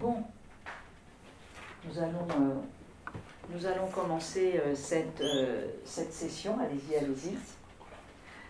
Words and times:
bon, 0.00 0.16
nous 1.84 1.98
allons, 1.98 2.26
euh, 2.30 2.54
nous 3.50 3.66
allons 3.66 3.86
commencer 3.88 4.58
euh, 4.58 4.74
cette, 4.74 5.20
euh, 5.20 5.66
cette 5.84 6.12
session. 6.12 6.58
Allez-y, 6.58 6.96
allez-y. 6.96 7.36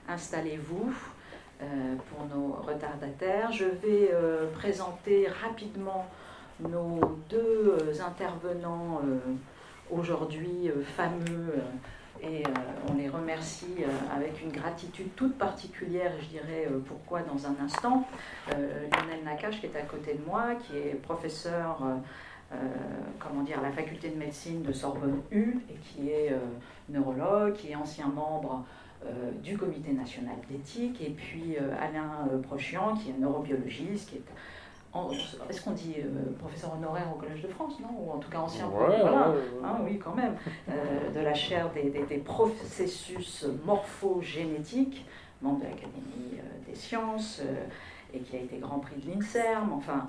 Installez-vous 0.08 0.92
pour 2.08 2.26
nos 2.34 2.52
retardataires. 2.52 3.52
Je 3.52 3.66
vais 3.66 4.10
présenter 4.54 5.28
rapidement 5.28 6.06
nos 6.58 7.20
deux 7.28 8.00
intervenants 8.00 9.02
aujourd'hui 9.90 10.70
fameux 10.96 11.52
et 12.22 12.42
on 12.88 12.94
les 12.94 13.08
remercie 13.08 13.84
avec 14.14 14.42
une 14.42 14.52
gratitude 14.52 15.14
toute 15.16 15.36
particulière, 15.38 16.12
je 16.20 16.26
dirais 16.26 16.68
pourquoi 16.86 17.22
dans 17.22 17.46
un 17.46 17.56
instant. 17.64 18.06
Lionel 18.48 19.24
Nakache 19.24 19.60
qui 19.60 19.66
est 19.66 19.76
à 19.76 19.82
côté 19.82 20.14
de 20.14 20.24
moi, 20.26 20.54
qui 20.56 20.76
est 20.76 20.94
professeur 21.02 21.82
euh, 22.52 22.56
comment 23.20 23.42
dire, 23.44 23.62
la 23.62 23.70
faculté 23.70 24.08
de 24.08 24.16
médecine 24.16 24.62
de 24.62 24.72
Sorbonne 24.72 25.20
U 25.30 25.60
et 25.70 25.74
qui 25.74 26.10
est 26.10 26.32
euh, 26.32 26.38
neurologue, 26.88 27.52
qui 27.52 27.70
est 27.70 27.76
ancien 27.76 28.08
membre 28.08 28.64
euh, 29.06 29.30
du 29.40 29.56
comité 29.56 29.92
national 29.92 30.34
d'éthique, 30.48 31.00
et 31.00 31.10
puis 31.10 31.56
Alain 31.80 32.28
Prochian, 32.42 32.96
qui 32.96 33.10
est 33.10 33.18
neurobiologiste, 33.18 34.10
qui 34.10 34.16
est 34.16 34.24
est-ce 35.48 35.62
qu'on 35.62 35.72
dit 35.72 35.96
professeur 36.38 36.74
honoraire 36.74 37.06
au 37.14 37.18
Collège 37.18 37.42
de 37.42 37.48
France, 37.48 37.78
non? 37.80 37.88
Ou 37.98 38.10
en 38.12 38.18
tout 38.18 38.30
cas 38.30 38.38
ancien 38.38 38.66
voilà, 38.66 39.34
hein, 39.64 39.78
Oui, 39.84 39.98
quand 39.98 40.14
même. 40.14 40.34
de 41.14 41.20
la 41.20 41.34
chaire 41.34 41.70
des, 41.72 41.90
des, 41.90 42.04
des 42.04 42.18
processus 42.18 43.46
morphogénétiques, 43.64 45.04
membre 45.42 45.60
de 45.60 45.64
l'Académie 45.64 46.40
des 46.66 46.74
sciences, 46.74 47.42
et 48.12 48.20
qui 48.20 48.36
a 48.36 48.40
été 48.40 48.58
grand 48.58 48.80
prix 48.80 48.96
de 48.96 49.10
l'INSERM. 49.12 49.72
Enfin, 49.72 50.08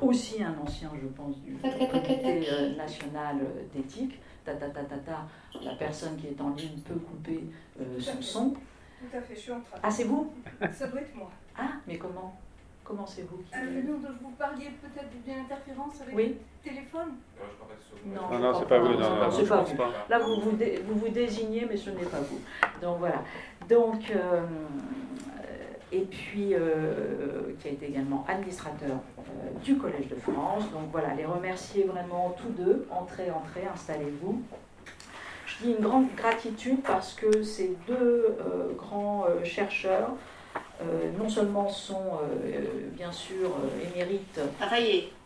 aussi 0.00 0.42
un 0.42 0.54
ancien, 0.62 0.90
je 1.00 1.08
pense, 1.08 1.36
du 1.40 1.54
comité 1.56 2.48
euh, 2.50 2.76
national 2.76 3.38
d'éthique. 3.74 4.20
Ta, 4.44 4.54
ta, 4.54 4.70
ta, 4.70 4.82
ta, 4.84 4.96
ta, 4.96 5.26
la 5.62 5.74
personne 5.74 6.16
qui 6.16 6.28
est 6.28 6.40
en 6.40 6.50
ligne 6.50 6.78
peut 6.80 6.94
couper 6.94 7.44
euh, 7.80 7.98
son 8.00 8.22
son. 8.22 8.50
Tout 8.50 9.16
à 9.16 9.20
fait, 9.20 9.34
je 9.34 9.40
suis 9.40 9.52
en 9.52 9.60
train. 9.60 9.78
Ah, 9.82 9.90
c'est 9.90 10.04
vous? 10.04 10.32
Ça 10.72 10.86
doit 10.86 11.00
être 11.00 11.14
moi. 11.14 11.30
Ah, 11.58 11.72
mais 11.86 11.98
comment? 11.98 12.38
Comment 12.90 13.06
c'est 13.06 13.22
vous 13.22 13.36
qui... 13.36 13.54
euh, 13.54 13.82
non, 13.86 14.00
Vous 14.20 14.30
parliez 14.30 14.70
peut-être 14.82 15.10
d'une 15.24 15.44
interférence 15.44 16.00
avec 16.00 16.12
le 16.12 16.34
téléphone 16.64 17.14
Non, 18.04 18.22
non, 18.32 18.38
non 18.40 18.58
c'est 18.58 18.66
pas 18.66 18.80
vous. 18.80 18.94
Non, 18.94 18.98
non, 18.98 19.30
c'est 19.30 19.46
pas 19.46 19.62
vous. 19.62 19.76
Là, 20.08 20.18
vous 20.18 20.40
vous, 20.40 20.58
vous 20.88 20.98
vous, 20.98 21.08
désignez, 21.08 21.66
mais 21.70 21.76
ce 21.76 21.90
n'est 21.90 22.02
pas 22.02 22.18
vous. 22.18 22.40
Donc 22.82 22.98
voilà. 22.98 23.22
Donc, 23.68 24.10
euh, 24.10 24.42
et 25.92 26.00
puis 26.00 26.52
euh, 26.54 27.54
qui 27.60 27.68
a 27.68 27.70
été 27.70 27.86
également 27.86 28.24
administrateur 28.26 28.96
euh, 29.20 29.58
du 29.62 29.76
Collège 29.76 30.08
de 30.08 30.16
France. 30.16 30.64
Donc 30.72 30.90
voilà, 30.90 31.14
les 31.14 31.26
remercier 31.26 31.84
vraiment 31.84 32.34
tous 32.42 32.50
deux. 32.60 32.88
Entrez, 32.90 33.30
entrez, 33.30 33.68
installez-vous. 33.72 34.42
Je 35.46 35.64
dis 35.64 35.70
une 35.78 35.84
grande 35.84 36.12
gratitude 36.16 36.82
parce 36.82 37.12
que 37.14 37.44
ces 37.44 37.76
deux 37.86 38.36
euh, 38.40 38.72
grands 38.76 39.26
chercheurs, 39.44 40.10
non 41.18 41.28
seulement 41.28 41.68
sont 41.68 42.18
bien 42.92 43.12
sûr 43.12 43.50
émérites 43.92 44.40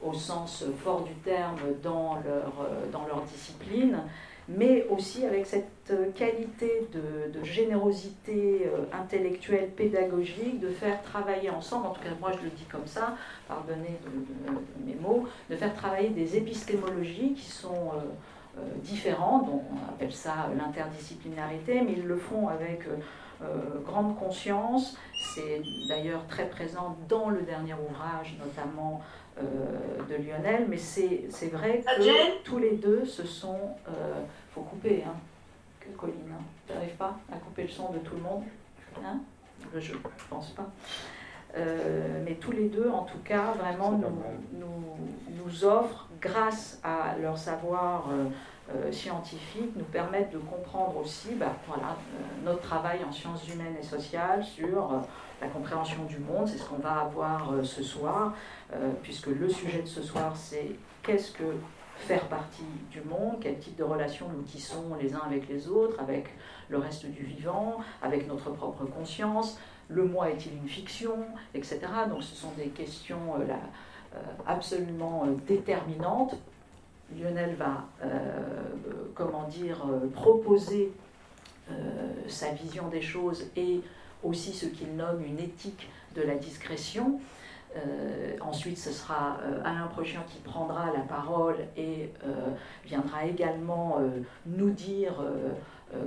au 0.02 0.12
sens 0.12 0.64
fort 0.82 1.04
du 1.04 1.14
terme 1.16 1.58
dans 1.82 2.16
leur, 2.24 2.52
dans 2.92 3.06
leur 3.06 3.22
discipline, 3.22 4.02
mais 4.48 4.86
aussi 4.90 5.24
avec 5.24 5.46
cette 5.46 5.92
qualité 6.14 6.88
de, 6.92 7.42
générosité 7.44 8.66
euh, 8.66 8.84
intellectuelle, 8.92 9.70
pédagogique, 9.70 10.60
de 10.60 10.70
faire 10.70 11.02
travailler 11.02 11.50
ensemble, 11.50 11.86
en 11.88 11.90
tout 11.90 12.00
cas 12.00 12.10
moi 12.20 12.32
je 12.38 12.44
le 12.44 12.50
dis 12.50 12.64
comme 12.64 12.86
ça, 12.86 13.16
pardonnez 13.46 13.98
de, 14.04 14.86
mes 14.86 14.94
mots, 14.94 15.26
de 15.50 15.56
faire 15.56 15.74
travailler 15.74 16.08
des 16.08 16.36
épistémologies 16.36 17.34
qui 17.34 17.50
sont 17.50 17.92
euh, 17.94 18.58
euh, 18.58 18.62
différentes, 18.82 19.48
on 19.48 19.92
appelle 19.92 20.12
ça 20.12 20.48
l'interdisciplinarité, 20.56 21.82
mais 21.82 21.92
ils 21.96 22.06
le 22.06 22.16
font 22.16 22.48
avec 22.48 22.84
grande 23.84 24.18
conscience, 24.18 24.96
c'est 25.34 25.62
d'ailleurs 25.88 26.26
très 26.26 26.48
présent 26.48 26.96
dans 27.08 27.30
le 27.30 27.42
dernier 27.42 27.74
ouvrage, 27.74 28.36
notamment 28.38 29.02
euh, 29.36 29.42
de 30.08 30.22
Lionel, 30.22 30.66
mais 30.68 30.76
c'est 30.76 31.48
vrai 31.52 31.82
que 31.84 32.42
tous 32.44 32.58
les 32.58 32.76
deux 32.76 33.04
se 33.04 33.26
sont. 33.26 33.58
Il 33.88 33.92
euh, 33.92 34.22
faut 34.52 34.60
couper, 34.60 35.02
hein, 35.04 35.16
que 35.80 35.88
Colline. 35.96 36.14
Hein. 36.30 36.42
Tu 36.68 36.72
n'arrives 36.72 36.94
pas 36.94 37.18
à 37.32 37.36
couper 37.38 37.62
le 37.62 37.68
son 37.68 37.90
de 37.90 37.98
tout 37.98 38.14
le 38.14 38.22
monde 38.22 38.44
hein? 39.04 39.18
Je 39.76 39.92
ne 39.92 39.98
pense 40.30 40.50
pas. 40.50 40.70
Euh, 41.56 42.22
mais 42.24 42.34
tous 42.34 42.52
les 42.52 42.68
deux, 42.68 42.88
en 42.88 43.02
tout 43.02 43.18
cas, 43.24 43.52
vraiment 43.58 43.90
nous, 43.92 44.60
nous, 44.60 45.42
nous, 45.42 45.64
offrent, 45.64 46.08
grâce 46.20 46.78
à 46.84 47.16
leur 47.20 47.36
savoir 47.36 48.10
scientifique, 48.90 49.76
nous 49.76 49.84
permettent 49.84 50.32
de 50.32 50.38
comprendre 50.38 50.96
aussi 50.96 51.34
bah, 51.34 51.52
voilà, 51.68 51.96
notre 52.44 52.60
travail 52.62 53.00
en 53.06 53.12
sciences 53.12 53.46
humaines 53.48 53.76
et 53.78 53.84
sociales 53.84 54.42
sur 54.42 55.02
la 55.40 55.48
compréhension 55.48 56.04
du 56.04 56.18
monde. 56.18 56.48
C'est 56.48 56.58
ce 56.58 56.64
qu'on 56.64 56.78
va 56.78 57.00
avoir 57.00 57.52
ce 57.62 57.82
soir. 57.82 58.32
Euh, 58.72 58.90
puisque 59.02 59.26
le 59.26 59.48
sujet 59.48 59.82
de 59.82 59.86
ce 59.86 60.02
soir, 60.02 60.34
c'est 60.36 60.72
qu'est-ce 61.02 61.32
que 61.32 61.44
faire 61.96 62.26
partie 62.26 62.64
du 62.90 63.02
monde, 63.02 63.36
quel 63.40 63.58
type 63.58 63.76
de 63.76 63.84
relations 63.84 64.26
nous 64.34 64.42
tissons 64.42 64.96
les 65.00 65.14
uns 65.14 65.22
avec 65.24 65.48
les 65.48 65.68
autres, 65.68 66.00
avec 66.00 66.26
le 66.68 66.78
reste 66.78 67.06
du 67.06 67.22
vivant, 67.22 67.78
avec 68.02 68.26
notre 68.26 68.50
propre 68.50 68.84
conscience, 68.84 69.58
le 69.88 70.04
moi 70.04 70.30
est-il 70.30 70.56
une 70.56 70.68
fiction, 70.68 71.18
etc. 71.54 71.80
Donc 72.08 72.22
ce 72.22 72.34
sont 72.34 72.50
des 72.56 72.68
questions 72.68 73.36
euh, 73.38 73.46
là, 73.46 73.60
euh, 74.16 74.18
absolument 74.46 75.26
déterminantes. 75.46 76.34
Lionel 77.16 77.54
va, 77.54 77.84
comment 79.14 79.46
dire, 79.48 79.86
proposer 80.12 80.92
sa 82.28 82.50
vision 82.50 82.88
des 82.88 83.02
choses 83.02 83.46
et 83.56 83.80
aussi 84.22 84.52
ce 84.52 84.66
qu'il 84.66 84.96
nomme 84.96 85.22
une 85.24 85.38
éthique 85.38 85.88
de 86.14 86.22
la 86.22 86.34
discrétion. 86.34 87.20
Euh, 87.76 88.36
ensuite, 88.40 88.78
ce 88.78 88.92
sera 88.92 89.38
euh, 89.42 89.60
Alain 89.64 89.88
Prochian 89.88 90.22
qui 90.28 90.38
prendra 90.38 90.86
la 90.92 91.00
parole 91.00 91.56
et 91.76 92.12
euh, 92.24 92.50
viendra 92.84 93.24
également 93.24 93.98
nous 94.46 94.70
dire 94.70 95.14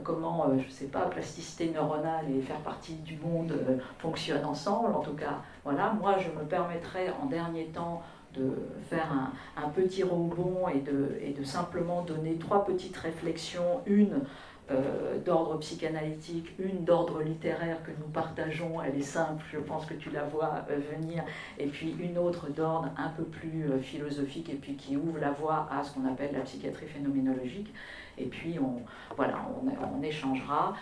comment, 0.04 0.50
je 0.58 0.66
ne 0.66 0.72
sais 0.72 0.86
pas, 0.88 1.02
plasticité 1.06 1.70
neuronale 1.70 2.26
et 2.30 2.42
faire 2.42 2.60
partie 2.60 2.96
du 2.96 3.18
monde 3.18 3.54
fonctionnent 4.00 4.46
ensemble. 4.46 4.94
En 4.94 5.00
tout 5.00 5.14
cas, 5.14 5.42
voilà, 5.64 5.94
moi 5.94 6.18
je 6.18 6.30
me 6.38 6.46
permettrai 6.46 7.10
en 7.22 7.26
dernier 7.26 7.66
temps 7.68 8.02
de 8.34 8.54
faire 8.90 9.12
un, 9.12 9.32
un 9.62 9.70
petit 9.70 10.04
rebond 10.04 10.68
et 10.68 10.80
de, 10.80 11.18
et 11.22 11.34
de, 11.34 11.44
simplement 11.44 12.04
donner 12.04 12.36
trois 12.36 12.66
petites 12.66 12.98
réflexions. 12.98 13.82
Une 13.86 14.22
euh, 14.70 15.18
d'ordre 15.20 15.58
psychanalytique, 15.60 16.50
une 16.60 16.84
d'ordre 16.84 17.22
littéraire 17.22 17.82
que 17.84 17.92
nous 18.02 18.08
partageons, 18.12 18.82
elle 18.82 18.98
est 18.98 19.02
simple, 19.02 19.42
je 19.50 19.60
pense 19.60 19.86
que 19.86 19.94
tu 19.94 20.10
la 20.10 20.24
vois 20.24 20.66
euh, 20.70 20.78
venir, 20.92 21.24
et 21.58 21.68
puis 21.68 21.96
une 21.98 22.18
autre 22.18 22.50
d'ordre 22.50 22.90
un 22.98 23.08
peu 23.08 23.24
plus 23.24 23.72
euh, 23.72 23.80
philosophique 23.80 24.50
et 24.50 24.56
puis 24.56 24.76
qui 24.76 24.98
ouvre 24.98 25.20
la 25.20 25.32
voie 25.32 25.70
à 25.72 25.86
ce 25.86 25.94
qu'on 25.94 26.06
appelle 26.06 26.34
la 26.34 26.42
psychiatrie 26.42 26.88
phénoménologique. 26.88 27.74
Et 28.18 28.26
puis 28.26 28.60
on, 28.60 28.82
voilà, 29.16 29.38
on, 29.64 30.04
échangera. 30.04 30.76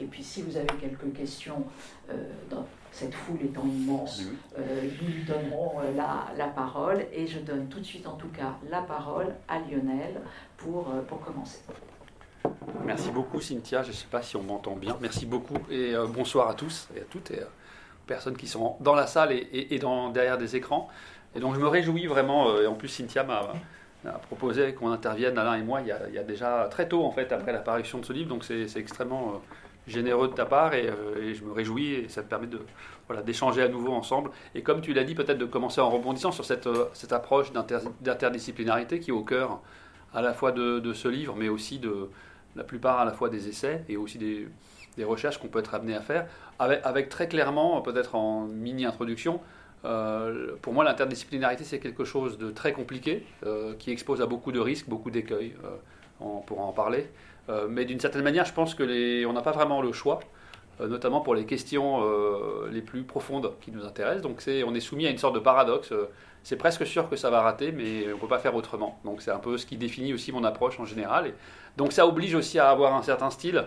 et 0.00 0.04
puis 0.06 0.24
si 0.24 0.42
vous 0.42 0.56
avez 0.56 0.66
quelques 0.80 1.12
questions, 1.12 1.64
cette 2.92 3.14
foule 3.14 3.42
étant 3.42 3.64
immense, 3.64 4.22
nous 4.56 5.08
lui 5.08 5.24
donnerons 5.24 5.80
la, 5.96 6.26
la, 6.36 6.46
parole. 6.46 7.06
Et 7.12 7.26
je 7.26 7.40
donne 7.40 7.66
tout 7.68 7.80
de 7.80 7.84
suite 7.84 8.06
en 8.06 8.16
tout 8.16 8.28
cas 8.28 8.54
la 8.70 8.82
parole 8.82 9.34
à 9.48 9.58
Lionel 9.58 10.20
pour, 10.56 10.84
pour 11.08 11.20
commencer. 11.20 11.60
Merci 12.84 13.10
beaucoup 13.10 13.40
Cynthia, 13.40 13.82
je 13.82 13.88
ne 13.88 13.92
sais 13.92 14.06
pas 14.10 14.22
si 14.22 14.36
on 14.36 14.42
m'entend 14.42 14.74
bien. 14.74 14.96
Merci 15.00 15.26
beaucoup 15.26 15.58
et 15.70 15.94
euh, 15.94 16.06
bonsoir 16.06 16.48
à 16.48 16.54
tous 16.54 16.88
et 16.96 17.00
à 17.00 17.04
toutes 17.04 17.30
et 17.30 17.40
euh, 17.40 17.44
aux 17.44 18.06
personnes 18.06 18.36
qui 18.36 18.46
sont 18.46 18.76
dans 18.80 18.94
la 18.94 19.06
salle 19.06 19.32
et, 19.32 19.78
dans, 19.78 20.10
derrière 20.10 20.38
des 20.38 20.56
écrans. 20.56 20.88
Et 21.34 21.40
donc 21.40 21.54
je 21.54 21.60
me 21.60 21.68
réjouis 21.68 22.06
vraiment, 22.06 22.50
euh, 22.50 22.62
et 22.62 22.66
en 22.66 22.74
plus 22.74 22.88
Cynthia 22.88 23.22
m'a 23.22 23.52
proposé 24.26 24.74
qu'on 24.74 24.90
intervienne, 24.90 25.38
Alain 25.38 25.54
et 25.54 25.62
moi, 25.62 25.80
il 25.80 25.86
y, 25.86 26.18
a, 26.18 26.22
déjà 26.24 26.66
très 26.70 26.88
tôt 26.88 27.04
en 27.04 27.12
fait 27.12 27.30
après 27.32 27.52
l'apparition 27.52 27.98
de 27.98 28.04
ce 28.04 28.12
livre, 28.12 28.28
donc 28.28 28.44
c'est 28.44 28.76
extrêmement 28.76 29.40
généreux 29.86 30.28
de 30.28 30.34
ta 30.34 30.44
part 30.44 30.74
et, 30.74 30.88
je 31.34 31.44
me 31.44 31.52
réjouis 31.52 31.94
et 31.94 32.08
ça 32.08 32.22
te 32.22 32.28
permet 32.28 32.46
de 32.46 32.60
voilà, 33.08 33.22
d'échanger 33.22 33.62
à 33.62 33.68
nouveau 33.68 33.92
ensemble. 33.92 34.30
Et 34.54 34.62
comme 34.62 34.80
tu 34.80 34.92
l'as 34.92 35.04
dit, 35.04 35.14
peut-être 35.14 35.38
de 35.38 35.44
commencer 35.44 35.80
en 35.80 35.90
rebondissant 35.90 36.32
sur 36.32 36.44
cette, 36.44 36.68
cette 36.92 37.12
approche 37.12 37.52
d'interdisciplinarité 37.52 39.00
qui 39.00 39.10
est 39.10 39.14
au 39.14 39.24
cœur 39.24 39.60
à 40.14 40.22
la 40.22 40.32
fois 40.32 40.52
de, 40.52 40.92
ce 40.92 41.08
livre, 41.08 41.34
mais 41.36 41.48
aussi 41.48 41.78
de, 41.78 42.08
la 42.56 42.64
plupart 42.64 43.00
à 43.00 43.04
la 43.04 43.12
fois 43.12 43.28
des 43.28 43.48
essais 43.48 43.84
et 43.88 43.96
aussi 43.96 44.18
des, 44.18 44.48
recherches 45.04 45.38
qu'on 45.38 45.48
peut 45.48 45.58
être 45.58 45.74
amené 45.74 45.94
à 45.94 46.00
faire, 46.00 46.26
avec, 46.58 47.08
très 47.08 47.28
clairement, 47.28 47.80
peut-être 47.80 48.14
en 48.14 48.42
mini-introduction, 48.42 49.40
euh, 49.84 50.54
pour 50.62 50.72
moi 50.72 50.84
l'interdisciplinarité 50.84 51.64
c'est 51.64 51.80
quelque 51.80 52.04
chose 52.04 52.38
de 52.38 52.50
très 52.52 52.72
compliqué, 52.72 53.26
euh, 53.44 53.74
qui 53.74 53.90
expose 53.90 54.20
à 54.22 54.26
beaucoup 54.26 54.52
de 54.52 54.60
risques, 54.60 54.88
beaucoup 54.88 55.10
d'écueils, 55.10 55.54
euh, 55.64 55.70
on 56.20 56.40
pourra 56.40 56.64
en 56.64 56.72
parler, 56.72 57.10
mais 57.68 57.84
d'une 57.84 58.00
certaine 58.00 58.22
manière 58.22 58.44
je 58.44 58.52
pense 58.52 58.74
que 58.74 58.82
les, 58.82 59.26
on 59.26 59.32
n'a 59.32 59.42
pas 59.42 59.52
vraiment 59.52 59.82
le 59.82 59.92
choix. 59.92 60.20
notamment 60.80 61.20
pour 61.20 61.34
les 61.34 61.44
questions 61.44 62.02
les 62.70 62.82
plus 62.82 63.02
profondes 63.02 63.52
qui 63.60 63.70
nous 63.70 63.84
intéressent. 63.84 64.22
Donc 64.22 64.42
on 64.66 64.74
est 64.74 64.80
soumis 64.80 65.06
à 65.06 65.10
une 65.10 65.18
sorte 65.18 65.34
de 65.34 65.40
paradoxe. 65.40 65.92
c'est 66.42 66.56
presque 66.56 66.86
sûr 66.86 67.08
que 67.08 67.16
ça 67.16 67.30
va 67.30 67.42
rater, 67.42 67.72
mais 67.72 68.04
on 68.06 68.16
ne 68.16 68.20
peut 68.20 68.28
pas 68.28 68.38
faire 68.38 68.54
autrement. 68.54 68.98
Donc 69.04 69.22
c'est 69.22 69.30
un 69.30 69.38
peu 69.38 69.58
ce 69.58 69.66
qui 69.66 69.76
définit 69.76 70.14
aussi 70.14 70.32
mon 70.32 70.44
approche 70.44 70.80
en 70.80 70.84
général. 70.84 71.34
Donc 71.76 71.92
ça 71.92 72.06
oblige 72.06 72.34
aussi 72.34 72.58
à 72.58 72.70
avoir 72.70 72.94
un 72.94 73.02
certain 73.02 73.30
style. 73.30 73.64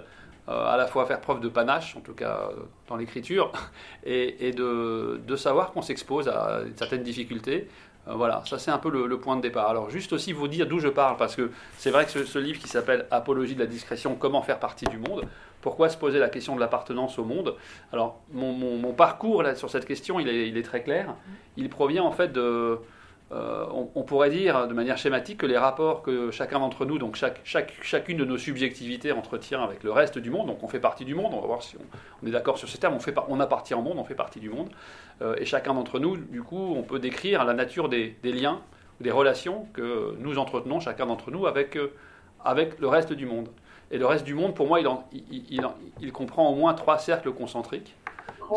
à 0.48 0.78
la 0.78 0.88
fois 0.88 1.06
faire 1.06 1.22
preuve 1.22 1.40
de 1.42 1.50
panache, 1.50 1.96
en 1.98 2.02
tout 2.02 2.14
cas 2.14 2.50
dans 2.88 2.98
l'écriture, 2.98 3.52
et, 4.06 4.52
de, 4.52 5.20
de, 5.26 5.36
savoir 5.36 5.72
qu'on 5.72 5.82
s'expose 5.82 6.28
à 6.28 6.62
certaines 6.76 7.04
difficultés, 7.04 7.68
euh, 7.68 7.68
voilà, 8.08 8.44
ça 8.46 8.60
c'est 8.60 8.72
un 8.72 8.78
peu 8.78 8.90
le, 8.90 9.20
point 9.20 9.36
de 9.36 9.42
départ. 9.42 9.70
Alors 9.70 9.90
juste 9.90 10.14
aussi 10.14 10.32
vous 10.32 10.48
dire 10.48 10.68
d'où 10.68 10.80
je 10.80 10.88
parle, 10.88 11.18
parce 11.18 11.36
que 11.36 11.52
c'est 11.78 11.92
vrai 11.92 12.06
que 12.06 12.24
ce, 12.24 12.40
livre 12.40 12.60
qui 12.60 12.68
s'appelle 12.68 13.08
Apologie 13.12 13.56
de 13.56 13.60
la 13.60 13.66
discrétion, 13.66 14.16
comment 14.16 14.42
faire 14.42 14.60
partie 14.60 14.86
du 14.86 14.98
monde, 14.98 15.24
pourquoi 15.62 15.90
se 15.90 15.98
poser 15.98 16.20
la 16.20 16.30
question 16.30 16.56
de 16.56 16.60
l'appartenance 16.60 17.18
au 17.18 17.24
monde? 17.24 17.56
Alors 17.92 18.20
mon, 18.32 18.94
parcours 18.94 19.44
sur 19.56 19.70
cette 19.70 19.86
question, 19.86 20.20
il 20.20 20.30
est, 20.30 20.64
très 20.64 20.84
clair. 20.84 21.16
Il 21.58 21.70
provient 21.70 22.04
en 22.04 22.12
fait 22.12 22.32
de, 22.32 22.80
euh, 23.32 23.66
on, 23.96 24.04
pourrait 24.04 24.30
dire 24.30 24.68
de 24.68 24.74
manière 24.76 25.00
schématique 25.00 25.40
que 25.40 25.48
les 25.48 25.58
rapports 25.58 26.04
que 26.04 26.30
chacun 26.30 26.60
d'entre 26.60 26.86
nous, 26.86 27.00
donc 27.00 27.16
chaque, 27.16 27.74
chacune 27.82 28.18
de 28.18 28.26
nos 28.26 28.38
subjectivités 28.38 29.12
entretient 29.12 29.64
avec 29.64 29.84
le 29.84 29.92
reste 29.92 30.20
du 30.20 30.30
monde, 30.30 30.46
donc 30.46 30.62
on 30.62 30.68
fait 30.68 30.80
partie 30.80 31.06
du 31.06 31.16
monde, 31.16 31.34
on 31.34 31.42
va 31.42 31.48
voir 31.48 31.64
si 31.64 31.76
on, 32.22 32.28
est 32.28 32.32
d'accord 32.32 32.60
sur 32.60 32.70
ces 32.70 32.78
termes, 32.78 32.94
on, 32.94 33.00
fait, 33.00 33.16
on 33.28 33.40
appartient 33.40 33.74
au 33.74 33.82
monde, 33.82 33.98
on 33.98 34.04
fait 34.04 34.14
partie 34.14 34.40
du 34.40 34.52
monde, 34.52 34.70
euh, 34.70 35.05
et 35.22 35.46
chacun 35.46 35.74
d'entre 35.74 36.00
nous, 36.00 36.18
du 36.18 36.44
coup, 36.44 36.74
on 36.76 36.84
peut 36.84 37.00
décrire 37.00 37.46
la 37.46 37.54
nature 37.54 37.90
des, 37.90 38.16
liens 38.24 38.62
ou 39.00 39.04
des 39.04 39.12
relations 39.12 39.68
que 39.74 40.16
nous 40.20 40.38
entretenons, 40.38 40.80
chacun 40.80 41.06
d'entre 41.06 41.32
nous, 41.32 41.48
avec, 41.48 41.78
euh, 41.78 41.94
avec 42.44 42.80
le 42.80 42.88
reste 42.88 43.14
du 43.14 43.26
monde. 43.26 43.50
Et 43.92 43.98
le 43.98 44.06
reste 44.06 44.26
du 44.26 44.34
monde, 44.34 44.56
pour 44.56 44.68
moi, 44.68 44.80
il, 44.82 45.62
il 46.02 46.12
comprend 46.12 46.50
au 46.50 46.56
moins 46.56 46.74
trois 46.74 46.98
cercles 46.98 47.32
concentriques. 47.32 47.96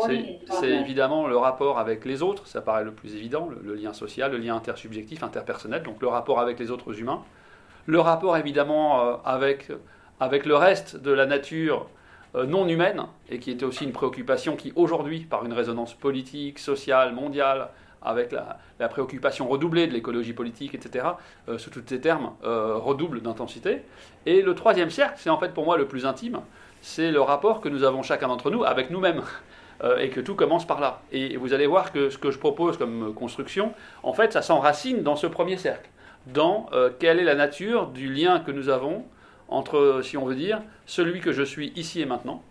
C'est 0.05 0.69
évidemment 0.69 1.27
le 1.27 1.37
rapport 1.37 1.79
avec 1.79 2.05
les 2.05 2.21
autres, 2.21 2.47
ça 2.47 2.61
paraît 2.61 2.83
le 2.83 2.91
plus 2.91 3.15
évident, 3.15 3.49
le, 3.63 3.73
lien 3.75 3.93
social, 3.93 4.31
le 4.31 4.37
lien 4.37 4.55
intersubjectif, 4.55 5.23
interpersonnel, 5.23 5.83
donc 5.83 6.01
le 6.01 6.07
rapport 6.07 6.39
avec 6.39 6.59
les 6.59 6.71
autres 6.71 6.99
humains. 6.99 7.23
Le 7.85 7.99
rapport 7.99 8.37
évidemment 8.37 9.01
euh, 9.01 9.15
avec, 9.25 9.71
avec 10.19 10.45
le 10.45 10.55
reste 10.55 10.95
de 10.95 11.11
la 11.11 11.25
nature 11.25 11.81
euh, 11.81 11.98
non 12.35 12.67
humaine, 12.67 13.03
et 13.29 13.39
qui 13.39 13.51
était 13.51 13.65
aussi 13.65 13.83
une 13.83 13.91
préoccupation 13.91 14.55
qui 14.55 14.71
aujourd'hui, 14.75 15.21
par 15.21 15.45
une 15.45 15.53
résonance 15.53 15.93
politique, 15.93 16.59
sociale, 16.59 17.13
mondiale, 17.13 17.69
avec 18.01 18.31
la, 18.31 18.87
préoccupation 18.87 19.47
redoublée 19.47 19.87
de 19.87 19.93
l'écologie 19.93 20.33
politique, 20.33 20.73
etc., 20.75 21.05
euh, 21.49 21.57
sous 21.57 21.69
tous 21.69 21.83
ces 21.85 21.99
termes, 21.99 22.31
redouble 22.43 23.21
d'intensité. 23.21 23.81
Et 24.25 24.41
le 24.41 24.55
troisième 24.55 24.89
cercle, 24.89 25.15
c'est 25.17 25.29
en 25.29 25.37
fait 25.37 25.53
pour 25.53 25.65
moi 25.65 25.77
le 25.77 25.87
plus 25.87 26.05
intime, 26.05 26.39
c'est 26.81 27.11
le 27.11 27.21
rapport 27.21 27.61
que 27.61 27.69
nous 27.69 27.83
avons 27.83 28.03
chacun 28.03 28.27
d'entre 28.27 28.51
nous 28.51 28.63
avec 28.63 28.89
nous-mêmes. 28.89 29.23
Euh, 29.81 29.97
et 29.99 30.09
que 30.09 30.19
tout 30.19 30.35
commence 30.35 30.67
par 30.67 30.81
là. 30.81 31.01
Et 31.13 31.37
vous 31.37 31.53
allez 31.53 31.65
voir 31.65 31.93
que 31.93 32.09
ce 32.09 32.17
que 32.17 32.31
je 32.31 32.37
propose 32.37 32.77
comme 32.77 33.13
construction, 33.13 33.73
en 34.03 34.11
fait, 34.11 34.33
ça 34.33 34.41
s'enracine 34.41 35.03
dans 35.03 35.15
ce 35.15 35.25
premier 35.25 35.55
cercle, 35.55 35.89
dans 36.27 36.65
euh, 36.73 36.89
quelle 36.99 37.17
est 37.17 37.23
la 37.23 37.35
nature 37.35 37.87
du 37.87 38.13
lien 38.13 38.41
que 38.41 38.51
nous 38.51 38.67
avons 38.67 39.05
entre, 39.49 40.01
si 40.03 40.17
on 40.17 40.25
veut 40.25 40.35
dire, 40.35 40.61
celui 40.85 41.21
que 41.21 41.31
je 41.31 41.43
suis 41.43 41.71
ici 41.75 42.01
et 42.01 42.05
maintenant, 42.05 42.43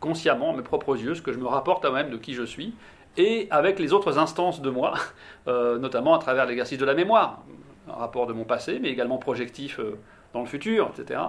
consciemment, 0.00 0.52
mes 0.52 0.62
propres 0.62 0.96
yeux, 0.96 1.14
ce 1.14 1.22
que 1.22 1.32
je 1.32 1.38
me 1.38 1.46
rapporte 1.46 1.84
à 1.84 1.90
moi-même 1.90 2.10
de 2.10 2.16
qui 2.16 2.34
je 2.34 2.42
suis, 2.42 2.74
et 3.16 3.46
avec 3.50 3.78
les 3.78 3.92
autres 3.92 4.18
instances 4.18 4.62
de 4.62 4.70
moi, 4.70 4.94
euh, 5.48 5.78
notamment 5.78 6.14
à 6.14 6.18
travers 6.18 6.46
l'exercice 6.46 6.78
de 6.78 6.84
la 6.84 6.94
mémoire, 6.94 7.42
un 7.88 7.94
rapport 7.94 8.26
de 8.26 8.32
mon 8.32 8.44
passé, 8.44 8.78
mais 8.80 8.88
également 8.88 9.18
projectif 9.18 9.80
dans 10.32 10.40
le 10.40 10.46
futur, 10.46 10.90
etc. 10.90 11.20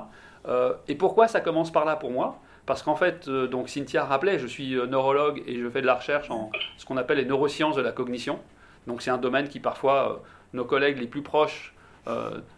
et 0.87 0.95
pourquoi 0.95 1.27
ça 1.27 1.41
commence 1.41 1.71
par 1.71 1.83
là 1.83 1.95
pour 1.95 2.11
moi? 2.11 2.39
Parce 2.65 2.81
qu'en 2.81 2.95
fait, 2.95 3.27
euh, 3.27 3.47
donc 3.47 3.67
Cynthia 3.69 4.05
rappelait, 4.05 4.39
je 4.39 4.47
suis 4.47 4.75
euh, 4.75 4.85
neurologue 4.85 5.43
et 5.47 5.59
je 5.59 5.69
fais 5.69 5.81
de 5.81 5.85
la 5.85 5.95
recherche 5.95 6.31
en 6.31 6.49
ce 6.77 6.85
qu'on 6.85 6.97
appelle 6.97 7.17
les 7.17 7.25
neurosciences 7.25 7.75
de 7.75 7.81
la 7.81 7.91
cognition. 7.91 8.39
Donc 8.87 9.01
c'est 9.01 9.11
un 9.11 9.17
domaine 9.17 9.49
qui 9.49 9.59
parfois 9.59 10.11
euh, 10.11 10.15
nos 10.53 10.63
collègues 10.63 10.97
les 10.97 11.07
plus 11.07 11.21
proches 11.23 11.73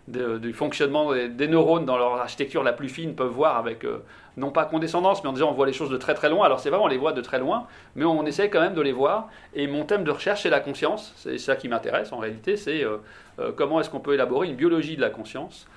du 0.08 0.54
fonctionnement 0.54 1.14
des, 1.14 1.48
neurones 1.48 1.86
dans 1.86 1.98
leur 1.98 2.16
architecture 2.16 2.64
la 2.64 2.74
plus 2.74 2.90
fine 2.90 3.16
peuvent 3.16 3.32
voir 3.32 3.58
avec 3.58 3.86
non 4.38 4.50
pas 4.50 4.66
condescendance, 4.66 5.24
mais 5.24 5.30
en 5.30 5.34
disant 5.34 5.50
on 5.50 5.54
voit 5.54 5.68
les 5.68 5.74
choses 5.74 5.90
de 5.90 5.98
très 5.98 6.14
très 6.16 6.30
loin. 6.30 6.46
Alors 6.46 6.60
c'est 6.60 6.70
vrai, 6.70 6.80
on 6.82 6.88
les 6.88 6.98
voit 6.98 7.14
de 7.14 7.22
très 7.22 7.40
loin, 7.40 7.68
mais 7.96 8.06
on 8.06 8.26
essaie 8.26 8.50
quand 8.50 8.62
même 8.62 8.74
de 8.74 8.82
les 8.82 8.92
voir. 8.92 9.30
Et 9.54 9.68
mon 9.68 9.86
thème 9.86 10.04
de 10.04 10.12
recherche, 10.12 10.44
c'est 10.44 10.50
la 10.50 10.60
conscience. 10.62 11.14
C'est 11.16 11.38
ça 11.38 11.56
qui 11.56 11.70
m'intéresse 11.70 12.12
en 12.12 12.18
réalité, 12.18 12.58
c'est 12.58 12.84
comment 13.56 13.80
est-ce 13.80 13.90
qu'on 13.90 14.00
peut 14.00 14.16
élaborer 14.16 14.48
une 14.48 14.56
biologie 14.56 14.96
de 14.96 15.02
la 15.02 15.10
conscience 15.10 15.68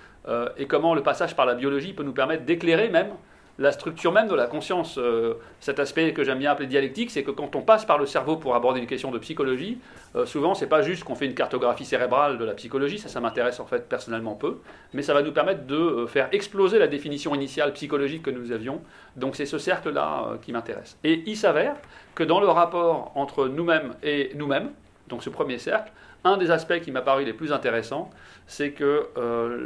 et 0.56 0.67
comment 0.67 0.94
le 0.94 1.03
passage 1.03 1.37
par 1.37 1.44
la 1.44 1.55
biologie 1.55 1.93
peut 1.93 2.05
nous 2.05 2.12
permettre 2.12 2.44
d'éclairer 2.44 2.88
même 2.88 3.11
la 3.58 3.72
structure 3.72 4.12
même 4.12 4.28
de 4.28 4.34
la 4.34 4.46
conscience. 4.46 4.99
Euh, 4.99 5.34
cet 5.60 5.81
aspect 5.81 6.12
que 6.12 6.22
j'aime 6.22 6.38
bien 6.38 6.52
appeler 6.52 6.69
dialectique, 6.69 7.10
c'est 7.10 7.25
que 7.25 7.32
quand 7.32 7.56
on 7.56 7.60
passe 7.60 7.84
par 7.84 7.99
le 7.99 8.06
cerveau 8.06 8.37
pour 8.37 8.55
aborder 8.55 8.81
une 8.81 8.87
question 8.87 9.10
de 9.10 9.19
psychologie, 9.19 9.78
euh, 10.14 10.26
souvent 10.26 10.55
c'est 10.55 10.69
pas 10.69 10.82
juste 10.82 11.05
qu'on 11.05 11.16
fait 11.16 11.26
une 11.26 11.34
cartographie 11.34 11.84
cérébrale 11.84 12.38
de 12.38 12.44
la 12.44 12.55
psychologie, 12.55 12.99
ça 12.99 13.08
ça 13.08 13.20
m'intéresse 13.20 13.58
en 13.58 13.66
fait 13.66 13.88
personnellement 13.88 14.34
peu, 14.34 14.58
mais 14.94 15.02
ça 15.02 15.12
va 15.12 15.22
nous 15.22 15.32
permettre 15.32 15.66
de 15.66 15.75
euh, 15.75 16.06
faire 16.06 16.28
exploser 16.32 16.78
la 16.78 16.87
définition 16.87 17.34
initiale 17.34 17.72
psychologique 17.72 18.22
que 18.22 18.31
nous 18.31 18.52
avions. 18.52 18.81
Donc 19.16 19.34
c'est 19.34 19.46
ce 19.46 19.58
cercle-là 19.58 20.38
qui 20.43 20.52
m'intéresse. 20.52 20.96
Et 21.02 21.25
il 21.26 21.37
s'avère 21.37 21.75
que 22.14 22.22
dans 22.22 22.40
le 22.40 22.49
rapport 22.49 23.10
entre 23.16 23.49
nous-mêmes 23.49 23.94
et 24.05 24.31
nous-mêmes, 24.37 24.70
donc 25.08 25.25
ce 25.25 25.31
premier 25.31 25.58
cercle, 25.58 25.90
un 26.25 26.37
des 26.37 26.50
aspects 26.50 26.81
qui 26.81 26.93
m'a 26.93 27.00
paru 27.00 27.25
les 27.25 27.32
plus 27.32 27.52
intéressants, 27.52 28.10
c'est 28.46 28.72
que 28.72 29.08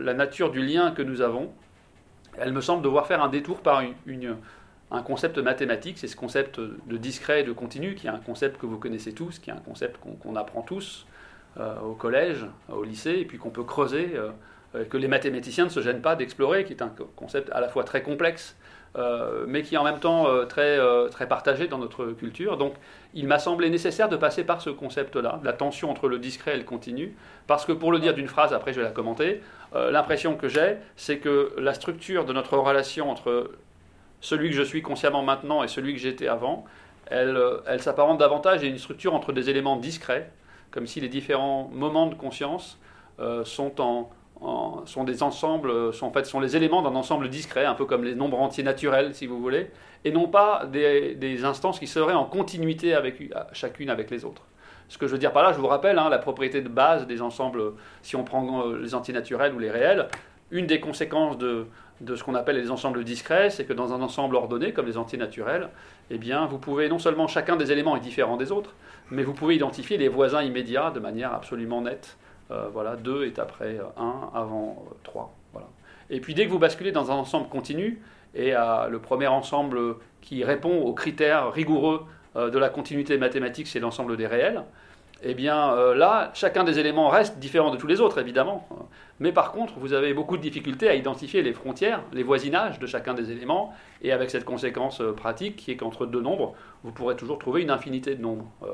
la 0.05 0.15
nature 0.15 0.51
du 0.51 0.65
lien 0.65 0.93
que 0.93 1.03
nous 1.03 1.21
avons 1.21 1.51
elle 2.39 2.53
me 2.53 2.61
semble 2.61 2.83
devoir 2.83 3.07
faire 3.07 3.23
un 3.23 3.29
détour 3.29 3.61
par 3.61 3.83
une, 4.07 4.37
un 4.93 5.03
concept 5.03 5.39
mathématique, 5.39 5.99
c'est 5.99 6.07
ce 6.07 6.17
concept 6.17 6.61
de 6.61 6.97
discret 6.97 7.41
et 7.41 7.45
de 7.45 7.53
continu, 7.53 7.95
qui 7.95 8.07
est 8.07 8.11
un 8.11 8.19
concept 8.19 8.61
que 8.61 8.67
vous 8.67 8.79
connaissez 8.79 9.13
tous, 9.13 9.39
qui 9.39 9.51
est 9.51 9.53
un 9.53 9.57
concept 9.65 9.99
qu'on 10.21 10.37
apprend 10.37 10.63
tous 10.63 11.07
euh, 11.59 11.81
au 11.81 11.95
collège, 11.95 12.47
au 12.71 12.85
lycée, 12.85 13.19
et 13.19 13.25
puis 13.25 13.39
qu'on 13.39 13.51
peut 13.51 13.65
creuser, 13.65 14.13
euh, 14.15 14.85
que 14.85 14.97
les 14.97 15.09
mathématiciens 15.09 15.65
ne 15.65 15.71
se 15.71 15.81
gênent 15.81 16.03
pas 16.03 16.15
d'explorer, 16.15 16.65
qui 16.65 16.73
est 16.73 16.83
un 16.83 16.93
concept 17.17 17.51
à 17.53 17.61
la 17.61 17.69
fois 17.69 17.85
très 17.85 18.03
complexe, 18.03 18.57
euh, 18.97 19.45
mais 19.49 19.63
qui 19.63 19.75
est 19.75 19.79
en 19.79 19.85
même 19.85 19.99
temps 19.99 20.27
très, 20.47 20.79
très 21.11 21.27
partagé 21.27 21.69
dans 21.69 21.79
notre 21.79 22.07
culture. 22.07 22.59
Donc 22.59 22.75
il 23.15 23.27
m'a 23.27 23.39
semblé 23.39 23.71
nécessaire 23.71 24.09
de 24.11 24.17
passer 24.17 24.45
par 24.45 24.61
ce 24.61 24.71
concept-là, 24.71 25.41
la 25.43 25.53
tension 25.53 25.91
entre 25.91 26.09
le 26.09 26.19
discret 26.19 26.55
et 26.55 26.59
le 26.59 26.65
continu, 26.65 27.15
parce 27.47 27.65
que 27.65 27.73
pour 27.73 27.93
le 27.93 27.99
dire 27.99 28.15
d'une 28.15 28.29
phrase, 28.29 28.53
après 28.53 28.73
je 28.73 28.81
vais 28.81 28.87
la 28.87 28.93
commenter, 28.93 29.43
euh, 29.75 29.91
l'impression 29.91 30.37
que 30.37 30.49
j'ai, 30.49 30.77
c'est 30.97 31.19
que 31.19 31.55
la 31.59 31.75
structure 31.75 32.25
de 32.25 32.33
notre 32.33 32.59
relation 32.59 33.11
entre 33.11 33.51
celui 34.21 34.51
que 34.51 34.57
je 34.57 34.63
suis 34.63 34.83
consciemment 34.83 35.23
maintenant 35.23 35.63
et 35.63 35.69
celui 35.69 35.95
que 35.95 36.01
j'étais 36.01 36.29
avant, 36.29 36.65
elle, 37.07 37.37
euh, 37.37 37.59
elle 37.67 37.81
s'apparente 37.81 38.19
davantage 38.19 38.63
à 38.63 38.67
une 38.67 38.79
structure 38.79 39.15
entre 39.15 39.33
des 39.33 39.51
éléments 39.51 39.77
discrets, 39.77 40.31
comme 40.71 40.87
si 40.87 41.01
les 41.01 41.09
différents 41.09 41.71
moments 41.73 42.07
de 42.07 42.15
conscience 42.15 42.79
euh, 43.21 43.45
sont 43.45 43.81
en, 43.81 44.11
sont 44.87 45.05
des 45.05 45.23
ensembles, 45.23 45.95
sont 45.95 46.07
en 46.07 46.13
fait 46.13 46.27
sont 46.27 46.41
les 46.41 46.57
éléments 46.57 46.83
d'un 46.83 46.97
ensemble 46.97 47.29
discret, 47.29 47.65
un 47.65 47.75
peu 47.75 47.85
comme 47.85 48.05
les 48.05 48.15
nombres 48.15 48.41
entiers 48.41 48.65
naturels, 48.65 49.15
si 49.15 49.27
vous 49.27 49.41
voulez, 49.41 49.71
et 50.05 50.11
non 50.11 50.27
pas 50.27 50.67
des, 50.67 51.15
des 51.15 51.45
instances 51.45 51.79
qui 51.79 51.87
seraient 51.87 52.15
en 52.15 52.25
continuité 52.25 52.95
avec 52.95 53.23
chacune 53.53 53.89
avec 53.89 54.11
les 54.11 54.25
autres. 54.25 54.43
Ce 54.93 54.99
que 54.99 55.07
je 55.07 55.13
veux 55.13 55.19
dire 55.19 55.33
par 55.33 55.43
là, 55.43 55.55
je 55.55 55.59
vous 55.59 55.69
rappelle, 55.69 55.99
hein, 55.99 56.11
la 56.11 56.19
propriété 56.19 56.61
de 56.61 56.69
base 56.69 57.07
des 57.07 57.23
ensembles, 57.23 57.63
si 58.03 58.15
on 58.15 58.25
prend 58.25 58.67
euh, 58.67 58.77
les 58.77 58.95
antinaturels 58.95 59.55
ou 59.55 59.59
les 59.59 59.71
réels, 59.71 60.07
une 60.51 60.67
des 60.67 60.81
conséquences 60.81 61.39
de, 61.39 61.65
ce 62.15 62.23
qu'on 62.23 62.35
appelle 62.35 62.57
les 62.57 62.71
ensembles 62.71 63.03
discrets, 63.03 63.49
c'est 63.49 63.65
que 63.65 63.73
dans 63.73 63.95
un 63.95 64.03
ensemble 64.03 64.37
ordonné, 64.37 64.75
comme 64.75 64.85
les 64.85 64.99
antinaturels, 64.99 65.71
eh 66.11 66.19
bien, 66.19 66.45
vous 66.45 66.59
pouvez, 66.59 66.91
non 66.91 66.99
seulement 66.99 67.27
chacun 67.27 67.57
des 67.57 67.73
éléments 67.73 67.97
est 67.97 68.01
différent 68.01 68.37
des 68.37 68.53
autres, 68.53 68.75
mais 69.11 69.23
vous 69.23 69.33
pouvez 69.33 69.55
identifier 69.55 69.97
les 69.97 70.09
voisins 70.09 70.43
immédiats 70.43 70.91
de 70.91 71.01
manière 71.01 71.33
absolument 71.33 71.81
nette. 71.81 72.19
Euh, 72.51 72.69
voilà, 72.71 72.97
2 72.97 73.25
est 73.25 73.39
après 73.39 73.81
1, 73.97 74.31
avant 74.35 74.85
3. 75.05 75.23
Euh, 75.23 75.27
voilà. 75.55 75.69
Et 76.11 76.21
puis 76.21 76.35
dès 76.35 76.45
que 76.45 76.51
vous 76.51 76.59
basculez 76.59 76.93
dans 76.93 77.11
un 77.11 77.15
ensemble 77.15 77.49
continu, 77.49 78.03
et 78.35 78.53
le 78.53 78.99
premier 78.99 79.27
ensemble 79.27 79.79
qui 80.21 80.45
répond 80.45 80.83
aux 80.83 80.93
critères 80.93 81.51
rigoureux 81.51 82.03
de 82.35 82.59
la 82.59 82.71
continuité 82.71 83.19
mathématique, 83.19 83.67
c'est 83.67 83.79
l'ensemble 83.81 84.17
des 84.17 84.27
réels, 84.27 84.65
eh 85.23 85.35
bien 85.35 85.73
euh, 85.73 85.95
là, 85.95 86.31
chacun 86.35 86.65
des 86.65 86.79
éléments 86.79 87.09
reste 87.09 87.39
différent 87.39 87.71
de 87.71 87.77
tous 87.77 87.87
les 87.87 88.01
autres, 88.01 88.19
évidemment. 88.19 88.67
Mais 89.21 89.31
par 89.31 89.53
contre, 89.53 89.75
vous 89.79 89.93
avez 89.93 90.15
beaucoup 90.15 90.37
de 90.37 90.43
difficultés 90.43 90.89
à 90.89 90.95
identifier 90.95 91.43
les 91.43 91.53
frontières, 91.53 92.03
les 92.13 92.25
voisinages 92.25 92.79
de 92.79 92.87
chacun 92.87 93.15
des 93.15 93.31
éléments, 93.31 93.73
et 94.03 94.13
avec 94.13 94.31
cette 94.31 94.45
conséquence 94.45 95.01
euh, 95.01 95.13
pratique 95.13 95.57
qui 95.57 95.71
est 95.71 95.77
qu'entre 95.77 96.07
deux 96.07 96.21
nombres, 96.21 96.55
vous 96.83 96.91
pourrez 96.91 97.15
toujours 97.15 97.39
trouver 97.39 97.63
une 97.63 97.71
infinité 97.71 98.15
de 98.17 98.23
nombres. 98.23 98.51
Euh, 98.65 98.67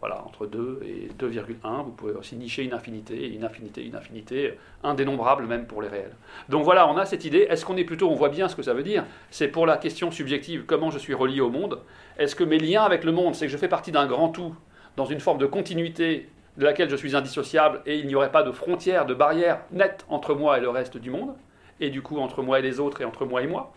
voilà, 0.00 0.22
entre 0.26 0.46
2 0.46 0.80
et 0.84 1.08
2,1, 1.18 1.84
vous 1.84 1.92
pouvez 1.92 2.12
aussi 2.12 2.36
nicher 2.36 2.62
une 2.62 2.74
infinité, 2.74 3.32
une 3.32 3.44
infinité, 3.44 3.82
une 3.82 3.96
infinité, 3.96 4.58
indénombrable 4.84 5.46
même 5.46 5.66
pour 5.66 5.80
les 5.80 5.88
réels. 5.88 6.14
Donc 6.50 6.64
voilà, 6.64 6.86
on 6.86 6.98
a 6.98 7.06
cette 7.06 7.24
idée. 7.24 7.46
Est-ce 7.48 7.64
qu'on 7.64 7.78
est 7.78 7.84
plutôt, 7.84 8.10
on 8.10 8.14
voit 8.14 8.28
bien 8.28 8.48
ce 8.48 8.54
que 8.54 8.62
ça 8.62 8.74
veut 8.74 8.82
dire, 8.82 9.04
c'est 9.30 9.48
pour 9.48 9.64
la 9.64 9.78
question 9.78 10.10
subjective, 10.10 10.64
comment 10.66 10.90
je 10.90 10.98
suis 10.98 11.14
relié 11.14 11.40
au 11.40 11.48
monde? 11.48 11.80
Est-ce 12.18 12.36
que 12.36 12.44
mes 12.44 12.58
liens 12.58 12.82
avec 12.82 13.04
le 13.04 13.12
monde, 13.12 13.34
c'est 13.34 13.46
que 13.46 13.52
je 13.52 13.56
fais 13.56 13.68
partie 13.68 13.90
d'un 13.90 14.06
grand 14.06 14.28
tout 14.28 14.54
dans 14.96 15.04
une 15.04 15.20
forme 15.20 15.38
de 15.38 15.46
continuité 15.46 16.28
de 16.56 16.64
laquelle 16.64 16.88
je 16.88 16.96
suis 16.96 17.14
indissociable 17.14 17.82
et 17.86 17.98
il 17.98 18.06
n'y 18.06 18.14
aurait 18.14 18.32
pas 18.32 18.42
de 18.42 18.50
frontière, 18.50 19.06
de 19.06 19.14
barrière 19.14 19.60
nette 19.70 20.06
entre 20.08 20.34
moi 20.34 20.58
et 20.58 20.60
le 20.60 20.70
reste 20.70 20.96
du 20.96 21.10
monde, 21.10 21.34
et 21.80 21.90
du 21.90 22.00
coup 22.00 22.18
entre 22.18 22.42
moi 22.42 22.58
et 22.58 22.62
les 22.62 22.80
autres 22.80 23.02
et 23.02 23.04
entre 23.04 23.26
moi 23.26 23.42
et 23.42 23.46
moi. 23.46 23.74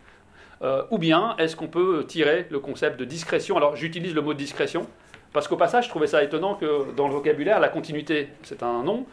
Ou 0.92 0.98
bien 0.98 1.36
est-ce 1.38 1.56
qu'on 1.56 1.68
peut 1.68 2.06
tirer 2.08 2.46
le 2.50 2.60
concept 2.60 3.00
de 3.00 3.06
discrétion? 3.06 3.58
Alors 3.58 3.76
j'utilise 3.76 4.14
le 4.14 4.22
mot 4.22 4.34
discrétion 4.34 4.88
parce 5.34 5.48
qu'au 5.48 5.58
passage, 5.58 5.86
je 5.86 5.90
trouvais 5.90 6.08
ça 6.08 6.24
étonnant 6.24 6.56
que 6.56 6.92
dans 6.96 7.08
le 7.08 7.14
vocabulaire, 7.14 7.60
la 7.60 7.70
continuité, 7.70 8.30
c'est 8.44 8.64
un 8.64 8.84
nom, 8.84 9.06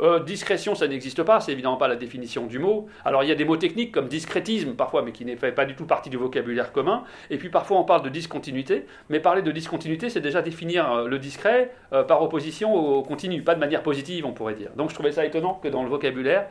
euh, 0.00 0.20
discrétion, 0.20 0.74
ça 0.74 0.88
n'existe 0.88 1.22
pas, 1.22 1.40
c'est 1.40 1.52
évidemment 1.52 1.76
pas 1.76 1.88
la 1.88 1.96
définition 1.96 2.46
du 2.46 2.58
mot. 2.58 2.88
Alors 3.04 3.22
il 3.22 3.28
y 3.28 3.32
a 3.32 3.34
des 3.34 3.44
mots 3.44 3.56
techniques 3.56 3.92
comme 3.92 4.08
discrétisme 4.08 4.74
parfois, 4.74 5.02
mais 5.02 5.12
qui 5.12 5.24
n'est 5.24 5.36
pas 5.36 5.64
du 5.64 5.74
tout 5.74 5.86
partie 5.86 6.10
du 6.10 6.16
vocabulaire 6.16 6.72
commun. 6.72 7.04
Et 7.30 7.38
puis 7.38 7.48
parfois 7.48 7.78
on 7.78 7.84
parle 7.84 8.02
de 8.02 8.08
discontinuité, 8.08 8.86
mais 9.08 9.20
parler 9.20 9.42
de 9.42 9.52
discontinuité, 9.52 10.10
c'est 10.10 10.20
déjà 10.20 10.42
définir 10.42 10.90
euh, 10.90 11.08
le 11.08 11.18
discret 11.18 11.72
euh, 11.92 12.02
par 12.02 12.22
opposition 12.22 12.74
au 12.74 13.02
continu, 13.02 13.42
pas 13.42 13.54
de 13.54 13.60
manière 13.60 13.82
positive, 13.82 14.26
on 14.26 14.32
pourrait 14.32 14.54
dire. 14.54 14.70
Donc 14.76 14.90
je 14.90 14.94
trouvais 14.94 15.12
ça 15.12 15.24
étonnant 15.24 15.54
que 15.54 15.68
dans 15.68 15.82
le 15.82 15.88
vocabulaire, 15.88 16.46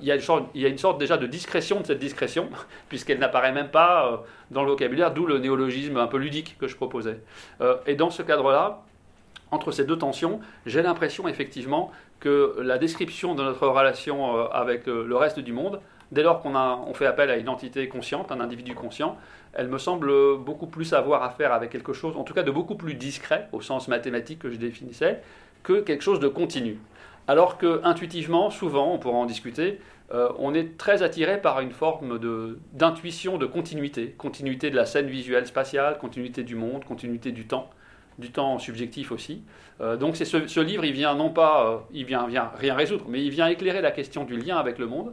il 0.00 0.06
y, 0.06 0.12
a 0.12 0.16
il, 0.54 0.60
y 0.62 0.64
a 0.64 0.68
une 0.68 0.78
sorte, 0.78 0.98
déjà 0.98 1.18
de 1.18 1.26
discrétion 1.26 1.80
de 1.80 1.86
cette 1.86 1.98
discrétion, 1.98 2.48
puisqu'elle 2.88 3.18
n'apparaît 3.18 3.52
même 3.52 3.68
pas 3.68 4.24
dans 4.50 4.62
le 4.62 4.70
vocabulaire, 4.70 5.12
d'où 5.12 5.26
le 5.26 5.38
néologisme 5.38 5.98
un 5.98 6.06
peu 6.06 6.16
ludique 6.16 6.56
que 6.58 6.66
je 6.66 6.76
proposais. 6.76 7.18
et 7.86 7.94
dans 7.94 8.08
ce 8.08 8.22
cadre-là, 8.22 8.84
entre 9.50 9.70
ces 9.70 9.84
deux 9.84 9.98
tensions, 9.98 10.40
j'ai 10.64 10.82
l'impression 10.82 11.28
effectivement 11.28 11.92
que 12.20 12.56
la 12.60 12.78
description 12.78 13.34
de 13.34 13.42
notre 13.42 13.66
relation 13.66 14.36
euh, 14.36 14.46
avec 14.52 14.88
euh, 14.88 15.04
le 15.06 15.16
reste 15.16 15.38
du 15.38 15.52
monde, 15.52 15.80
dès 16.12 16.22
lors 16.22 16.40
qu'on 16.40 16.54
on 16.54 16.94
fait 16.94 17.06
appel 17.06 17.30
à 17.30 17.36
une 17.36 17.48
entité 17.48 17.88
consciente, 17.88 18.32
un 18.32 18.40
individu 18.40 18.74
conscient, 18.74 19.16
elle 19.52 19.68
me 19.68 19.78
semble 19.78 20.10
beaucoup 20.38 20.66
plus 20.66 20.92
avoir 20.92 21.22
à 21.22 21.30
faire 21.30 21.52
avec 21.52 21.70
quelque 21.70 21.92
chose, 21.92 22.16
en 22.16 22.24
tout 22.24 22.34
cas 22.34 22.42
de 22.42 22.50
beaucoup 22.50 22.76
plus 22.76 22.94
discret, 22.94 23.48
au 23.52 23.60
sens 23.60 23.88
mathématique 23.88 24.38
que 24.38 24.50
je 24.50 24.56
définissais, 24.56 25.22
que 25.62 25.80
quelque 25.80 26.02
chose 26.02 26.20
de 26.20 26.28
continu. 26.28 26.78
Alors 27.28 27.58
que 27.58 27.80
intuitivement, 27.82 28.50
souvent, 28.50 28.92
on 28.92 28.98
pourra 28.98 29.16
en 29.16 29.26
discuter, 29.26 29.80
euh, 30.12 30.28
on 30.38 30.54
est 30.54 30.78
très 30.78 31.02
attiré 31.02 31.40
par 31.40 31.60
une 31.60 31.72
forme 31.72 32.20
d'intuition 32.72 33.38
de 33.38 33.46
continuité, 33.46 34.14
continuité 34.16 34.70
de 34.70 34.76
la 34.76 34.86
scène 34.86 35.08
visuelle 35.08 35.46
spatiale, 35.46 35.98
continuité 35.98 36.44
du 36.44 36.54
monde, 36.54 36.84
continuité 36.84 37.32
du 37.32 37.46
temps 37.46 37.70
du 38.18 38.30
temps 38.30 38.58
subjectif 38.58 39.12
aussi. 39.12 39.42
Euh, 39.80 39.96
donc 39.96 40.16
ce, 40.16 40.60
livre, 40.60 40.84
il 40.84 40.92
vient 40.92 41.14
non 41.14 41.30
pas, 41.30 41.70
euh, 41.70 41.78
il 41.92 42.04
vient, 42.04 42.26
vient 42.26 42.50
rien 42.56 42.74
résoudre, 42.74 43.06
mais 43.08 43.22
il 43.22 43.30
vient 43.30 43.46
éclairer 43.48 43.80
la 43.80 43.90
question 43.90 44.24
du 44.24 44.36
lien 44.36 44.56
avec 44.56 44.78
le 44.78 44.86
monde 44.86 45.12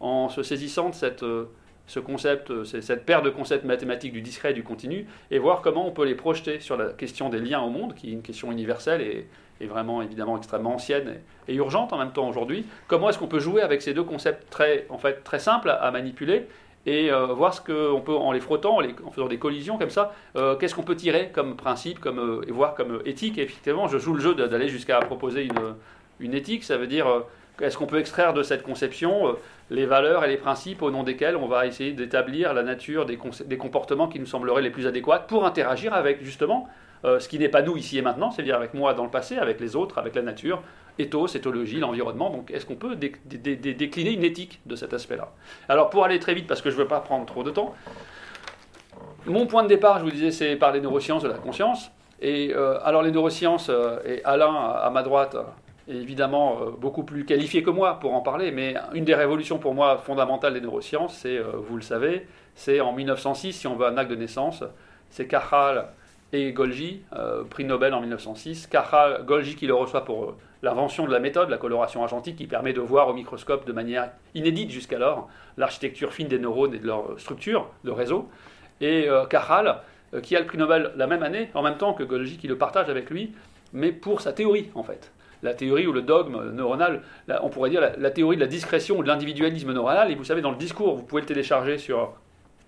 en 0.00 0.28
se 0.28 0.42
saisissant 0.42 0.88
de 0.90 0.94
cette, 0.94 1.22
euh, 1.22 1.50
ce 1.86 2.00
concept, 2.00 2.64
cette 2.64 3.04
paire 3.04 3.22
de 3.22 3.30
concepts 3.30 3.64
mathématiques 3.64 4.12
du 4.12 4.22
discret 4.22 4.50
et 4.50 4.54
du 4.54 4.62
continu, 4.62 5.06
et 5.30 5.38
voir 5.38 5.60
comment 5.60 5.86
on 5.86 5.92
peut 5.92 6.04
les 6.04 6.14
projeter 6.14 6.60
sur 6.60 6.76
la 6.76 6.86
question 6.86 7.28
des 7.28 7.40
liens 7.40 7.60
au 7.60 7.70
monde, 7.70 7.94
qui 7.94 8.10
est 8.10 8.12
une 8.12 8.22
question 8.22 8.50
universelle 8.50 9.00
et, 9.00 9.26
vraiment 9.66 10.00
évidemment 10.00 10.38
extrêmement 10.38 10.76
ancienne 10.76 11.16
et, 11.46 11.54
urgente 11.54 11.92
en 11.92 11.98
même 11.98 12.12
temps 12.12 12.26
aujourd'hui. 12.26 12.64
Comment 12.88 13.10
est-ce 13.10 13.18
qu'on 13.18 13.26
peut 13.26 13.40
jouer 13.40 13.60
avec 13.60 13.82
ces 13.82 13.92
deux 13.92 14.04
concepts 14.04 14.48
très, 14.48 14.86
en 14.88 14.96
fait, 14.96 15.22
très 15.22 15.38
simples 15.38 15.68
à 15.68 15.90
manipuler 15.90 16.46
et 16.86 17.12
euh, 17.12 17.26
voir 17.26 17.52
ce 17.52 17.60
qu'on 17.60 18.00
peut, 18.00 18.14
en 18.14 18.32
les 18.32 18.40
frottant, 18.40 18.78
en, 18.78 19.10
faisant 19.10 19.28
des 19.28 19.38
collisions 19.38 19.76
comme 19.76 19.90
ça, 19.90 20.14
euh, 20.36 20.56
qu'est-ce 20.56 20.74
qu'on 20.74 20.82
peut 20.82 20.96
tirer 20.96 21.30
comme 21.32 21.56
principe, 21.56 22.00
comme, 22.00 22.18
euh, 22.18 22.48
et 22.48 22.52
voir 22.52 22.74
comme 22.74 23.00
éthique. 23.04 23.38
Et 23.38 23.42
effectivement, 23.42 23.88
je 23.88 23.98
joue 23.98 24.14
le 24.14 24.20
jeu 24.20 24.34
d'aller 24.34 24.68
jusqu'à 24.68 24.98
proposer 25.00 25.44
une, 25.44 25.74
une, 26.20 26.34
éthique, 26.34 26.64
ça 26.64 26.76
veut 26.76 26.86
dire 26.86 27.06
est-ce 27.60 27.76
qu'on 27.76 27.86
peut 27.86 27.98
extraire 27.98 28.32
de 28.32 28.42
cette 28.42 28.62
conception 28.62 29.36
les 29.70 29.84
valeurs 29.84 30.24
et 30.24 30.28
les 30.28 30.38
principes 30.38 30.80
au 30.80 30.90
nom 30.90 31.02
desquels 31.02 31.36
on 31.36 31.46
va 31.46 31.66
essayer 31.66 31.92
d'établir 31.92 32.54
la 32.54 32.62
nature 32.62 33.04
des, 33.04 33.18
des, 33.44 33.58
comportements 33.58 34.08
qui 34.08 34.18
nous 34.18 34.26
sembleraient 34.26 34.62
les 34.62 34.70
plus 34.70 34.86
adéquats 34.86 35.18
pour 35.18 35.44
interagir 35.44 35.92
avec 35.92 36.24
justement 36.24 36.68
ce 37.04 37.28
qui 37.28 37.38
n'est 37.38 37.48
pas 37.48 37.62
nous 37.62 37.76
ici 37.76 37.98
et 37.98 38.02
maintenant, 38.02 38.30
c'est-à-dire 38.30 38.56
avec 38.56 38.74
moi 38.74 38.94
dans 38.94 39.04
le 39.04 39.10
passé, 39.10 39.38
avec 39.38 39.60
les 39.60 39.74
autres, 39.76 39.98
avec 39.98 40.14
la 40.14 40.22
nature, 40.22 40.62
éthos, 40.98 41.26
éthologie, 41.34 41.80
l'environnement. 41.80 42.30
Donc, 42.30 42.50
est-ce 42.50 42.66
qu'on 42.66 42.76
peut 42.76 42.96
décliner 42.96 44.12
une 44.12 44.24
éthique 44.24 44.60
de 44.66 44.76
cet 44.76 44.92
aspect-là? 44.94 45.32
Alors, 45.68 45.90
pour 45.90 46.04
aller 46.04 46.18
très 46.18 46.34
vite, 46.34 46.46
parce 46.46 46.62
que 46.62 46.70
je 46.70 46.76
ne 46.76 46.82
veux 46.82 46.88
pas 46.88 47.00
prendre 47.00 47.26
trop 47.26 47.42
de 47.42 47.50
temps, 47.50 47.74
mon 49.26 49.46
point 49.46 49.62
de 49.62 49.68
départ, 49.68 49.98
je 49.98 50.04
vous 50.04 50.10
disais, 50.10 50.30
c'est 50.30 50.56
par 50.56 50.72
les 50.72 50.80
neurosciences 50.80 51.22
de 51.22 51.28
la 51.28 51.34
conscience. 51.34 51.90
Et 52.20 52.52
euh, 52.54 52.78
alors, 52.84 53.02
les 53.02 53.10
neurosciences, 53.10 53.68
euh, 53.68 53.98
et 54.04 54.24
Alain, 54.24 54.54
à 54.54 54.90
ma 54.90 55.02
droite, 55.02 55.36
est 55.88 55.94
évidemment 55.94 56.58
euh, 56.60 56.70
beaucoup 56.70 57.02
plus 57.02 57.24
qualifié 57.24 57.62
que 57.62 57.70
moi 57.70 57.98
pour 57.98 58.14
en 58.14 58.20
parler, 58.20 58.50
mais 58.50 58.74
une 58.94 59.04
des 59.04 59.14
révolutions 59.14 59.58
pour 59.58 59.74
moi 59.74 59.98
fondamentales 59.98 60.54
des 60.54 60.60
neurosciences, 60.60 61.16
c'est, 61.16 61.38
vous 61.38 61.76
le 61.76 61.82
savez, 61.82 62.26
c'est 62.54 62.80
en 62.80 62.92
1906, 62.92 63.52
si 63.52 63.66
on 63.66 63.76
veut 63.76 63.86
un 63.86 63.96
acte 63.96 64.10
de 64.10 64.16
naissance, 64.16 64.64
c'est 65.10 65.26
Cajal 65.26 65.88
et 66.32 66.52
Golgi, 66.52 67.02
prix 67.50 67.64
Nobel 67.64 67.92
en 67.94 68.00
1906. 68.00 68.66
Cajal, 68.68 69.24
Golgi 69.24 69.56
qui 69.56 69.66
le 69.66 69.74
reçoit 69.74 70.04
pour 70.04 70.36
l'invention 70.62 71.06
de 71.06 71.12
la 71.12 71.20
méthode, 71.20 71.48
la 71.48 71.58
coloration 71.58 72.02
argentique, 72.02 72.36
qui 72.36 72.46
permet 72.46 72.72
de 72.72 72.80
voir 72.80 73.08
au 73.08 73.14
microscope 73.14 73.66
de 73.66 73.72
manière 73.72 74.10
inédite 74.34 74.70
jusqu'alors 74.70 75.28
l'architecture 75.56 76.12
fine 76.12 76.28
des 76.28 76.38
neurones 76.38 76.74
et 76.74 76.78
de 76.78 76.86
leur 76.86 77.18
structure 77.18 77.68
de 77.84 77.90
réseau. 77.90 78.28
Et 78.80 79.08
euh, 79.08 79.24
euh, 80.12 80.20
qui 80.20 80.36
a 80.36 80.40
le 80.40 80.46
prix 80.46 80.58
Nobel 80.58 80.92
la 80.96 81.06
même 81.06 81.22
année, 81.22 81.50
en 81.54 81.62
même 81.62 81.76
temps 81.76 81.94
que 81.94 82.02
Golgi, 82.02 82.36
qui 82.36 82.48
le 82.48 82.58
partage 82.58 82.88
avec 82.88 83.10
lui, 83.10 83.32
mais 83.72 83.92
pour 83.92 84.20
sa 84.20 84.32
théorie, 84.32 84.70
en 84.74 84.82
fait. 84.82 85.12
La 85.42 85.54
théorie 85.54 85.86
ou 85.86 85.92
le 85.92 86.02
dogme 86.02 86.50
neuronal, 86.50 87.02
on 87.42 87.48
pourrait 87.48 87.70
dire 87.70 87.80
la, 87.96 88.10
théorie 88.10 88.36
de 88.36 88.42
la 88.42 88.46
discrétion 88.46 88.98
ou 88.98 89.02
de 89.02 89.08
l'individualisme 89.08 89.72
neuronal. 89.72 90.10
Et 90.10 90.14
vous 90.14 90.24
savez, 90.24 90.42
dans 90.42 90.50
le 90.50 90.58
discours, 90.58 90.96
vous 90.96 91.02
pouvez 91.02 91.22
le 91.22 91.26
télécharger 91.26 91.78
sur 91.78 92.12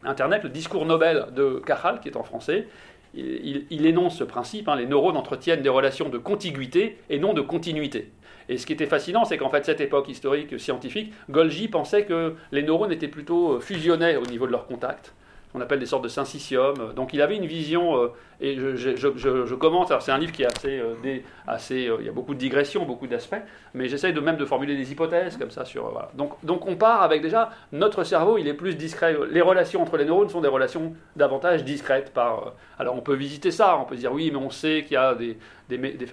Internet, 0.04 0.42
le 0.42 0.48
discours 0.48 0.86
Nobel 0.86 1.26
de 1.34 1.60
Cajal, 1.66 2.00
qui 2.00 2.08
est 2.08 2.16
en 2.16 2.22
français, 2.22 2.66
il, 3.14 3.86
énonce 3.86 4.18
ce 4.18 4.24
principe, 4.24 4.68
hein, 4.68 4.76
les 4.76 4.86
neurones 4.86 5.16
entretiennent 5.16 5.62
des 5.62 5.68
relations 5.68 6.08
de 6.08 6.18
contiguïté 6.18 6.98
et 7.10 7.18
non 7.18 7.34
de 7.34 7.40
continuité. 7.40 8.10
Et 8.48 8.58
ce 8.58 8.66
qui 8.66 8.72
était 8.72 8.86
fascinant, 8.86 9.24
c'est 9.24 9.38
qu'en 9.38 9.50
fait, 9.50 9.64
cette 9.64 9.80
époque 9.80 10.08
historique 10.08 10.58
scientifique, 10.58 11.12
Golgi 11.30 11.68
pensait 11.68 12.04
que 12.04 12.34
les 12.50 12.62
neurones 12.62 12.92
étaient 12.92 13.08
plutôt 13.08 13.60
fusionnés 13.60 14.16
au 14.16 14.26
niveau 14.26 14.46
de 14.46 14.52
leur 14.52 14.66
contact 14.66 15.14
qu'on 15.52 15.60
appelle 15.60 15.80
des 15.80 15.86
sortes 15.86 16.04
de 16.04 16.08
syncytium. 16.08 16.92
Donc 16.94 17.12
il 17.12 17.20
avait 17.20 17.36
une 17.36 17.46
vision, 17.46 17.96
euh, 17.96 18.08
et 18.40 18.56
je, 18.56 18.96
je, 18.96 19.54
alors 19.54 20.02
c'est 20.02 20.12
un 20.12 20.18
livre 20.18 20.32
qui 20.32 20.42
est 20.42 20.46
assez, 20.46 20.78
euh, 20.78 21.18
assez 21.46 21.88
euh, 21.88 21.96
il 22.00 22.06
y 22.06 22.08
a 22.08 22.12
beaucoup 22.12 22.34
de 22.34 22.38
digressions, 22.38 22.86
beaucoup 22.86 23.06
d'aspects, 23.06 23.42
mais 23.74 23.88
j'essaye 23.88 24.12
de 24.12 24.20
même 24.20 24.36
de 24.36 24.46
formuler 24.46 24.76
des 24.76 24.90
hypothèses 24.90 25.36
comme 25.36 25.50
ça 25.50 25.64
sur. 25.64 26.08
Donc, 26.14 26.32
donc 26.42 26.66
on 26.66 26.76
part 26.76 27.02
avec 27.02 27.20
déjà, 27.20 27.50
notre 27.72 28.02
cerveau, 28.04 28.38
il 28.38 28.48
est 28.48 28.54
plus 28.54 28.76
discret, 28.76 29.16
les 29.30 29.42
relations 29.42 29.82
entre 29.82 29.96
les 29.96 30.06
neurones 30.06 30.30
sont 30.30 30.40
des 30.40 30.48
relations 30.48 30.94
davantage 31.16 31.64
discrètes 31.64 32.12
par, 32.12 32.54
alors 32.78 32.96
on 32.96 33.02
peut 33.02 33.14
visiter 33.14 33.50
ça, 33.50 33.76
on 33.78 33.84
peut 33.84 33.96
dire 33.96 34.12
oui, 34.12 34.30
mais 34.30 34.38
on 34.38 34.50
sait 34.50 34.82
qu'il 34.84 34.94
y 34.94 34.96
a 34.96 35.14
des, 35.14 35.38
des, 35.68 36.06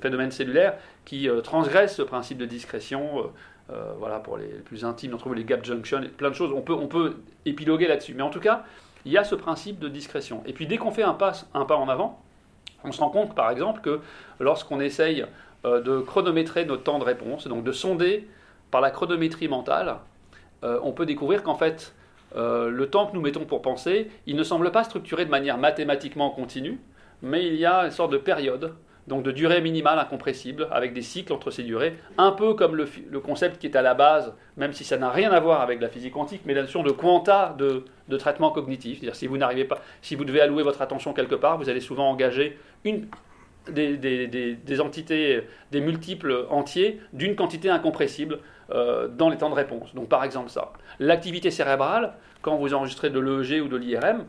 phénomènes 0.00 0.30
cellulaires 0.30 0.74
qui 1.04 1.28
transgressent 1.44 1.96
ce 1.96 2.02
principe 2.02 2.38
de 2.38 2.46
discrétion, 2.46 3.30
euh, 3.70 3.92
voilà, 3.98 4.18
pour 4.18 4.38
les 4.38 4.46
plus 4.46 4.84
intimes 4.84 5.10
d'entre 5.10 5.28
vous, 5.28 5.34
les 5.34 5.44
gap 5.44 5.64
junctions, 5.64 6.00
plein 6.16 6.30
de 6.30 6.34
choses. 6.34 6.52
On 6.54 6.62
peut, 6.62 6.72
on 6.72 6.86
peut 6.86 7.16
épiloguer 7.44 7.86
là-dessus. 7.86 8.14
Mais 8.14 8.22
en 8.22 8.30
tout 8.30 8.40
cas, 8.40 8.64
il 9.04 9.12
y 9.12 9.18
a 9.18 9.24
ce 9.24 9.34
principe 9.34 9.78
de 9.78 9.88
discrétion. 9.88 10.42
Et 10.46 10.52
puis 10.52 10.66
dès 10.66 10.78
qu'on 10.78 10.90
fait 10.90 11.02
un 11.02 11.14
pas, 11.14 11.32
un 11.52 11.64
pas 11.66 11.76
en 11.76 11.88
avant, 11.88 12.22
on 12.84 12.92
se 12.92 13.00
rend 13.00 13.10
compte, 13.10 13.34
par 13.34 13.50
exemple, 13.50 13.80
que 13.82 14.00
lorsqu'on 14.40 14.80
essaye 14.80 15.26
euh, 15.66 15.82
de 15.82 16.00
chronométrer 16.00 16.64
notre 16.64 16.82
temps 16.82 16.98
de 16.98 17.04
réponse, 17.04 17.46
donc 17.46 17.62
de 17.62 17.72
sonder 17.72 18.26
par 18.70 18.80
la 18.80 18.90
chronométrie 18.90 19.48
mentale, 19.48 19.96
euh, 20.64 20.80
on 20.82 20.92
peut 20.92 21.06
découvrir 21.06 21.42
qu'en 21.42 21.56
fait, 21.56 21.94
le 22.34 22.84
temps 22.84 23.06
que 23.06 23.14
nous 23.14 23.22
mettons 23.22 23.46
pour 23.46 23.62
penser, 23.62 24.10
il 24.26 24.36
ne 24.36 24.42
semble 24.42 24.70
pas 24.70 24.84
structuré 24.84 25.24
de 25.24 25.30
manière 25.30 25.56
mathématiquement 25.56 26.28
continue, 26.30 26.78
mais 27.22 27.46
il 27.46 27.54
y 27.54 27.64
a 27.64 27.86
une 27.86 27.90
sorte 27.90 28.12
de 28.12 28.18
période 28.18 28.74
donc 29.08 29.22
de 29.24 29.32
durée 29.32 29.60
minimale 29.60 29.98
incompressible, 29.98 30.68
avec 30.70 30.92
des 30.92 31.02
cycles 31.02 31.32
entre 31.32 31.50
ces 31.50 31.62
durées, 31.62 31.96
un 32.18 32.30
peu 32.30 32.54
comme 32.54 32.76
le, 32.76 32.86
concept 33.20 33.58
qui 33.58 33.66
est 33.66 33.76
à 33.76 33.82
la 33.82 33.94
base, 33.94 34.34
même 34.56 34.72
si 34.72 34.84
ça 34.84 34.98
n'a 34.98 35.10
rien 35.10 35.30
à 35.32 35.40
voir 35.40 35.62
avec 35.62 35.80
la 35.80 35.88
physique 35.88 36.12
quantique, 36.12 36.42
mais 36.44 36.54
la 36.54 36.62
notion 36.62 36.82
de 36.82 36.90
quanta 36.90 37.56
de, 37.58 37.84
traitement 38.18 38.50
cognitif. 38.50 38.98
C'est-à-dire 38.98 39.16
si 39.16 39.26
vous 39.26 39.38
n'arrivez 39.38 39.64
pas, 39.64 39.78
si 40.02 40.14
vous 40.14 40.24
devez 40.24 40.40
allouer 40.40 40.62
votre 40.62 40.82
attention 40.82 41.12
quelque 41.12 41.34
part, 41.34 41.58
vous 41.58 41.68
allez 41.68 41.80
souvent 41.80 42.08
engager 42.08 42.58
une, 42.84 43.08
des, 43.70 44.80
entités, 44.80 45.42
des 45.72 45.80
multiples 45.80 46.46
entiers 46.50 47.00
d'une 47.12 47.34
quantité 47.34 47.70
incompressible 47.70 48.38
euh, 48.70 49.08
dans 49.08 49.30
les 49.30 49.38
temps 49.38 49.50
de 49.50 49.54
réponse. 49.54 49.94
Donc 49.94 50.08
par 50.08 50.22
exemple 50.22 50.50
ça. 50.50 50.72
L'activité 51.00 51.50
cérébrale, 51.50 52.12
quand 52.42 52.56
vous 52.56 52.74
enregistrez 52.74 53.10
de 53.10 53.18
l'EEG 53.18 53.62
ou 53.62 53.68
de 53.68 53.76
l'IRM, 53.76 54.24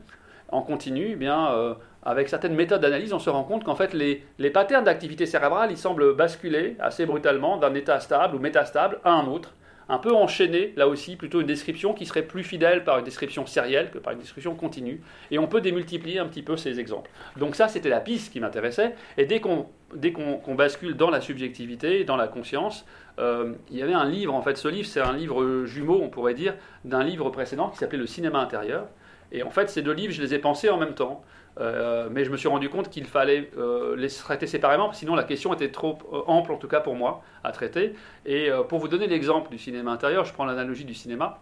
en 0.51 0.61
continu, 0.61 1.09
eh 1.11 1.15
bien, 1.15 1.51
euh, 1.51 1.73
avec 2.03 2.29
certaines 2.29 2.55
méthodes 2.55 2.81
d'analyse, 2.81 3.13
on 3.13 3.19
se 3.19 3.29
rend 3.29 3.43
compte 3.43 3.63
qu'en 3.63 3.75
fait, 3.75 3.93
les, 3.93 4.23
les 4.37 4.49
patterns 4.49 4.83
d'activité 4.83 5.25
cérébrale, 5.25 5.71
ils 5.71 5.77
semblent 5.77 6.15
basculer 6.15 6.75
assez 6.79 7.05
brutalement 7.05 7.57
d'un 7.57 7.73
état 7.73 7.99
stable 7.99 8.35
ou 8.35 8.39
métastable 8.39 8.99
à 9.03 9.11
un 9.11 9.27
autre, 9.27 9.53
un 9.89 9.97
peu 9.97 10.13
enchaîné, 10.13 10.71
là 10.77 10.87
aussi, 10.87 11.15
plutôt 11.15 11.41
une 11.41 11.47
description 11.47 11.93
qui 11.93 12.05
serait 12.05 12.21
plus 12.21 12.43
fidèle 12.43 12.83
par 12.83 12.99
une 12.99 13.03
description 13.03 13.47
sérielle 13.47 13.89
que 13.89 13.97
par 13.97 14.13
une 14.13 14.19
description 14.19 14.53
continue. 14.53 15.01
Et 15.31 15.39
on 15.39 15.47
peut 15.47 15.61
démultiplier 15.61 16.19
un 16.19 16.27
petit 16.27 16.43
peu 16.43 16.57
ces 16.57 16.79
exemples. 16.79 17.09
Donc 17.37 17.55
ça, 17.55 17.67
c'était 17.67 17.89
la 17.89 17.99
piste 17.99 18.31
qui 18.31 18.39
m'intéressait. 18.39 18.95
Et 19.17 19.25
dès 19.25 19.39
qu'on 19.39 19.65
dès 19.95 20.11
qu'on 20.11 20.53
bascule 20.53 20.95
dans 20.95 21.09
la 21.09 21.19
subjectivité, 21.19 22.03
dans 22.03 22.15
la 22.15 22.27
conscience, 22.27 22.85
euh, 23.17 23.53
il 23.71 23.77
y 23.77 23.81
avait 23.81 23.93
un 23.93 24.07
livre, 24.07 24.35
en 24.35 24.43
fait, 24.43 24.55
ce 24.55 24.67
livre, 24.67 24.87
c'est 24.87 25.01
un 25.01 25.13
livre 25.13 25.65
jumeau, 25.65 25.99
on 25.99 26.09
pourrait 26.09 26.35
dire, 26.35 26.53
d'un 26.85 27.03
livre 27.03 27.31
précédent 27.31 27.69
qui 27.69 27.79
s'appelait 27.79 27.97
Le 27.97 28.05
cinéma 28.05 28.37
intérieur. 28.39 28.85
Et 29.31 29.41
en 29.41 29.49
fait, 29.49 29.69
ces 29.69 29.81
deux 29.81 29.93
livres, 29.93 30.13
je 30.13 30.21
les 30.21 30.35
ai 30.35 30.39
pensés 30.39 30.69
en 30.69 30.77
même 30.77 30.93
temps. 30.93 31.23
Euh, 31.59 32.07
mais 32.11 32.23
je 32.23 32.31
me 32.31 32.37
suis 32.37 32.47
rendu 32.47 32.69
compte 32.69 32.89
qu'il 32.89 33.05
fallait 33.05 33.51
euh, 33.57 33.95
les 33.95 34.07
traiter 34.09 34.47
séparément, 34.47 34.93
sinon 34.93 35.15
la 35.15 35.23
question 35.23 35.53
était 35.53 35.71
trop 35.71 35.97
euh, 36.13 36.21
ample, 36.27 36.53
en 36.53 36.57
tout 36.57 36.69
cas 36.69 36.79
pour 36.79 36.95
moi, 36.95 37.21
à 37.43 37.51
traiter. 37.51 37.95
Et 38.25 38.49
pour 38.69 38.79
vous 38.79 38.87
donner 38.87 39.07
l'exemple 39.07 39.49
du 39.49 39.57
cinéma 39.57 39.91
intérieur, 39.91 40.25
je 40.25 40.33
prends 40.33 40.45
l'analogie 40.45 40.85
du 40.85 40.93
cinéma, 40.93 41.39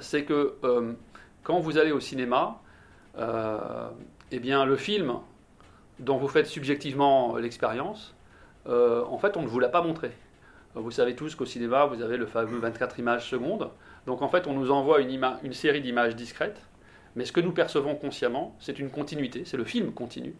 c'est 0.00 0.24
que 0.24 0.56
quand 1.42 1.58
vous 1.60 1.78
allez 1.78 1.92
au 1.92 2.00
cinéma, 2.00 2.60
eh 3.18 4.38
bien, 4.38 4.64
le 4.64 4.76
film 4.76 5.14
dont 5.98 6.16
vous 6.16 6.28
faites 6.28 6.46
subjectivement 6.46 7.36
l'expérience, 7.36 8.14
en 8.66 9.18
fait, 9.18 9.36
on 9.36 9.42
ne 9.42 9.46
vous 9.46 9.60
l'a 9.60 9.68
pas 9.68 9.82
montré. 9.82 10.10
Vous 10.74 10.90
savez 10.90 11.14
tous 11.14 11.34
qu'au 11.34 11.44
cinéma, 11.44 11.84
vous 11.84 12.00
avez 12.02 12.16
le 12.16 12.26
fameux 12.26 12.58
24 12.58 12.98
images 12.98 13.28
secondes. 13.28 13.70
Donc 14.06 14.22
en 14.22 14.28
fait, 14.28 14.46
on 14.46 14.54
nous 14.54 14.70
envoie 14.70 15.00
une, 15.00 15.20
une 15.42 15.52
série 15.52 15.82
d'images 15.82 16.16
discrètes, 16.16 16.62
mais 17.16 17.24
ce 17.24 17.32
que 17.32 17.40
nous 17.40 17.52
percevons 17.52 17.94
consciemment, 17.94 18.56
c'est 18.58 18.78
une 18.78 18.90
continuité, 18.90 19.44
c'est 19.44 19.56
le 19.56 19.64
film 19.64 19.92
continu. 19.92 20.34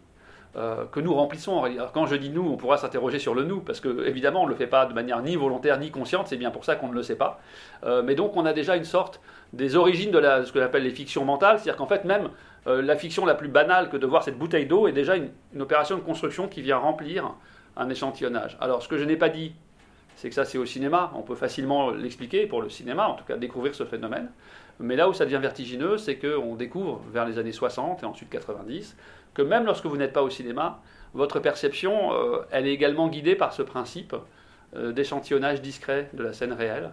Euh, 0.55 0.85
que 0.85 0.99
nous 0.99 1.15
remplissons. 1.15 1.63
Alors, 1.63 1.91
quand 1.93 2.05
je 2.05 2.15
dis 2.15 2.29
nous, 2.29 2.47
on 2.47 2.57
pourra 2.57 2.77
s'interroger 2.77 3.17
sur 3.17 3.33
le 3.33 3.43
nous, 3.43 3.59
parce 3.59 3.79
que 3.79 4.05
évidemment 4.05 4.43
on 4.43 4.45
ne 4.45 4.51
le 4.51 4.55
fait 4.55 4.67
pas 4.67 4.85
de 4.85 4.93
manière 4.93 5.19
ni 5.23 5.35
volontaire 5.35 5.79
ni 5.79 5.89
consciente, 5.89 6.27
c'est 6.27 6.37
bien 6.37 6.51
pour 6.51 6.63
ça 6.63 6.75
qu'on 6.75 6.89
ne 6.89 6.93
le 6.93 7.01
sait 7.01 7.15
pas. 7.15 7.39
Euh, 7.85 8.03
mais 8.03 8.13
donc 8.13 8.37
on 8.37 8.45
a 8.45 8.53
déjà 8.53 8.75
une 8.75 8.83
sorte 8.83 9.19
des 9.53 9.75
origines 9.75 10.11
de, 10.11 10.21
ce 10.45 10.51
que 10.51 10.59
j'appelle 10.59 10.83
les 10.83 10.91
fictions 10.91 11.25
mentales, 11.25 11.57
c'est-à-dire 11.57 11.77
qu'en 11.77 11.87
fait 11.87 12.05
même 12.05 12.29
euh, 12.67 12.83
la 12.83 12.95
fiction 12.95 13.25
la 13.25 13.33
plus 13.33 13.47
banale 13.47 13.89
que 13.89 13.97
de 13.97 14.05
voir 14.05 14.21
cette 14.21 14.37
bouteille 14.37 14.67
d'eau 14.67 14.87
est 14.87 14.91
déjà 14.91 15.15
une, 15.15 15.31
opération 15.59 15.95
de 15.95 16.01
construction 16.01 16.47
qui 16.47 16.61
vient 16.61 16.77
remplir 16.77 17.33
un 17.75 17.89
échantillonnage. 17.89 18.55
Alors 18.61 18.83
ce 18.83 18.87
que 18.87 18.99
je 18.99 19.05
n'ai 19.05 19.17
pas 19.17 19.29
dit, 19.29 19.55
c'est 20.17 20.29
que 20.29 20.35
ça 20.35 20.45
c'est 20.45 20.59
au 20.59 20.67
cinéma, 20.67 21.11
on 21.15 21.23
peut 21.23 21.33
facilement 21.33 21.89
l'expliquer 21.89 22.45
pour 22.45 22.61
le 22.61 22.69
cinéma, 22.69 23.07
en 23.07 23.15
tout 23.15 23.25
cas 23.25 23.37
découvrir 23.37 23.73
ce 23.73 23.85
phénomène. 23.85 24.29
Mais 24.79 24.95
là 24.95 25.09
où 25.09 25.13
ça 25.13 25.25
devient 25.25 25.39
vertigineux, 25.39 25.97
c'est 25.97 26.17
qu'on 26.17 26.55
découvre 26.55 27.01
vers 27.11 27.25
les 27.25 27.37
années 27.37 27.51
60 27.51 28.03
et 28.03 28.05
ensuite 28.05 28.29
90 28.29 28.95
que 29.33 29.41
même 29.41 29.65
lorsque 29.65 29.85
vous 29.85 29.97
n'êtes 29.97 30.13
pas 30.13 30.21
au 30.21 30.29
cinéma, 30.29 30.79
votre 31.13 31.39
perception, 31.39 32.13
euh, 32.13 32.45
elle 32.51 32.67
est 32.67 32.73
également 32.73 33.07
guidée 33.07 33.35
par 33.35 33.53
ce 33.53 33.61
principe 33.61 34.15
euh, 34.75 34.91
d'échantillonnage 34.91 35.61
discret 35.61 36.09
de 36.13 36.23
la 36.23 36.33
scène 36.33 36.53
réelle. 36.53 36.91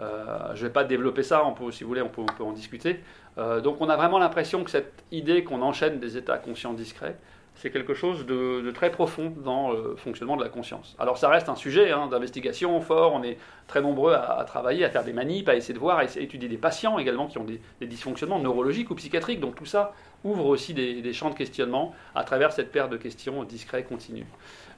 Euh, 0.00 0.54
je 0.54 0.62
ne 0.62 0.66
vais 0.68 0.72
pas 0.72 0.84
développer 0.84 1.22
ça, 1.22 1.44
on 1.44 1.52
peut, 1.52 1.70
si 1.70 1.84
vous 1.84 1.88
voulez, 1.88 2.02
on 2.02 2.08
peut, 2.08 2.22
on 2.22 2.26
peut 2.26 2.44
en 2.44 2.52
discuter. 2.52 3.00
donc 3.36 3.80
on 3.80 3.88
a 3.88 3.96
vraiment 3.96 4.18
l'impression 4.18 4.64
que 4.64 4.70
cette 4.70 5.04
idée 5.10 5.44
qu'on 5.44 5.62
enchaîne 5.62 6.00
des 6.00 6.16
états 6.16 6.38
conscients 6.38 6.74
discrets, 6.74 7.16
c'est 7.62 7.70
quelque 7.70 7.94
chose 7.94 8.26
de, 8.26 8.68
très 8.72 8.90
profond 8.90 9.32
dans 9.44 9.70
le 9.70 9.94
fonctionnement 9.94 10.36
de 10.36 10.42
la 10.42 10.48
conscience. 10.48 10.96
Alors 10.98 11.16
ça 11.16 11.28
reste 11.28 11.48
un 11.48 11.54
sujet 11.54 11.92
hein, 11.92 12.08
d'investigation 12.08 12.80
fort, 12.80 13.12
on 13.14 13.22
est 13.22 13.38
très 13.68 13.80
nombreux 13.80 14.14
à, 14.14 14.42
travailler, 14.44 14.84
à 14.84 14.90
faire 14.90 15.04
des 15.04 15.12
manips, 15.12 15.48
à 15.48 15.54
essayer 15.54 15.72
de 15.72 15.78
voir, 15.78 15.98
à 15.98 16.04
étudier 16.04 16.48
des 16.48 16.56
patients 16.56 16.98
également 16.98 17.28
qui 17.28 17.38
ont 17.38 17.44
des, 17.44 17.60
dysfonctionnements 17.86 18.40
neurologiques 18.40 18.90
ou 18.90 18.96
psychiatriques, 18.96 19.38
donc 19.38 19.54
tout 19.54 19.64
ça 19.64 19.94
ouvre 20.24 20.46
aussi 20.46 20.74
des, 20.74 21.12
champs 21.12 21.30
de 21.30 21.36
questionnement 21.36 21.94
à 22.16 22.24
travers 22.24 22.50
cette 22.50 22.72
paire 22.72 22.88
de 22.88 22.96
questions 22.96 23.44
discrets, 23.44 23.84
continues. 23.84 24.26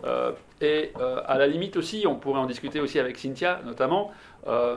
Euh, 0.05 0.33
et 0.61 0.93
euh, 1.01 1.23
à 1.27 1.39
la 1.39 1.47
limite 1.47 1.79
aussi, 1.79 2.05
on 2.07 2.17
pourrait 2.17 2.41
en 2.41 2.47
discuter 2.47 2.81
aussi 2.81 2.99
avec 2.99 3.17
Cynthia 3.17 3.63
notamment, 3.65 4.13
euh, 4.47 4.77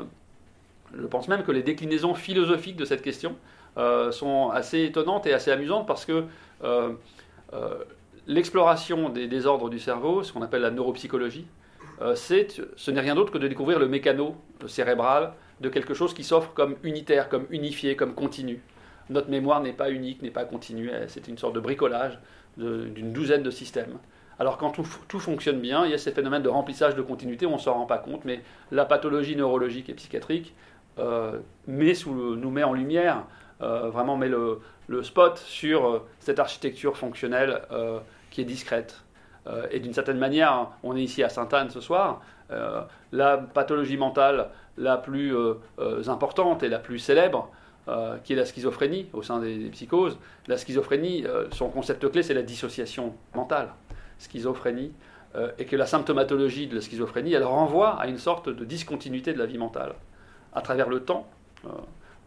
je 0.97 1.07
pense 1.07 1.27
même 1.27 1.43
que 1.43 1.51
les 1.51 1.61
déclinaisons 1.61 2.13
philosophiques 2.15 2.77
de 2.77 2.85
cette 2.85 3.01
question 3.01 3.35
sont 4.11 4.49
assez 4.49 4.85
étonnantes 4.85 5.27
et 5.27 5.33
assez 5.33 5.51
amusantes 5.51 5.85
parce 5.85 6.03
que 6.03 6.23
euh, 7.53 7.83
l'exploration 8.27 9.09
des 9.09 9.27
désordres 9.27 9.69
du 9.69 9.79
cerveau, 9.79 10.23
ce 10.23 10.31
qu'on 10.31 10.41
appelle 10.41 10.61
la 10.61 10.71
neuropsychologie, 10.71 11.47
euh, 12.01 12.15
ce 12.15 12.91
n'est 12.91 12.99
rien 12.99 13.15
d'autre 13.15 13.31
que 13.31 13.37
de 13.37 13.47
découvrir 13.47 13.79
le 13.79 13.87
mécano 13.87 14.35
cérébral 14.67 15.33
de 15.61 15.69
quelque 15.69 15.93
chose 15.93 16.13
qui 16.13 16.23
s'offre 16.23 16.53
comme 16.53 16.75
unitaire, 16.83 17.29
comme 17.29 17.47
unifié, 17.49 17.95
comme 17.95 18.13
continu. 18.13 18.61
Notre 19.09 19.29
mémoire 19.29 19.61
n'est 19.61 19.73
pas 19.73 19.89
unique, 19.89 20.21
n'est 20.21 20.29
pas 20.29 20.45
continue, 20.45 20.91
c'est 21.07 21.27
une 21.27 21.37
sorte 21.37 21.55
de 21.55 21.59
bricolage 21.59 22.19
d'une 22.57 23.13
douzaine 23.13 23.41
de 23.41 23.51
systèmes. 23.51 23.97
Alors 24.39 24.57
quand 24.57 24.71
tout, 24.71 25.19
fonctionne 25.19 25.59
bien, 25.59 25.85
il 25.85 25.91
y 25.91 25.93
a 25.93 25.97
ces 25.97 26.11
phénomènes 26.11 26.43
de 26.43 26.49
remplissage 26.49 26.95
de 26.95 27.01
continuité, 27.01 27.45
on 27.47 27.53
ne 27.53 27.57
s'en 27.57 27.73
rend 27.73 27.85
pas 27.85 27.97
compte, 27.97 28.25
mais 28.25 28.41
la 28.71 28.85
pathologie 28.85 29.35
neurologique 29.35 29.89
et 29.89 29.93
psychiatrique 29.93 30.53
euh, 30.99 31.39
nous 31.67 32.51
met 32.51 32.63
en 32.63 32.73
lumière 32.73 33.23
euh, 33.61 33.89
vraiment 33.89 34.17
met 34.17 34.29
le, 34.29 34.59
spot 35.01 35.37
sur 35.37 35.87
euh, 35.87 36.07
cette 36.19 36.37
architecture 36.37 36.95
fonctionnelle 36.95 37.63
euh, 37.71 37.99
qui 38.29 38.41
est 38.41 38.45
discrète. 38.45 39.03
et 39.71 39.79
d'une 39.79 39.93
certaine 39.93 40.17
manière, 40.17 40.71
on 40.83 40.95
est 40.95 41.01
ici 41.01 41.23
à 41.23 41.29
Sainte-Anne 41.29 41.69
ce 41.69 41.79
soir, 41.79 42.21
la 43.11 43.37
pathologie 43.37 43.97
mentale 43.97 44.49
la 44.77 44.97
plus 44.97 45.33
importante 46.07 46.63
et 46.63 46.69
la 46.69 46.79
plus 46.79 46.99
célèbre, 46.99 47.49
qui 48.23 48.33
est 48.33 48.35
la 48.35 48.45
schizophrénie 48.45 49.07
au 49.13 49.21
sein 49.21 49.39
des, 49.39 49.69
psychoses. 49.69 50.17
La 50.47 50.57
schizophrénie, 50.57 51.25
son 51.51 51.69
concept 51.69 52.09
clé, 52.11 52.23
c'est 52.23 52.33
la 52.33 52.41
dissociation 52.41 53.15
mentale. 53.35 53.69
Schizophrénie. 54.19 54.91
et 55.57 55.65
que 55.65 55.75
la 55.77 55.85
symptomatologie 55.85 56.67
de 56.67 56.75
la 56.75 56.81
schizophrénie, 56.81 57.33
elle 57.33 57.45
renvoie 57.45 57.99
à 58.01 58.07
une 58.07 58.17
sorte 58.17 58.49
de 58.49 58.65
discontinuité 58.65 59.33
de 59.33 59.39
la 59.39 59.45
vie 59.45 59.57
mentale, 59.57 59.93
à 60.53 60.61
travers 60.61 60.89
le 60.89 61.05
temps. 61.05 61.25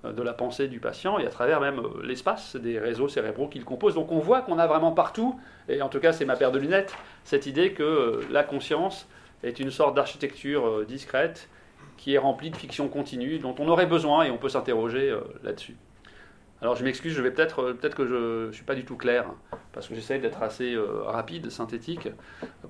Euh, 0.04 0.12
de 0.12 0.22
la 0.22 0.32
pensée 0.32 0.66
du 0.66 0.80
patient 0.80 1.18
et 1.18 1.26
à 1.26 1.28
travers 1.28 1.60
même 1.60 1.78
euh, 1.78 2.02
l'espace 2.02 2.56
des 2.56 2.78
réseaux 2.78 3.08
cérébraux 3.08 3.48
qu'il 3.48 3.66
compose. 3.66 3.94
Donc 3.94 4.12
on 4.12 4.18
voit 4.18 4.40
qu'on 4.40 4.58
a 4.58 4.66
vraiment 4.66 4.92
partout, 4.92 5.38
et 5.68 5.82
en 5.82 5.90
tout 5.90 6.00
cas 6.00 6.12
c'est 6.12 6.24
ma 6.24 6.36
paire 6.36 6.52
de 6.52 6.58
lunettes, 6.58 6.94
cette 7.24 7.44
idée 7.46 7.74
que 7.74 7.82
euh, 7.82 8.20
la 8.30 8.42
conscience 8.42 9.06
est 9.42 9.60
une 9.60 9.70
sorte 9.70 9.94
d'architecture 9.94 10.86
discrète 10.86 11.48
qui 11.98 12.14
est 12.14 12.18
remplie 12.18 12.50
de 12.50 12.56
fiction 12.56 12.88
continue 12.88 13.38
dont 13.38 13.54
on 13.58 13.68
aurait 13.68 13.86
besoin 13.86 14.24
et 14.24 14.30
on 14.30 14.38
peut 14.38 14.48
s'interroger 14.48 15.14
là-dessus. 15.42 15.76
Alors 16.62 16.76
je 16.76 16.84
m'excuse, 16.84 17.14
je 17.14 17.22
vais 17.22 17.30
peut-être 17.30 17.72
peut-être 17.72 17.94
que 17.94 18.06
je 18.06 18.46
ne 18.48 18.52
suis 18.52 18.64
pas 18.64 18.74
du 18.74 18.84
tout 18.84 18.96
clair, 18.96 19.26
parce 19.72 19.88
que 19.88 19.94
j'essaie 19.94 20.18
d'être 20.18 20.42
assez 20.42 20.76
rapide, 21.06 21.50
synthétique, 21.50 22.08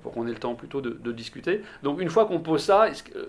pour 0.01 0.13
qu'on 0.13 0.27
ait 0.27 0.31
le 0.31 0.37
temps 0.37 0.55
plutôt 0.55 0.79
de, 0.79 1.11
discuter. 1.11 1.61
Donc 1.83 1.99
une 1.99 2.09
fois 2.09 2.25
qu'on 2.25 2.39
pose 2.39 2.61
ça, 2.63 2.85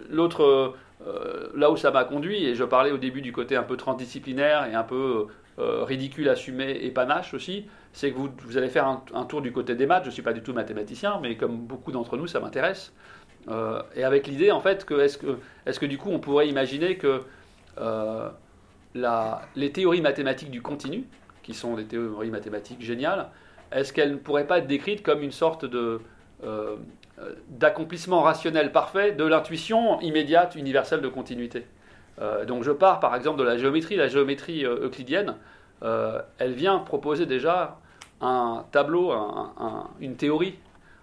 l'autre 0.08 0.76
euh, 1.06 1.48
là 1.54 1.70
où 1.70 1.76
ça 1.76 1.90
m'a 1.90 2.04
conduit, 2.04 2.44
et 2.44 2.54
je 2.54 2.64
parlais 2.64 2.90
au 2.90 2.98
début 2.98 3.22
du 3.22 3.32
côté 3.32 3.56
un 3.56 3.62
peu 3.62 3.76
transdisciplinaire 3.76 4.66
et 4.66 4.74
un 4.74 4.84
peu 4.84 5.26
euh, 5.58 5.84
ridicule, 5.84 6.28
assumé 6.28 6.78
et 6.82 6.90
panache 6.90 7.34
aussi, 7.34 7.66
c'est 7.92 8.12
que 8.12 8.18
vous, 8.18 8.56
allez 8.56 8.68
faire 8.68 8.86
un, 8.86 9.24
tour 9.24 9.42
du 9.42 9.52
côté 9.52 9.74
des 9.74 9.86
maths. 9.86 10.04
Je 10.04 10.08
ne 10.08 10.12
suis 10.12 10.22
pas 10.22 10.32
du 10.32 10.42
tout 10.42 10.52
mathématicien, 10.52 11.18
mais 11.20 11.36
comme 11.36 11.58
beaucoup 11.58 11.92
d'entre 11.92 12.16
nous, 12.16 12.26
ça 12.26 12.40
m'intéresse. 12.40 12.92
Euh, 13.48 13.82
et 13.96 14.04
avec 14.04 14.26
l'idée, 14.26 14.50
en 14.52 14.60
fait, 14.60 14.84
que 14.84 14.94
est 15.00 15.78
que 15.78 15.86
du 15.86 15.98
coup, 15.98 16.10
on 16.10 16.20
pourrait 16.20 16.48
imaginer 16.48 16.96
que 16.96 17.22
les 18.94 19.72
théories 19.72 20.00
mathématiques 20.00 20.50
du 20.50 20.62
continu, 20.62 21.04
qui 21.42 21.54
sont 21.54 21.74
des 21.76 21.84
théories 21.84 22.30
mathématiques 22.30 22.82
géniales, 22.82 23.28
est-ce 23.72 23.92
qu'elles 23.92 24.12
ne 24.12 24.16
pourraient 24.16 24.46
pas 24.46 24.58
être 24.58 24.66
décrites 24.66 25.02
comme 25.02 25.22
une 25.22 25.32
sorte 25.32 25.64
de 25.64 26.00
euh, 26.44 26.76
d'accomplissement 27.48 28.22
rationnel 28.22 28.72
parfait 28.72 29.12
de 29.12 29.24
l'intuition 29.24 30.00
immédiate 30.00 30.54
universelle 30.56 31.00
de 31.00 31.08
continuité? 31.08 31.66
Euh, 32.20 32.44
donc 32.44 32.62
je 32.62 32.72
pars 32.72 33.00
par 33.00 33.14
exemple 33.14 33.38
de 33.38 33.44
la 33.44 33.56
géométrie, 33.56 33.96
la 33.96 34.08
géométrie 34.08 34.64
euh, 34.64 34.86
euclidienne, 34.86 35.36
elle 36.38 36.52
vient 36.52 36.78
proposer 36.78 37.26
déjà 37.26 37.80
un 38.20 38.64
tableau, 38.70 39.12
une 40.00 40.14
théorie 40.14 40.54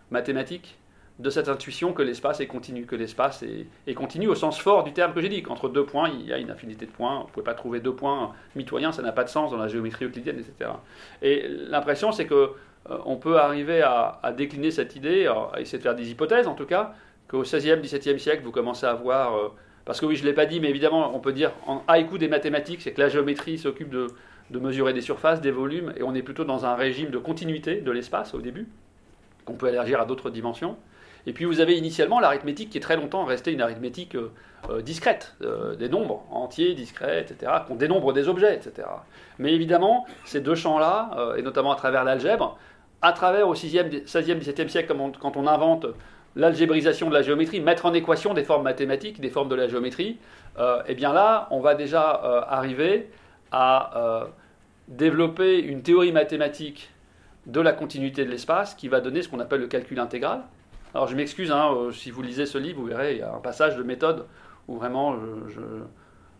mathématique 0.09 0.78
de 1.19 1.29
cette 1.29 1.49
intuition 1.49 1.91
que 1.91 2.01
l'espace 2.01 2.39
est 2.39 2.47
continu, 2.47 2.85
que 2.85 2.95
l'espace 2.95 3.43
est, 3.43 3.93
continu 3.93 4.27
au 4.27 4.35
sens 4.35 4.57
fort 4.59 4.85
du 4.85 4.93
terme 4.93 5.13
que 5.13 5.19
j'ai 5.19 5.27
dit, 5.27 5.43
qu'entre 5.43 5.67
deux 5.67 5.85
points, 5.85 6.09
il 6.09 6.25
y 6.25 6.33
a 6.33 6.37
une 6.37 6.49
infinité 6.49 6.85
de 6.85 6.91
points, 6.91 7.19
vous 7.19 7.27
ne 7.27 7.31
pouvez 7.31 7.43
pas 7.43 7.53
trouver 7.53 7.81
deux 7.81 7.93
points 7.93 8.33
mitoyens, 8.55 8.93
ça 8.93 9.01
n'a 9.01 9.11
pas 9.11 9.25
de 9.25 9.29
sens 9.29 9.51
dans 9.51 9.57
la 9.57 9.67
géométrie 9.67 10.05
euclidienne, 10.05 10.39
etc. 10.39 10.71
Et 11.21 11.45
l'impression, 11.49 12.13
c'est 12.13 12.25
que 12.25 12.53
euh, 12.89 12.97
on 13.05 13.17
peut 13.17 13.37
arriver 13.37 13.81
à, 13.81 14.33
décliner 14.35 14.71
cette 14.71 14.95
idée, 14.95 15.27
à 15.27 15.59
essayer 15.59 15.77
de 15.77 15.83
faire 15.83 15.95
des 15.95 16.09
hypothèses 16.09 16.47
en 16.47 16.55
tout 16.55 16.65
cas, 16.65 16.93
qu'au 17.27 17.41
XVIe, 17.41 17.81
XVIIe 17.81 18.19
siècle, 18.19 18.43
vous 18.43 18.51
commencez 18.51 18.85
à 18.85 18.93
voir, 18.93 19.35
euh, 19.35 19.49
parce 19.83 19.99
que 19.99 20.05
oui, 20.05 20.15
je 20.15 20.23
ne 20.23 20.27
l'ai 20.27 20.33
pas 20.33 20.45
dit, 20.45 20.61
mais 20.61 20.69
évidemment, 20.69 21.13
on 21.13 21.19
peut 21.19 21.33
dire 21.33 21.51
en 21.67 21.83
haïku 21.89 22.17
des 22.17 22.29
mathématiques, 22.29 22.81
c'est 22.81 22.93
que 22.93 23.01
la 23.01 23.09
géométrie 23.09 23.57
s'occupe 23.57 23.89
de, 23.89 24.07
mesurer 24.51 24.93
des 24.93 25.01
surfaces, 25.01 25.41
des 25.41 25.51
volumes, 25.51 25.93
et 25.97 26.03
on 26.03 26.15
est 26.15 26.23
plutôt 26.23 26.45
dans 26.45 26.65
un 26.65 26.75
régime 26.75 27.11
de 27.11 27.17
continuité 27.17 27.81
de 27.81 27.91
l'espace 27.91 28.33
au 28.33 28.39
début, 28.39 28.67
qu'on 29.43 29.53
peut 29.53 29.67
élargir 29.67 29.99
à 29.99 30.05
d'autres 30.05 30.29
dimensions. 30.29 30.77
Et 31.29 31.33
puis 31.33 31.45
vous 31.45 31.59
avez 31.61 31.77
initialement 31.77 32.19
l'arithmétique 32.19 32.71
qui 32.71 32.77
est 32.77 32.81
très 32.81 32.97
longtemps 32.97 33.23
restée 33.23 33.51
une 33.51 33.61
arithmétique 33.61 34.15
euh, 34.15 34.81
discrète, 34.81 35.35
des 35.79 35.87
nombres 35.87 36.23
entiers, 36.31 36.73
discrets, 36.73 37.21
etc., 37.21 37.51
qu'on 37.67 37.75
dénombre 37.75 38.11
des 38.11 38.27
objets, 38.27 38.55
etc. 38.55 38.87
Mais 39.37 39.53
évidemment, 39.53 40.05
ces 40.25 40.41
deux 40.41 40.55
champs-là, 40.55 41.35
et 41.37 41.41
notamment 41.41 41.71
à 41.71 41.75
travers 41.75 42.03
l'algèbre, 42.03 42.57
à 43.01 43.13
travers 43.13 43.47
au 43.47 43.55
6e, 43.55 44.03
16e, 44.05 44.39
17e 44.39 44.67
siècle, 44.67 44.93
quand 45.21 45.37
on 45.37 45.47
invente 45.47 45.85
l'algébrisation 46.35 47.09
de 47.09 47.13
la 47.13 47.21
géométrie, 47.21 47.59
mettre 47.59 47.85
en 47.85 47.93
équation 47.93 48.33
des 48.33 48.43
formes 48.43 48.63
mathématiques, 48.63 49.19
des 49.19 49.29
formes 49.29 49.49
de 49.49 49.55
la 49.55 49.67
géométrie, 49.67 50.17
euh, 50.57 50.81
eh 50.87 50.95
bien 50.95 51.13
là, 51.13 51.47
on 51.51 51.59
va 51.59 51.75
déjà 51.75 52.21
euh, 52.23 52.41
arriver 52.47 53.09
à 53.51 53.97
euh, 53.97 54.25
développer 54.87 55.59
une 55.59 55.81
théorie 55.81 56.11
mathématique 56.11 56.89
de 57.45 57.61
la 57.61 57.73
continuité 57.73 58.25
de 58.25 58.29
l'espace 58.29 58.75
qui 58.75 58.87
va 58.87 59.01
donner 59.01 59.21
ce 59.21 59.29
qu'on 59.29 59.39
appelle 59.39 59.61
le 59.61 59.67
calcul 59.67 59.99
intégral. 59.99 60.41
Alors 60.93 61.07
je 61.07 61.15
m'excuse, 61.15 61.51
hein, 61.51 61.89
si 61.93 62.11
vous 62.11 62.21
lisez 62.21 62.45
ce 62.45 62.57
livre, 62.57 62.79
vous 62.79 62.87
verrez, 62.87 63.13
il 63.13 63.19
y 63.19 63.21
a 63.21 63.33
un 63.33 63.39
passage 63.39 63.75
de 63.75 63.83
méthode 63.83 64.25
où 64.67 64.75
vraiment 64.77 65.15
je, 65.47 65.61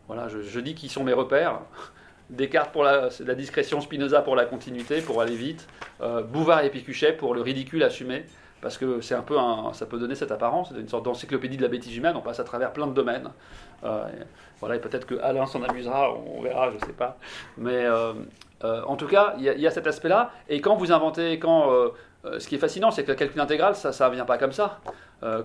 voilà, 0.08 0.28
je 0.28 0.60
dis 0.60 0.76
qui 0.76 0.90
sont 0.90 1.04
mes 1.04 1.14
repères. 1.14 1.60
Descartes 2.30 2.72
pour 2.72 2.84
la, 2.84 3.10
la, 3.26 3.34
discrétion, 3.34 3.82
Spinoza 3.82 4.22
pour 4.22 4.36
la 4.36 4.46
continuité, 4.46 5.02
pour 5.02 5.20
aller 5.20 5.36
vite, 5.36 5.68
euh, 6.02 6.22
Bouvard 6.22 6.64
et 6.64 6.70
Picuchet 6.70 7.14
pour 7.14 7.34
le 7.34 7.42
ridicule 7.42 7.82
assumé. 7.82 8.24
parce 8.62 8.78
que 8.78 9.02
c'est 9.02 9.16
un 9.16 9.22
peu 9.22 9.40
un, 9.40 9.74
ça 9.74 9.86
peut 9.86 9.98
donner 9.98 10.16
cette 10.16 10.32
apparence, 10.32 10.72
une 10.78 10.88
sorte 10.88 11.06
d'encyclopédie 11.06 11.58
de 11.58 11.62
la 11.62 11.70
bêtise 11.70 11.96
humaine, 11.96 12.16
on 12.16 12.22
passe 12.22 12.40
à 12.40 12.44
travers 12.44 12.74
plein 12.74 12.88
de 12.88 12.94
domaines. 12.94 13.30
Euh, 13.84 14.06
voilà, 14.60 14.76
et 14.76 14.80
peut-être 14.80 15.06
que 15.06 15.16
Alain 15.22 15.46
s'en 15.46 15.64
amusera, 15.64 16.14
on 16.14 16.42
verra, 16.42 16.70
je 16.70 16.76
ne 16.76 16.82
sais 16.82 16.94
pas. 16.94 17.18
Mais 17.58 17.86
euh, 17.86 18.14
euh, 18.64 18.84
en 18.86 18.96
tout 18.96 19.08
cas, 19.08 19.36
il 19.38 19.44
y, 19.44 19.68
a 19.68 19.72
cet 19.72 19.88
aspect-là, 19.88 20.32
et 20.50 20.60
quand 20.60 20.76
vous 20.76 20.92
inventez, 20.92 21.40
quand, 21.40 21.72
ce 22.24 22.48
qui 22.48 22.56
est 22.56 22.60
fascinant, 22.60 22.92
c'est 22.92 23.04
que 23.04 23.12
le 23.12 23.16
calcul 23.16 23.40
intégral, 23.40 23.76
ça 23.76 24.10
ne 24.10 24.14
vient 24.14 24.26
pas 24.26 24.38
comme 24.38 24.52
ça. 24.52 24.80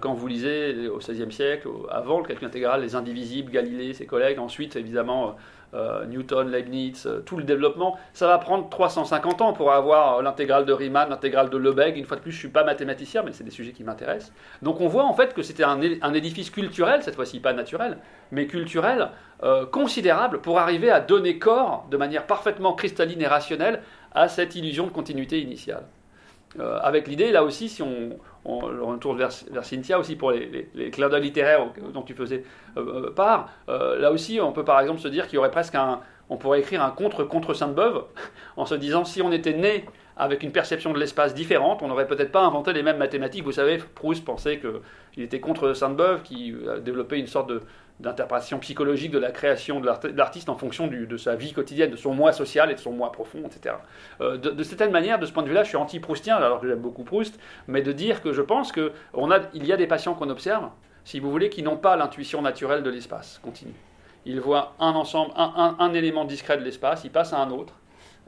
quand 0.00 0.14
vous 0.14 0.26
lisez 0.26 0.88
au 0.88 0.98
XVIe 0.98 1.32
siècle, 1.32 1.68
avant 1.90 2.18
le 2.18 2.26
calcul 2.26 2.46
intégral, 2.46 2.82
les 2.82 2.96
indivisibles, 2.96 3.52
Galilée, 3.52 3.94
ses 3.94 4.06
collègues, 4.06 4.38
ensuite 4.38 4.76
évidemment 4.76 5.36
euh, 5.74 6.04
Newton, 6.06 6.50
Leibniz, 6.50 7.04
euh, 7.06 7.20
tout 7.20 7.36
le 7.36 7.42
développement, 7.42 7.98
ça 8.12 8.28
va 8.28 8.38
prendre 8.38 8.68
350 8.68 9.42
ans 9.42 9.52
pour 9.52 9.72
avoir 9.72 10.22
l'intégrale 10.22 10.66
de 10.66 10.72
Riemann, 10.72 11.08
l'intégrale 11.08 11.50
de 11.50 11.56
Lebesgue. 11.56 11.96
Une 11.96 12.04
fois 12.04 12.16
de 12.16 12.22
plus, 12.22 12.30
je 12.30 12.36
ne 12.36 12.40
suis 12.40 12.48
pas 12.48 12.62
mathématicien, 12.62 13.22
mais 13.24 13.32
c'est 13.32 13.42
des 13.42 13.50
sujets 13.50 13.72
qui 13.72 13.82
m'intéressent. 13.82 14.32
Donc 14.62 14.80
on 14.80 14.86
voit 14.86 15.04
en 15.04 15.14
fait 15.14 15.34
que 15.34 15.42
c'était 15.42 15.64
un, 15.64 15.80
édifice 15.80 16.50
culturel, 16.50 17.02
cette 17.02 17.16
fois-ci 17.16 17.40
pas 17.40 17.52
naturel, 17.52 17.98
mais 18.30 18.46
culturel, 18.46 19.10
euh, 19.42 19.66
considérable 19.66 20.40
pour 20.40 20.60
arriver 20.60 20.90
à 20.90 21.00
donner 21.00 21.40
corps 21.40 21.86
de 21.90 21.96
manière 21.96 22.26
parfaitement 22.26 22.74
cristalline 22.74 23.20
et 23.20 23.26
rationnelle 23.26 23.82
à 24.12 24.28
cette 24.28 24.54
illusion 24.54 24.86
de 24.86 24.92
continuité 24.92 25.40
initiale. 25.40 25.82
Avec 26.58 27.08
l'idée, 27.08 27.32
là 27.32 27.42
aussi, 27.42 27.68
si 27.68 27.82
on, 27.82 28.18
on, 28.44 28.58
retourne 28.58 29.18
vers, 29.18 29.32
Cynthia 29.64 29.98
aussi 29.98 30.16
pour 30.16 30.30
les, 30.30 30.68
les, 30.74 30.90
clins 30.90 31.08
d'œil 31.08 31.22
littéraires 31.22 31.66
dont 31.92 32.02
tu 32.02 32.14
faisais 32.14 32.44
euh, 32.76 33.06
euh, 33.06 33.10
part. 33.10 33.50
Euh, 33.68 33.98
là 33.98 34.10
aussi, 34.12 34.40
on 34.40 34.52
peut 34.52 34.64
par 34.64 34.80
exemple 34.80 35.00
se 35.00 35.08
dire 35.08 35.26
qu'il 35.26 35.36
y 35.36 35.38
aurait 35.38 35.50
presque 35.50 35.74
un. 35.74 36.00
On 36.30 36.36
pourrait 36.38 36.60
écrire 36.60 36.82
un 36.82 36.90
contre 36.90 37.24
contre 37.24 37.52
Sainte-Beuve 37.52 38.04
en 38.56 38.64
se 38.66 38.74
disant 38.74 39.04
si 39.04 39.20
on 39.22 39.30
était 39.32 39.52
né 39.52 39.84
avec 40.16 40.42
une 40.42 40.52
perception 40.52 40.92
de 40.92 40.98
l'espace 40.98 41.34
différente, 41.34 41.82
on 41.82 41.88
n'aurait 41.88 42.06
peut-être 42.06 42.32
pas 42.32 42.42
inventé 42.42 42.72
les 42.72 42.82
mêmes 42.82 42.98
mathématiques. 42.98 43.44
Vous 43.44 43.52
savez, 43.52 43.78
Proust 43.94 44.24
pensait 44.24 44.60
qu'il 44.60 45.22
était 45.22 45.40
contre 45.40 45.72
Sainte-Beuve, 45.72 46.22
qui 46.22 46.54
a 46.70 46.78
développé 46.78 47.18
une 47.18 47.26
sorte 47.26 47.48
de, 47.48 47.62
d'interprétation 48.00 48.58
psychologique 48.58 49.12
de 49.12 49.18
la 49.18 49.30
création 49.30 49.80
de 49.80 49.88
l'artiste 50.16 50.48
en 50.48 50.56
fonction 50.56 50.88
de 50.88 51.16
sa 51.16 51.36
vie 51.36 51.52
quotidienne, 51.52 51.90
de 51.90 51.96
son 51.96 52.12
moi 52.12 52.32
social 52.32 52.70
et 52.70 52.74
de 52.74 52.80
son 52.80 52.92
moi 52.92 53.12
profond, 53.12 53.42
etc. 53.46 53.76
Euh, 54.20 54.36
de, 54.36 54.62
certaine 54.64 54.90
manière, 54.90 55.18
de 55.18 55.26
ce 55.26 55.32
point 55.32 55.44
de 55.44 55.48
vue-là, 55.48 55.62
je 55.62 55.68
suis 55.68 55.76
anti-proustien, 55.76 56.36
alors 56.36 56.60
que 56.60 56.66
j'aime 56.66 56.80
beaucoup 56.80 57.04
Proust, 57.04 57.38
mais 57.68 57.82
de 57.82 57.92
dire 57.92 58.20
que 58.20 58.32
je 58.32 58.42
pense 58.42 58.72
qu'il 58.72 58.90
y 59.54 59.72
a 59.72 59.76
des 59.76 59.86
patients 59.86 60.14
qu'on 60.14 60.28
observe, 60.28 60.70
si 61.04 61.20
vous 61.20 61.30
voulez, 61.30 61.50
qui 61.50 61.62
n'ont 61.62 61.76
pas 61.76 61.96
l'intuition 61.96 62.42
naturelle 62.42 62.82
de 62.82 62.90
l'espace 62.90 63.38
continu. 63.42 63.74
Ils 64.26 64.40
voient 64.40 64.74
un 64.80 64.92
ensemble, 64.92 65.32
un, 65.36 65.92
élément 65.92 66.24
discret 66.24 66.56
de 66.56 66.62
l'espace, 66.62 67.04
ils 67.04 67.10
passent 67.10 67.34
à 67.34 67.38
un 67.38 67.50
autre. 67.50 67.74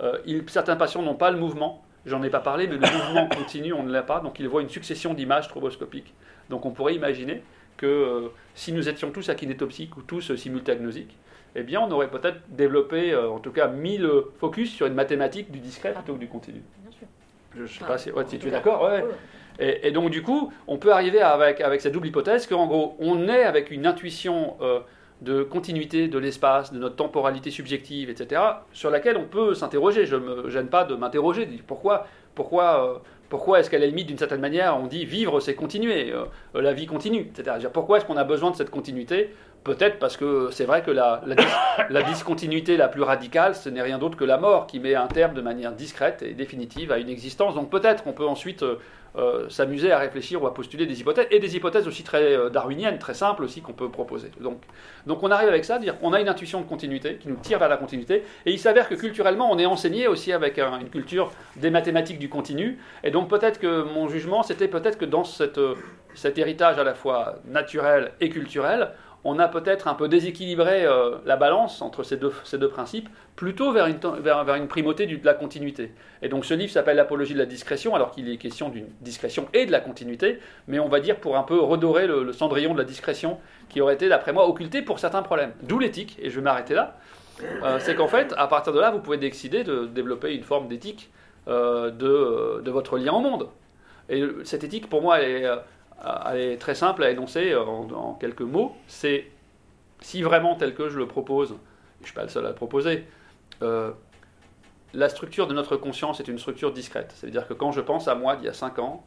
Euh, 0.01 0.19
certains 0.47 0.77
patients 0.77 1.03
n'ont 1.03 1.15
pas 1.15 1.31
le 1.31 1.39
mouvement, 1.39 1.83
j'en 2.05 2.23
ai 2.23 2.31
pas 2.31 2.41
parlé, 2.41 2.69
mais 2.69 2.75
le 2.77 2.81
mouvement 2.81 3.29
continu, 3.35 3.73
on 3.73 3.83
ne 3.83 3.91
l'a 3.91 4.03
pas, 4.03 4.21
donc 4.21 4.39
ils 4.39 4.49
voient 4.49 4.63
une 4.63 4.69
succession 4.69 5.15
d'images 5.15 5.45
stroboscopiques. 5.47 6.15
Donc 6.51 6.67
on 6.67 6.71
pourrait 6.71 6.95
imaginer 6.95 7.43
que 7.77 7.87
euh, 7.87 8.29
si 8.55 8.73
nous 8.73 8.89
étions 8.89 9.11
tous 9.11 9.29
akinétopsiques 9.29 9.97
ou 9.97 10.03
tous 10.03 10.31
euh, 10.31 10.37
simultagnosiques, 10.37 11.17
eh 11.55 11.63
bien, 11.63 11.81
on 11.81 11.91
aurait 11.91 12.11
peut-être 12.11 12.39
développé, 12.49 13.13
euh, 13.13 13.31
en 13.31 13.39
tout 13.39 13.53
cas, 13.53 13.69
mis 13.69 13.99
le 13.99 14.33
focus 14.39 14.73
sur 14.75 14.87
une 14.87 14.95
mathématique 14.95 15.51
du 15.51 15.59
discret 15.59 15.93
plutôt 15.93 16.15
que 16.15 16.19
du 16.19 16.29
continu. 16.29 16.63
Bien 16.83 16.91
sûr. 16.91 17.07
Je 17.55 17.63
ne 17.63 17.67
sais 17.67 18.11
pas 18.13 18.25
si, 18.25 18.39
tu 18.39 18.49
es 18.49 18.51
d'accord. 18.51 18.83
Ouais. 18.83 19.05
Et, 19.59 19.91
donc, 19.91 20.11
du 20.11 20.23
coup, 20.23 20.53
on 20.67 20.77
peut 20.77 20.93
arriver 20.93 21.23
avec, 21.23 21.63
avec 21.63 21.81
cette 21.81 21.95
double 21.95 22.09
hypothèse 22.09 22.47
qu'en 22.47 22.67
gros, 22.67 22.95
on 22.99 23.27
est 23.29 23.43
avec 23.43 23.71
une 23.71 23.87
intuition 23.87 24.59
de 25.23 25.43
continuité 25.43 26.09
de 26.09 26.19
l'espace, 26.19 26.75
de 26.75 26.79
notre 26.79 26.97
temporalité 26.97 27.51
subjective, 27.51 28.11
etc., 28.11 28.43
sur 28.75 28.91
laquelle 28.91 29.17
on 29.17 29.25
peut 29.25 29.55
s'interroger. 29.55 30.05
Je 30.05 30.17
ne 30.17 30.43
me 30.43 30.51
gêne 30.51 30.69
pas 30.69 30.85
de 30.85 30.95
m'interroger, 30.95 31.49
pourquoi, 31.67 32.07
pourquoi 32.35 33.03
pourquoi 33.29 33.61
est-ce 33.61 33.71
qu'à 33.71 33.79
la 33.79 33.87
limite, 33.87 34.07
d'une 34.07 34.19
certaine 34.19 34.41
manière, 34.41 34.79
on 34.79 34.87
dit 34.87 35.05
vivre, 35.05 35.41
c'est 35.41 35.55
continuer, 35.55 36.13
euh, 36.13 36.27
la 36.55 36.73
vie 36.73 36.87
continue, 36.87 37.31
etc. 37.37 37.69
Pourquoi 37.73 37.99
est-ce 37.99 38.07
qu'on 38.07 38.17
a 38.17 38.25
besoin 38.25 38.51
de 38.51 38.57
cette 38.57 38.71
continuité? 38.71 39.35
Peut-être 39.65 39.99
parce 39.99 40.17
que 40.17 40.51
c'est 40.53 40.65
vrai 40.65 40.83
que 40.83 40.91
la, 40.91 41.23
la, 41.91 42.03
discontinuité 42.03 42.77
la 42.77 42.89
plus 42.89 43.03
radicale, 43.03 43.55
ce 43.55 43.69
n'est 43.69 43.83
rien 43.83 43.99
d'autre 43.99 44.17
que 44.17 44.25
la 44.25 44.39
mort 44.39 44.67
qui 44.67 44.79
met 44.79 44.95
un 44.95 45.09
terme 45.09 45.35
de 45.35 45.41
manière 45.41 45.73
discrète 45.73 46.23
et 46.23 46.35
définitive 46.35 46.93
à 46.93 46.99
une 46.99 47.09
existence. 47.09 47.55
Donc 47.55 47.69
peut-être 47.71 48.05
qu'on 48.05 48.13
peut 48.13 48.27
ensuite 48.27 48.65
euh, 49.19 49.49
s'amuser 49.49 49.93
à 49.93 49.99
réfléchir 49.99 50.43
ou 50.43 50.47
à 50.47 50.53
postuler 50.53 50.85
des 50.85 51.01
hypothèses, 51.01 51.27
et 51.31 51.39
des 51.39 51.57
hypothèses 51.57 51.89
aussi 51.89 52.03
très 52.03 52.37
euh, 52.37 52.51
darwiniennes, 52.51 52.99
très 52.99 53.15
simples 53.15 53.45
aussi 53.45 53.63
qu'on 53.63 53.73
peut 53.73 53.89
proposer. 53.89 54.31
Donc, 54.41 54.61
donc 55.07 55.23
on 55.23 55.31
arrive 55.31 55.49
avec 55.49 55.65
ça, 55.65 55.77
à 55.77 55.79
dire 55.79 55.99
qu'on 55.99 56.13
a 56.13 56.21
une 56.21 56.29
intuition 56.29 56.61
de 56.61 56.67
continuité 56.67 57.17
qui 57.17 57.29
nous 57.29 57.37
tire 57.37 57.59
vers 57.59 57.71
la 57.71 57.79
continuité, 57.79 58.25
et 58.45 58.51
il 58.51 58.59
s'avère 58.59 58.89
que 58.89 58.95
culturellement 58.95 59.51
on 59.51 59.59
est 59.59 59.65
enseigné 59.67 60.07
aussi 60.07 60.33
avec 60.33 60.59
une 60.59 60.91
culture 60.91 61.31
des 61.57 61.71
mathématiques 61.71 62.19
du 62.19 62.29
continu, 62.29 62.79
et 63.05 63.11
donc 63.11 63.31
peut-être 63.31 63.59
que 63.59 63.83
mon 63.85 64.09
jugement 64.09 64.43
c'était 64.43 64.69
peut-être 64.69 64.99
que 64.99 65.07
dans 65.07 65.25
cette, 65.25 65.59
euh, 65.59 65.75
cet 66.15 66.37
héritage 66.37 66.79
à 66.79 66.85
la 66.85 66.95
fois 66.95 67.37
naturel 67.47 68.13
et 68.21 68.29
culturel, 68.29 68.91
on 69.27 69.41
a 69.41 69.49
peut-être 69.49 69.89
un 69.89 69.95
peu 69.95 70.07
déséquilibré 70.09 70.85
euh, 70.85 71.17
la 71.25 71.37
balance 71.37 71.83
entre 71.83 72.05
ces 72.05 72.17
deux, 72.17 72.33
ces 72.45 72.59
deux 72.59 72.69
principes, 72.69 73.09
plutôt 73.35 73.73
vers 73.73 73.87
une, 73.87 73.99
vers, 74.21 74.45
vers 74.45 74.55
une 74.55 74.69
primauté 74.69 75.05
de 75.05 75.27
la 75.27 75.35
continuité. 75.35 75.93
Et 76.23 76.29
donc 76.29 76.45
ce 76.45 76.55
livre 76.55 76.73
s'appelle 76.73 76.97
L'apologie 76.97 77.35
de 77.35 77.39
la 77.39 77.47
discrétion, 77.47 77.97
alors 77.97 78.13
qu'il 78.13 78.31
est 78.31 78.37
question 78.37 78.69
d'une 78.69 78.87
discrétion 79.01 79.49
et 79.53 79.67
de 79.67 79.73
la 79.73 79.81
continuité, 79.81 80.39
mais 80.69 80.79
on 80.79 80.89
va 80.89 81.01
dire 81.01 81.17
pour 81.17 81.37
un 81.37 81.43
peu 81.43 81.59
redorer 81.59 82.07
le, 82.07 82.33
cendrillon 82.33 82.73
de 82.73 82.79
la 82.79 82.85
discrétion 82.85 83.39
qui 83.69 83.81
aurait 83.81 83.95
été, 83.95 84.09
d'après 84.09 84.33
moi, 84.33 84.49
occulté 84.49 84.81
pour 84.81 85.01
certains 85.01 85.23
problèmes. 85.23 85.53
D'où 85.63 85.81
l'éthique, 85.81 86.17
et 86.23 86.31
je 86.31 86.37
vais 86.37 86.43
m'arrêter 86.43 86.75
là. 86.75 86.97
Euh, 87.43 87.79
c'est 87.81 87.97
qu'en 87.97 88.09
fait, 88.09 88.33
à 88.39 88.47
partir 88.47 88.73
de 88.73 88.79
là, 88.79 88.93
vous 88.93 89.01
pouvez 89.01 89.19
décider 89.19 89.65
de 89.65 89.87
développer 89.87 90.35
une 90.35 90.45
forme 90.45 90.69
d'éthique 90.69 91.11
euh, 91.49 91.91
de, 91.91 92.63
de, 92.63 92.71
votre 92.71 92.97
lien 92.97 93.13
au 93.13 93.21
monde. 93.21 93.49
Et 94.09 94.23
cette 94.45 94.63
éthique, 94.63 94.89
pour 94.89 95.03
moi, 95.03 95.21
elle 95.21 95.43
est 95.43 95.51
elle 96.05 96.41
est 96.41 96.57
très 96.59 96.75
simple 96.75 97.03
à 97.03 97.11
énoncer 97.11 97.55
en, 97.55 98.15
quelques 98.15 98.43
mots. 98.43 98.77
C'est 98.87 99.27
si 100.01 100.23
vraiment 100.23 100.55
tel 100.55 100.75
que 100.75 100.89
je 100.89 100.99
le 100.99 101.07
propose, 101.07 101.49
je 101.49 102.03
ne 102.03 102.07
suis 102.07 102.15
pas 102.15 102.23
le 102.23 102.29
seul 102.29 102.45
à 102.47 102.51
le 102.51 102.55
proposer, 102.55 103.07
euh, 103.63 103.93
la 104.95 105.09
structure 105.09 105.47
de 105.47 105.55
notre 105.55 105.77
conscience 105.77 106.21
est 106.21 106.29
une 106.29 106.39
structure 106.39 106.73
discrète. 106.73 107.13
C'est-à-dire 107.15 107.47
que 107.47 107.55
quand 107.55 107.73
je 107.73 107.81
pense 107.81 108.09
à 108.09 108.15
moi 108.15 108.37
d'il 108.37 108.47
y 108.47 108.49
a 108.49 108.55
5 108.55 108.79
ans, 108.79 109.05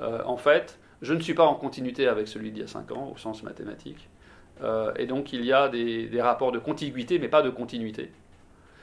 euh, 0.00 0.22
en 0.24 0.36
fait, 0.36 0.78
je 1.02 1.14
ne 1.14 1.20
suis 1.20 1.34
pas 1.34 1.44
en 1.44 1.54
continuité 1.54 2.08
avec 2.08 2.28
celui 2.28 2.50
d'il 2.50 2.62
y 2.62 2.64
a 2.64 2.68
5 2.68 2.92
ans, 2.92 3.10
au 3.14 3.16
sens 3.16 3.42
mathématique. 3.42 4.08
Euh, 4.62 4.92
et 4.96 5.06
donc 5.06 5.32
il 5.32 5.44
y 5.44 5.52
a 5.52 5.68
des, 5.68 6.06
des, 6.06 6.22
rapports 6.22 6.52
de 6.52 6.58
contiguïté, 6.58 7.18
mais 7.18 7.28
pas 7.28 7.42
de 7.42 7.50
continuité. 7.50 8.12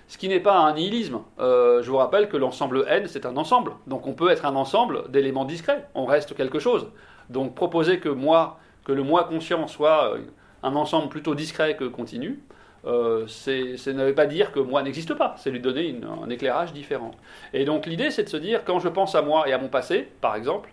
Ce 0.10 0.18
qui 0.18 0.28
n'est 0.28 0.42
pas 0.42 0.58
un 0.58 0.74
nihilisme. 0.74 1.22
je 1.38 1.90
vous 1.90 1.96
rappelle 1.96 2.28
que 2.28 2.36
l'ensemble 2.36 2.86
n, 2.90 3.08
c'est 3.08 3.26
un 3.26 3.38
ensemble. 3.38 3.72
Donc 3.88 4.08
on 4.08 4.14
peut 4.14 4.30
être 4.30 4.46
un 4.46 4.56
ensemble 4.58 5.10
d'éléments 5.10 5.46
discrets. 5.46 5.88
On 5.96 6.06
reste 6.06 6.36
quelque 6.36 6.60
chose. 6.60 6.88
Donc 7.32 7.56
proposer 7.56 8.00
que 8.00 8.10
moi, 8.10 8.60
que 8.84 8.92
le 8.92 9.04
moi 9.04 9.24
conscient 9.24 9.68
soit 9.68 10.14
euh, 10.14 10.20
un 10.64 10.76
ensemble 10.76 11.10
plutôt 11.10 11.34
discret 11.34 11.76
que 11.76 11.86
continu, 11.86 12.40
euh, 12.86 13.26
ne 13.48 14.12
pas 14.12 14.26
dire 14.26 14.52
que 14.52 14.60
moi 14.60 14.82
n'existe 14.84 15.14
pas, 15.14 15.36
c'est 15.38 15.52
lui 15.52 15.60
donner 15.60 15.96
un 16.24 16.30
éclairage 16.30 16.74
différent. 16.74 17.12
Et 17.54 17.64
donc 17.64 17.86
l'idée 17.86 18.12
c'est 18.12 18.24
de 18.24 18.30
se 18.30 18.38
dire, 18.38 18.66
quand 18.66 18.80
je 18.80 18.90
pense 18.90 19.16
à 19.16 19.22
moi 19.22 19.48
et 19.48 19.54
à 19.54 19.58
mon 19.58 19.70
passé, 19.70 20.08
par 20.20 20.36
exemple, 20.36 20.70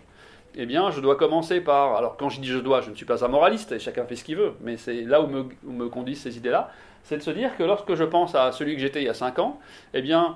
eh 0.55 0.65
bien 0.65 0.91
je 0.91 0.99
dois 0.99 1.15
commencer 1.15 1.61
par, 1.61 1.95
alors 1.95 2.17
quand 2.17 2.29
je 2.29 2.41
dis 2.41 2.47
je 2.47 2.57
dois, 2.57 2.81
je 2.81 2.89
ne 2.89 2.95
suis 2.95 3.05
pas 3.05 3.23
un 3.23 3.27
moraliste 3.27 3.71
et 3.71 3.79
chacun 3.79 4.05
fait 4.05 4.15
ce 4.15 4.23
qu'il 4.23 4.37
veut, 4.37 4.53
mais 4.61 4.77
c'est 4.77 5.01
là 5.03 5.21
où 5.21 5.27
me, 5.27 5.45
où 5.65 5.71
me 5.71 5.87
conduisent 5.87 6.21
ces 6.21 6.35
idées-là, 6.37 6.71
c'est 7.03 7.17
de 7.17 7.23
se 7.23 7.31
dire 7.31 7.55
que 7.55 7.63
lorsque 7.63 7.93
je 7.95 8.03
pense 8.03 8.35
à 8.35 8.51
celui 8.51 8.75
que 8.75 8.81
j'étais 8.81 9.01
il 9.01 9.05
y 9.05 9.09
a 9.09 9.13
5 9.13 9.39
ans, 9.39 9.59
eh 9.93 10.01
bien 10.01 10.35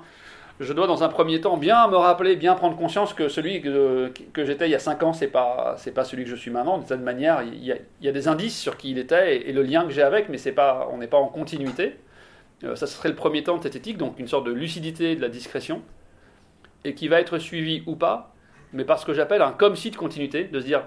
je 0.60 0.72
dois 0.72 0.86
dans 0.86 1.02
un 1.02 1.08
premier 1.08 1.40
temps 1.40 1.56
bien 1.56 1.88
me 1.88 1.96
rappeler, 1.96 2.36
bien 2.36 2.54
prendre 2.54 2.76
conscience 2.76 3.12
que 3.12 3.28
celui 3.28 3.60
que, 3.60 4.12
j'étais 4.36 4.68
il 4.68 4.70
y 4.70 4.74
a 4.74 4.78
5 4.78 5.02
ans, 5.02 5.12
c'est 5.12 5.26
pas 5.26 5.76
pas 5.94 6.04
celui 6.04 6.24
que 6.24 6.30
je 6.30 6.36
suis 6.36 6.50
maintenant. 6.50 6.78
De 6.78 6.86
cette 6.86 7.00
manière, 7.00 7.42
il 7.42 7.64
y 7.64 8.08
a, 8.08 8.12
des 8.12 8.28
indices 8.28 8.58
sur 8.58 8.76
qui 8.76 8.90
il 8.90 8.98
était 8.98 9.48
et, 9.48 9.52
le 9.52 9.62
lien 9.62 9.84
que 9.84 9.90
j'ai 9.90 10.02
avec, 10.02 10.28
mais 10.28 10.38
pas 10.52 10.88
on 10.92 10.98
n'est 10.98 11.08
pas 11.08 11.18
en 11.18 11.26
continuité. 11.26 11.96
Euh, 12.62 12.76
ça 12.76 12.86
serait 12.86 13.08
le 13.08 13.16
premier 13.16 13.42
temps 13.42 13.58
de 13.58 13.66
éthique, 13.66 13.98
donc 13.98 14.18
une 14.18 14.28
sorte 14.28 14.46
de 14.46 14.52
lucidité 14.52 15.16
de 15.16 15.20
la 15.20 15.28
discrétion, 15.28 15.82
et 16.84 16.94
qui 16.94 17.08
va 17.08 17.20
être 17.20 17.38
suivi 17.38 17.82
ou 17.86 17.96
pas, 17.96 18.32
mais 18.72 18.84
par 18.84 18.98
ce 18.98 19.06
que 19.06 19.12
j'appelle 19.12 19.42
un 19.42 19.52
comme 19.52 19.74
si 19.74 19.90
de 19.90 19.96
continuité, 19.96 20.44
de 20.44 20.60
se 20.60 20.64
dire 20.64 20.84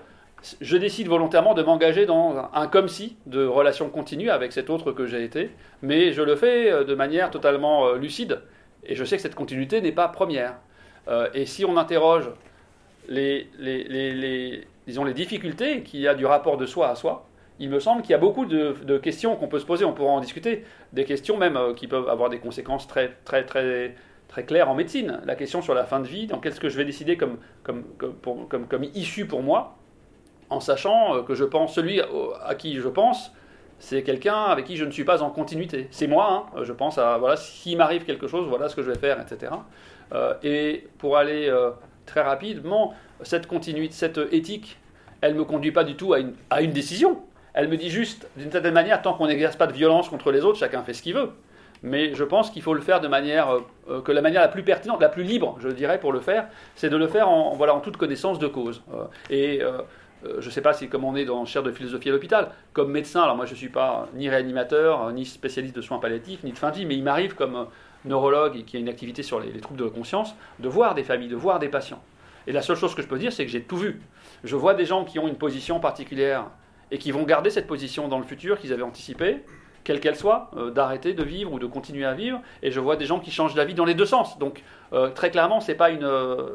je 0.61 0.77
décide 0.77 1.07
volontairement 1.07 1.55
de 1.55 1.63
m'engager 1.63 2.05
dans 2.05 2.49
un 2.53 2.67
comme 2.67 2.87
si 2.87 3.17
de 3.25 3.45
relation 3.45 3.89
continue 3.89 4.29
avec 4.29 4.53
cet 4.53 4.69
autre 4.69 4.91
que 4.91 5.05
j'ai 5.07 5.23
été, 5.23 5.49
mais 5.81 6.13
je 6.13 6.21
le 6.21 6.35
fais 6.35 6.71
euh, 6.71 6.83
de 6.83 6.95
manière 6.95 7.31
totalement 7.31 7.87
euh, 7.87 7.97
lucide 7.97 8.39
et 8.83 8.95
je 8.95 9.03
sais 9.03 9.17
que 9.17 9.21
cette 9.21 9.35
continuité 9.35 9.81
n'est 9.81 9.91
pas 9.91 10.07
première. 10.07 10.55
Euh, 11.07 11.29
et 11.33 11.45
si 11.45 11.65
on 11.65 11.77
interroge 11.77 12.29
les, 13.07 13.47
disons, 14.85 15.03
les 15.03 15.13
difficultés 15.13 15.83
qu'il 15.83 16.01
y 16.01 16.07
a 16.07 16.15
du 16.15 16.25
rapport 16.25 16.57
de 16.57 16.65
soi 16.65 16.89
à 16.89 16.95
soi, 16.95 17.27
il 17.59 17.69
me 17.69 17.79
semble 17.79 18.01
qu'il 18.01 18.11
y 18.11 18.15
a 18.15 18.19
beaucoup 18.19 18.45
de, 18.45 18.97
questions 18.97 19.35
qu'on 19.35 19.47
peut 19.47 19.59
se 19.59 19.65
poser, 19.65 19.85
on 19.85 19.93
pourra 19.93 20.11
en 20.11 20.19
discuter, 20.19 20.65
des 20.93 21.05
questions 21.05 21.37
même 21.37 21.57
euh, 21.57 21.73
qui 21.73 21.87
peuvent 21.87 22.09
avoir 22.09 22.29
des 22.29 22.39
conséquences 22.39 22.87
très, 22.87 23.15
très, 23.25 23.45
très, 23.45 23.95
très 24.27 24.45
claires 24.45 24.69
en 24.69 24.75
médecine. 24.75 25.21
La 25.25 25.35
question 25.35 25.61
sur 25.61 25.73
la 25.73 25.85
fin 25.85 25.99
de 25.99 26.07
vie, 26.07 26.27
dans 26.27 26.39
qu'est-ce 26.39 26.59
que 26.59 26.69
je 26.69 26.77
vais 26.77 26.85
décider 26.85 27.17
comme, 27.17 27.37
comme, 27.63 27.83
comme, 28.47 28.67
comme, 28.67 28.83
issue 28.93 29.25
pour 29.25 29.41
moi, 29.41 29.77
en 30.49 30.59
sachant 30.59 31.15
euh, 31.15 31.23
que 31.23 31.33
je 31.33 31.45
pense, 31.45 31.73
celui 31.73 31.99
à 32.01 32.55
qui 32.55 32.75
je 32.75 32.89
pense, 32.89 33.31
c'est 33.79 34.03
quelqu'un 34.03 34.43
avec 34.43 34.65
qui 34.65 34.77
je 34.77 34.85
ne 34.85 34.91
suis 34.91 35.03
pas 35.03 35.21
en 35.21 35.29
continuité. 35.29 35.87
C'est 35.91 36.07
moi, 36.07 36.49
hein. 36.55 36.63
je 36.63 36.73
pense 36.73 36.97
à, 36.97 37.17
voilà, 37.17 37.35
s'il 37.35 37.77
m'arrive 37.77 38.05
quelque 38.05 38.27
chose, 38.27 38.47
voilà 38.47 38.69
ce 38.69 38.75
que 38.75 38.81
je 38.81 38.91
vais 38.91 38.97
faire, 38.97 39.19
etc. 39.21 39.51
Euh, 40.13 40.33
et 40.43 40.87
pour 40.97 41.17
aller 41.17 41.47
euh, 41.47 41.71
très 42.05 42.21
rapidement, 42.21 42.95
cette 43.21 43.47
continuité, 43.47 43.93
cette 43.93 44.19
éthique, 44.31 44.77
elle 45.21 45.33
ne 45.33 45.39
me 45.39 45.45
conduit 45.45 45.71
pas 45.71 45.83
du 45.83 45.95
tout 45.95 46.13
à 46.13 46.19
une, 46.19 46.33
à 46.49 46.61
une 46.61 46.71
décision. 46.71 47.21
Elle 47.53 47.69
me 47.69 47.77
dit 47.77 47.89
juste, 47.89 48.27
d'une 48.37 48.51
certaine 48.51 48.73
manière, 48.73 49.01
tant 49.01 49.13
qu'on 49.13 49.27
n'exerce 49.27 49.55
pas 49.55 49.67
de 49.67 49.73
violence 49.73 50.09
contre 50.09 50.31
les 50.31 50.41
autres, 50.41 50.59
chacun 50.59 50.83
fait 50.83 50.93
ce 50.93 51.01
qu'il 51.01 51.15
veut. 51.15 51.31
Mais 51.83 52.13
je 52.15 52.23
pense 52.23 52.49
qu'il 52.49 52.61
faut 52.61 52.73
le 52.73 52.81
faire 52.81 53.01
de 53.01 53.07
manière 53.07 53.49
euh, 53.89 54.01
que 54.01 54.11
la 54.11 54.21
manière 54.21 54.41
la 54.41 54.47
plus 54.47 54.63
pertinente, 54.63 55.01
la 55.01 55.09
plus 55.09 55.23
libre, 55.23 55.57
je 55.59 55.69
dirais, 55.69 55.99
pour 55.99 56.11
le 56.11 56.19
faire, 56.19 56.47
c'est 56.75 56.89
de 56.89 56.97
le 56.97 57.07
faire 57.07 57.29
en, 57.29 57.55
voilà, 57.55 57.75
en 57.75 57.79
toute 57.79 57.97
connaissance 57.97 58.39
de 58.39 58.47
cause. 58.47 58.83
Euh, 58.93 59.03
et 59.29 59.61
euh, 59.61 59.79
je 60.23 60.45
ne 60.45 60.51
sais 60.51 60.61
pas 60.61 60.73
si 60.73 60.89
comme 60.89 61.03
on 61.03 61.15
est 61.15 61.25
dans 61.25 61.45
chaire 61.45 61.63
de 61.63 61.71
philosophie 61.71 62.09
à 62.09 62.11
l'hôpital, 62.11 62.51
comme 62.73 62.91
médecin, 62.91 63.21
alors 63.21 63.35
moi 63.35 63.45
je 63.45 63.51
ne 63.51 63.57
suis 63.57 63.69
pas 63.69 64.09
ni 64.15 64.29
réanimateur, 64.29 65.11
ni 65.11 65.25
spécialiste 65.25 65.75
de 65.75 65.81
soins 65.81 65.99
palliatifs, 65.99 66.43
ni 66.43 66.51
de 66.51 66.57
fin 66.57 66.71
de 66.71 66.77
vie, 66.77 66.85
mais 66.85 66.95
il 66.95 67.03
m'arrive 67.03 67.35
comme 67.35 67.67
neurologue 68.05 68.63
qui 68.65 68.77
a 68.77 68.79
une 68.79 68.89
activité 68.89 69.23
sur 69.23 69.39
les, 69.39 69.51
les 69.51 69.59
troubles 69.59 69.79
de 69.79 69.87
conscience, 69.87 70.35
de 70.59 70.67
voir 70.67 70.95
des 70.95 71.03
familles, 71.03 71.29
de 71.29 71.35
voir 71.35 71.59
des 71.59 71.69
patients. 71.69 72.01
Et 72.47 72.53
la 72.53 72.61
seule 72.61 72.77
chose 72.77 72.95
que 72.95 73.01
je 73.01 73.07
peux 73.07 73.19
dire, 73.19 73.33
c'est 73.33 73.45
que 73.45 73.51
j'ai 73.51 73.61
tout 73.61 73.77
vu. 73.77 74.01
Je 74.43 74.55
vois 74.55 74.73
des 74.73 74.85
gens 74.85 75.03
qui 75.03 75.19
ont 75.19 75.27
une 75.27 75.35
position 75.35 75.79
particulière 75.79 76.45
et 76.91 76.97
qui 76.97 77.11
vont 77.11 77.23
garder 77.23 77.49
cette 77.49 77.67
position 77.67 78.07
dans 78.07 78.17
le 78.17 78.23
futur 78.23 78.57
qu'ils 78.57 78.71
avaient 78.71 78.83
anticipé, 78.83 79.43
quelle 79.83 79.99
qu'elle 79.99 80.15
soit, 80.15 80.51
euh, 80.55 80.71
d'arrêter 80.71 81.13
de 81.13 81.23
vivre 81.23 81.51
ou 81.51 81.59
de 81.59 81.65
continuer 81.65 82.05
à 82.05 82.13
vivre. 82.13 82.41
Et 82.63 82.71
je 82.71 82.79
vois 82.79 82.95
des 82.95 83.05
gens 83.05 83.19
qui 83.19 83.31
changent 83.31 83.55
la 83.55 83.65
vie 83.65 83.73
dans 83.73 83.85
les 83.85 83.95
deux 83.95 84.05
sens. 84.05 84.39
Donc 84.39 84.63
euh, 84.93 85.09
très 85.09 85.29
clairement, 85.29 85.59
euh, 85.67 86.49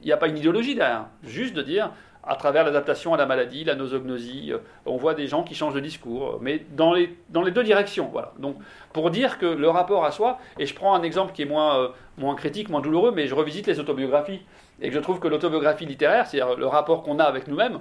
il 0.00 0.06
n'y 0.06 0.12
a 0.12 0.16
pas 0.16 0.28
une 0.28 0.38
idéologie 0.38 0.74
derrière. 0.74 1.06
Juste 1.22 1.54
de 1.54 1.62
dire, 1.62 1.90
à 2.26 2.36
travers 2.36 2.64
l'adaptation 2.64 3.14
à 3.14 3.16
la 3.16 3.26
maladie, 3.26 3.64
la 3.64 3.74
nosognosie, 3.74 4.52
on 4.86 4.96
voit 4.96 5.14
des 5.14 5.26
gens 5.26 5.42
qui 5.42 5.54
changent 5.54 5.74
de 5.74 5.80
discours, 5.80 6.38
mais 6.40 6.64
dans 6.74 6.92
les, 6.92 7.16
dans 7.30 7.42
les 7.42 7.50
deux 7.50 7.64
directions. 7.64 8.08
Voilà. 8.12 8.32
Donc 8.38 8.56
pour 8.92 9.10
dire 9.10 9.38
que 9.38 9.46
le 9.46 9.68
rapport 9.68 10.04
à 10.04 10.10
soi, 10.10 10.38
et 10.58 10.66
je 10.66 10.74
prends 10.74 10.94
un 10.94 11.02
exemple 11.02 11.32
qui 11.32 11.42
est 11.42 11.46
moins, 11.46 11.92
moins 12.16 12.34
critique, 12.34 12.68
moins 12.70 12.80
douloureux, 12.80 13.12
mais 13.14 13.26
je 13.26 13.34
revisite 13.34 13.66
les 13.66 13.78
autobiographies, 13.80 14.40
et 14.80 14.88
que 14.88 14.94
je 14.94 15.00
trouve 15.00 15.20
que 15.20 15.28
l'autobiographie 15.28 15.86
littéraire, 15.86 16.26
c'est-à-dire 16.26 16.56
le 16.56 16.66
rapport 16.66 17.02
qu'on 17.02 17.18
a 17.18 17.24
avec 17.24 17.46
nous-mêmes, 17.46 17.78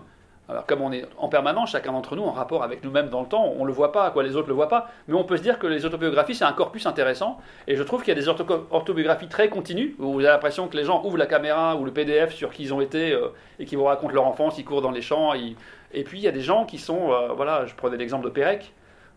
alors, 0.49 0.65
comme 0.65 0.81
on 0.81 0.91
est 0.91 1.05
en 1.17 1.29
permanence, 1.29 1.71
chacun 1.71 1.93
d'entre 1.93 2.17
nous, 2.17 2.23
en 2.23 2.31
rapport 2.31 2.63
avec 2.63 2.83
nous-mêmes 2.83 3.07
dans 3.07 3.21
le 3.21 3.27
temps, 3.27 3.53
on 3.57 3.61
ne 3.61 3.67
le 3.67 3.71
voit 3.71 3.93
pas, 3.93 4.11
quoi, 4.11 4.23
les 4.23 4.35
autres 4.35 4.47
ne 4.47 4.49
le 4.49 4.55
voient 4.55 4.67
pas, 4.67 4.89
mais 5.07 5.13
on 5.13 5.23
peut 5.23 5.37
se 5.37 5.41
dire 5.41 5.57
que 5.57 5.67
les 5.67 5.85
autobiographies, 5.85 6.35
c'est 6.35 6.43
un 6.43 6.51
corpus 6.51 6.85
intéressant, 6.85 7.39
et 7.65 7.77
je 7.77 7.83
trouve 7.83 8.03
qu'il 8.03 8.13
y 8.13 8.17
a 8.17 8.19
des 8.19 8.27
autobiographies 8.27 9.29
très 9.29 9.47
continues, 9.47 9.95
où 9.99 10.11
vous 10.11 10.19
avez 10.19 10.27
l'impression 10.33 10.67
que 10.67 10.75
les 10.75 10.83
gens 10.83 11.01
ouvrent 11.05 11.17
la 11.17 11.27
caméra 11.27 11.77
ou 11.77 11.85
le 11.85 11.93
PDF 11.93 12.33
sur 12.33 12.51
qui 12.51 12.63
ils 12.63 12.73
ont 12.73 12.81
été, 12.81 13.13
euh, 13.13 13.29
et 13.57 13.65
qui 13.65 13.77
vous 13.77 13.85
racontent 13.85 14.13
leur 14.13 14.27
enfance, 14.27 14.57
ils 14.57 14.65
courent 14.65 14.81
dans 14.81 14.91
les 14.91 15.01
champs, 15.01 15.33
et 15.33 16.03
puis 16.03 16.19
il 16.19 16.23
y 16.23 16.27
a 16.27 16.31
des 16.31 16.41
gens 16.41 16.65
qui 16.65 16.77
sont, 16.77 17.13
euh, 17.13 17.29
voilà, 17.33 17.65
je 17.65 17.73
prenais 17.75 17.95
l'exemple 17.95 18.25
de 18.25 18.31
Pérec, 18.31 18.73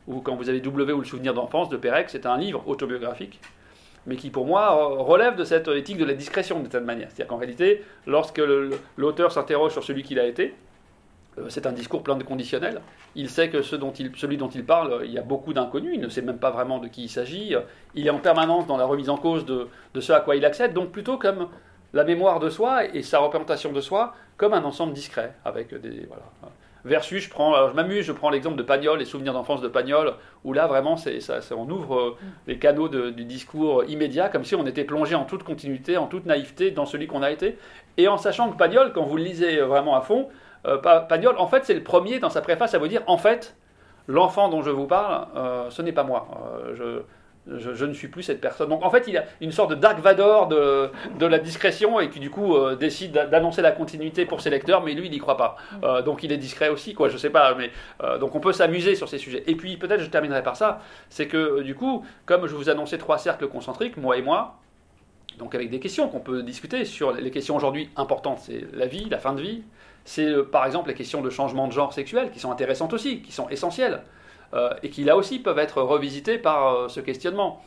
où 0.06 0.20
quand 0.20 0.36
vous 0.36 0.48
avez 0.48 0.60
W 0.60 0.92
ou 0.92 1.00
le 1.00 1.04
souvenir 1.04 1.34
d'enfance 1.34 1.68
de 1.70 1.76
Pérec, 1.76 2.08
c'est 2.08 2.26
un 2.26 2.38
livre 2.38 2.62
autobiographique, 2.68 3.40
mais 4.06 4.14
qui 4.14 4.30
pour 4.30 4.46
moi 4.46 4.68
relève 4.70 5.34
de 5.34 5.42
cette 5.42 5.66
éthique 5.66 5.98
de 5.98 6.04
la 6.04 6.14
discrétion 6.14 6.60
de 6.60 6.70
cette 6.70 6.84
manière. 6.84 7.08
C'est-à-dire 7.08 7.26
qu'en 7.26 7.38
réalité, 7.38 7.82
lorsque 8.06 8.40
l'auteur 8.96 9.32
s'interroge 9.32 9.72
sur 9.72 9.82
celui 9.82 10.04
qu'il 10.04 10.20
a 10.20 10.26
été, 10.26 10.54
c'est 11.48 11.66
un 11.66 11.72
discours 11.72 12.02
plein 12.02 12.16
de 12.16 12.24
conditionnels. 12.24 12.80
Il 13.14 13.28
sait 13.28 13.50
que 13.50 13.62
celui 13.62 14.36
dont 14.36 14.48
il 14.48 14.64
parle, 14.64 15.02
il 15.04 15.12
y 15.12 15.18
a 15.18 15.22
beaucoup 15.22 15.52
d'inconnus, 15.52 15.92
il 15.94 16.00
ne 16.00 16.08
sait 16.08 16.22
même 16.22 16.38
pas 16.38 16.50
vraiment 16.50 16.78
de 16.78 16.88
qui 16.88 17.04
il 17.04 17.08
s'agit. 17.08 17.54
Il 17.94 18.06
est 18.06 18.10
en 18.10 18.18
permanence 18.18 18.66
dans 18.66 18.76
la 18.76 18.84
remise 18.84 19.10
en 19.10 19.16
cause 19.16 19.44
de, 19.44 19.68
ce 20.00 20.12
à 20.12 20.20
quoi 20.20 20.36
il 20.36 20.44
accède, 20.44 20.72
donc 20.72 20.90
plutôt 20.90 21.18
comme 21.18 21.48
la 21.92 22.04
mémoire 22.04 22.40
de 22.40 22.50
soi 22.50 22.84
et 22.94 23.02
sa 23.02 23.18
représentation 23.18 23.72
de 23.72 23.80
soi 23.80 24.14
comme 24.36 24.52
un 24.52 24.64
ensemble 24.64 24.92
discret, 24.92 25.34
avec 25.44 25.74
des 25.74 26.06
voilà. 26.06 26.24
Versus, 26.86 27.24
je 27.24 27.28
prends, 27.28 27.52
alors 27.52 27.70
je 27.70 27.74
m'amuse, 27.74 28.04
je 28.04 28.12
prends 28.12 28.30
l'exemple 28.30 28.56
de 28.56 28.62
Pagnol, 28.62 29.00
les 29.00 29.04
souvenirs 29.04 29.32
d'enfance 29.32 29.60
de 29.60 29.66
Pagnol, 29.66 30.14
où 30.44 30.52
là 30.52 30.68
vraiment, 30.68 30.96
c'est, 30.96 31.18
ça, 31.18 31.40
on 31.56 31.68
ouvre 31.68 31.98
euh, 31.98 32.16
les 32.46 32.60
canaux 32.60 32.88
du 32.88 33.24
discours 33.24 33.82
immédiat, 33.84 34.28
comme 34.28 34.44
si 34.44 34.54
on 34.54 34.64
était 34.66 34.84
plongé 34.84 35.16
en 35.16 35.24
toute 35.24 35.42
continuité, 35.42 35.96
en 35.96 36.06
toute 36.06 36.26
naïveté 36.26 36.70
dans 36.70 36.86
celui 36.86 37.08
qu'on 37.08 37.22
a 37.22 37.32
été, 37.32 37.58
et 37.96 38.06
en 38.06 38.16
sachant 38.16 38.52
que 38.52 38.56
Pagnol, 38.56 38.92
quand 38.94 39.02
vous 39.02 39.16
le 39.16 39.24
lisez 39.24 39.60
vraiment 39.62 39.96
à 39.96 40.00
fond, 40.00 40.28
euh, 40.66 40.78
Pagnol, 40.78 41.34
en 41.38 41.46
fait, 41.46 41.64
c'est 41.64 41.74
le 41.74 41.82
premier 41.82 42.18
dans 42.18 42.30
sa 42.30 42.40
préface 42.40 42.74
à 42.74 42.78
vous 42.78 42.88
dire 42.88 43.02
en 43.06 43.18
fait, 43.18 43.56
l'enfant 44.06 44.48
dont 44.48 44.62
je 44.62 44.70
vous 44.70 44.86
parle, 44.86 45.26
euh, 45.36 45.70
ce 45.70 45.82
n'est 45.82 45.92
pas 45.92 46.04
moi. 46.04 46.28
Euh, 46.80 47.00
je, 47.48 47.84
ne 47.84 47.92
suis 47.92 48.08
plus 48.08 48.22
cette 48.22 48.40
personne. 48.40 48.68
Donc 48.68 48.84
en 48.84 48.90
fait, 48.90 49.04
il 49.06 49.16
a 49.16 49.24
une 49.40 49.52
sorte 49.52 49.70
de 49.70 49.74
Dark 49.76 49.98
Vador 50.00 50.48
de, 50.48 51.26
la 51.26 51.38
discrétion 51.38 52.00
et 52.00 52.10
qui 52.10 52.20
du 52.20 52.30
coup 52.30 52.56
décide 52.78 53.12
d'annoncer 53.12 53.62
la 53.62 53.72
continuité 53.72 54.26
pour 54.26 54.40
ses 54.40 54.50
lecteurs, 54.50 54.82
mais 54.82 54.94
lui, 54.94 55.06
il 55.06 55.10
n'y 55.10 55.18
croit 55.18 55.36
pas. 55.36 55.56
donc 56.02 56.22
il 56.22 56.32
est 56.32 56.36
discret 56.36 56.68
aussi, 56.68 56.94
quoi, 56.94 57.08
je 57.08 57.16
sais 57.16 57.30
pas. 57.30 57.54
Mais, 57.54 57.70
donc 58.18 58.34
on 58.34 58.40
peut 58.40 58.52
s'amuser 58.52 58.94
sur 58.94 59.08
ces 59.08 59.18
sujets. 59.18 59.44
Et 59.46 59.54
puis 59.54 59.76
peut-être 59.76 60.00
je 60.00 60.10
terminerai 60.10 60.42
par 60.42 60.56
ça, 60.56 60.80
c'est 61.08 61.26
que 61.26 61.62
du 61.62 61.74
coup, 61.74 62.04
comme 62.24 62.46
je 62.46 62.54
vous 62.54 62.68
annonçais 62.68 62.98
trois 62.98 63.18
cercles 63.18 63.48
concentriques, 63.48 63.96
moi 63.96 64.16
et 64.16 64.22
moi, 64.22 64.58
donc 65.38 65.54
avec 65.54 65.70
des 65.70 65.80
questions 65.80 66.08
qu'on 66.08 66.20
peut 66.20 66.42
discuter 66.42 66.84
sur 66.84 67.12
les 67.12 67.30
questions 67.30 67.56
aujourd'hui 67.56 67.90
importantes, 67.96 68.40
c'est 68.42 68.64
la 68.72 68.86
vie, 68.86 69.06
la 69.10 69.18
fin 69.18 69.34
de 69.34 69.42
vie, 69.42 69.62
c'est 70.04 70.26
euh, 70.26 70.44
par 70.44 70.64
exemple 70.64 70.88
les 70.88 70.94
questions 70.94 71.20
de 71.20 71.30
changement 71.30 71.66
de 71.66 71.72
genre 71.72 71.92
sexuel 71.92 72.30
qui 72.30 72.40
sont 72.40 72.50
intéressantes 72.50 72.92
aussi, 72.92 73.22
qui 73.22 73.32
sont 73.32 73.48
essentielles, 73.48 73.94
euh, 73.94 74.02
et 74.82 74.90
qui 74.90 75.04
là 75.04 75.16
aussi 75.16 75.38
peuvent 75.38 75.58
être 75.58 75.82
revisitées 75.82 76.38
par 76.38 76.74
euh, 76.74 76.88
ce 76.88 77.00
questionnement. 77.00 77.62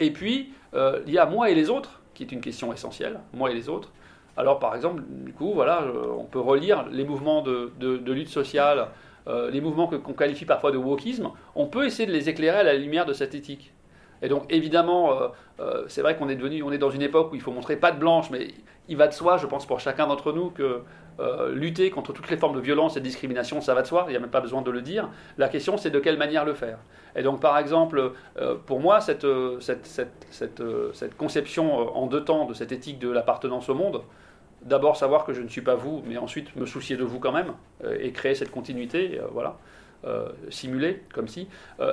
et 0.00 0.10
puis, 0.10 0.52
il 0.74 1.12
y 1.12 1.18
a 1.18 1.26
moi 1.26 1.50
et 1.50 1.54
les 1.54 1.70
autres, 1.70 2.00
qui 2.14 2.22
est 2.22 2.32
une 2.32 2.40
question 2.40 2.72
essentielle, 2.72 3.20
moi 3.32 3.50
et 3.50 3.54
les 3.54 3.68
autres. 3.68 3.90
Alors 4.36 4.58
par 4.58 4.74
exemple, 4.74 5.02
du 5.08 5.32
coup, 5.32 5.52
voilà, 5.54 5.84
on 6.18 6.24
peut 6.24 6.40
relire 6.40 6.86
les 6.90 7.04
mouvements 7.04 7.42
de, 7.42 8.12
lutte 8.12 8.28
sociale, 8.28 8.88
les 9.26 9.60
mouvements 9.60 9.86
qu'on 9.86 10.12
qualifie 10.12 10.44
parfois 10.44 10.70
de 10.70 10.76
wokisme, 10.76 11.30
on 11.54 11.66
peut 11.66 11.86
essayer 11.86 12.06
de 12.06 12.12
les 12.12 12.28
éclairer 12.28 12.58
à 12.58 12.62
la 12.62 12.74
lumière 12.74 13.06
de 13.06 13.12
cette 13.12 13.34
éthique. 13.34 13.72
Et 14.20 14.28
donc 14.28 14.44
évidemment, 14.50 15.32
c'est 15.86 16.02
vrai 16.02 16.16
qu'on 16.16 16.28
est 16.28 16.36
devenu, 16.36 16.62
on 16.62 16.72
est 16.72 16.78
dans 16.78 16.90
une 16.90 17.02
époque 17.02 17.32
où 17.32 17.34
il 17.34 17.40
faut 17.40 17.52
montrer 17.52 17.76
pas 17.76 17.92
de 17.92 17.98
blanche, 17.98 18.30
mais 18.30 18.48
il 18.88 18.96
va 18.96 19.08
de 19.08 19.12
soi, 19.12 19.38
je 19.38 19.46
pense 19.46 19.64
pour 19.66 19.80
chacun 19.80 20.06
d'entre 20.06 20.32
nous, 20.32 20.50
que 20.50 20.82
euh, 21.20 21.52
lutter 21.54 21.90
contre 21.90 22.12
toutes 22.12 22.30
les 22.30 22.36
formes 22.36 22.56
de 22.56 22.60
violence 22.60 22.96
et 22.96 23.00
de 23.00 23.04
discrimination, 23.04 23.60
ça 23.60 23.74
va 23.74 23.82
de 23.82 23.86
soi, 23.86 24.04
il 24.08 24.10
n'y 24.10 24.16
a 24.16 24.20
même 24.20 24.30
pas 24.30 24.40
besoin 24.40 24.62
de 24.62 24.70
le 24.70 24.80
dire. 24.80 25.08
La 25.36 25.48
question, 25.48 25.76
c'est 25.76 25.90
de 25.90 25.98
quelle 25.98 26.16
manière 26.16 26.44
le 26.44 26.54
faire. 26.54 26.78
Et 27.14 27.22
donc, 27.22 27.40
par 27.40 27.58
exemple, 27.58 28.12
euh, 28.38 28.56
pour 28.66 28.80
moi, 28.80 29.00
cette, 29.00 29.24
euh, 29.24 29.60
cette, 29.60 29.86
cette, 29.86 30.62
cette, 30.92 31.16
conception 31.16 31.96
en 31.96 32.06
deux 32.06 32.24
temps 32.24 32.46
de 32.46 32.54
cette 32.54 32.72
éthique 32.72 32.98
de 32.98 33.10
l'appartenance 33.10 33.68
au 33.68 33.74
monde, 33.74 34.02
d'abord 34.62 34.96
savoir 34.96 35.24
que 35.24 35.32
je 35.32 35.42
ne 35.42 35.48
suis 35.48 35.60
pas 35.60 35.74
vous, 35.74 36.02
mais 36.06 36.16
ensuite 36.16 36.56
me 36.56 36.66
soucier 36.66 36.96
de 36.96 37.04
vous 37.04 37.18
quand 37.18 37.32
même, 37.32 37.52
et 37.98 38.12
créer 38.12 38.34
cette 38.36 38.52
continuité, 38.52 39.20
voilà, 39.32 39.56
simuler, 40.50 41.02
comme 41.12 41.26
si, 41.26 41.48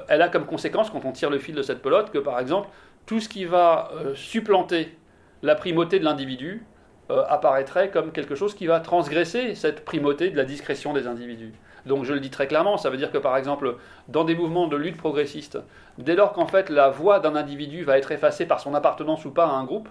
elle 0.07 0.21
a 0.21 0.29
comme 0.29 0.45
conséquence, 0.45 0.91
quand 0.91 1.03
on 1.03 1.11
tire 1.11 1.31
le 1.31 1.39
fil 1.39 1.55
de 1.55 1.63
cette 1.63 1.81
pelote, 1.81 2.11
que 2.11 2.19
par 2.19 2.39
exemple, 2.39 2.69
tout 3.07 3.19
ce 3.19 3.27
qui 3.27 3.45
va 3.45 3.91
supplanter 4.13 4.95
la 5.41 5.55
primauté 5.55 5.97
de 5.97 6.05
l'individu, 6.05 6.63
euh, 7.11 7.23
apparaîtrait 7.27 7.89
comme 7.89 8.11
quelque 8.11 8.35
chose 8.35 8.53
qui 8.53 8.67
va 8.67 8.79
transgresser 8.79 9.55
cette 9.55 9.83
primauté 9.83 10.29
de 10.29 10.37
la 10.37 10.43
discrétion 10.43 10.93
des 10.93 11.07
individus. 11.07 11.53
Donc 11.87 12.03
je 12.03 12.13
le 12.13 12.19
dis 12.19 12.29
très 12.29 12.45
clairement, 12.45 12.77
ça 12.77 12.91
veut 12.91 12.97
dire 12.97 13.11
que 13.11 13.17
par 13.17 13.35
exemple, 13.35 13.77
dans 14.09 14.25
des 14.25 14.35
mouvements 14.35 14.67
de 14.67 14.77
lutte 14.77 14.95
progressiste, 14.95 15.57
dès 15.97 16.13
lors 16.13 16.33
qu'en 16.33 16.45
fait 16.45 16.69
la 16.69 16.89
voix 16.89 17.19
d'un 17.19 17.35
individu 17.35 17.83
va 17.83 17.97
être 17.97 18.11
effacée 18.11 18.45
par 18.45 18.59
son 18.59 18.75
appartenance 18.75 19.25
ou 19.25 19.31
pas 19.31 19.47
à 19.47 19.49
un 19.49 19.63
groupe, 19.63 19.89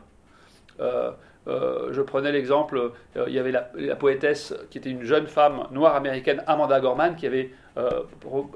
euh, 0.79 1.11
euh, 1.49 1.89
je 1.91 2.03
prenais 2.03 2.31
l'exemple, 2.31 2.93
il 3.27 3.33
y 3.33 3.41
avait 3.41 3.51
la, 3.51 3.97
poétesse 3.97 4.55
qui 4.71 4.79
était 4.79 4.91
une 4.91 5.03
jeune 5.03 5.27
femme 5.27 5.67
noire 5.73 5.97
américaine, 5.97 6.45
Amanda 6.47 6.79
Gorman, 6.79 7.17
qui 7.17 7.27
avait 7.27 7.51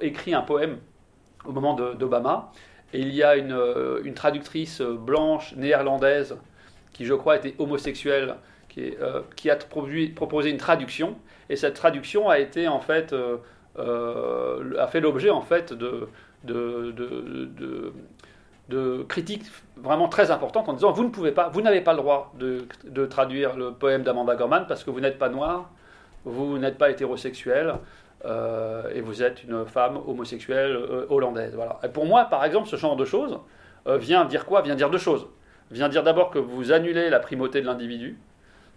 écrit 0.01 0.35
un 0.35 0.43
poème 0.43 0.79
au 1.45 1.51
moment 1.51 1.75
d'Obama. 1.75 2.53
Et 2.93 3.01
il 3.01 3.13
y 3.13 3.25
a 3.25 3.35
une, 3.35 3.59
une 4.05 4.15
traductrice 4.15 4.83
blanche 4.83 5.53
néerlandaise 5.57 6.37
qui, 6.93 7.07
je 7.07 7.15
crois, 7.15 7.37
était 7.37 7.57
homosexuelle 7.59 8.37
euh, 8.79 9.21
qui, 9.37 9.51
a 9.51 9.57
proposé 9.57 10.51
une 10.51 10.57
traduction, 10.57 11.17
et 11.51 11.57
cette 11.57 11.75
traduction 11.75 12.31
a 12.31 12.39
été 12.39 12.69
en 12.69 12.81
fait 12.81 13.13
euh, 13.13 13.37
euh, 13.79 14.79
a 14.79 14.87
fait 14.87 15.01
l'objet 15.01 15.29
en 15.29 15.43
fait 15.43 15.75
de, 15.75 16.09
de, 16.45 16.95
de, 18.71 19.03
critiques 19.03 19.45
vraiment 19.77 20.09
très 20.09 20.31
importantes 20.31 20.71
en 20.71 20.73
disant 20.73 20.91
vous 20.91 21.05
ne 21.05 21.11
pouvez 21.11 21.33
pas, 21.33 21.51
vous 21.51 21.61
n'avez 21.61 21.83
pas 21.83 21.93
le 21.93 21.99
droit 21.99 22.33
de, 22.39 23.07
traduire 23.07 23.57
le 23.57 23.73
poème 23.73 24.05
d'Amanda 24.05 24.37
Gorman 24.37 24.65
parce 24.67 24.85
que 24.85 24.91
vous 24.91 25.01
n'êtes 25.01 25.19
pas 25.19 25.29
noir, 25.29 25.71
vous 26.25 26.57
n'êtes 26.57 26.79
pas 26.79 26.89
hétérosexuel. 26.91 27.75
et 28.95 29.01
vous 29.03 29.23
êtes 29.23 29.45
une 29.45 29.67
femme 29.67 29.99
homosexuelle 30.07 30.79
hollandaise. 31.11 31.55
Voilà. 31.55 31.75
Pour 31.93 32.07
moi, 32.07 32.25
par 32.25 32.43
exemple, 32.47 32.69
ce 32.69 32.77
genre 32.77 32.97
de 32.97 33.05
choses 33.05 33.39
vient 33.87 34.25
dire 34.25 34.47
quoi? 34.47 34.63
Vient 34.63 34.77
dire 34.77 34.89
deux 34.89 34.99
choses. 34.99 35.27
Vient 35.71 35.91
dire 35.91 36.03
d'abord 36.03 36.31
que 36.31 36.39
vous 36.39 36.73
annulez 36.73 37.11
la 37.11 37.19
primauté 37.19 37.61
de 37.61 37.67
l'individu, 37.67 38.19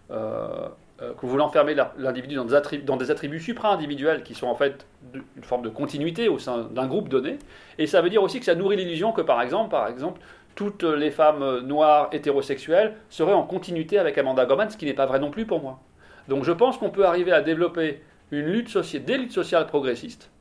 que 0.10 1.22
vous 1.22 1.28
voulez 1.28 1.44
enfermer 1.44 1.76
l'individu 1.98 2.36
dans, 2.36 2.46
dans, 2.46 2.98
des 2.98 3.12
attributs 3.12 3.40
supra-individuels 3.40 4.24
qui 4.24 4.34
sont 4.34 4.48
en 4.48 4.56
fait 4.56 4.86
une 5.14 5.44
forme 5.44 5.64
de 5.64 5.70
continuité 5.70 6.30
au 6.30 6.40
sein 6.40 6.70
d'un 6.72 6.88
groupe 6.88 7.10
donné. 7.10 7.38
Et 7.78 7.88
ça 7.88 8.02
veut 8.02 8.10
dire 8.10 8.24
aussi 8.24 8.40
que 8.40 8.46
ça 8.46 8.56
nourrit 8.56 8.78
l'illusion 8.78 9.12
que, 9.12 9.22
par 9.22 9.42
exemple, 9.42 9.72
par 9.72 9.88
exemple, 9.88 10.22
toutes 10.56 10.84
les 10.84 11.12
femmes 11.12 11.60
noires 11.60 12.10
hétérosexuelles 12.12 12.94
seraient 13.10 13.34
en 13.34 13.44
continuité 13.44 14.00
avec 14.00 14.18
Amanda 14.18 14.46
Gorman, 14.46 14.70
ce 14.70 14.78
qui 14.78 14.86
n'est 14.86 14.94
pas 14.94 15.06
vrai 15.06 15.20
non 15.20 15.32
plus 15.32 15.46
pour 15.46 15.62
moi. 15.62 15.80
Donc 16.28 16.44
je 16.44 16.52
pense 16.52 16.78
qu'on 16.78 16.90
peut 16.90 17.06
arriver 17.06 17.32
à 17.32 17.42
développer 17.42 18.02
une 18.32 18.46
lutte 18.46 18.70
sociale, 18.70 19.04
des 19.04 19.18
luttes 19.18 19.32
sociales 19.32 19.68
progressistes, 19.68 20.32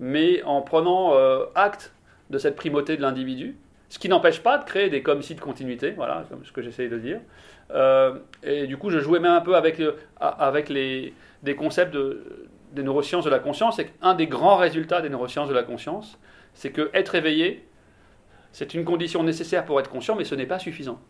mais 0.00 0.42
en 0.44 0.62
prenant 0.62 1.14
euh, 1.14 1.44
acte 1.54 1.92
de 2.30 2.38
cette 2.38 2.56
primauté 2.56 2.96
de 2.96 3.02
l'individu, 3.02 3.56
Ce 3.88 3.98
qui 4.00 4.08
n'empêche 4.08 4.42
pas 4.42 4.58
de 4.58 4.64
créer 4.64 4.90
des 4.90 5.02
comme 5.02 5.22
si 5.22 5.34
de 5.34 5.40
continuité, 5.40 5.92
voilà, 5.92 6.24
ce 6.42 6.50
que 6.50 6.60
j'essaye 6.60 6.88
de 6.88 6.98
dire. 6.98 7.20
Euh, 7.70 8.18
et 8.42 8.66
du 8.66 8.76
coup, 8.76 8.90
je 8.90 8.98
jouais 8.98 9.20
même 9.20 9.32
un 9.32 9.40
peu 9.40 9.56
avec, 9.56 9.80
avec 10.20 10.68
les, 10.68 11.14
des 11.42 11.56
concepts 11.56 11.92
de, 11.92 12.48
des 12.72 12.82
neurosciences 12.82 13.24
de 13.24 13.30
la 13.30 13.38
conscience. 13.38 13.78
Et 13.78 13.90
un 14.02 14.14
des 14.14 14.26
grands 14.26 14.56
résultats 14.56 15.00
des 15.00 15.08
neurosciences 15.08 15.48
de 15.48 15.54
la 15.54 15.62
conscience, 15.62 16.18
c'est 16.54 16.70
que 16.70 16.90
être 16.94 17.14
éveillé, 17.14 17.66
c'est 18.52 18.74
une 18.74 18.84
condition 18.84 19.22
nécessaire 19.22 19.64
pour 19.64 19.78
être 19.80 19.90
conscient, 19.90 20.16
mais 20.16 20.24
ce 20.24 20.34
n'est 20.34 20.46
pas 20.46 20.58
suffisant. 20.58 21.00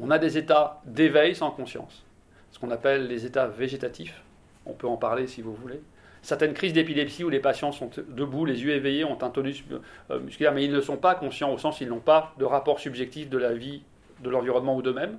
On 0.00 0.10
a 0.10 0.18
des 0.18 0.38
états 0.38 0.80
d'éveil 0.84 1.34
sans 1.34 1.50
conscience, 1.50 2.04
ce 2.50 2.58
qu'on 2.58 2.70
appelle 2.70 3.06
les 3.06 3.26
états 3.26 3.46
végétatifs. 3.46 4.22
On 4.66 4.72
peut 4.72 4.88
en 4.88 4.96
parler 4.96 5.26
si 5.26 5.42
vous 5.42 5.54
voulez 5.54 5.80
certaines 6.24 6.54
crises 6.54 6.72
d'épilepsie 6.72 7.22
où 7.22 7.28
les 7.28 7.38
patients 7.38 7.70
sont 7.70 7.90
debout, 8.08 8.46
les 8.46 8.62
yeux 8.62 8.72
éveillés, 8.72 9.04
ont 9.04 9.22
un 9.22 9.28
tonus 9.28 9.62
euh, 10.10 10.20
musculaire, 10.20 10.52
mais 10.52 10.64
ils 10.64 10.72
ne 10.72 10.80
sont 10.80 10.96
pas 10.96 11.14
conscients 11.14 11.52
au 11.52 11.58
sens 11.58 11.80
ils 11.80 11.88
n'ont 11.88 12.00
pas 12.00 12.34
de 12.38 12.44
rapport 12.44 12.80
subjectif 12.80 13.28
de 13.28 13.38
la 13.38 13.52
vie, 13.52 13.82
de 14.20 14.30
l'environnement 14.30 14.74
ou 14.74 14.82
d'eux-mêmes. 14.82 15.18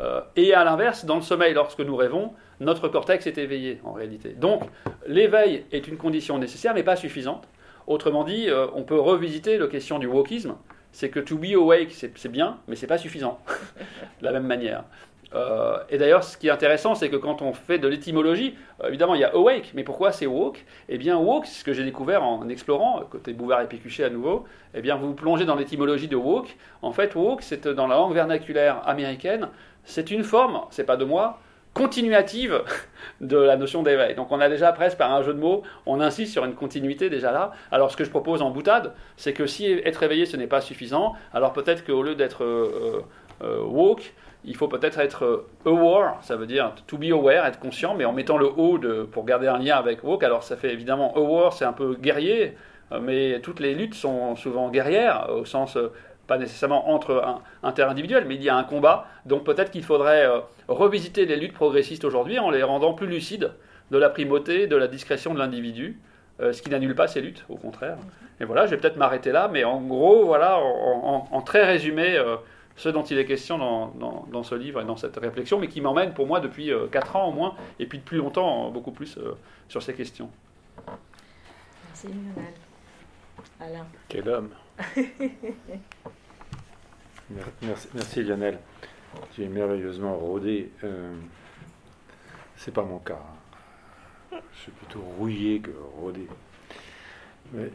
Euh, 0.00 0.20
et 0.36 0.54
à 0.54 0.64
l'inverse, 0.64 1.04
dans 1.04 1.16
le 1.16 1.22
sommeil, 1.22 1.52
lorsque 1.52 1.80
nous 1.80 1.96
rêvons, 1.96 2.32
notre 2.58 2.88
cortex 2.88 3.26
est 3.26 3.38
éveillé 3.38 3.80
en 3.84 3.92
réalité. 3.92 4.30
Donc 4.30 4.62
l'éveil 5.06 5.64
est 5.72 5.86
une 5.88 5.96
condition 5.96 6.38
nécessaire, 6.38 6.74
mais 6.74 6.82
pas 6.82 6.96
suffisante. 6.96 7.46
Autrement 7.86 8.24
dit, 8.24 8.48
euh, 8.48 8.66
on 8.74 8.82
peut 8.82 8.98
revisiter 8.98 9.58
la 9.58 9.66
question 9.66 9.98
du 9.98 10.06
wokisme. 10.06 10.54
C'est 10.92 11.10
que 11.10 11.20
to 11.20 11.36
be 11.36 11.54
awake, 11.54 11.92
c'est 11.92 12.28
bien, 12.28 12.58
mais 12.66 12.76
c'est 12.76 12.86
pas 12.86 12.98
suffisant. 12.98 13.38
de 14.20 14.24
la 14.24 14.32
même 14.32 14.46
manière. 14.46 14.84
Euh, 15.34 15.78
et 15.88 15.98
d'ailleurs, 15.98 16.24
ce 16.24 16.36
qui 16.36 16.48
est 16.48 16.50
intéressant, 16.50 16.94
c'est 16.94 17.08
que 17.08 17.16
quand 17.16 17.40
on 17.42 17.52
fait 17.52 17.78
de 17.78 17.86
l'étymologie, 17.86 18.56
évidemment, 18.86 19.14
il 19.14 19.20
y 19.20 19.24
a 19.24 19.34
awake, 19.34 19.72
mais 19.74 19.84
pourquoi 19.84 20.12
c'est 20.12 20.26
woke? 20.26 20.64
Eh 20.88 20.98
bien, 20.98 21.16
woke, 21.18 21.46
ce 21.46 21.62
que 21.62 21.72
j'ai 21.72 21.84
découvert 21.84 22.24
en 22.24 22.48
explorant, 22.48 23.02
côté 23.08 23.32
Bouvard 23.32 23.60
et 23.62 23.68
Pécuchet 23.68 24.04
à 24.04 24.10
nouveau, 24.10 24.44
eh 24.74 24.80
bien, 24.80 24.96
vous 24.96 25.14
plongez 25.14 25.44
dans 25.44 25.54
l'étymologie 25.54 26.08
de 26.08 26.16
woke. 26.16 26.56
En 26.82 26.92
fait, 26.92 27.14
woke, 27.14 27.42
c'est 27.42 27.68
dans 27.68 27.86
la 27.86 27.96
langue 27.96 28.14
vernaculaire 28.14 28.86
américaine, 28.88 29.48
c'est 29.84 30.10
une 30.10 30.24
forme, 30.24 30.60
c'est 30.70 30.84
pas 30.84 30.96
de 30.96 31.04
moi, 31.04 31.40
continuative 31.74 32.62
de 33.20 33.36
la 33.36 33.56
notion 33.56 33.82
d'éveil. 33.82 34.14
Donc 34.14 34.32
on 34.32 34.40
a 34.40 34.48
déjà 34.48 34.72
presque 34.72 34.98
par 34.98 35.12
un 35.12 35.22
jeu 35.22 35.34
de 35.34 35.38
mots, 35.38 35.62
on 35.86 36.00
insiste 36.00 36.32
sur 36.32 36.44
une 36.44 36.54
continuité 36.54 37.10
déjà 37.10 37.32
là. 37.32 37.52
Alors 37.70 37.90
ce 37.90 37.96
que 37.96 38.04
je 38.04 38.10
propose 38.10 38.42
en 38.42 38.50
boutade, 38.50 38.94
c'est 39.16 39.32
que 39.32 39.46
si 39.46 39.66
être 39.66 40.02
éveillé 40.02 40.26
ce 40.26 40.36
n'est 40.36 40.46
pas 40.46 40.60
suffisant, 40.60 41.14
alors 41.32 41.52
peut-être 41.52 41.84
qu'au 41.84 42.02
lieu 42.02 42.14
d'être 42.14 42.44
euh, 42.44 43.02
woke, 43.62 44.12
il 44.44 44.56
faut 44.56 44.68
peut-être 44.68 44.98
être 44.98 45.24
euh, 45.24 45.46
aware, 45.66 46.18
ça 46.22 46.36
veut 46.36 46.46
dire 46.46 46.74
to 46.86 46.96
be 46.96 47.10
aware, 47.10 47.44
être 47.46 47.58
conscient, 47.58 47.94
mais 47.94 48.04
en 48.04 48.12
mettant 48.12 48.38
le 48.38 48.46
O 48.46 48.78
de, 48.78 49.02
pour 49.02 49.24
garder 49.24 49.48
un 49.48 49.58
lien 49.58 49.76
avec 49.76 50.02
woke. 50.02 50.24
Alors 50.24 50.42
ça 50.42 50.56
fait 50.56 50.72
évidemment 50.72 51.14
aware, 51.16 51.52
c'est 51.52 51.64
un 51.64 51.72
peu 51.72 51.94
guerrier, 51.94 52.56
euh, 52.92 53.00
mais 53.02 53.40
toutes 53.40 53.60
les 53.60 53.74
luttes 53.74 53.94
sont 53.94 54.36
souvent 54.36 54.70
guerrières, 54.70 55.28
au 55.30 55.44
sens 55.44 55.76
euh, 55.76 55.92
pas 56.30 56.38
nécessairement 56.38 56.90
entre 56.90 57.40
interindividuels, 57.62 58.24
mais 58.24 58.36
il 58.36 58.42
y 58.42 58.48
a 58.48 58.56
un 58.56 58.62
combat. 58.62 59.08
Donc 59.26 59.44
peut-être 59.44 59.70
qu'il 59.70 59.82
faudrait 59.82 60.28
revisiter 60.68 61.26
les 61.26 61.36
luttes 61.36 61.52
progressistes 61.52 62.04
aujourd'hui 62.04 62.38
en 62.38 62.50
les 62.50 62.62
rendant 62.62 62.94
plus 62.94 63.08
lucides 63.08 63.50
de 63.90 63.98
la 63.98 64.08
primauté, 64.08 64.68
de 64.68 64.76
la 64.76 64.86
discrétion 64.86 65.34
de 65.34 65.40
l'individu, 65.40 65.98
ce 66.38 66.62
qui 66.62 66.70
n'annule 66.70 66.94
pas 66.94 67.08
ces 67.08 67.20
luttes, 67.20 67.44
au 67.48 67.56
contraire. 67.56 67.98
Et 68.40 68.44
voilà, 68.44 68.66
je 68.66 68.70
vais 68.70 68.76
peut-être 68.76 68.96
m'arrêter 68.96 69.32
là, 69.32 69.48
mais 69.52 69.64
en 69.64 69.80
gros, 69.80 70.24
voilà, 70.24 70.58
en, 70.58 71.42
très 71.42 71.64
résumé 71.64 72.16
ce 72.80 72.88
dont 72.88 73.02
il 73.02 73.18
est 73.18 73.26
question 73.26 73.58
dans, 73.58 74.42
ce 74.42 74.54
livre 74.54 74.80
et 74.80 74.84
dans 74.84 74.96
cette 74.96 75.16
réflexion, 75.16 75.58
mais 75.58 75.68
qui 75.68 75.82
m'emmène 75.82 76.14
pour 76.14 76.26
moi 76.26 76.40
depuis 76.40 76.72
4 76.90 77.16
euh, 77.16 77.18
ans 77.18 77.28
au 77.28 77.32
moins, 77.32 77.54
et 77.78 77.86
puis 77.86 77.98
depuis 77.98 78.16
longtemps, 78.16 78.70
beaucoup 78.70 78.90
plus 78.90 79.18
euh, 79.18 79.36
sur 79.68 79.82
ces 79.82 79.92
questions. 79.92 80.30
Merci 81.88 82.08
Lionel. 82.08 82.54
Alain. 83.60 83.86
Quel 84.08 84.28
homme. 84.28 84.50
merci, 87.94 88.22
Lionel. 88.22 88.58
Tu 89.32 89.42
es 89.42 89.48
merveilleusement 89.48 90.16
rodé. 90.16 90.70
Euh, 90.84 91.14
c'est 92.56 92.72
pas 92.72 92.82
mon 92.82 92.98
cas. 92.98 93.22
Je 94.32 94.58
suis 94.60 94.72
plutôt 94.72 95.00
rouillé 95.00 95.60
que 95.60 95.70
rodé. 95.96 96.26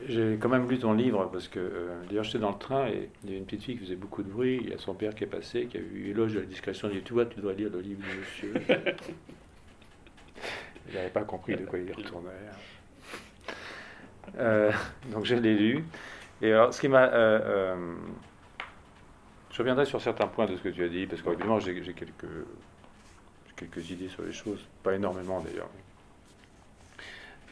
J'ai 0.08 0.38
quand 0.40 0.48
même 0.48 0.70
lu 0.70 0.80
ton 0.80 0.94
livre 0.94 1.30
parce 1.34 1.50
que 1.50 1.60
euh, 1.60 2.02
d'ailleurs 2.08 2.24
j'étais 2.24 2.40
dans 2.40 2.52
le 2.52 2.58
train 2.58 2.88
et 2.88 3.10
il 3.26 3.32
y 3.32 3.34
a 3.34 3.38
une 3.38 3.44
petite 3.44 3.64
fille 3.64 3.76
qui 3.76 3.84
faisait 3.84 3.98
beaucoup 3.98 4.24
de 4.24 4.30
bruit. 4.30 4.60
Il 4.64 4.70
y 4.70 4.74
a 4.74 4.78
son 4.78 4.94
père 4.94 5.14
qui 5.14 5.26
est 5.26 5.28
passé, 5.28 5.66
qui 5.66 5.78
a 5.78 5.82
eu 5.82 6.12
éloge 6.12 6.34
de 6.34 6.40
la 6.40 6.46
discrétion. 6.46 6.88
Il 6.90 7.00
dit 7.00 7.04
Tu 7.04 7.12
vois, 7.12 7.26
tu 7.26 7.42
dois 7.42 7.52
lire 7.54 7.70
le 7.74 7.82
livre 7.82 8.02
de 8.02 8.20
monsieur. 8.20 8.54
il 10.88 10.94
n'avait 10.94 11.10
pas 11.10 11.24
compris 11.24 11.58
de 11.58 11.66
quoi 11.66 11.78
il 11.78 11.92
retournait. 11.92 12.30
Euh, 14.38 14.72
donc 15.12 15.26
je 15.26 15.36
l'ai 15.36 15.56
lu. 15.56 15.84
Et 16.42 16.54
alors, 16.54 16.74
ce 16.74 16.80
qui 16.80 16.88
m'a. 16.88 17.12
Euh, 17.12 17.96
je 19.56 19.62
reviendrai 19.62 19.86
sur 19.86 20.02
certains 20.02 20.28
points 20.28 20.48
de 20.48 20.58
ce 20.58 20.62
que 20.62 20.70
tu 20.70 20.84
as 20.84 20.90
dit 20.90 21.08
parce 21.08 21.22
qu'évidemment 21.22 21.60
j'ai 21.60 21.74
quelques, 21.74 22.26
idées 23.90 24.10
sur 24.10 24.24
les 24.24 24.34
choses, 24.34 24.68
pas 24.84 24.94
énormément 24.94 25.40
d'ailleurs 25.40 25.70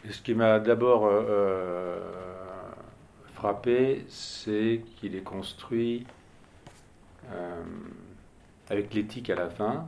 ce 0.10 0.22
qui 0.22 0.34
m'a 0.34 0.60
d'abord 0.60 1.06
euh, 1.06 1.24
euh, 1.30 2.00
frappé, 3.34 4.06
c'est 4.10 4.82
qu'il 4.98 5.16
est 5.16 5.24
construit 5.24 6.06
euh, 7.32 7.64
avec 8.70 8.94
l'éthique 8.94 9.30
à 9.30 9.36
la 9.36 9.50
fin. 9.50 9.86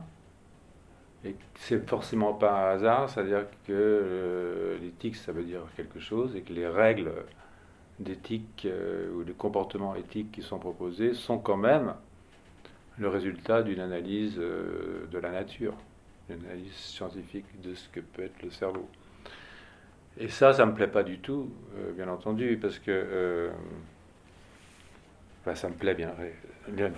Et 1.24 1.34
c'est 1.56 1.86
forcément 1.88 2.34
pas 2.34 2.70
un 2.70 2.74
hasard, 2.76 3.10
c'est-à-dire 3.10 3.46
que 3.66 4.78
l'éthique, 4.80 5.16
ça 5.16 5.32
veut 5.32 5.42
dire 5.42 5.62
quelque 5.76 5.98
chose, 5.98 6.36
et 6.36 6.42
que 6.42 6.52
les 6.52 6.68
règles 6.68 7.10
d'éthique 7.98 8.68
ou 9.14 9.22
les 9.22 9.32
comportements 9.32 9.96
éthiques 9.96 10.30
qui 10.30 10.42
sont 10.42 10.58
proposés 10.58 11.14
sont 11.14 11.38
quand 11.38 11.56
même 11.56 11.94
le 12.98 13.08
résultat 13.08 13.62
d'une 13.62 13.80
analyse 13.80 14.36
de 14.36 15.18
la 15.18 15.30
nature, 15.30 15.74
une 16.28 16.44
analyse 16.44 16.72
scientifique 16.72 17.44
de 17.62 17.74
ce 17.74 17.88
que 17.88 18.00
peut 18.00 18.22
être 18.22 18.42
le 18.42 18.50
cerveau. 18.50 18.88
Et 20.18 20.28
ça, 20.28 20.52
ça 20.52 20.64
ne 20.64 20.70
me 20.70 20.76
plaît 20.76 20.86
pas 20.86 21.02
du 21.02 21.18
tout, 21.18 21.50
euh, 21.76 21.92
bien 21.92 22.08
entendu, 22.08 22.58
parce 22.60 22.78
que 22.78 22.90
euh, 22.90 23.50
ça 25.54 25.68
me 25.68 25.74
plaît 25.74 25.94
bien, 25.94 26.10
Lionel. 26.68 26.94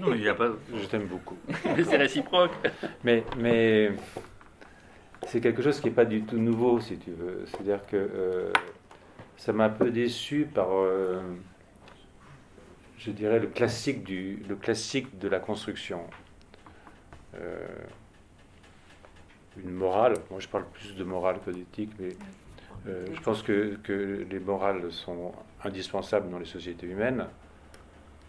non, 0.00 0.14
il 0.14 0.28
a 0.28 0.34
pas. 0.34 0.50
Je 0.72 0.86
t'aime 0.86 1.06
beaucoup. 1.06 1.36
mais 1.64 1.82
c'est 1.82 1.96
réciproque. 1.96 2.52
mais 3.02 3.24
mais 3.38 3.90
c'est 5.26 5.40
quelque 5.40 5.62
chose 5.62 5.80
qui 5.80 5.88
n'est 5.88 5.94
pas 5.94 6.04
du 6.04 6.22
tout 6.22 6.36
nouveau, 6.36 6.78
si 6.80 6.98
tu 6.98 7.10
veux. 7.10 7.44
C'est-à-dire 7.46 7.84
que 7.86 7.96
euh, 7.96 8.52
ça 9.36 9.52
m'a 9.52 9.64
un 9.64 9.70
peu 9.70 9.90
déçu 9.90 10.46
par, 10.54 10.68
je 13.04 13.10
dirais, 13.10 13.38
le 13.38 13.48
classique, 13.48 14.04
du, 14.04 14.42
le 14.48 14.56
classique 14.56 15.18
de 15.18 15.28
la 15.28 15.40
construction 15.40 16.06
une 19.56 19.70
morale. 19.70 20.14
Moi, 20.30 20.40
je 20.40 20.48
parle 20.48 20.64
plus 20.72 20.94
de 20.94 21.04
morale 21.04 21.38
que 21.44 21.50
d'éthique, 21.50 21.92
mais 21.98 22.10
euh, 22.86 23.06
je 23.12 23.20
pense 23.20 23.42
que, 23.42 23.76
que, 23.82 24.26
les 24.28 24.40
morales 24.40 24.90
sont 24.90 25.32
indispensables 25.64 26.30
dans 26.30 26.38
les 26.38 26.46
sociétés 26.46 26.86
humaines, 26.86 27.26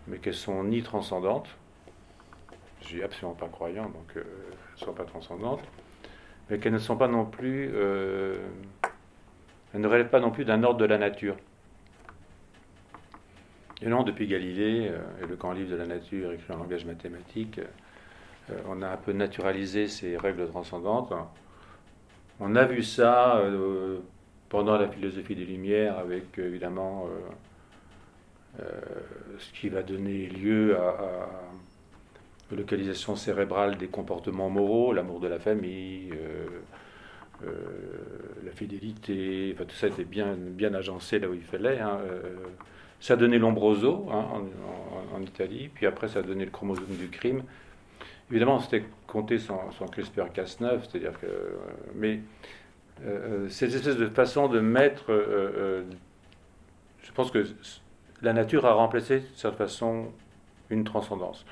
mais 0.08 0.18
qu'elles 0.18 0.34
sont 0.34 0.64
ni 0.64 0.84
transcendantes. 0.84 1.50
Je 2.82 2.88
suis 2.88 3.04
absolument 3.04 3.36
pas 3.36 3.48
croyant, 3.48 3.86
donc 3.86 4.18
euh, 4.18 4.24
elles 4.24 4.82
ne 4.82 4.86
sont 4.86 4.94
pas 4.94 5.06
transcendantes, 5.06 5.64
mais 6.50 6.60
qu'elles 6.60 6.74
ne 6.74 6.78
sont 6.78 6.98
pas 6.98 7.08
non 7.08 7.26
plus. 7.26 7.72
Euh, 7.74 8.36
elles 9.74 9.82
ne 9.82 9.88
relèvent 9.88 10.10
pas 10.10 10.20
non 10.20 10.32
plus 10.32 10.46
d'un 10.46 10.62
ordre 10.64 10.80
de 10.80 10.86
la 10.86 10.98
nature. 10.98 11.36
Et 13.84 13.90
non, 13.90 14.04
depuis 14.04 14.28
Galilée 14.28 14.92
et 15.22 15.28
le 15.28 15.36
grand 15.36 15.52
livre 15.52 15.72
de 15.72 15.76
la 15.76 15.86
nature 15.86 16.32
écrit 16.32 16.54
en 16.54 16.58
langage 16.58 16.86
mathématique, 16.86 17.60
euh, 18.50 18.54
on 18.68 18.82
a 18.82 18.90
un 18.90 18.98
peu 18.98 19.12
naturalisé 19.12 19.88
ces 19.88 20.18
règles 20.18 20.48
transcendantes. 20.48 21.14
On 22.40 22.56
a 22.56 22.66
vu 22.66 22.84
ça 22.84 23.38
euh, 23.38 24.00
pendant 24.50 24.78
la 24.78 24.88
philosophie 24.88 25.36
des 25.36 25.46
Lumières 25.46 25.98
avec 25.98 26.38
évidemment 26.38 27.08
euh, 28.60 28.64
ce 29.38 29.52
qui 29.54 29.70
va 29.70 29.84
donner 29.84 30.28
lieu 30.28 30.78
à, 30.78 31.30
la 32.52 32.58
localisation 32.58 33.16
cérébrale 33.16 33.78
des 33.78 33.88
comportements 33.88 34.50
moraux, 34.50 34.94
l'amour 34.94 35.20
de 35.20 35.28
la 35.28 35.40
famille, 35.40 36.14
la 37.42 38.52
fidélité, 38.52 39.56
tout 39.58 39.76
ça 39.76 39.88
était 39.88 40.04
bien, 40.04 40.36
bien 40.38 40.74
agencé 40.74 41.20
là 41.20 41.28
où 41.28 41.34
il 41.34 41.42
fallait. 41.42 41.80
Hein, 41.80 42.00
ça 43.04 43.16
a 43.16 43.18
donné 43.18 43.38
l'ombroso 43.38 44.08
hein, 44.12 44.26
en, 45.14 45.22
Italie, 45.22 45.70
puis 45.74 45.86
après 45.86 46.08
ça 46.08 46.20
a 46.20 46.22
donné 46.22 46.46
le 46.46 46.52
chromosome 46.52 46.96
du 46.98 47.10
crime, 47.10 47.44
Évidemment, 48.32 48.60
c'était 48.60 48.86
compté 49.06 49.38
sans, 49.38 49.70
CRISPR-Cas9, 49.80 50.82
c'est-à-dire 50.82 51.20
que. 51.20 51.26
Euh, 51.26 51.52
mais 51.94 52.22
euh, 53.06 53.48
cette 53.50 53.74
espèce 53.74 53.98
de 53.98 54.08
façon 54.08 54.48
de 54.48 54.60
mettre. 54.60 55.12
Euh, 55.12 55.84
je 57.04 57.12
pense 57.12 57.30
que 57.30 57.46
la 58.22 58.34
nature 58.34 58.66
a 58.66 58.74
remplacé 58.74 59.20
de 59.20 59.26
cette 59.36 59.56
façon 59.56 60.12
une 60.72 60.84
transcendance. 60.84 61.46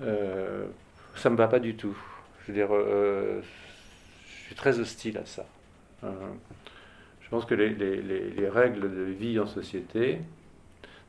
ça 0.00 0.04
ne 0.06 1.34
me 1.34 1.36
va 1.36 1.46
pas 1.46 1.60
du 1.60 1.76
tout. 1.76 1.96
Je 2.40 2.52
veux 2.52 2.58
dire, 2.58 2.70
je 2.72 4.44
suis 4.46 4.54
très 4.54 4.80
hostile 4.80 5.18
à 5.18 5.26
ça. 5.26 5.46
je 6.02 7.28
pense 7.28 7.44
que 7.44 7.54
les, 7.54 7.70
les, 7.74 8.48
règles 8.48 8.92
de 8.92 9.02
vie 9.02 9.38
en 9.38 9.46
société 9.46 10.20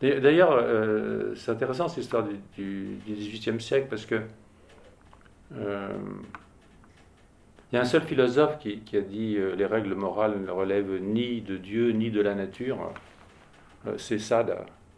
D'ailleurs, 0.02 0.52
euh, 0.52 1.34
c'est 1.36 1.50
intéressant 1.52 1.88
cette 1.88 2.04
histoire 2.04 2.24
du, 2.56 3.00
XVIIIe 3.08 3.60
siècle 3.60 3.88
parce 3.89 4.06
que 4.06 4.22
euh, 5.56 5.89
il 7.72 7.76
y 7.76 7.80
a 7.80 7.82
un 7.82 7.86
seul 7.86 8.04
philosophe 8.04 8.60
qui, 8.60 8.95
a 8.95 9.02
dit 9.02 9.38
les 9.58 9.66
règles 9.66 9.95
morales 9.95 10.39
ne 10.39 10.52
relèvent 10.52 11.02
ni 11.02 11.41
de 11.41 11.58
Dieu 11.58 11.91
ni 11.91 12.12
de 12.12 12.22
la 12.22 12.36
nature. 12.36 12.93
c'est 13.98 14.20
Sade. 14.20 14.56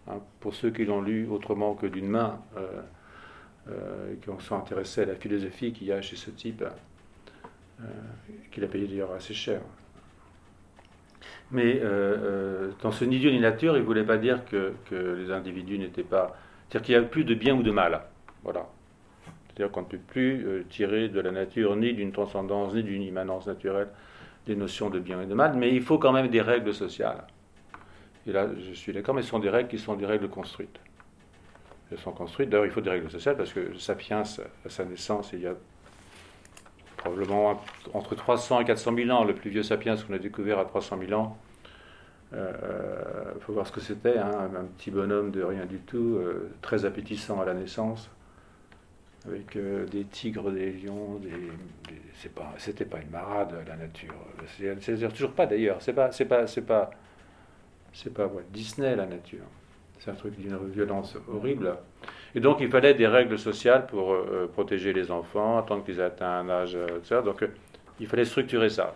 Hein, 0.08 0.20
pour 0.40 0.54
ceux 0.54 0.70
qui 0.70 0.86
l'ont 0.86 1.02
lu 1.02 1.28
autrement 1.28 1.74
que 1.74 1.88
d'une 1.88 2.08
main, 2.08 2.40
qui 4.22 4.30
ont 4.30 4.40
sont 4.40 4.56
intéressés 4.56 5.02
à 5.02 5.06
la 5.06 5.16
philosophie 5.16 5.74
qu'il 5.74 5.88
y 5.88 5.92
a 5.92 6.02
chez 6.02 6.16
ce 6.16 6.30
type, 6.30 6.64
qu'il 8.52 8.64
a 8.64 8.68
payé 8.68 8.86
d'ailleurs 8.88 9.14
assez 9.14 9.34
cher. 9.34 9.62
Mais 11.52 11.80
euh, 11.82 11.82
euh, 11.84 12.72
dans 12.82 12.92
ce 12.92 13.06
ni 13.06 13.20
Dieu 13.20 13.32
ni 13.32 13.40
nature, 13.40 13.76
il 13.76 13.82
ne 13.82 13.86
voulait 13.86 14.04
pas 14.04 14.18
dire 14.18 14.46
que, 14.46 14.74
les 14.92 15.32
individus 15.32 15.80
n'étaient 15.80 16.04
pas. 16.04 16.36
C'est-à-dire 16.70 16.86
qu'il 16.86 16.98
n'y 16.98 17.06
a 17.06 17.08
plus 17.08 17.24
de 17.24 17.34
bien 17.34 17.56
ou 17.56 17.64
de 17.64 17.72
mal. 17.72 18.02
Voilà. 18.44 18.68
C'est-à-dire 19.48 19.72
qu'on 19.72 19.82
ne 19.82 19.88
peut 19.88 19.98
plus 19.98 20.46
euh, 20.46 20.64
tirer 20.70 21.10
de 21.10 21.20
la 21.20 21.32
nature 21.32 21.76
ni 21.76 21.94
d'une 21.94 22.12
transcendance 22.12 22.74
ni 22.74 22.84
d'une 22.84 23.02
immanence 23.02 23.48
naturelle 23.48 23.90
des 24.46 24.56
notions 24.56 24.90
de 24.90 25.00
bien 25.00 25.22
et 25.22 25.26
de 25.26 25.34
mal, 25.34 25.56
mais 25.56 25.74
il 25.74 25.82
faut 25.82 25.98
quand 25.98 26.12
même 26.12 26.30
des 26.30 26.42
règles 26.42 26.74
sociales. 26.74 27.24
Et 28.26 28.32
là, 28.32 28.48
je 28.58 28.74
suis 28.74 28.94
d'accord, 28.94 29.16
mais 29.16 29.22
ce 29.22 29.30
sont 29.30 29.40
des 29.40 29.50
règles 29.50 29.70
qui 29.70 29.78
sont 29.78 29.96
des 29.96 30.06
règles 30.06 30.30
construites. 30.30 30.80
Elles 31.92 31.98
sont 31.98 32.12
construites. 32.12 32.50
D'ailleurs, 32.50 32.66
il 32.66 32.72
faut 32.72 32.82
des 32.82 32.90
règles 32.90 33.10
sociales 33.10 33.36
parce 33.36 33.52
que 33.52 33.78
Sapiens, 33.78 34.22
à 34.22 34.70
sa 34.70 34.86
naissance, 34.86 35.32
il 35.34 35.42
y 35.42 35.48
a 35.48 35.56
probablement 37.00 37.62
entre 37.94 38.16
300 38.16 38.62
et 38.62 38.66
400 38.66 38.94
000 38.96 39.10
ans, 39.10 39.24
le 39.24 39.34
plus 39.34 39.50
vieux 39.50 39.64
sapiens 39.64 39.96
qu'on 39.96 40.14
a 40.14 40.20
découvert 40.20 40.60
à 40.60 40.66
300 40.66 41.00
000 41.08 41.20
ans. 41.20 41.38
Il 42.32 42.38
euh, 42.38 43.40
faut 43.40 43.54
voir 43.54 43.66
ce 43.66 43.72
que 43.72 43.80
c'était, 43.80 44.20
hein, 44.20 44.52
un 44.56 44.66
petit 44.66 44.92
bonhomme 44.92 45.32
de 45.32 45.42
rien 45.42 45.66
du 45.66 45.80
tout, 45.80 46.18
euh, 46.18 46.52
très 46.62 46.86
appétissant 46.86 47.42
à 47.42 47.46
la 47.46 47.56
naissance, 47.56 48.12
avec 49.26 49.56
euh, 49.56 49.88
des 49.88 50.04
tigres, 50.04 50.52
des 50.52 50.72
lions, 50.72 51.16
des, 51.16 51.32
c'est 52.14 52.34
pas, 52.34 52.54
c'était 52.58 52.86
pas 52.86 53.00
une 53.00 53.10
marade 53.10 53.56
la 53.66 53.78
nature. 53.78 54.14
C'est, 54.58 55.10
toujours 55.10 55.32
pas 55.32 55.48
d'ailleurs. 55.48 55.82
C'est 55.82 55.94
pas, 55.94 56.12
c'est 56.12 56.26
pas, 56.26 56.46
c'est 56.46 56.62
pas, 56.62 56.92
c'est 57.94 58.14
pas 58.14 58.30
Disney 58.52 58.96
la 58.96 59.08
nature. 59.08 59.46
C'est 60.00 60.12
un 60.12 60.16
truc 60.16 60.40
d'une 60.40 60.58
violence 60.70 61.18
horrible. 61.32 61.76
Et 62.34 62.40
donc, 62.40 62.58
il 62.62 62.70
fallait 62.70 62.94
des 62.94 63.08
règles 63.08 63.38
sociales 63.38 63.86
pour 63.88 64.14
euh, 64.14 64.30
euh, 64.32 64.48
protéger 64.48 64.94
les 64.94 65.12
enfants, 65.12 65.58
attendre 65.58 65.84
qu'ils 65.84 66.00
aient 66.00 66.04
atteint 66.04 66.40
un 66.40 66.50
âge, 66.50 66.76
euh, 66.76 67.00
etc. 67.00 67.22
Donc, 67.24 67.46
il 68.00 68.08
fallait 68.08 68.26
structurer 68.26 68.70
ça. 68.70 68.96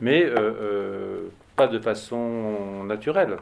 Mais 0.00 0.28
pas 1.54 1.68
de 1.68 1.78
façon 1.78 2.82
naturelle, 2.84 3.36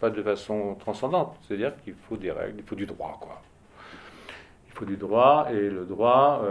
pas 0.00 0.10
de 0.10 0.22
façon 0.22 0.76
transcendante. 0.78 1.36
C'est-à-dire 1.42 1.72
qu'il 1.82 1.94
faut 2.08 2.16
des 2.16 2.30
règles, 2.30 2.58
il 2.58 2.64
faut 2.64 2.76
du 2.76 2.86
droit, 2.86 3.18
quoi. 3.20 3.42
Il 4.68 4.72
faut 4.72 4.84
du 4.84 4.96
droit, 4.96 5.48
et 5.50 5.68
le 5.68 5.84
droit, 5.84 6.42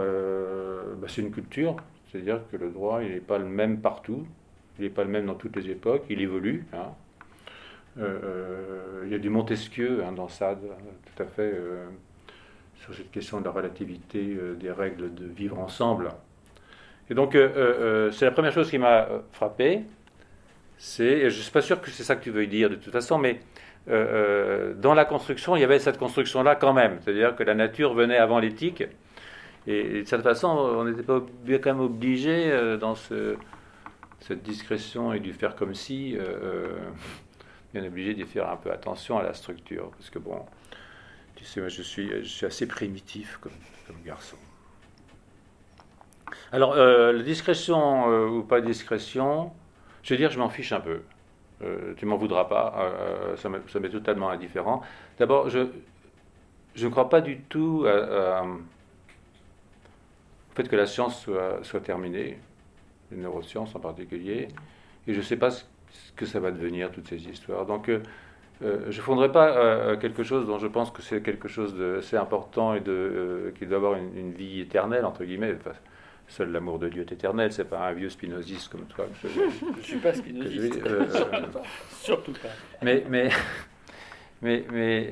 bah, 1.00 1.06
c'est 1.08 1.22
une 1.22 1.30
culture. 1.30 1.76
C'est-à-dire 2.10 2.40
que 2.50 2.56
le 2.58 2.70
droit, 2.70 3.02
il 3.02 3.12
n'est 3.12 3.20
pas 3.20 3.38
le 3.38 3.46
même 3.46 3.80
partout, 3.80 4.26
il 4.78 4.84
n'est 4.84 4.90
pas 4.90 5.04
le 5.04 5.10
même 5.10 5.26
dans 5.26 5.34
toutes 5.34 5.56
les 5.56 5.70
époques, 5.70 6.04
il 6.10 6.20
évolue. 6.20 6.66
Hein. 6.74 6.88
Euh, 8.00 9.02
il 9.04 9.12
y 9.12 9.14
a 9.14 9.18
du 9.18 9.30
Montesquieu 9.30 10.02
hein, 10.06 10.12
dans 10.12 10.28
Sade, 10.28 10.60
tout 10.60 11.22
à 11.22 11.26
fait, 11.26 11.52
euh, 11.54 11.84
sur 12.76 12.94
cette 12.94 13.10
question 13.10 13.40
de 13.40 13.44
la 13.44 13.50
relativité 13.50 14.36
euh, 14.40 14.54
des 14.54 14.70
règles 14.70 15.14
de 15.14 15.26
vivre 15.26 15.58
ensemble. 15.58 16.08
Et 17.10 17.14
donc, 17.14 17.32
c'est 17.32 18.24
la 18.24 18.30
première 18.30 18.52
chose 18.52 18.70
qui 18.70 18.78
m'a 18.78 19.08
frappé. 19.32 19.80
C'est, 20.78 21.22
je 21.22 21.36
ne 21.36 21.42
suis 21.42 21.50
pas 21.50 21.60
sûr 21.60 21.80
que 21.80 21.90
c'est 21.90 22.04
ça 22.04 22.14
que 22.14 22.22
tu 22.22 22.30
veux 22.30 22.46
dire 22.46 22.70
de 22.70 22.76
toute 22.76 22.92
façon, 22.92 23.18
mais 23.18 23.40
dans 23.88 24.94
la 24.94 25.04
construction, 25.04 25.56
il 25.56 25.60
y 25.60 25.64
avait 25.64 25.80
cette 25.80 25.98
construction-là 25.98 26.54
quand 26.54 26.72
même. 26.72 26.98
C'est-à-dire 27.00 27.34
que 27.34 27.42
la 27.42 27.56
nature 27.56 27.94
venait 27.94 28.16
avant 28.16 28.38
l'éthique. 28.38 28.84
Et, 29.66 30.02
de 30.02 30.06
cette 30.06 30.22
façon, 30.22 30.50
on 30.50 30.84
n'était 30.84 31.02
pas 31.02 31.20
quand 31.48 31.74
même 31.74 31.80
obligé 31.80 32.76
dans 32.80 32.94
ce, 32.94 33.34
cette 34.20 34.44
discrétion 34.44 35.12
et 35.12 35.18
du 35.18 35.32
faire 35.32 35.56
comme 35.56 35.74
si 35.74 36.16
est 37.74 37.86
obligé 37.86 38.14
d'y 38.14 38.24
faire 38.24 38.48
un 38.48 38.56
peu 38.56 38.72
attention 38.72 39.18
à 39.18 39.22
la 39.22 39.34
structure, 39.34 39.90
parce 39.90 40.10
que 40.10 40.18
bon, 40.18 40.44
tu 41.36 41.44
sais, 41.44 41.60
moi 41.60 41.68
je 41.68 41.82
suis, 41.82 42.08
je 42.08 42.28
suis 42.28 42.46
assez 42.46 42.66
primitif 42.66 43.38
comme, 43.40 43.52
garçon. 44.04 44.36
Alors, 46.52 46.74
euh, 46.74 47.12
la 47.12 47.22
discrétion 47.22 48.10
euh, 48.10 48.28
ou 48.28 48.42
pas 48.44 48.60
discrétion, 48.60 49.52
je 50.02 50.14
veux 50.14 50.18
dire, 50.18 50.30
je 50.30 50.38
m'en 50.38 50.48
fiche 50.48 50.72
un 50.72 50.80
peu. 50.80 51.00
Euh, 51.62 51.94
tu 51.96 52.06
m'en 52.06 52.16
voudras 52.16 52.44
pas, 52.44 52.88
ça 53.36 53.48
m'est 53.48 53.90
totalement 53.90 54.30
indifférent. 54.30 54.82
D'abord, 55.18 55.50
je, 55.50 55.66
je 56.74 56.86
ne 56.86 56.90
crois 56.90 57.08
pas 57.08 57.20
du 57.20 57.40
tout 57.40 57.84
au 57.84 58.54
fait 60.54 60.68
que 60.68 60.76
la 60.76 60.86
science 60.86 61.22
soit, 61.22 61.58
soit 61.62 61.80
terminée, 61.80 62.38
les 63.10 63.16
neurosciences 63.16 63.74
en 63.74 63.80
particulier, 63.80 64.48
et 65.06 65.12
je 65.12 65.18
ne 65.18 65.24
sais 65.24 65.36
pas 65.36 65.50
ce 65.50 65.64
ce 65.92 66.12
que 66.12 66.26
ça 66.26 66.40
va 66.40 66.50
devenir, 66.50 66.90
toutes 66.90 67.08
ces 67.08 67.28
histoires. 67.28 67.66
Donc, 67.66 67.88
euh, 67.88 68.00
euh, 68.62 68.86
je 68.90 68.98
ne 68.98 69.02
fonderai 69.02 69.32
pas 69.32 69.56
euh, 69.56 69.96
quelque 69.96 70.22
chose 70.22 70.46
dont 70.46 70.58
je 70.58 70.66
pense 70.66 70.90
que 70.90 71.02
c'est 71.02 71.22
quelque 71.22 71.48
chose 71.48 71.74
d'assez 71.76 72.16
important 72.16 72.74
et 72.74 72.80
de, 72.80 73.52
qui 73.58 73.66
doit 73.66 73.76
avoir 73.76 73.94
une, 73.94 74.32
vie 74.32 74.60
éternelle, 74.60 75.04
entre 75.04 75.24
guillemets. 75.24 75.56
seul 76.28 76.52
l'amour 76.52 76.78
de 76.78 76.88
Dieu 76.88 77.02
est 77.02 77.12
éternel, 77.12 77.52
c'est 77.52 77.64
pas 77.64 77.88
un 77.88 77.92
vieux 77.92 78.10
spinoziste 78.10 78.70
comme 78.70 78.84
toi. 78.86 79.06
Je 79.22 79.28
ne 79.78 79.82
suis 79.82 79.98
pas 79.98 80.12
spinoziste. 80.12 80.80
Surtout 81.90 82.32
pas. 82.32 82.48
Mais, 82.82 83.04
mais, 83.08 83.30
mais, 84.42 84.64
mais 84.70 85.10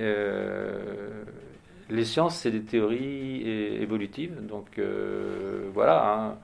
les 1.90 2.04
sciences, 2.04 2.36
c'est 2.36 2.50
des 2.50 2.62
théories 2.62 3.48
évolutives. 3.80 4.46
Donc, 4.46 4.78
voilà. 5.72 6.14
Hein 6.14 6.38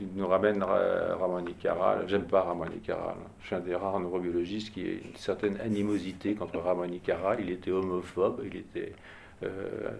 qui 0.00 0.08
nous 0.14 0.26
ramène 0.26 0.62
Ramoni 0.62 1.54
Caral. 1.54 2.04
J'aime 2.08 2.24
pas 2.24 2.42
Ramoni 2.42 2.80
Caral. 2.80 3.16
Je 3.40 3.46
suis 3.48 3.54
un 3.54 3.60
des 3.60 3.74
rares 3.74 4.00
neurobiologistes 4.00 4.72
qui 4.72 4.80
a 4.86 4.92
une 4.92 5.16
certaine 5.16 5.60
animosité 5.60 6.34
contre 6.34 6.58
Ramoni 6.58 7.00
Caral. 7.00 7.40
Il 7.40 7.50
était 7.50 7.70
homophobe, 7.70 8.42
il 8.46 8.56
était 8.56 8.94
euh, 9.42 9.90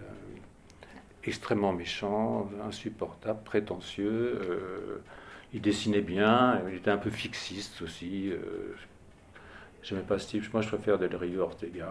extrêmement 1.25 1.75
méchant, 1.75 2.51
insupportable, 2.67 3.43
prétentieux. 3.45 4.41
Euh, 4.43 5.03
il 5.53 5.61
dessinait 5.61 6.01
bien, 6.01 6.63
il 6.71 6.77
était 6.77 6.91
un 6.91 6.97
peu 6.97 7.11
fixiste 7.11 7.83
aussi. 7.83 8.31
Euh, 8.31 8.75
J'aimais 9.83 10.03
pas 10.03 10.19
Steve. 10.19 10.49
Moi, 10.53 10.63
je 10.63 10.69
préfère 10.69 10.99
Del 10.99 11.15
Rio 11.15 11.43
Ortega. 11.43 11.91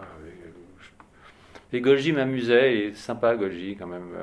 Et 1.72 1.80
Golgi 1.80 2.12
m'amusait, 2.12 2.86
est 2.86 2.94
sympa 2.94 3.36
Golgi 3.36 3.76
quand 3.76 3.86
même. 3.86 4.16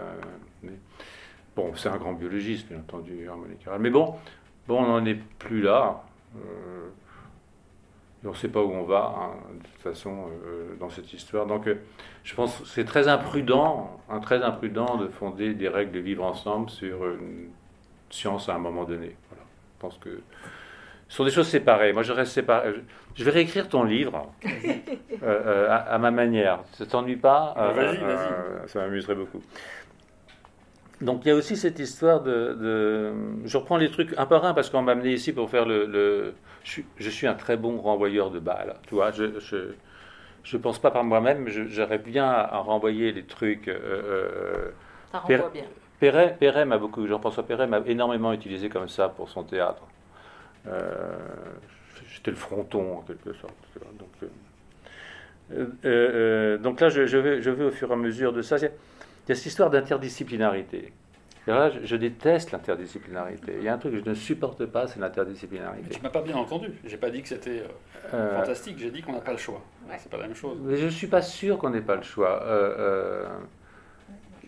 Bon, 1.58 1.74
c'est 1.76 1.89
un 1.89 1.97
grand 1.97 2.14
biologiste, 2.14 2.68
bien 2.70 2.78
entendu, 2.78 3.28
Mais 3.80 3.89
bon, 3.89 4.14
bon 4.68 4.84
on 4.84 4.88
n'en 4.88 5.05
est 5.08 5.18
plus 5.39 5.60
là. 5.60 6.03
Euh, 6.36 6.89
on 8.24 8.30
ne 8.30 8.36
sait 8.36 8.47
pas 8.47 8.62
où 8.62 8.72
on 8.72 8.84
va, 8.84 9.16
hein, 9.18 9.30
de 9.58 9.64
toute 9.64 9.82
façon, 9.82 10.28
euh, 10.45 10.76
dans 10.80 10.91
cette 10.91 11.12
histoire. 11.12 11.47
Donc, 11.47 11.68
euh, 11.68 11.80
je 12.24 12.36
pense 12.36 12.60
que 12.60 12.68
c'est 12.68 12.86
très 12.86 13.08
imprudent, 13.08 13.99
un 14.08 14.20
très 14.20 14.43
imprudent 14.43 14.97
de 14.97 15.08
fonder 15.08 15.55
des 15.55 15.68
règles 15.68 15.93
de 15.93 15.99
vivre 15.99 16.24
ensemble 16.24 16.70
sur 16.70 17.03
une 17.10 17.49
science 18.12 18.49
à 18.49 18.53
un 18.53 18.60
moment 18.60 18.84
donné. 18.84 19.16
Voilà. 19.30 19.43
Je 19.78 19.80
pense 19.80 19.97
que 19.97 20.22
ce 21.10 21.18
sont 21.18 21.26
des 21.26 21.32
choses 21.32 21.47
séparées. 21.47 21.91
Moi, 21.91 22.03
je 22.03 22.12
reste 22.12 22.34
séparé. 22.34 22.72
Je 23.16 23.24
vais 23.24 23.32
réécrire 23.32 23.68
ton 23.68 23.84
livre 23.84 24.32
à, 25.26 25.97
ma 25.97 26.12
manière. 26.12 26.60
Ça 26.74 26.86
t'ennuie 26.86 27.16
pas? 27.16 27.55
Vas-y, 27.58 27.97
vas-y. 27.97 28.70
ça 28.70 28.80
m'amuserait 28.80 29.16
beaucoup. 29.16 29.41
Donc 31.02 31.22
il 31.26 31.30
y 31.30 31.32
a 31.32 31.36
aussi 31.36 31.56
cette 31.56 31.80
histoire 31.80 32.22
de, 32.22 33.14
Je 33.45 33.58
reprends 33.58 33.78
les 33.78 33.91
trucs 33.91 34.18
un 34.18 34.26
par 34.26 34.45
un 34.45 34.54
parce 34.54 34.70
qu'on 34.70 34.82
m'a 34.82 34.93
amené 34.93 35.14
ici 35.14 35.34
pour 35.34 35.50
faire 35.50 35.66
le... 35.66 36.34
Je, 36.64 37.10
suis, 37.10 37.28
un 37.28 37.34
très 37.34 37.56
bon 37.56 37.78
renvoyeur 37.78 38.30
de 38.30 38.39
balles. 38.39 38.76
Tu 38.88 38.95
vois, 38.95 39.12
je 39.12 39.24
ne 39.24 39.39
je, 40.43 40.58
pense 40.58 40.80
pas 40.80 40.91
par 40.91 41.04
moi-même, 41.04 41.43
mais 41.43 41.52
j'aurais 41.52 41.98
bien 41.98 42.30
à, 42.30 42.58
renvoyer 42.58 43.12
les 43.14 43.24
trucs. 43.24 43.68
Euh, 43.68 43.80
euh 43.84 44.72
Ça 45.12 45.20
renvoie 45.20 45.50
bien. 45.50 45.64
Perret, 46.00 46.66
m'a 46.66 46.78
beaucoup, 46.78 47.08
Jean-François 47.08 47.43
Perret 47.43 47.68
m'a 47.68 47.80
énormément 47.86 48.32
utilisé 48.32 48.70
comme 48.70 48.88
ça 48.88 49.10
pour 49.10 49.30
son 49.30 49.43
théâtre. 49.43 49.82
Euh, 50.68 51.18
J'étais 52.14 52.32
le 52.32 52.38
fronton 52.38 52.98
en 53.00 53.02
quelque 53.02 53.34
sorte. 53.34 53.54
Donc, 53.98 54.30
euh, 55.52 55.66
euh, 55.86 56.58
donc 56.58 56.80
là, 56.80 56.89
je, 56.89 57.02
vais, 57.18 57.41
je 57.41 57.50
vais 57.50 57.66
au 57.66 57.72
fur 57.72 57.89
et 57.89 57.93
à 57.93 57.95
mesure 57.95 58.34
de 58.34 58.41
ça. 58.41 58.58
Il 59.28 59.32
y 59.32 59.34
a 59.34 59.36
cette 59.36 59.47
histoire 59.47 59.69
d'interdisciplinarité. 59.69 60.93
Là, 61.47 61.71
je, 61.82 61.95
déteste 61.95 62.51
l'interdisciplinarité. 62.51 63.55
Il 63.57 63.63
y 63.63 63.69
a 63.69 63.73
un 63.73 63.78
truc 63.78 63.93
que 63.93 63.99
je 63.99 64.09
ne 64.09 64.13
supporte 64.13 64.65
pas, 64.65 64.88
c'est 64.88 64.99
l'interdisciplinarité. 64.99 65.95
Tu 65.95 66.01
m'as 66.01 66.09
pas 66.09 66.21
bien 66.21 66.36
entendu. 66.36 66.71
J'ai 66.86 66.97
pas 66.97 67.09
dit 67.09 67.21
que 67.21 67.30
c'était 67.30 67.61
euh, 67.61 68.13
euh, 68.13 68.39
fantastique. 68.39 68.78
J'ai 68.78 68.91
dit 68.91 69.01
qu'on 69.01 69.13
n'a 69.13 69.21
pas 69.21 69.32
le 69.32 69.38
choix. 69.38 69.61
C'est 69.97 70.09
pas 70.09 70.17
la 70.17 70.28
même 70.28 70.36
chose. 70.36 70.57
Mais 70.61 70.75
je 70.78 70.88
suis 70.88 71.07
pas 71.07 71.21
sûr 71.21 71.57
qu'on 71.57 71.69
n'ait 71.69 71.82
pas 71.82 71.95
le 71.95 72.03
choix. 72.03 72.43
Euh, 72.43 73.28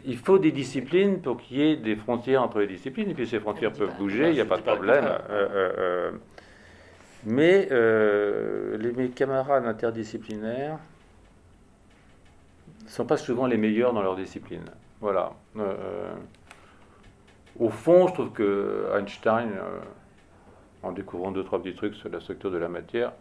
il 0.06 0.18
faut 0.18 0.40
des 0.40 0.52
disciplines 0.52 1.22
pour 1.22 1.38
qu'il 1.38 1.58
y 1.58 1.72
ait 1.72 1.78
des 1.78 1.96
frontières 1.96 2.44
entre 2.44 2.60
les 2.60 2.68
disciplines. 2.68 3.10
Et 3.10 3.14
puis 3.14 3.28
ces 3.28 3.40
frontières 3.40 3.72
peuvent 3.72 3.96
bouger. 3.98 4.30
Il 4.30 4.36
n'y 4.36 4.42
a 4.42 4.46
pas 4.46 4.58
de 4.58 4.64
problème. 4.64 5.06
mais 7.26 7.68
les, 7.70 8.92
mes 8.92 9.10
camarades 9.10 9.66
interdisciplinaires 9.66 10.80
sont 12.92 13.06
pas 13.06 13.18
souvent 13.18 13.48
les 13.48 13.58
meilleurs 13.58 13.94
dans 13.94 14.02
leur 14.02 14.16
discipline. 14.16 14.66
Voilà. 15.02 15.32
au 17.58 17.70
fond, 17.70 18.08
je 18.08 18.14
trouve 18.14 18.32
que 18.32 18.88
Einstein, 18.98 19.52
en 20.84 20.92
découvrant 20.92 21.32
deux, 21.32 21.44
trois 21.44 21.62
petits 21.62 21.76
trucs 21.76 21.96
sur 21.96 22.10
la 22.10 22.20
structure 22.20 22.52
de 22.52 22.58
la 22.58 22.68
matière, 22.68 23.14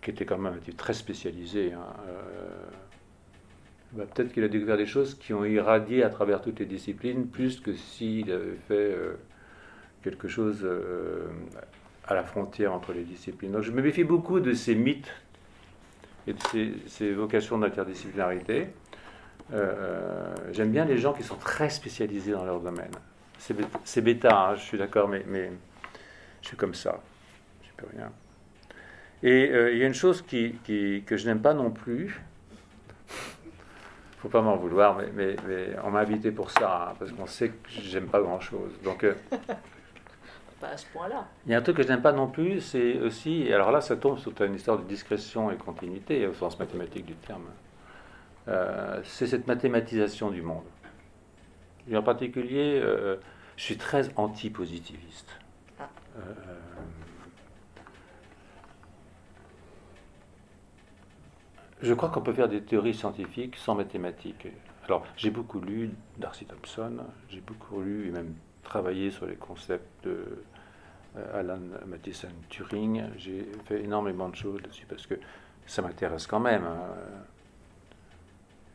qui 0.00 0.10
était 0.10 0.24
quand 0.24 0.38
même 0.38 0.58
très 0.76 0.92
spécialisé, 0.92 1.72
hein, 1.72 1.86
bah, 3.92 4.04
peut-être 4.06 4.32
qu'il 4.32 4.42
a 4.42 4.48
découvert 4.48 4.78
des 4.78 4.86
choses 4.86 5.14
qui 5.14 5.34
ont 5.34 5.44
irradié 5.44 6.02
à 6.02 6.08
travers 6.08 6.40
toutes 6.40 6.60
les 6.60 6.66
disciplines, 6.66 7.26
plus 7.26 7.60
que 7.60 7.74
s'il 7.74 8.30
avait 8.32 8.56
fait 8.66 8.74
euh, 8.74 9.18
quelque 10.02 10.28
chose 10.28 10.60
euh, 10.64 11.26
à 12.06 12.14
la 12.14 12.22
frontière 12.22 12.72
entre 12.72 12.94
les 12.94 13.02
disciplines. 13.02 13.52
Donc 13.52 13.62
je 13.62 13.70
me 13.70 13.82
méfie 13.82 14.04
beaucoup 14.04 14.40
de 14.40 14.54
ces 14.54 14.74
mythes 14.74 15.12
et 16.26 16.32
de 16.32 16.38
ces, 16.86 17.12
vocations 17.12 17.58
d'interdisciplinarité. 17.58 18.68
Euh, 19.52 20.34
j'aime 20.52 20.70
bien 20.70 20.84
les 20.84 20.98
gens 20.98 21.12
qui 21.12 21.22
sont 21.22 21.36
très 21.36 21.68
spécialisés 21.68 22.32
dans 22.32 22.44
leur 22.44 22.60
domaine. 22.60 22.92
C'est 23.38 24.00
bêta, 24.00 24.50
hein, 24.50 24.54
je 24.54 24.62
suis 24.62 24.78
d'accord, 24.78 25.08
mais, 25.08 25.50
je 26.42 26.46
suis 26.46 26.56
comme 26.56 26.74
ça. 26.74 27.00
Je 27.62 27.70
peux 27.76 27.88
rien. 27.96 28.10
Et 29.24 29.50
il 29.72 29.78
y 29.78 29.84
a 29.84 29.86
une 29.86 29.94
chose 29.94 30.22
qui, 30.22 30.54
que 30.64 31.16
je 31.16 31.26
n'aime 31.26 31.40
pas 31.40 31.54
non 31.54 31.70
plus, 31.70 32.20
faut 34.22 34.28
pas 34.28 34.40
m'en 34.40 34.56
vouloir, 34.56 35.00
mais, 35.14 35.34
on 35.82 35.90
m'a 35.90 36.00
invité 36.00 36.30
pour 36.30 36.48
ça, 36.52 36.90
hein, 36.90 36.94
parce 36.96 37.10
qu'on 37.10 37.26
sait 37.26 37.48
que 37.48 37.54
j'aime 37.68 38.06
pas 38.06 38.20
grand-chose. 38.20 38.70
Donc, 38.84 39.02
euh, 39.02 39.14
pas 40.62 40.68
à 40.68 40.76
ce 40.76 40.86
point-là. 40.86 41.26
Il 41.44 41.52
y 41.52 41.54
a 41.54 41.58
un 41.58 41.62
truc 41.62 41.76
que 41.76 41.82
je 41.82 41.88
n'aime 41.88 42.02
pas 42.02 42.12
non 42.12 42.28
plus, 42.28 42.60
c'est 42.60 42.98
aussi, 43.00 43.42
et 43.42 43.52
alors 43.52 43.72
là, 43.72 43.80
ça 43.80 43.96
tombe 43.96 44.18
sur 44.18 44.32
une 44.40 44.54
histoire 44.54 44.78
de 44.78 44.84
discrétion 44.84 45.50
et 45.50 45.56
continuité, 45.56 46.26
au 46.26 46.34
sens 46.34 46.58
mathématique 46.58 47.04
du 47.04 47.14
terme. 47.14 47.48
Euh, 48.48 49.00
c'est 49.04 49.26
cette 49.26 49.46
mathématisation 49.48 50.30
du 50.30 50.40
monde. 50.40 50.64
Et 51.90 51.96
en 51.96 52.02
particulier, 52.02 52.80
euh, 52.80 53.16
je 53.56 53.64
suis 53.64 53.76
très 53.76 54.10
anti-positiviste. 54.16 55.28
Ah. 55.80 55.88
Je 61.82 61.92
crois 61.94 62.10
qu'on 62.10 62.20
peut 62.20 62.32
faire 62.32 62.48
des 62.48 62.62
théories 62.62 62.94
scientifiques 62.94 63.56
sans 63.56 63.74
mathématiques. 63.74 64.46
Alors, 64.86 65.04
j'ai 65.16 65.30
beaucoup 65.30 65.60
lu 65.60 65.90
Darcy 66.18 66.44
Thompson, 66.44 66.98
j'ai 67.28 67.40
beaucoup 67.40 67.80
lu 67.80 68.06
et 68.06 68.10
même 68.12 68.34
travaillé 68.62 69.10
sur 69.10 69.26
les 69.26 69.36
concepts 69.36 70.04
de 70.04 70.38
euh, 71.16 71.40
Alan 71.40 71.60
Matheson 71.86 72.28
Turing. 72.48 73.04
J'ai 73.16 73.46
fait 73.64 73.82
énormément 73.82 74.28
de 74.28 74.36
choses 74.36 74.62
dessus 74.62 74.86
parce 74.88 75.06
que 75.06 75.14
ça 75.66 75.82
m'intéresse 75.82 76.26
quand 76.26 76.40
même. 76.40 76.64
Hein. 76.64 76.80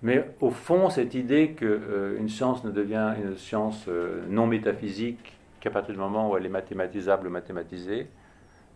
Mais 0.04 0.30
au 0.42 0.52
fond, 0.52 0.90
cette 0.90 1.16
idée 1.16 1.54
qu'une 1.54 1.68
euh, 1.68 2.28
science 2.28 2.64
ne 2.64 2.72
devient 2.72 3.16
une 3.24 3.38
science 3.38 3.86
euh, 3.88 4.24
non 4.30 4.46
métaphysique 4.46 5.34
qu'à 5.60 5.72
partir 5.72 5.94
du 5.94 6.00
moment 6.00 6.30
où 6.30 6.38
elle 6.38 6.46
est 6.46 6.50
mathématisable 6.50 7.28
ou 7.28 7.32
mathématisée, 7.32 8.08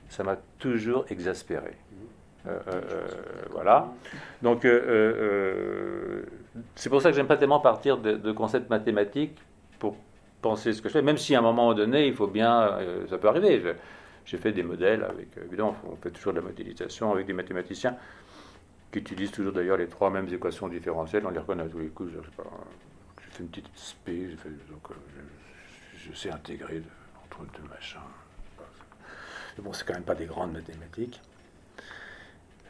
ça 0.10 0.24
m'a 0.24 0.38
toujours 0.58 1.06
exaspéré. 1.10 1.78
Euh, 2.48 2.60
euh, 2.68 2.82
euh, 2.92 3.08
voilà. 3.52 3.88
Donc, 4.42 4.68
c'est 6.76 6.90
pour 6.90 7.02
ça 7.02 7.10
que 7.10 7.16
j'aime 7.16 7.28
pas 7.28 7.38
tellement 7.38 7.60
partir 7.60 7.98
de, 7.98 8.32
concepts 8.32 8.70
mathématiques 8.70 9.38
pour 9.80 9.96
penser 10.42 10.74
ce 10.74 10.82
que 10.82 10.90
je 10.90 10.94
fais, 10.94 11.02
même 11.02 11.18
si 11.18 11.36
à 11.36 11.40
un 11.40 11.42
moment 11.42 11.74
donné, 11.74 12.08
il 12.08 12.14
faut 12.14 12.28
bien, 12.28 12.80
ça 13.10 13.18
peut 13.18 13.28
arriver. 13.28 13.62
J'ai 14.26 14.38
fait 14.38 14.52
des 14.52 14.64
modèles 14.64 15.04
avec, 15.04 15.30
évidemment, 15.46 15.76
on 15.86 15.96
fait 15.96 16.12
toujours 16.12 16.34
de 16.34 16.40
la 16.40 16.46
modélisation 16.46 17.12
avec 17.12 17.26
des 17.26 17.34
mathématiciens 17.34 17.96
qui 18.92 19.00
utilisent 19.00 19.32
toujours 19.32 19.54
d'ailleurs 19.54 19.78
les 19.78 19.88
trois 19.88 20.10
mêmes 20.10 20.28
équations 20.32 20.68
différentielles, 20.68 21.24
on 21.26 21.30
les 21.30 21.40
reconnaît 21.40 21.68
tous 21.68 21.80
les 21.80 21.88
coups. 21.88 22.12
Je 22.14 22.20
j'ai 22.20 23.32
fait 23.32 23.44
une 23.44 23.50
petite 23.50 23.70
spé, 23.76 24.28
donc 24.70 24.90
je, 25.96 26.14
sais 26.14 26.32
intégrer 26.32 26.82
entre 27.26 27.46
deux 27.54 27.68
machins. 27.70 28.00
Bon, 29.60 29.74
c'est 29.74 29.86
quand 29.86 29.94
même 29.94 30.04
pas 30.04 30.16
des 30.16 30.26
grandes 30.26 30.54
mathématiques. 30.54 31.22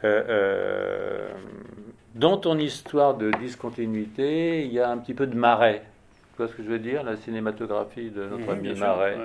Euh, 0.04 0.24
euh, 0.28 1.30
dans 2.14 2.36
ton 2.36 2.58
histoire 2.58 3.16
de 3.16 3.30
discontinuité, 3.30 4.64
il 4.64 4.72
y 4.72 4.80
a 4.80 4.90
un 4.90 4.98
petit 4.98 5.14
peu 5.14 5.26
de 5.26 5.36
Marais. 5.36 5.84
Tu 6.32 6.38
vois 6.38 6.48
ce 6.48 6.54
que 6.54 6.62
je 6.62 6.68
veux 6.68 6.78
dire 6.78 7.02
La 7.02 7.16
cinématographie 7.16 8.10
de 8.10 8.24
notre 8.24 8.50
ami 8.52 8.74
Marais. 8.74 9.18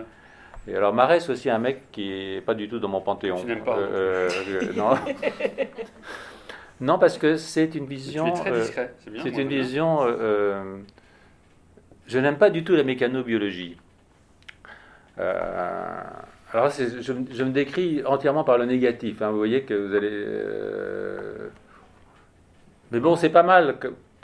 Et 0.68 0.76
alors 0.76 0.93
Marais, 0.93 1.20
c'est 1.22 1.32
aussi 1.32 1.49
un 1.49 1.60
mec 1.60 1.91
qui 1.91 2.12
est 2.12 2.41
pas 2.41 2.53
du 2.53 2.68
tout 2.68 2.80
dans 2.80 2.89
mon 2.89 3.01
panthéon. 3.01 3.38
Je 3.38 3.47
n'aime 3.47 3.64
pas. 3.64 3.78
Euh, 3.78 4.30
non. 4.76 4.89
non, 6.82 6.99
parce 6.99 7.18
que 7.18 7.38
c'est 7.38 7.74
une 7.76 7.86
vision. 7.86 8.32
très 8.34 8.51
discret. 8.51 8.93
C'est 9.24 9.38
une 9.38 9.47
vision. 9.47 9.99
je 12.08 12.20
n'aime 12.20 12.38
pas 12.38 12.49
du 12.49 12.64
tout 12.64 12.76
la 12.76 12.84
mécanobiologie. 12.84 13.78
Alors, 16.53 16.70
je, 16.70 17.01
je, 17.01 17.43
me 17.43 17.49
décris 17.49 18.01
entièrement 18.05 18.43
par 18.43 18.58
le 18.58 18.66
négatif. 18.66 19.22
Hein. 19.22 19.32
Vous 19.32 19.38
voyez 19.38 19.64
que 19.64 19.74
vous 19.74 19.93
allez. 19.93 20.10
Euh, 20.12 21.49
mais 22.91 22.99
bon, 22.99 23.16
c'est 23.18 23.30
pas 23.30 23.43
mal. 23.43 23.78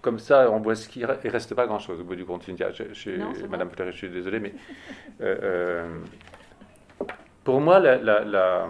Comme 0.03 0.19
ça, 0.19 0.51
on 0.51 0.59
voit 0.59 0.75
ce 0.75 0.87
qui 0.89 0.99
ne 0.99 1.05
reste 1.07 1.55
pas 1.55 1.65
grand-chose 1.65 2.01
au 2.01 2.03
bout 2.03 2.15
du 2.15 2.25
compte. 2.25 2.43
Je, 2.45 3.47
Madame 3.47 3.69
Fleury, 3.71 3.93
je 3.93 3.97
suis 3.97 4.09
désolé, 4.09 4.39
mais. 4.39 4.53
Euh, 5.21 5.37
euh, 5.41 7.07
pour 7.45 7.61
moi, 7.61 7.79
la, 7.79 8.67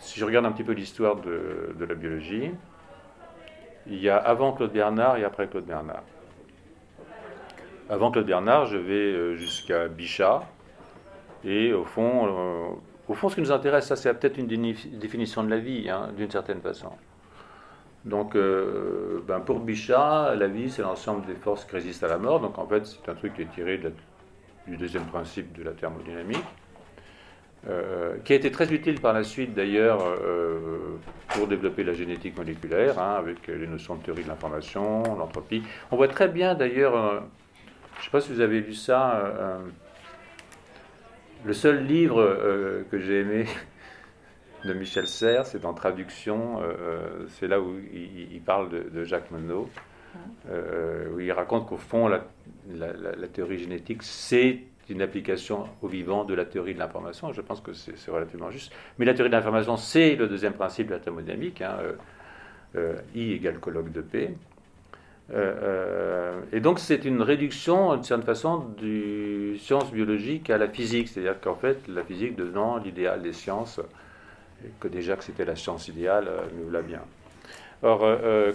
si 0.00 0.18
je 0.18 0.24
regarde 0.24 0.46
un 0.46 0.52
petit 0.52 0.64
peu 0.64 0.72
l'histoire 0.72 1.16
de, 1.16 1.74
de, 1.78 1.84
la 1.84 1.94
biologie, 1.94 2.50
il 3.86 4.00
y 4.00 4.08
a 4.08 4.16
avant 4.16 4.52
Claude 4.52 4.72
Bernard 4.72 5.16
et 5.16 5.24
après 5.24 5.46
Claude 5.48 5.64
Bernard. 5.64 6.02
Avant 7.88 8.10
Claude 8.10 8.26
Bernard, 8.26 8.66
je 8.66 8.76
vais 8.76 9.36
jusqu'à 9.36 9.88
Bichat, 9.88 10.42
et 11.44 11.72
au 11.72 11.84
fond, 11.84 12.26
euh, 12.26 12.74
au 13.08 13.14
fond, 13.14 13.28
ce 13.28 13.36
qui 13.36 13.42
nous 13.42 13.52
intéresse, 13.52 13.86
ça, 13.86 13.94
c'est 13.96 14.12
peut-être 14.14 14.38
une 14.38 14.48
définition 14.48 15.44
de 15.44 15.50
la 15.50 15.58
vie, 15.58 15.88
hein, 15.88 16.10
d'une 16.16 16.30
certaine 16.30 16.60
façon. 16.60 16.90
Donc, 18.04 18.36
euh, 18.36 19.20
ben 19.26 19.40
pour 19.40 19.60
Bichat, 19.60 20.34
la 20.34 20.46
vie, 20.46 20.70
c'est 20.70 20.82
l'ensemble 20.82 21.26
des 21.26 21.34
forces 21.34 21.64
qui 21.64 21.72
résistent 21.72 22.04
à 22.04 22.08
la 22.08 22.18
mort. 22.18 22.40
Donc, 22.40 22.58
en 22.58 22.66
fait, 22.66 22.86
c'est 22.86 23.08
un 23.10 23.14
truc 23.14 23.34
qui 23.34 23.42
est 23.42 23.52
tiré 23.54 23.80
du 24.66 24.76
deuxième 24.76 25.04
principe 25.04 25.56
de 25.56 25.62
la 25.62 25.72
thermodynamique, 25.72 26.44
euh, 27.68 28.16
qui 28.24 28.34
a 28.34 28.36
été 28.36 28.50
très 28.50 28.72
utile 28.72 29.00
par 29.00 29.14
la 29.14 29.24
suite, 29.24 29.54
d'ailleurs, 29.54 30.00
pour 31.28 31.46
développer 31.46 31.82
la 31.82 31.94
génétique 31.94 32.36
moléculaire, 32.36 32.98
hein, 32.98 33.16
avec 33.18 33.46
les 33.46 33.66
notions 33.66 33.94
de 33.94 34.02
théorie 34.02 34.24
de 34.24 34.28
l'information, 34.28 35.02
l'entropie. 35.16 35.62
On 35.90 35.96
voit 35.96 36.08
très 36.08 36.28
bien, 36.28 36.54
d'ailleurs, 36.54 37.22
je 37.94 38.00
ne 38.00 38.04
sais 38.04 38.10
pas 38.10 38.20
si 38.20 38.32
vous 38.32 38.40
avez 38.40 38.60
lu 38.60 38.74
ça 38.74 39.60
le 41.44 41.52
seul 41.52 41.86
livre 41.86 42.20
euh, 42.20 42.82
que 42.90 42.98
j'ai 42.98 43.20
aimé 43.20 43.46
de 44.64 44.72
Michel 44.72 45.06
Serres, 45.06 45.46
c'est 45.46 45.64
en 45.64 45.74
traduction, 45.74 46.62
euh, 46.62 46.72
euh, 46.80 47.26
c'est 47.28 47.48
là 47.48 47.60
où 47.60 47.74
il, 47.92 48.40
parle 48.40 48.68
de, 48.70 49.04
Jacques 49.04 49.30
Monod, 49.30 49.66
où 51.12 51.20
il 51.20 51.32
raconte 51.32 51.66
qu'au 51.66 51.76
fond, 51.76 52.08
la, 52.08 53.28
théorie 53.32 53.58
génétique, 53.58 54.02
c'est 54.02 54.60
une 54.88 55.02
application 55.02 55.64
au 55.82 55.88
vivant 55.88 56.24
de 56.24 56.34
la 56.34 56.44
théorie 56.44 56.74
de 56.74 56.78
l'information. 56.78 57.32
Je 57.32 57.40
pense 57.40 57.60
que 57.60 57.72
c'est 57.72 58.10
relativement 58.10 58.50
juste. 58.50 58.72
Mais 58.98 59.04
la 59.04 59.14
théorie 59.14 59.30
de 59.30 59.36
l'information, 59.36 59.76
c'est 59.76 60.14
le 60.14 60.28
deuxième 60.28 60.52
principe 60.52 60.88
de 60.88 60.92
la 60.92 61.00
thermodynamique. 61.00 61.62
Hein, 61.62 61.78
I 63.14 63.32
égale 63.32 63.60
colloque 63.60 63.92
de 63.92 64.00
P. 64.00 64.34
Euh, 65.32 65.54
euh, 65.62 66.40
et 66.52 66.60
donc 66.60 66.78
c'est 66.78 67.04
une 67.04 67.22
réduction, 67.22 67.94
d'une 67.94 68.02
certaine 68.02 68.26
façon, 68.26 68.66
du 68.76 69.56
science 69.58 69.90
biologique 69.90 70.50
à 70.50 70.58
la 70.58 70.68
physique, 70.68 71.08
c'est-à-dire 71.08 71.40
qu'en 71.40 71.54
fait 71.54 71.88
la 71.88 72.04
physique 72.04 72.36
devenant 72.36 72.76
l'idéal 72.76 73.22
des 73.22 73.32
sciences, 73.32 73.80
que 74.80 74.88
déjà 74.88 75.16
que 75.16 75.24
c'était 75.24 75.44
la 75.44 75.56
science 75.56 75.88
idéale, 75.88 76.28
euh, 76.28 76.42
nous 76.54 76.70
l'a 76.70 76.82
bien. 76.82 77.02
Or, 77.82 78.00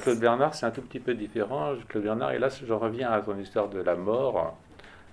Claude 0.02 0.20
Bernard, 0.20 0.56
c'est 0.56 0.66
un 0.66 0.72
tout 0.72 0.82
petit 0.82 1.00
peu 1.00 1.14
différent. 1.14 1.76
Claude 1.88 2.04
Bernard, 2.04 2.32
et 2.32 2.40
là 2.40 2.50
je 2.50 2.74
reviens 2.74 3.12
à 3.12 3.22
ton 3.22 3.38
histoire 3.38 3.70
de 3.70 3.80
la 3.80 3.96
mort. 3.96 4.58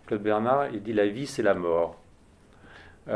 Claude 0.07 0.22
Bernard, 0.22 0.68
il 0.72 0.82
dit 0.82 0.95
la 0.95 1.07
vie 1.07 1.26
c'est 1.26 1.43
la 1.43 1.53
mort. 1.53 2.01
et 3.09 3.12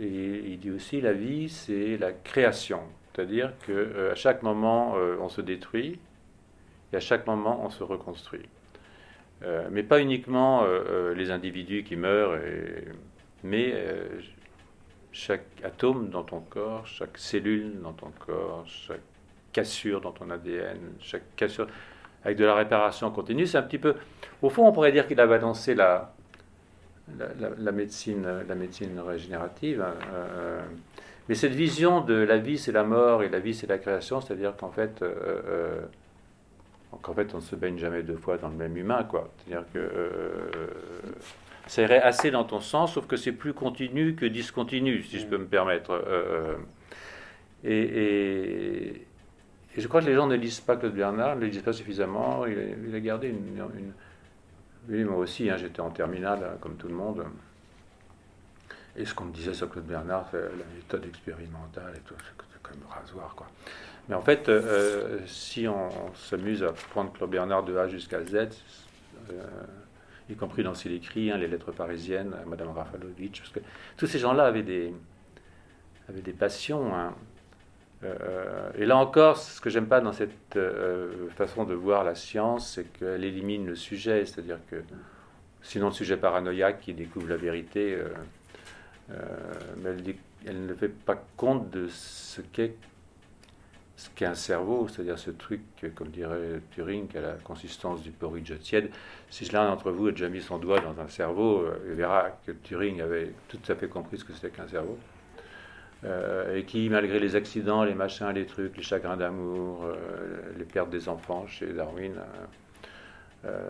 il 0.00 0.58
dit 0.58 0.72
aussi 0.72 1.00
la 1.00 1.12
vie 1.12 1.48
c'est 1.48 1.96
la 1.96 2.10
création, 2.10 2.80
c'est-à-dire 3.14 3.52
qu'à 3.64 4.16
chaque 4.16 4.42
moment 4.42 4.94
on 5.20 5.28
se 5.28 5.42
détruit, 5.42 6.00
et 6.92 6.96
à 6.96 7.00
chaque 7.00 7.26
moment, 7.26 7.64
on 7.64 7.70
se 7.70 7.82
reconstruit. 7.82 8.46
Euh, 9.44 9.68
mais 9.70 9.82
pas 9.82 10.00
uniquement 10.00 10.64
euh, 10.64 10.82
euh, 10.88 11.14
les 11.14 11.30
individus 11.30 11.84
qui 11.84 11.96
meurent, 11.96 12.38
mais 13.44 13.74
chaque 15.18 15.42
atome 15.64 16.10
dans 16.10 16.22
ton 16.22 16.38
corps, 16.38 16.86
chaque 16.86 17.18
cellule 17.18 17.80
dans 17.82 17.92
ton 17.92 18.12
corps, 18.24 18.62
chaque 18.66 19.00
cassure 19.52 20.00
dans 20.00 20.12
ton 20.12 20.30
ADN, 20.30 20.78
chaque 21.00 21.34
cassure 21.34 21.66
avec 22.24 22.38
de 22.38 22.44
la 22.44 22.54
réparation 22.54 23.10
continue. 23.10 23.44
C'est 23.44 23.58
un 23.58 23.62
petit 23.62 23.78
peu. 23.78 23.96
Au 24.42 24.48
fond, 24.48 24.68
on 24.68 24.72
pourrait 24.72 24.92
dire 24.92 25.08
qu'il 25.08 25.18
a 25.20 25.26
balancé 25.26 25.74
la, 25.74 26.14
la, 27.18 27.72
médecine, 27.72 28.44
la 28.46 28.54
médecine 28.54 29.00
régénérative. 29.00 29.82
Hein, 29.82 29.94
mais 31.28 31.34
cette 31.34 31.52
vision 31.52 32.00
de 32.00 32.14
la 32.14 32.38
vie, 32.38 32.56
c'est 32.56 32.72
la 32.72 32.84
mort 32.84 33.24
et 33.24 33.28
la 33.28 33.40
vie, 33.40 33.54
c'est 33.54 33.66
la 33.66 33.78
création, 33.78 34.20
c'est-à-dire 34.20 34.56
qu'en 34.56 34.70
fait, 34.70 35.04
Donc 36.92 37.08
en 37.08 37.12
fait, 37.12 37.34
on 37.34 37.38
ne 37.38 37.42
se 37.42 37.56
baigne 37.56 37.76
jamais 37.76 38.04
deux 38.04 38.16
fois 38.16 38.38
dans 38.38 38.48
le 38.48 38.56
même 38.56 38.76
humain, 38.76 39.02
quoi. 39.02 39.28
C'est-à-dire 39.38 39.66
que 39.74 39.90
ça 41.68 41.82
irait 41.82 42.00
assez 42.00 42.30
dans 42.30 42.44
ton 42.44 42.60
sens, 42.60 42.94
sauf 42.94 43.06
que 43.06 43.16
c'est 43.16 43.32
plus 43.32 43.52
continu 43.52 44.14
que 44.14 44.24
discontinu, 44.24 45.02
si 45.02 45.20
je 45.20 45.26
peux 45.26 45.36
me 45.36 45.46
permettre. 45.46 45.92
Euh, 45.92 46.56
et, 47.62 49.04
je 49.76 49.86
crois 49.86 50.00
que 50.00 50.06
les 50.06 50.14
gens 50.14 50.26
ne 50.26 50.34
lisent 50.34 50.60
pas 50.60 50.76
Claude 50.76 50.94
Bernard, 50.94 51.36
ne 51.36 51.42
le 51.42 51.48
lisent 51.48 51.62
pas 51.62 51.74
suffisamment. 51.74 52.46
Il, 52.46 52.94
a, 52.94 53.00
gardé 53.00 53.28
une, 53.28 53.62
Oui, 54.88 55.04
moi 55.04 55.18
aussi, 55.18 55.50
hein, 55.50 55.56
j'étais 55.58 55.80
en 55.80 55.90
terminale, 55.90 56.40
hein, 56.42 56.56
comme 56.60 56.76
tout 56.76 56.88
le 56.88 56.94
monde. 56.94 57.24
Et 58.96 59.04
ce 59.04 59.14
qu'on 59.14 59.26
me 59.26 59.32
disait 59.32 59.54
sur 59.54 59.68
Claude 59.68 59.86
Bernard, 59.86 60.26
c'est 60.30 60.40
la 60.40 60.74
méthode 60.74 61.04
expérimentale 61.04 61.92
et 61.96 62.00
tout, 62.00 62.14
c'est 62.18 62.62
comme 62.62 62.80
rasoir, 62.90 63.34
quoi. 63.36 63.46
Mais 64.08 64.14
en 64.14 64.22
fait, 64.22 64.48
euh, 64.48 65.18
si 65.26 65.68
on, 65.68 65.90
s'amuse 66.14 66.62
à 66.62 66.72
prendre 66.72 67.12
Claude 67.12 67.30
Bernard 67.30 67.62
de 67.64 67.76
A 67.76 67.88
jusqu'à 67.88 68.24
Z, 68.24 68.34
euh, 69.30 69.44
y 70.28 70.34
compris 70.34 70.62
dans 70.62 70.74
ses 70.74 70.92
écrits, 70.92 71.30
hein, 71.30 71.38
les 71.38 71.48
lettres 71.48 71.72
parisiennes, 71.72 72.34
à 72.34 72.44
Madame 72.46 72.68
Rafalovitch, 72.70 73.40
parce 73.40 73.52
que 73.52 73.60
tous 73.96 74.06
ces 74.06 74.18
gens-là 74.18 74.44
avaient 74.44 74.62
des, 74.62 74.92
avaient 76.08 76.20
des 76.20 76.32
passions. 76.32 76.94
Hein. 76.94 77.14
Euh, 78.04 78.70
et 78.76 78.86
là 78.86 78.96
encore, 78.96 79.38
ce 79.38 79.60
que 79.60 79.70
j'aime 79.70 79.86
pas 79.86 80.00
dans 80.00 80.12
cette 80.12 80.56
euh, 80.56 81.28
façon 81.30 81.64
de 81.64 81.74
voir 81.74 82.04
la 82.04 82.14
science, 82.14 82.74
c'est 82.74 82.84
qu'elle 82.84 83.24
élimine 83.24 83.66
le 83.66 83.74
sujet, 83.74 84.24
c'est-à-dire 84.24 84.58
que 84.70 84.76
sinon 85.62 85.86
le 85.86 85.92
sujet 85.92 86.16
paranoïaque 86.16 86.80
qui 86.80 86.94
découvre 86.94 87.28
la 87.28 87.36
vérité, 87.36 87.98
euh, 89.10 89.14
mais 89.78 89.90
elle, 90.46 90.66
ne 90.66 90.74
fait 90.74 90.88
pas 90.88 91.20
compte 91.36 91.70
de 91.70 91.88
ce 91.88 92.40
qu'est 92.40 92.76
ce 93.98 94.08
qu'est 94.14 94.26
un 94.26 94.36
cerveau, 94.36 94.86
c'est-à-dire 94.86 95.18
ce 95.18 95.32
truc, 95.32 95.60
comme 95.96 96.10
dirait 96.10 96.60
Turing, 96.70 97.08
qui 97.08 97.18
a 97.18 97.20
la 97.20 97.32
consistance 97.32 98.00
du 98.00 98.12
porridge 98.12 98.56
tiède. 98.60 98.90
Si 99.28 99.44
l'un 99.46 99.66
d'entre 99.66 99.90
vous 99.90 100.06
a 100.06 100.10
déjà 100.12 100.28
mis 100.28 100.40
son 100.40 100.58
doigt 100.58 100.78
dans 100.78 101.00
un 101.00 101.08
cerveau, 101.08 101.62
euh, 101.62 101.76
il 101.88 101.94
verra 101.94 102.30
que 102.46 102.52
Turing 102.52 103.02
avait 103.02 103.32
tout 103.48 103.58
à 103.66 103.74
fait 103.74 103.88
compris 103.88 104.18
ce 104.18 104.24
que 104.24 104.32
c'était 104.32 104.50
qu'un 104.50 104.68
cerveau. 104.68 104.96
Euh, 106.04 106.56
et 106.56 106.62
qui, 106.62 106.88
malgré 106.88 107.18
les 107.18 107.34
accidents, 107.34 107.82
les 107.82 107.94
machins, 107.94 108.30
les 108.32 108.46
trucs, 108.46 108.76
les 108.76 108.84
chagrins 108.84 109.16
d'amour, 109.16 109.84
euh, 109.84 109.96
les 110.56 110.64
pertes 110.64 110.90
des 110.90 111.08
enfants 111.08 111.48
chez 111.48 111.66
Darwin, 111.72 112.14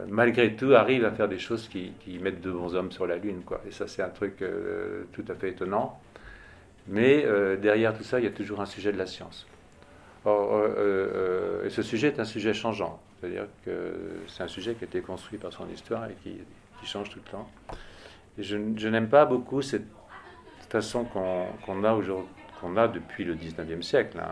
malgré 0.08 0.56
tout, 0.56 0.74
arrive 0.74 1.06
à 1.06 1.10
faire 1.10 1.28
des 1.28 1.38
choses 1.38 1.68
qui, 1.68 1.92
qui, 2.00 2.18
mettent 2.18 2.42
de 2.42 2.50
bons 2.50 2.74
hommes 2.74 2.92
sur 2.92 3.06
la 3.06 3.16
Lune. 3.16 3.42
Quoi. 3.46 3.62
Et 3.66 3.70
ça, 3.70 3.86
c'est 3.86 4.02
un 4.02 4.10
truc 4.10 4.44
tout 5.12 5.24
à 5.26 5.34
fait 5.34 5.50
étonnant. 5.50 5.98
Mais 6.86 7.24
derrière 7.62 7.96
tout 7.96 8.02
ça, 8.02 8.18
il 8.18 8.24
y 8.24 8.28
a 8.28 8.30
toujours 8.30 8.60
un 8.60 8.66
sujet 8.66 8.92
de 8.92 8.98
la 8.98 9.06
science. 9.06 9.46
Euh, 10.26 10.68
euh, 10.78 11.66
et 11.66 11.70
ce 11.70 11.82
sujet 11.82 12.08
est 12.08 12.20
un 12.20 12.24
sujet 12.24 12.52
changeant, 12.52 13.00
c'est-à-dire 13.20 13.46
que 13.64 13.94
c'est 14.26 14.42
un 14.42 14.48
sujet 14.48 14.74
qui 14.74 14.84
a 14.84 14.86
été 14.86 15.00
construit 15.00 15.38
par 15.38 15.52
son 15.52 15.68
histoire 15.68 16.06
et 16.06 16.14
qui, 16.22 16.38
change 16.84 17.10
tout 17.10 17.18
le 17.24 17.30
temps. 17.30 17.48
Et 18.38 18.42
je, 18.42 18.56
n'aime 18.88 19.08
pas 19.08 19.26
beaucoup 19.26 19.62
cette 19.62 19.86
façon 20.70 21.04
qu'on 21.04 21.84
a 21.84 21.92
aujourd'hui, 21.92 22.30
qu'on 22.60 22.76
a 22.76 22.86
depuis 22.86 23.24
le 23.24 23.34
19e 23.34 23.82
siècle. 23.82 24.18
Hein. 24.20 24.30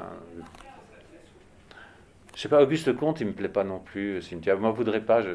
Je 2.34 2.42
sais 2.42 2.48
pas, 2.48 2.62
Auguste 2.62 2.94
Comte, 2.94 3.20
il 3.20 3.28
me 3.28 3.32
plaît 3.32 3.48
pas 3.48 3.64
non 3.64 3.80
plus, 3.80 4.22
Cynthia. 4.22 4.54
Moi, 4.56 4.70
je 4.70 4.76
voudrais 4.76 5.00
pas. 5.00 5.22
Je, 5.22 5.30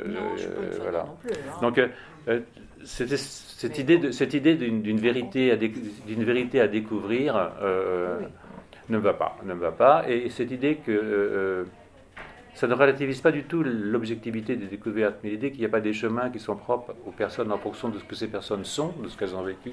voilà. 0.82 1.06
plus, 1.22 1.32
hein. 1.32 1.62
Donc, 1.62 1.80
euh, 1.80 2.40
cette, 2.86 3.78
idée 3.78 3.98
de, 3.98 4.12
cette 4.12 4.34
idée 4.34 4.56
d'une 4.56 5.00
vérité, 5.00 5.58
d'une 5.58 6.24
vérité 6.24 6.62
à 6.62 6.68
découvrir 6.68 7.52
ne 8.92 8.98
va 8.98 9.14
pas, 9.14 9.38
ne 9.44 9.54
va 9.54 9.72
pas. 9.72 10.08
Et 10.08 10.30
cette 10.30 10.52
idée 10.52 10.76
que 10.76 10.92
euh, 10.92 11.02
euh, 11.02 11.66
ça 12.54 12.68
ne 12.68 12.74
relativise 12.74 13.22
pas 13.22 13.32
du 13.32 13.44
tout 13.44 13.64
l'objectivité 13.64 14.56
des 14.56 14.68
découvertes, 14.68 15.16
mais 15.24 15.30
l'idée 15.30 15.52
qu'il 15.52 15.62
n'y 15.62 15.66
a 15.66 15.70
pas 15.70 15.80
des 15.80 15.94
chemins 15.94 16.30
qui 16.30 16.40
sont 16.40 16.56
propres 16.56 16.94
aux 17.06 17.12
personnes 17.12 17.52
en 17.52 17.58
fonction 17.58 17.90
de 17.90 17.98
ce 17.98 18.04
que 18.04 18.16
ces 18.16 18.28
personnes 18.28 18.66
sont, 18.66 18.94
de 19.02 19.08
ce 19.08 19.18
qu'elles 19.18 19.36
ont 19.36 19.44
vécu. 19.44 19.72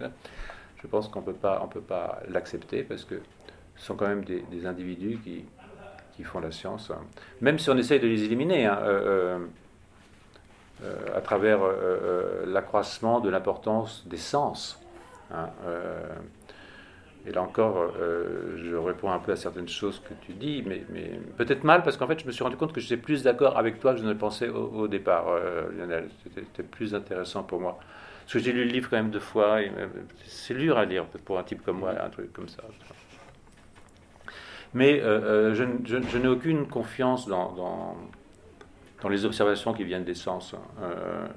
je 0.00 0.86
pense 0.86 1.08
qu'on 1.08 1.22
peut 1.22 1.32
pas, 1.32 1.66
peut 1.72 1.80
pas 1.80 2.20
l'accepter 2.28 2.82
parce 2.82 3.04
que 3.04 3.16
ce 3.76 3.86
sont 3.86 3.96
quand 3.96 4.06
même 4.06 4.24
des, 4.24 4.66
individus 4.66 5.18
qui, 5.24 5.46
qui, 6.14 6.22
font 6.22 6.40
la 6.40 6.50
science, 6.50 6.90
hein. 6.90 7.00
même 7.40 7.58
si 7.58 7.70
on 7.70 7.78
essaye 7.78 7.98
de 7.98 8.06
les 8.06 8.24
éliminer. 8.24 8.66
Hein, 8.66 8.78
euh, 8.82 9.38
à 11.14 11.20
travers 11.20 11.60
l'accroissement 12.46 13.20
de 13.20 13.28
l'importance 13.28 14.06
des 14.06 14.16
sens. 14.16 14.82
Hein, 15.30 15.50
et 17.26 17.32
là 17.32 17.42
encore, 17.42 17.92
euh, 18.00 18.56
je 18.56 18.74
réponds 18.74 19.10
un 19.10 19.18
peu 19.18 19.32
à 19.32 19.36
certaines 19.36 19.68
choses 19.68 20.00
que 20.00 20.14
tu 20.24 20.32
dis, 20.32 20.64
mais, 20.66 20.84
peut-être 21.36 21.64
mal, 21.64 21.82
parce 21.82 21.96
qu'en 21.96 22.06
fait, 22.06 22.18
je 22.18 22.26
me 22.26 22.32
suis 22.32 22.42
rendu 22.42 22.56
compte 22.56 22.72
que 22.72 22.80
j'étais 22.80 22.96
plus 22.96 23.22
d'accord 23.22 23.58
avec 23.58 23.78
toi 23.78 23.92
que 23.92 23.98
je 23.98 24.04
ne 24.04 24.12
le 24.12 24.16
pensais 24.16 24.48
au, 24.48 24.88
départ, 24.88 25.28
euh, 25.28 25.70
Lionel. 25.76 26.08
C'était 26.24 26.62
plus 26.62 26.94
intéressant 26.94 27.42
pour 27.42 27.60
moi. 27.60 27.78
Parce 28.22 28.32
que 28.34 28.38
j'ai 28.38 28.52
lu 28.52 28.64
le 28.64 28.70
livre 28.70 28.88
quand 28.88 28.96
même 28.96 29.10
deux 29.10 29.18
fois, 29.20 29.58
c'est 30.24 30.54
dur 30.54 30.78
à 30.78 30.84
lire 30.84 31.04
pour 31.24 31.38
un 31.38 31.42
type 31.42 31.62
comme 31.62 31.80
moi, 31.80 31.92
un 32.00 32.08
truc 32.08 32.32
comme 32.32 32.48
ça. 32.48 32.62
Mais 34.72 35.00
euh, 35.02 35.52
je, 35.54 36.16
n'ai 36.16 36.28
aucune 36.28 36.68
confiance 36.68 37.26
dans, 37.26 37.96
les 39.10 39.24
observations 39.24 39.74
qui 39.74 39.84
viennent 39.84 40.04
des 40.04 40.14
sens. 40.14 40.54
Hein. 40.54 41.28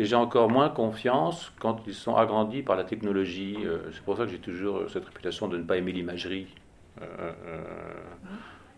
Et 0.00 0.06
j'ai 0.06 0.16
encore 0.16 0.48
moins 0.48 0.70
confiance 0.70 1.52
quand 1.58 1.82
ils 1.86 1.92
sont 1.92 2.16
agrandis 2.16 2.62
par 2.62 2.74
la 2.74 2.84
technologie. 2.84 3.58
Euh, 3.66 3.90
c'est 3.92 4.02
pour 4.02 4.16
ça 4.16 4.24
que 4.24 4.30
j'ai 4.30 4.38
toujours 4.38 4.88
cette 4.88 5.04
réputation 5.04 5.46
de 5.46 5.58
ne 5.58 5.62
pas 5.62 5.76
aimer 5.76 5.92
l'imagerie. 5.92 6.46
Euh, 7.02 7.04
euh, 7.46 7.60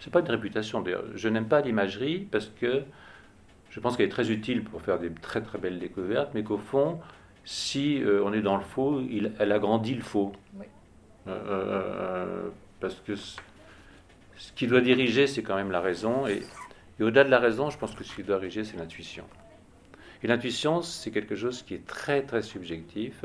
c'est 0.00 0.12
pas 0.12 0.18
une 0.18 0.28
réputation 0.28 0.80
d'ailleurs. 0.80 1.04
Je 1.14 1.28
n'aime 1.28 1.46
pas 1.46 1.60
l'imagerie 1.60 2.26
parce 2.28 2.46
que 2.48 2.82
je 3.70 3.78
pense 3.78 3.96
qu'elle 3.96 4.06
est 4.06 4.08
très 4.08 4.32
utile 4.32 4.64
pour 4.64 4.82
faire 4.82 4.98
des 4.98 5.12
très 5.12 5.42
très 5.42 5.58
belles 5.58 5.78
découvertes, 5.78 6.32
mais 6.34 6.42
qu'au 6.42 6.58
fond, 6.58 6.98
si 7.44 8.02
on 8.04 8.32
est 8.32 8.42
dans 8.42 8.56
le 8.56 8.64
faux, 8.64 9.00
il, 9.08 9.30
elle 9.38 9.52
agrandit 9.52 9.94
le 9.94 10.02
faux. 10.02 10.32
parce 12.80 12.96
que 13.06 13.14
ce 13.14 13.38
qui 14.56 14.66
doit 14.66 14.80
diriger, 14.80 15.28
c'est 15.28 15.44
quand 15.44 15.54
même 15.54 15.70
la 15.70 15.80
raison. 15.80 16.26
Et, 16.26 16.42
et 16.98 17.04
au-delà 17.04 17.22
de 17.22 17.30
la 17.30 17.38
raison, 17.38 17.70
je 17.70 17.78
pense 17.78 17.94
que 17.94 18.02
ce 18.02 18.12
qui 18.12 18.24
doit 18.24 18.40
diriger, 18.40 18.64
c'est 18.64 18.76
l'intuition. 18.76 19.22
Et 20.22 20.28
l'intuition, 20.28 20.82
c'est 20.82 21.10
quelque 21.10 21.34
chose 21.34 21.62
qui 21.62 21.74
est 21.74 21.86
très 21.86 22.22
très 22.22 22.42
subjectif 22.42 23.24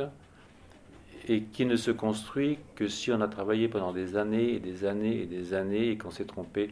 et 1.27 1.43
qui 1.43 1.65
ne 1.65 1.75
se 1.75 1.91
construit 1.91 2.57
que 2.75 2.87
si 2.87 3.11
on 3.11 3.21
a 3.21 3.27
travaillé 3.27 3.67
pendant 3.67 3.91
des 3.91 4.17
années 4.17 4.53
et 4.53 4.59
des 4.59 4.85
années 4.85 5.21
et 5.21 5.25
des 5.25 5.53
années 5.53 5.89
et 5.89 5.97
qu'on 5.97 6.11
s'est 6.11 6.25
trompé. 6.25 6.71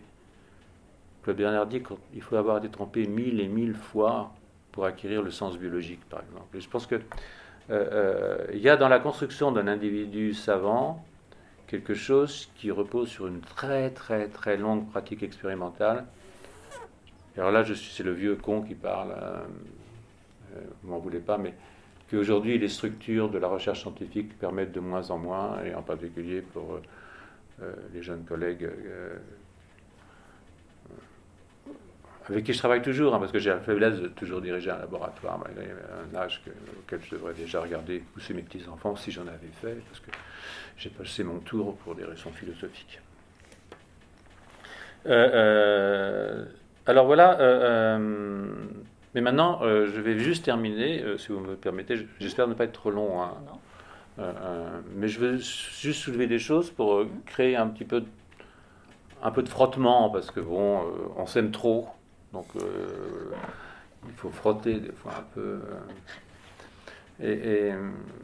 Claude 1.23 1.37
Bernard 1.37 1.67
dit 1.67 1.81
qu'il 1.81 2.21
faut 2.21 2.37
avoir 2.37 2.57
été 2.57 2.69
trompé 2.69 3.05
mille 3.05 3.39
et 3.39 3.47
mille 3.47 3.75
fois 3.75 4.31
pour 4.71 4.85
acquérir 4.85 5.21
le 5.21 5.31
sens 5.31 5.57
biologique, 5.57 6.01
par 6.09 6.21
exemple. 6.21 6.59
Je 6.59 6.69
pense 6.69 6.87
qu'il 6.87 7.01
euh, 7.69 8.45
euh, 8.49 8.57
y 8.57 8.69
a 8.69 8.77
dans 8.77 8.89
la 8.89 8.99
construction 8.99 9.51
d'un 9.51 9.67
individu 9.67 10.33
savant 10.33 11.03
quelque 11.67 11.93
chose 11.93 12.49
qui 12.55 12.71
repose 12.71 13.09
sur 13.09 13.27
une 13.27 13.41
très 13.41 13.89
très 13.89 14.27
très 14.27 14.55
longue 14.55 14.87
pratique 14.89 15.23
expérimentale. 15.23 16.05
alors 17.37 17.51
là, 17.51 17.63
c'est 17.65 18.03
le 18.03 18.13
vieux 18.13 18.35
con 18.35 18.61
qui 18.61 18.75
parle. 18.75 19.11
Euh, 19.11 19.43
vous 20.83 20.89
m'en 20.89 20.99
voulez 20.99 21.19
pas, 21.19 21.37
mais 21.37 21.53
qu'aujourd'hui 22.09 22.57
les 22.57 22.69
structures 22.69 23.29
de 23.29 23.37
la 23.37 23.47
recherche 23.47 23.81
scientifique 23.81 24.37
permettent 24.37 24.71
de 24.71 24.79
moins 24.79 25.09
en 25.11 25.17
moins, 25.17 25.63
et 25.63 25.73
en 25.73 25.81
particulier 25.81 26.41
pour 26.41 26.73
euh, 26.73 26.81
euh, 27.61 27.73
les 27.93 28.01
jeunes 28.01 28.25
collègues 28.25 28.69
avec 32.27 32.43
qui 32.43 32.53
je 32.53 32.57
travaille 32.57 32.81
toujours, 32.81 33.13
hein, 33.13 33.19
parce 33.19 33.31
que 33.31 33.37
j'ai 33.37 33.51
la 33.51 33.59
faiblesse 33.59 33.99
de 33.99 34.07
toujours 34.07 34.41
diriger 34.41 34.71
un 34.71 34.79
laboratoire, 34.79 35.37
malgré 35.37 35.67
un 35.71 36.17
âge 36.17 36.41
auquel 36.79 36.99
je 37.03 37.11
devrais 37.11 37.35
déjà 37.35 37.61
regarder 37.61 37.99
pousser 37.99 38.33
mes 38.33 38.41
petits-enfants 38.41 38.95
si 38.95 39.11
j'en 39.11 39.27
avais 39.27 39.51
fait, 39.61 39.75
parce 39.87 39.99
que 39.99 40.09
j'ai 40.75 40.89
passé 40.89 41.23
mon 41.23 41.37
tour 41.37 41.77
pour 41.77 41.93
des 41.93 42.03
raisons 42.03 42.31
philosophiques. 42.31 42.99
alors 45.05 47.05
voilà, 47.05 47.99
mais 49.15 49.21
maintenant, 49.21 49.61
euh, 49.61 49.87
je 49.87 50.01
vais 50.01 50.19
juste 50.19 50.43
terminer, 50.43 51.01
euh, 51.01 51.17
si 51.17 51.31
vous 51.31 51.39
me 51.39 51.55
permettez. 51.55 52.05
J'espère 52.19 52.49
ne 52.49 52.53
pas 52.53 52.65
être 52.65 52.73
trop 52.73 52.91
long. 52.91 53.23
Hein. 53.23 53.33
Euh, 54.19 54.81
mais 54.93 55.07
je 55.07 55.19
veux 55.19 55.37
juste 55.37 56.01
soulever 56.01 56.27
des 56.27 56.37
choses 56.37 56.69
pour 56.69 57.05
créer 57.25 57.55
un 57.55 57.67
petit 57.67 57.85
peu, 57.85 58.01
de, 58.01 58.07
un 59.23 59.31
peu 59.31 59.41
de 59.41 59.47
frottement, 59.47 60.09
parce 60.09 60.31
que 60.31 60.41
bon, 60.41 60.81
on 61.15 61.25
s'aime 61.27 61.51
trop. 61.51 61.87
Donc, 62.33 62.47
il 62.55 64.13
faut 64.17 64.29
frotter 64.31 64.81
des 64.81 64.91
fois 64.91 65.13
un 65.19 65.25
peu. 65.33 65.61
Et, 67.23 67.71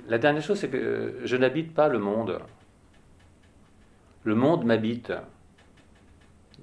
la 0.10 0.18
dernière 0.18 0.44
chose, 0.44 0.60
c'est 0.60 0.70
que 0.70 1.22
je 1.24 1.38
n'habite 1.38 1.74
pas 1.74 1.88
le 1.88 2.00
monde. 2.00 2.40
Le 4.26 4.36
monde 4.36 4.66
m'habite. 4.66 5.14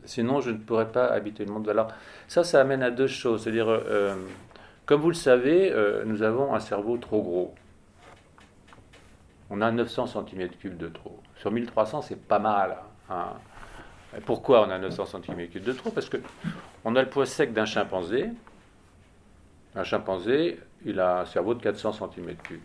Sinon, 0.09 0.41
je 0.41 0.51
ne 0.51 0.57
pourrais 0.57 0.91
pas 0.91 1.09
habiter 1.09 1.45
le 1.45 1.53
monde. 1.53 1.69
Alors, 1.69 1.89
ça, 2.29 2.43
ça 2.43 2.63
amène 2.63 2.83
à 2.83 2.91
deux 2.91 3.07
choses. 3.07 3.43
C'est-à-dire, 3.43 3.69
euh, 3.69 4.17
comme 4.87 5.03
vous 5.03 5.11
le 5.11 5.15
savez, 5.15 5.71
euh, 5.71 6.03
nous 6.07 6.23
avons 6.23 6.55
un 6.55 6.61
cerveau 6.61 6.97
trop 6.97 7.21
gros. 7.21 7.55
On 9.51 9.61
a 9.61 9.71
900 9.71 10.07
cm3 10.07 10.79
de 10.79 10.89
trop. 10.89 11.21
Sur 11.37 11.51
1300, 11.51 12.01
c'est 12.01 12.21
pas 12.27 12.39
mal. 12.39 12.79
Hein. 13.11 13.35
Pourquoi 14.25 14.67
on 14.67 14.71
a 14.71 14.79
900 14.79 15.05
cm3 15.05 15.63
de 15.63 15.73
trop? 15.75 15.91
Parce 15.91 16.09
que 16.09 16.17
on 16.87 16.97
a 16.97 17.03
le 17.03 17.11
poids 17.11 17.27
sec 17.27 17.53
d'un 17.53 17.67
chimpanzé. 17.67 18.31
Un 19.75 19.85
chimpanzé, 19.85 20.59
il 20.87 21.01
a 21.01 21.21
un 21.21 21.25
cerveau 21.27 21.53
de 21.53 21.63
400 21.63 21.91
cm3. 21.91 22.57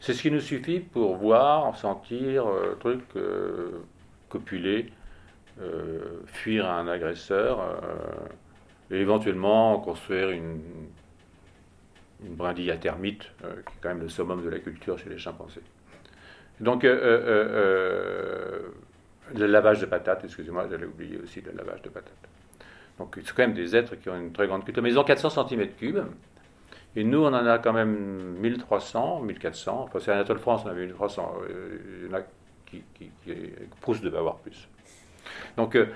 C'est 0.00 0.14
ce 0.14 0.22
qui 0.22 0.32
nous 0.32 0.40
suffit 0.40 0.80
pour 0.80 1.14
voir, 1.14 1.76
sentir, 1.76 2.48
euh, 2.48 2.76
truc, 2.80 3.02
euh, 3.14 3.84
copuler, 4.28 4.92
fuir 6.26 6.68
un 6.68 6.86
agresseur 6.88 7.80
et 8.90 8.96
éventuellement 8.96 9.78
construire 9.80 10.30
une, 10.30 10.60
brindille 12.20 12.70
à 12.70 12.76
termite, 12.76 13.22
qui 13.40 13.46
est 13.46 13.80
quand 13.80 13.88
même 13.90 14.00
le 14.00 14.08
summum 14.08 14.42
de 14.44 14.48
la 14.48 14.58
culture 14.58 14.98
chez 14.98 15.08
les 15.08 15.18
chimpanzés. 15.18 15.62
Donc, 16.60 16.82
le 19.34 19.46
lavage 19.46 19.80
de 19.80 19.86
patates, 19.86 20.24
excusez-moi, 20.24 20.66
j'allais 20.70 20.86
oublier 20.86 21.18
aussi 21.18 21.40
le 21.40 21.52
lavage 21.52 21.82
de 21.82 21.88
patates. 21.88 22.12
Donc, 22.98 23.18
c'est 23.22 23.34
quand 23.34 23.42
même 23.42 23.54
des 23.54 23.76
êtres 23.76 23.96
qui 23.96 24.08
ont 24.08 24.16
une 24.16 24.32
très 24.32 24.46
grande 24.46 24.64
culture. 24.64 24.82
Mais 24.82 24.90
ils 24.90 24.98
ont 24.98 25.04
400 25.04 25.46
cm3. 25.46 26.04
Et 26.96 27.04
nous, 27.04 27.22
on 27.22 27.28
en 27.28 27.46
a 27.46 27.58
quand 27.58 27.74
même 27.74 28.36
1300, 28.38 29.20
1400. 29.20 29.82
Enfin, 29.84 29.98
c'est 30.00 30.12
Anatole 30.12 30.38
France, 30.38 30.62
on 30.64 30.68
avait 30.68 30.86
1300. 30.86 31.34
Euh, 31.42 31.78
il 32.02 32.06
y 32.06 32.10
en 32.10 32.18
a 32.18 32.22
qui, 32.64 32.82
qui, 32.94 33.10
qui 33.22 33.34
Proust 33.82 34.02
devait 34.02 34.16
avoir 34.16 34.38
plus. 34.38 34.68
Donc, 35.56 35.74
euh, 35.76 35.86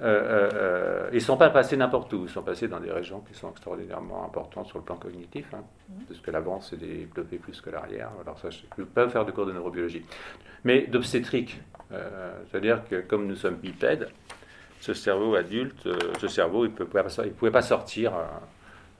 euh, 0.00 1.08
ils 1.12 1.16
ne 1.16 1.20
sont 1.20 1.36
pas 1.36 1.50
passés 1.50 1.76
n'importe 1.76 2.12
où. 2.12 2.24
Ils 2.24 2.30
sont 2.30 2.42
passés 2.42 2.68
dans 2.68 2.80
des 2.80 2.90
régions 2.90 3.20
qui 3.20 3.34
sont 3.34 3.50
extraordinairement 3.50 4.24
importantes 4.24 4.66
sur 4.66 4.78
le 4.78 4.84
plan 4.84 4.96
cognitif. 4.96 5.46
Hein, 5.54 5.62
mmh. 5.88 5.92
parce 6.08 6.20
que 6.20 6.30
l'avant 6.30 6.60
s'est 6.60 6.76
développé 6.76 7.38
plus 7.38 7.60
que 7.60 7.70
l'arrière. 7.70 8.10
Alors, 8.22 8.38
ça, 8.38 8.50
je 8.50 8.62
ne 8.62 8.84
peux 8.84 8.84
pas 8.84 9.08
faire 9.08 9.24
de 9.24 9.32
cours 9.32 9.46
de 9.46 9.52
neurobiologie. 9.52 10.04
Mais 10.64 10.86
d'obstétrique. 10.86 11.60
C'est-à-dire 12.50 12.82
que 12.88 13.00
comme 13.00 13.26
nous 13.26 13.36
sommes 13.36 13.54
bipèdes, 13.54 14.08
ce 14.80 14.92
cerveau 14.92 15.36
adulte, 15.36 15.88
ce 16.20 16.28
cerveau, 16.28 16.66
il 16.66 16.72
ne 16.72 16.74
pouvait, 16.74 17.30
pouvait, 17.30 17.50
pas 17.52 17.62
sortir 17.62 18.12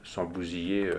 sans 0.05 0.25
bousiller 0.25 0.91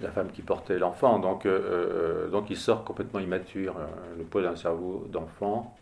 la 0.00 0.10
femme 0.10 0.30
qui 0.30 0.42
portait 0.42 0.78
l'enfant. 0.78 1.18
Donc, 1.18 1.46
euh, 1.46 2.26
euh, 2.26 2.28
donc 2.28 2.50
il 2.50 2.56
sort 2.56 2.84
complètement 2.84 3.20
immature. 3.20 3.76
Euh, 3.78 3.86
le 4.18 4.24
poids 4.24 4.42
d'un 4.42 4.56
cerveau 4.56 5.06
d'enfant 5.10 5.76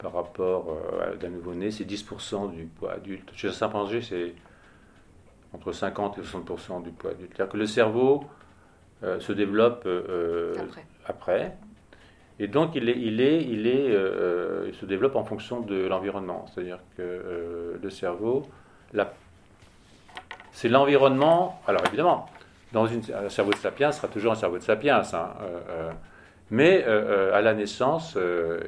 par 0.00 0.12
rapport 0.12 0.76
à 1.02 1.14
d'un 1.16 1.28
nouveau-né, 1.28 1.70
c'est 1.70 1.84
10% 1.84 2.52
du 2.52 2.64
poids 2.64 2.92
adulte. 2.94 3.30
Chez 3.34 3.48
un 3.48 3.52
chimpanzé, 3.52 4.02
c'est 4.02 4.34
entre 5.52 5.72
50 5.72 6.18
et 6.18 6.22
60% 6.22 6.82
du 6.82 6.90
poids 6.90 7.10
adulte. 7.10 7.32
C'est-à-dire 7.34 7.52
que 7.52 7.58
le 7.58 7.66
cerveau 7.66 8.24
se 9.02 9.32
développe 9.32 9.88
après. 11.06 11.56
Et 12.38 12.48
donc, 12.48 12.74
il, 12.74 12.88
est, 12.88 12.98
il, 12.98 13.20
est, 13.20 13.42
il, 13.42 13.66
est, 13.66 13.94
il 14.68 14.74
se 14.74 14.86
développe 14.86 15.16
en 15.16 15.24
fonction 15.24 15.60
de 15.60 15.86
l'environnement. 15.86 16.46
C'est-à-dire 16.46 16.78
que 16.96 17.78
le 17.82 17.90
cerveau, 17.90 18.44
c'est 20.52 20.68
l'environnement. 20.68 21.60
Alors, 21.66 21.82
évidemment, 21.86 22.26
dans 22.72 22.86
une, 22.86 23.02
un 23.14 23.28
cerveau 23.28 23.50
de 23.52 23.56
sapiens 23.56 23.92
sera 23.92 24.08
toujours 24.08 24.32
un 24.32 24.36
cerveau 24.36 24.58
de 24.58 24.62
sapiens. 24.62 25.02
Hein, 25.12 25.28
euh, 25.42 25.60
euh, 25.68 25.92
mais 26.50 26.84
euh, 26.86 27.34
à 27.34 27.40
la 27.40 27.54
naissance, 27.54 28.16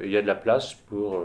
il 0.03 0.09
y 0.09 0.17
a 0.17 0.21
de 0.21 0.27
la 0.27 0.35
place 0.35 0.73
pour 0.73 1.21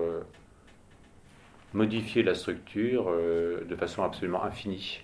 modifier 1.74 2.22
la 2.22 2.34
structure 2.34 3.10
de 3.10 3.76
façon 3.76 4.02
absolument 4.02 4.42
infinie. 4.44 5.02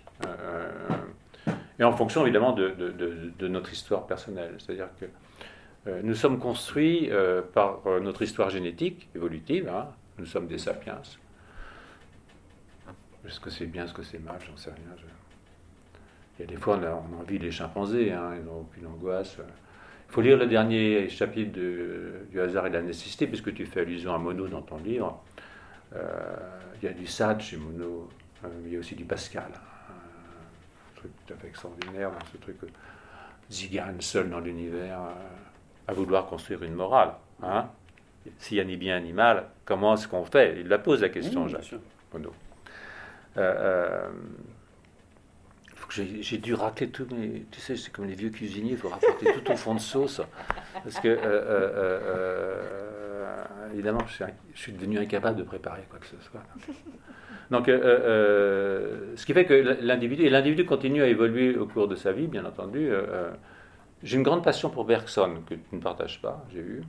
et 1.78 1.84
en 1.84 1.92
fonction 1.92 2.22
évidemment 2.22 2.52
de, 2.52 2.70
de, 3.38 3.48
notre 3.48 3.72
histoire 3.72 4.06
personnelle. 4.06 4.54
C'est-à-dire 4.58 4.88
que 4.98 5.06
nous 6.02 6.14
sommes 6.14 6.38
construits 6.38 7.10
par 7.52 7.80
notre 8.00 8.22
histoire 8.22 8.50
génétique 8.50 9.08
évolutive. 9.14 9.68
Hein. 9.68 9.88
nous 10.18 10.26
sommes 10.26 10.46
des 10.46 10.58
sapiens. 10.58 11.00
Est-ce 13.26 13.40
que 13.40 13.50
c'est 13.50 13.66
bien, 13.66 13.84
est-ce 13.84 13.94
que 13.94 14.02
c'est 14.02 14.18
mal, 14.18 14.38
j'en 14.46 14.56
sais 14.56 14.70
rien. 14.70 14.96
Il 16.38 16.42
y 16.42 16.44
a 16.44 16.46
des 16.46 16.56
fois, 16.56 16.78
on 16.78 16.82
a, 16.82 17.20
envie 17.20 17.38
des 17.38 17.50
chimpanzés, 17.50 18.12
hein, 18.12 18.32
ils 18.36 18.44
n'ont 18.44 18.60
aucune 18.60 18.86
angoisse. 18.86 19.38
Il 20.14 20.22
faut 20.22 20.22
lire 20.22 20.38
le 20.38 20.46
dernier 20.46 21.08
chapitre 21.08 21.58
du 22.30 22.40
hasard 22.40 22.68
et 22.68 22.70
de 22.70 22.74
la 22.76 22.82
nécessité, 22.82 23.26
puisque 23.26 23.52
tu 23.52 23.66
fais 23.66 23.80
allusion 23.80 24.14
à 24.14 24.18
Monod 24.18 24.48
dans 24.48 24.62
ton 24.62 24.78
livre. 24.78 25.20
Euh, 25.92 26.36
il 26.80 26.86
y 26.86 26.88
a 26.88 26.92
du 26.92 27.04
Sade 27.04 27.40
chez 27.40 27.56
Monod, 27.56 28.06
euh, 28.44 28.48
il 28.64 28.74
y 28.74 28.76
a 28.76 28.78
aussi 28.78 28.94
du 28.94 29.04
Pascal. 29.04 29.50
Un 29.50 30.94
truc 30.94 31.10
tout 31.26 31.34
à 31.34 31.36
fait 31.36 31.48
extraordinaire, 31.48 32.12
ce 32.30 32.36
truc 32.36 32.58
zigane 33.50 34.00
seul 34.00 34.30
dans 34.30 34.38
l'univers, 34.38 35.00
euh, 35.00 35.88
à 35.88 35.92
vouloir 35.92 36.26
construire 36.26 36.62
une 36.62 36.74
morale. 36.74 37.14
Hein. 37.42 37.66
S'il 38.38 38.58
y 38.58 38.60
a 38.60 38.64
ni 38.64 38.76
bien 38.76 39.00
ni 39.00 39.12
mal, 39.12 39.48
comment 39.64 39.94
est-ce 39.94 40.06
qu'on 40.06 40.24
fait? 40.24 40.60
Il 40.60 40.68
la 40.68 40.78
pose 40.78 41.00
la 41.00 41.08
question, 41.08 41.48
Jacques 41.48 41.74
Monod. 42.12 42.30
J'ai 45.94 46.38
dû 46.38 46.54
racler 46.54 46.88
tout, 46.88 47.06
mais 47.16 47.42
tu 47.50 47.60
sais, 47.60 47.76
c'est 47.76 47.92
comme 47.92 48.06
les 48.06 48.14
vieux 48.14 48.30
cuisiniers, 48.30 48.72
il 48.72 48.76
faut 48.76 48.88
rapporter 48.88 49.26
tout 49.32 49.52
au 49.52 49.56
fond 49.56 49.74
de 49.74 49.80
sauce. 49.80 50.20
Parce 50.82 50.98
que, 50.98 51.08
euh, 51.08 51.18
euh, 51.22 52.00
euh, 52.02 53.44
évidemment, 53.72 54.00
je 54.06 54.24
suis, 54.54 54.72
devenu 54.72 54.98
incapable 54.98 55.38
de 55.38 55.44
préparer 55.44 55.82
quoi 55.88 56.00
que 56.00 56.06
ce 56.06 56.16
soit. 56.20 56.42
Donc, 57.50 57.66
ce 57.66 59.24
qui 59.24 59.32
fait 59.32 59.44
que 59.44 59.54
l'individu, 59.54 60.24
et 60.24 60.30
l'individu 60.30 60.64
continue 60.64 61.02
à 61.02 61.06
évoluer 61.06 61.56
au 61.56 61.66
cours 61.66 61.86
de 61.86 61.94
sa 61.94 62.10
vie, 62.12 62.26
bien 62.26 62.44
entendu. 62.44 62.90
j'ai 64.02 64.16
une 64.16 64.24
grande 64.24 64.42
passion 64.42 64.70
pour 64.70 64.84
Bergson, 64.84 65.42
que 65.48 65.54
tu 65.54 65.60
ne 65.76 65.80
partages 65.80 66.20
pas, 66.20 66.44
j'ai 66.52 66.62
vu. 66.62 66.82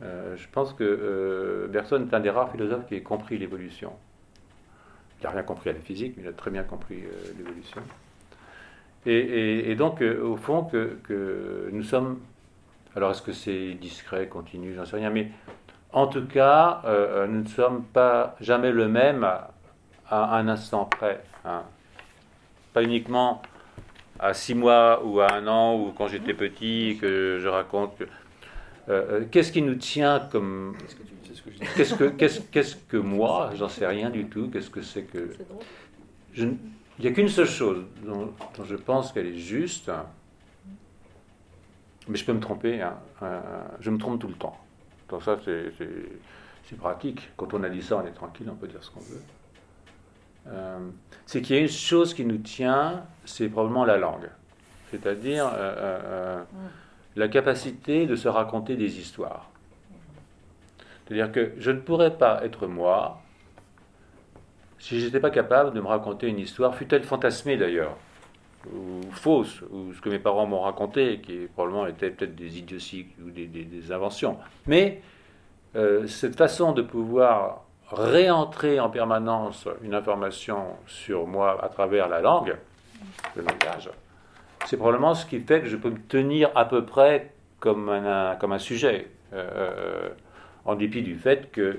je 0.00 0.48
pense 0.50 0.72
que 0.72 1.68
Bergson 1.70 2.08
est 2.10 2.14
un 2.14 2.20
des 2.20 2.30
rares 2.30 2.50
philosophes 2.50 2.86
qui 2.88 2.96
ait 2.96 3.02
compris 3.02 3.38
l'évolution. 3.38 3.92
Il 5.20 5.24
n'a 5.24 5.30
rien 5.30 5.42
compris 5.42 5.70
à 5.70 5.72
la 5.74 5.80
physique, 5.80 6.14
mais 6.16 6.24
il 6.24 6.28
a 6.28 6.32
très 6.32 6.50
bien 6.50 6.64
compris 6.64 7.04
l'évolution. 7.38 7.82
Et, 9.06 9.74
donc, 9.76 10.02
euh, 10.02 10.20
au 10.20 10.36
fond, 10.36 10.64
que, 10.64 11.68
nous 11.72 11.84
sommes. 11.84 12.18
Alors, 12.96 13.12
est-ce 13.12 13.22
que 13.22 13.32
c'est 13.32 13.74
discret, 13.74 14.26
continu, 14.26 14.74
j'en 14.74 14.84
sais 14.84 14.96
rien, 14.96 15.10
mais 15.10 15.30
en 15.92 16.06
tout 16.06 16.26
cas, 16.26 16.80
euh, 16.84 17.24
euh, 17.24 17.26
nous 17.26 17.42
ne 17.42 17.48
sommes 17.48 17.84
pas 17.84 18.36
jamais 18.40 18.72
le 18.72 18.88
même 18.88 19.24
à, 19.24 20.36
un 20.36 20.48
instant 20.48 20.86
près. 20.86 21.22
Hein. 21.44 21.62
Pas 22.72 22.82
uniquement 22.82 23.42
à 24.18 24.34
six 24.34 24.54
mois 24.54 25.02
ou 25.04 25.20
à 25.20 25.32
un 25.32 25.46
an 25.46 25.78
ou 25.78 25.92
quand 25.92 26.08
j'étais 26.08 26.34
petit 26.34 26.98
que 27.00 27.38
je 27.38 27.48
raconte. 27.48 28.02
qu'est-ce 29.30 29.52
qui 29.52 29.62
nous 29.62 29.74
tient 29.74 30.20
comme. 30.32 30.76
Qu'est-ce 31.76 31.94
que, 31.94 32.04
qu'est-ce, 32.04 32.76
que 32.76 32.96
moi 32.96 33.50
J'en 33.54 33.68
sais 33.68 33.86
rien 33.86 34.10
du 34.10 34.26
tout. 34.26 34.48
Qu'est-ce 34.50 34.70
que 34.70 34.82
c'est 34.82 35.02
que. 35.02 35.30
Je, 36.32 36.48
il 36.98 37.04
n'y 37.04 37.10
a 37.10 37.12
qu'une 37.12 37.28
seule 37.28 37.48
chose 37.48 37.84
dont, 38.04 38.32
je 38.64 38.74
pense 38.74 39.12
qu'elle 39.12 39.26
est 39.26 39.38
juste, 39.38 39.90
mais 42.08 42.16
je 42.16 42.24
peux 42.24 42.32
me 42.32 42.40
tromper, 42.40 42.80
hein, 42.80 42.94
euh, 43.22 43.40
je 43.80 43.90
me 43.90 43.98
trompe 43.98 44.20
tout 44.20 44.28
le 44.28 44.34
temps. 44.34 44.56
Donc 45.08 45.22
ça, 45.22 45.38
c'est 45.44 46.76
pratique. 46.76 47.30
Quand 47.36 47.52
on 47.54 47.62
a 47.62 47.68
dit 47.68 47.82
ça, 47.82 47.98
on 48.02 48.06
est 48.06 48.12
tranquille, 48.12 48.48
on 48.50 48.54
peut 48.54 48.68
dire 48.68 48.82
ce 48.82 48.90
qu'on 48.90 49.00
veut. 49.00 49.22
Euh, 50.48 50.78
c'est 51.26 51.42
qu'il 51.42 51.56
y 51.56 51.58
a 51.58 51.62
une 51.62 51.68
chose 51.68 52.14
qui 52.14 52.24
nous 52.24 52.38
tient, 52.38 53.04
c'est 53.24 53.48
probablement 53.48 53.84
la 53.84 53.98
langue. 53.98 54.30
C'est-à-dire 54.90 55.50
euh, 55.54 56.42
la 57.16 57.28
capacité 57.28 58.06
de 58.06 58.16
se 58.16 58.28
raconter 58.28 58.76
des 58.76 58.98
histoires. 58.98 59.50
C'est-à-dire 61.06 61.30
que 61.30 61.52
je 61.58 61.70
ne 61.70 61.80
pourrais 61.80 62.16
pas 62.16 62.44
être 62.44 62.66
moi 62.66 63.20
si 64.78 65.00
j'étais 65.00 65.20
pas 65.20 65.30
capable 65.30 65.72
de 65.72 65.80
me 65.80 65.86
raconter 65.86 66.28
une 66.28 66.38
histoire, 66.38 66.74
fut-elle 66.74 67.02
fantasmée 67.02 67.56
d'ailleurs, 67.56 67.96
ou 68.66 69.00
fausse, 69.12 69.62
ou 69.70 69.92
ce 69.92 70.00
que 70.00 70.08
mes 70.08 70.18
parents 70.18 70.46
m'ont 70.46 70.60
raconté, 70.60 71.20
qui 71.20 71.46
probablement 71.54 71.86
était 71.86 72.10
peut-être 72.10 72.34
des 72.34 72.58
idioties 72.58 73.06
ou 73.24 73.30
des, 73.30 73.92
inventions, 73.92 74.38
mais 74.66 75.02
euh, 75.76 76.06
cette 76.06 76.36
façon 76.36 76.72
de 76.72 76.82
pouvoir 76.82 77.64
réentrer 77.90 78.80
en 78.80 78.90
permanence 78.90 79.68
une 79.82 79.94
information 79.94 80.76
sur 80.86 81.26
moi 81.26 81.62
à 81.64 81.68
travers 81.68 82.08
la 82.08 82.20
langue, 82.20 82.56
le 83.36 83.42
langage, 83.42 83.90
c'est 84.66 84.76
probablement 84.76 85.14
ce 85.14 85.26
qui 85.26 85.38
fait 85.38 85.60
que 85.60 85.68
je 85.68 85.76
peux 85.76 85.90
me 85.90 86.00
tenir 86.08 86.50
à 86.54 86.64
peu 86.64 86.84
près 86.84 87.32
comme 87.60 87.88
un, 87.88 88.58
sujet, 88.58 89.08
euh, 89.32 89.48
euh, 89.54 90.08
en 90.64 90.74
dépit 90.74 91.02
du 91.02 91.16
fait 91.16 91.50
que 91.50 91.76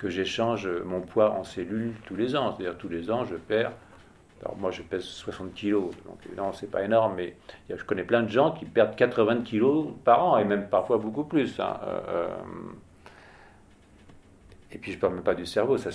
que 0.00 0.08
j'échange 0.08 0.66
mon 0.86 1.02
poids 1.02 1.32
en 1.32 1.44
cellules 1.44 1.92
tous 2.06 2.16
les 2.16 2.34
ans. 2.34 2.56
C'est-à-dire 2.56 2.78
tous 2.78 2.88
les 2.88 3.10
ans, 3.10 3.26
je 3.26 3.36
perds. 3.36 3.72
Alors 4.42 4.56
moi, 4.56 4.70
je 4.70 4.80
pèse 4.80 5.02
60 5.02 5.52
kilos, 5.52 5.90
donc 6.06 6.18
non, 6.34 6.54
c'est 6.54 6.70
pas 6.70 6.82
énorme, 6.82 7.12
mais 7.16 7.36
je 7.68 7.84
connais 7.84 8.04
plein 8.04 8.22
de 8.22 8.30
gens 8.30 8.52
qui 8.52 8.64
perdent 8.64 8.96
80 8.96 9.42
kilos 9.42 9.88
par 10.02 10.24
an, 10.24 10.38
et 10.38 10.44
même 10.44 10.68
parfois 10.70 10.96
beaucoup 10.96 11.24
plus. 11.24 11.60
Hein. 11.60 11.78
Euh, 11.84 12.00
euh. 12.08 12.28
et 14.72 14.78
puis 14.78 14.92
je 14.92 14.98
parle 14.98 15.16
même 15.16 15.22
pas 15.22 15.34
du 15.34 15.44
cerveau, 15.44 15.76
ça, 15.76 15.90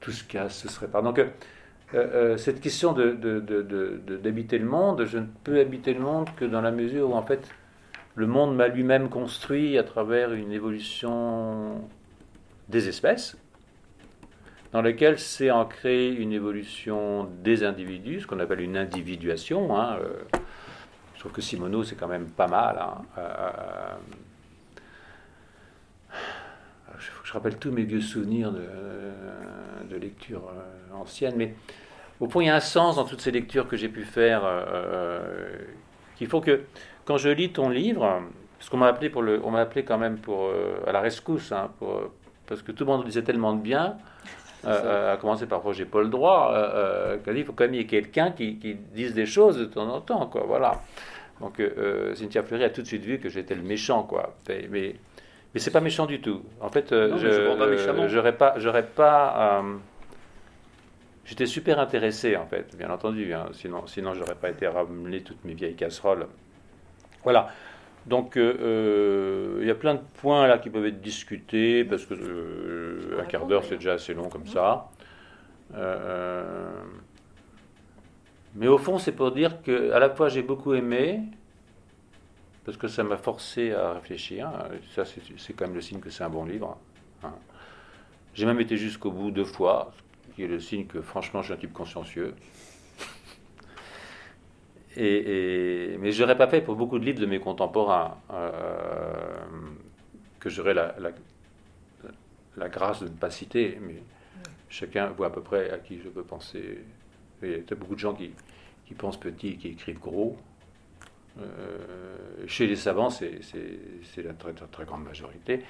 tout 0.00 0.10
ce 0.10 0.24
casse, 0.24 0.58
ce 0.58 0.68
serait 0.68 0.88
pas. 0.88 1.02
Donc 1.02 1.24
euh, 1.94 2.36
cette 2.36 2.60
question 2.60 2.92
d'habiter 2.92 4.58
le 4.58 4.66
monde, 4.66 5.04
je 5.04 5.18
ne 5.18 5.26
peux 5.44 5.60
habiter 5.60 5.94
le 5.94 6.00
monde 6.00 6.28
que 6.34 6.44
dans 6.44 6.60
la 6.60 6.72
mesure 6.72 7.10
où 7.10 7.14
en 7.14 7.22
fait 7.22 7.48
le 8.16 8.26
monde 8.26 8.56
m'a 8.56 8.66
lui-même 8.66 9.08
construit 9.08 9.78
à 9.78 9.84
travers 9.84 10.32
une 10.32 10.50
évolution 10.50 11.80
des 12.68 12.88
espèces, 12.88 13.36
dans 14.74 14.82
lequel 14.82 15.20
s'est 15.20 15.52
ancrée 15.52 16.12
une 16.12 16.32
évolution 16.32 17.30
des 17.44 17.62
individus, 17.62 18.22
ce 18.22 18.26
qu'on 18.26 18.40
appelle 18.40 18.60
une 18.60 18.76
individuation. 18.76 19.78
Hein, 19.78 19.98
euh, 20.00 20.38
je 21.14 21.20
trouve 21.20 21.30
que 21.30 21.40
Simoneau, 21.40 21.84
c'est 21.84 21.94
quand 21.94 22.08
même 22.08 22.28
pas 22.28 22.48
mal. 22.48 22.80
Hein, 22.80 23.02
euh, 23.16 23.94
je, 26.98 27.08
je, 27.22 27.32
rappelle 27.32 27.56
tous 27.56 27.70
mes 27.70 27.84
vieux 27.84 28.00
souvenirs 28.00 28.50
de, 28.50 28.66
de 29.90 29.96
lecture 29.96 30.42
euh, 30.48 30.96
ancienne, 30.96 31.34
mais 31.36 31.54
au 32.18 32.28
fond, 32.28 32.40
il 32.40 32.48
y 32.48 32.50
a 32.50 32.56
un 32.56 32.60
sens 32.60 32.96
dans 32.96 33.04
toutes 33.04 33.20
ces 33.20 33.30
lectures 33.30 33.68
que 33.68 33.76
j'ai 33.76 33.88
pu 33.88 34.02
faire, 34.02 34.42
qu'il 36.16 36.26
faut 36.26 36.40
que, 36.40 36.62
quand 37.04 37.16
je 37.16 37.28
lis 37.28 37.52
ton 37.52 37.68
livre, 37.68 38.22
parce 38.58 38.70
qu'on 38.70 38.78
m'a 38.78 38.88
appelé, 38.88 39.12
appelé 39.56 39.84
quand 39.84 39.98
même 39.98 40.18
pour, 40.18 40.50
à 40.86 40.92
la 40.92 41.00
rescousse, 41.00 41.52
hein, 41.52 41.70
parce 42.46 42.62
que 42.62 42.72
tout 42.72 42.84
le 42.84 42.92
monde 42.92 43.04
disait 43.04 43.22
tellement 43.22 43.52
de 43.54 43.60
bien, 43.60 43.98
euh, 44.66 44.80
euh, 44.84 45.14
à 45.14 45.16
commencer 45.16 45.46
par 45.46 45.62
Roger 45.62 45.84
Paul 45.84 46.10
Droit, 46.10 46.52
euh, 46.54 47.16
il 47.34 47.44
faut 47.44 47.52
quand 47.52 47.64
même 47.64 47.74
y 47.74 47.80
ait 47.80 47.86
quelqu'un 47.86 48.30
qui, 48.30 48.58
qui, 48.58 48.74
dise 48.74 49.14
des 49.14 49.26
choses 49.26 49.58
de 49.58 49.64
temps 49.64 49.88
en 49.88 50.00
temps, 50.00 50.26
quoi, 50.26 50.44
voilà. 50.46 50.82
Donc 51.40 51.60
Cynthia 52.14 52.42
Fleury 52.42 52.64
a 52.64 52.70
tout 52.70 52.82
de 52.82 52.86
suite 52.86 53.04
vu 53.04 53.18
que 53.18 53.28
j'étais 53.28 53.54
le 53.54 53.62
méchant, 53.62 54.04
quoi. 54.04 54.34
Mais, 54.48 54.68
mais, 54.70 54.94
mais 55.52 55.60
c'est 55.60 55.72
pas 55.72 55.80
méchant 55.80 56.06
du 56.06 56.20
tout. 56.20 56.42
En 56.60 56.68
fait, 56.68 56.90
je 56.90 58.08
j'aurais 58.08 58.36
pas, 58.36 58.54
j'aurais 58.58 58.86
pas 58.86 59.62
J'étais 61.24 61.46
super 61.46 61.78
intéressé, 61.78 62.36
en 62.36 62.46
fait, 62.46 62.76
bien 62.76 62.90
entendu. 62.90 63.32
Hein, 63.32 63.46
sinon, 63.52 63.86
sinon 63.86 64.12
j'aurais 64.14 64.34
pas 64.34 64.50
été 64.50 64.66
ramener 64.66 65.22
toutes 65.22 65.42
mes 65.44 65.54
vieilles 65.54 65.74
casseroles. 65.74 66.26
Voilà. 67.22 67.48
Donc, 68.06 68.36
euh, 68.36 68.56
euh, 68.60 69.58
il 69.62 69.66
y 69.66 69.70
a 69.70 69.74
plein 69.74 69.94
de 69.94 70.02
points 70.20 70.46
là 70.46 70.58
qui 70.58 70.68
peuvent 70.68 70.84
être 70.86 71.00
discutés, 71.00 71.84
parce 71.84 72.04
que 72.04 72.14
euh, 72.14 73.20
un 73.20 73.24
quart 73.24 73.46
d'heure, 73.46 73.64
c'est 73.64 73.76
déjà 73.76 73.94
assez 73.94 74.12
long 74.12 74.28
comme 74.28 74.46
ça. 74.46 74.90
mais 78.54 78.68
au 78.68 78.78
fond, 78.78 78.98
c'est 78.98 79.12
pour 79.12 79.32
dire 79.32 79.62
que 79.62 79.90
à 79.92 79.98
la 79.98 80.10
fois 80.10 80.28
j'ai 80.28 80.42
beaucoup 80.42 80.74
aimé, 80.74 81.20
parce 82.64 82.76
que 82.76 82.88
ça 82.88 83.02
m'a 83.04 83.16
forcé 83.16 83.72
à 83.72 83.94
réfléchir. 83.94 84.50
Ça, 84.94 85.04
c'est 85.04 85.52
quand 85.54 85.66
même 85.66 85.74
le 85.74 85.80
signe 85.80 86.00
que 86.00 86.10
c'est 86.10 86.24
un 86.24 86.30
bon 86.30 86.44
livre. 86.44 86.78
Hein. 87.22 87.32
J'ai 88.34 88.46
même 88.46 88.60
été 88.60 88.76
jusqu'au 88.76 89.10
bout 89.10 89.30
deux 89.30 89.44
fois, 89.44 89.92
ce 90.28 90.34
qui 90.34 90.44
est 90.44 90.48
le 90.48 90.60
signe 90.60 90.86
que 90.86 91.00
franchement, 91.00 91.40
je 91.40 91.46
suis 91.46 91.54
un 91.54 91.58
type 91.58 91.72
consciencieux. 91.72 92.34
Mais 94.96 96.12
je 96.12 96.22
n'aurais 96.22 96.38
pas 96.38 96.46
fait 96.46 96.60
pour 96.60 96.76
beaucoup 96.76 96.98
de 96.98 97.04
livres 97.04 97.20
de 97.20 97.26
mes 97.26 97.40
contemporains 97.40 98.16
euh, 98.32 99.14
que 100.38 100.48
j'aurais 100.48 100.74
la, 100.74 102.68
grâce 102.68 103.00
de 103.00 103.08
ne 103.08 103.14
pas 103.14 103.30
citer, 103.30 103.78
mais 103.80 104.02
chacun 104.68 105.08
voit 105.08 105.28
à 105.28 105.30
peu 105.30 105.42
près 105.42 105.70
à 105.70 105.78
qui 105.78 105.98
je 105.98 106.08
peux 106.08 106.22
penser. 106.22 106.78
Il 107.42 107.50
y 107.50 107.54
a 107.54 107.74
beaucoup 107.74 107.94
de 107.94 108.00
gens 108.00 108.14
qui, 108.14 108.32
pensent 108.96 109.18
petit 109.18 109.48
et 109.48 109.56
qui 109.56 109.68
écrivent 109.68 109.98
gros. 109.98 110.36
Euh, 111.40 111.44
chez 112.46 112.68
les 112.68 112.76
savants, 112.76 113.10
c'est 113.10 113.40
la 114.18 114.34
très, 114.34 114.52
très, 114.52 114.84
grande 114.84 115.02
majorité. 115.02 115.64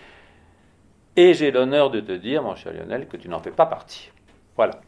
Et 1.17 1.33
j'ai 1.33 1.51
l'honneur 1.51 1.91
de 1.91 2.01
te 2.01 2.13
dire, 2.13 2.43
mon 2.43 2.55
cher 2.55 2.75
Lionel, 2.75 3.09
que 3.09 3.17
tu 3.17 3.29
n'en 3.29 3.39
fais 3.39 3.53
pas 3.53 3.67
partie. 3.67 4.11
Voilà. 4.57 4.81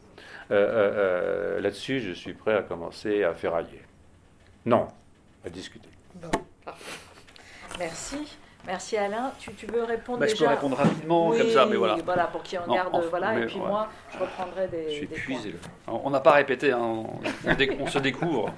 Euh, 0.51 1.59
Là-dessus, 1.59 2.01
je 2.01 2.11
suis 2.11 2.33
prêt 2.33 2.53
à 2.53 2.61
commencer 2.61 3.23
à 3.23 3.33
ferrailler. 3.33 3.81
Non, 4.67 4.89
à 5.45 5.49
discuter. 5.49 5.87
Bon, 6.15 6.29
parfait. 6.65 6.99
Merci. 7.79 8.37
Merci 8.65 8.97
Alain. 8.97 9.31
Tu, 9.39 9.53
tu 9.53 9.65
veux 9.65 9.85
répondre 9.85 10.19
bah, 10.19 10.25
déjà 10.25 10.35
Je 10.35 10.43
peux 10.43 10.49
répondre 10.49 10.75
rapidement 10.75 11.31
comme 11.31 11.49
ça, 11.51 11.65
mais 11.65 11.77
voilà. 11.77 11.95
Voilà, 12.03 12.27
pour 12.27 12.43
qu'il 12.43 12.59
en 12.59 12.67
garde. 12.67 13.01
voilà, 13.09 13.39
et 13.39 13.45
puis 13.45 13.59
moi, 13.59 13.87
je 14.11 14.19
reprendrai 14.19 14.67
des. 14.67 14.89
Je 14.89 14.95
suis 14.95 15.03
épuisé. 15.05 15.55
On 15.87 16.09
n'a 16.09 16.19
pas 16.19 16.33
répété, 16.33 16.73
hein, 16.73 17.05
on, 17.79 17.87
se 17.87 17.99
découvre. 17.99 18.53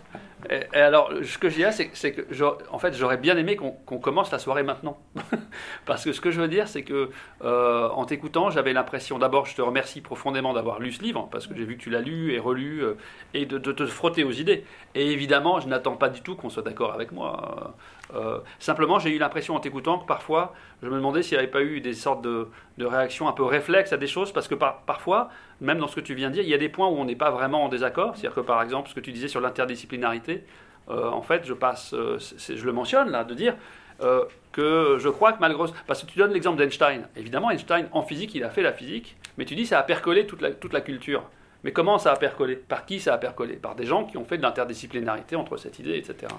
Et, 0.49 0.77
alors, 0.77 1.11
ce 1.21 1.37
que 1.37 1.49
je 1.49 1.55
dis 1.55 1.61
là, 1.61 1.71
c'est 1.71 1.87
que, 1.87 2.25
en 2.71 2.79
fait, 2.79 2.93
j'aurais 2.93 3.17
bien 3.17 3.35
aimé 3.37 3.57
qu'on 3.57 3.99
commence 3.99 4.31
la 4.31 4.39
soirée 4.39 4.63
maintenant. 4.63 4.97
Parce 5.85 6.05
que 6.05 6.13
ce 6.13 6.21
que 6.21 6.31
je 6.31 6.39
veux 6.39 6.47
dire, 6.47 6.67
c'est 6.67 6.83
que 6.83 7.09
euh, 7.43 7.89
en 7.89 8.05
t'écoutant, 8.05 8.49
j'avais 8.49 8.73
l'impression, 8.73 9.19
d'abord, 9.19 9.45
je 9.45 9.55
te 9.55 9.61
remercie 9.61 10.01
profondément 10.01 10.53
d'avoir 10.53 10.79
lu 10.79 10.91
ce 10.91 11.01
livre, 11.01 11.27
parce 11.31 11.47
que 11.47 11.55
j'ai 11.55 11.65
vu 11.65 11.77
que 11.77 11.81
tu 11.81 11.89
l'as 11.89 12.01
lu 12.01 12.33
et 12.33 12.39
relu, 12.39 12.83
euh, 12.83 12.93
et 13.33 13.45
de, 13.45 13.57
te 13.57 13.85
frotter 13.85 14.23
aux 14.23 14.31
idées. 14.31 14.65
Et 14.95 15.11
évidemment, 15.11 15.59
je 15.59 15.67
n'attends 15.67 15.95
pas 15.95 16.09
du 16.09 16.21
tout 16.21 16.35
qu'on 16.35 16.49
soit 16.49 16.63
d'accord 16.63 16.93
avec 16.93 17.11
moi. 17.11 17.75
Simplement, 18.59 18.99
j'ai 18.99 19.15
eu 19.15 19.19
l'impression 19.19 19.55
en 19.55 19.59
t'écoutant 19.59 19.99
que 19.99 20.05
parfois, 20.05 20.53
je 20.81 20.89
me 20.89 20.95
demandais 20.95 21.23
s'il 21.23 21.37
n'y 21.37 21.43
avait 21.43 21.51
pas 21.51 21.61
eu 21.61 21.81
des 21.81 21.93
sortes 21.93 22.21
de, 22.21 22.47
réactions 22.79 23.27
un 23.27 23.33
peu 23.33 23.43
réflexes 23.43 23.93
à 23.93 23.97
des 23.97 24.07
choses, 24.07 24.31
parce 24.31 24.47
que 24.47 24.55
parfois, 24.55 25.29
même 25.61 25.79
dans 25.79 25.87
ce 25.87 25.95
que 25.95 26.01
tu 26.01 26.15
viens 26.15 26.29
de 26.29 26.35
dire, 26.35 26.43
il 26.43 26.49
y 26.49 26.53
a 26.53 26.57
des 26.57 26.69
points 26.69 26.87
où 26.87 26.97
on 26.97 27.05
n'est 27.05 27.15
pas 27.15 27.31
vraiment 27.31 27.65
en 27.65 27.69
désaccord. 27.69 28.15
C'est-à-dire 28.15 28.35
que 28.35 28.41
par 28.41 28.61
exemple, 28.61 28.89
ce 28.89 28.95
que 28.95 28.99
tu 28.99 29.11
disais 29.11 29.27
sur 29.27 29.41
l'interdisciplinarité, 29.41 30.43
euh, 30.89 31.09
en 31.09 31.21
fait, 31.21 31.45
je 31.45 31.53
passe, 31.53 31.93
euh, 31.93 32.17
je 32.19 32.65
le 32.65 32.73
mentionne 32.73 33.11
là, 33.11 33.23
de 33.23 33.33
dire 33.33 33.55
que 34.53 34.95
je 34.97 35.09
crois 35.09 35.33
que 35.33 35.41
malgré. 35.41 35.65
Parce 35.85 36.03
que 36.03 36.09
tu 36.09 36.17
donnes 36.17 36.31
l'exemple 36.31 36.57
d'Einstein. 36.57 37.07
Évidemment, 37.17 37.51
Einstein, 37.51 37.89
en 37.91 38.01
physique, 38.01 38.33
il 38.33 38.45
a 38.45 38.49
fait 38.49 38.61
la 38.61 38.71
physique, 38.71 39.17
mais 39.37 39.43
tu 39.43 39.55
dis 39.55 39.65
ça 39.65 39.77
a 39.77 39.83
percolé 39.83 40.25
toute 40.25 40.73
la 40.73 40.81
culture. 40.81 41.23
Mais 41.63 41.71
comment 41.71 41.97
ça 41.97 42.13
a 42.13 42.15
percolé? 42.15 42.55
Par 42.55 42.85
qui 42.85 42.99
ça 42.99 43.13
a 43.13 43.17
percolé? 43.17 43.55
Par 43.55 43.75
des 43.75 43.85
gens 43.85 44.05
qui 44.05 44.17
ont 44.17 44.23
fait 44.23 44.37
de 44.37 44.41
l'interdisciplinarité 44.41 45.35
entre 45.35 45.57
cette 45.57 45.79
idée, 45.79 45.97
etc. 45.97 46.31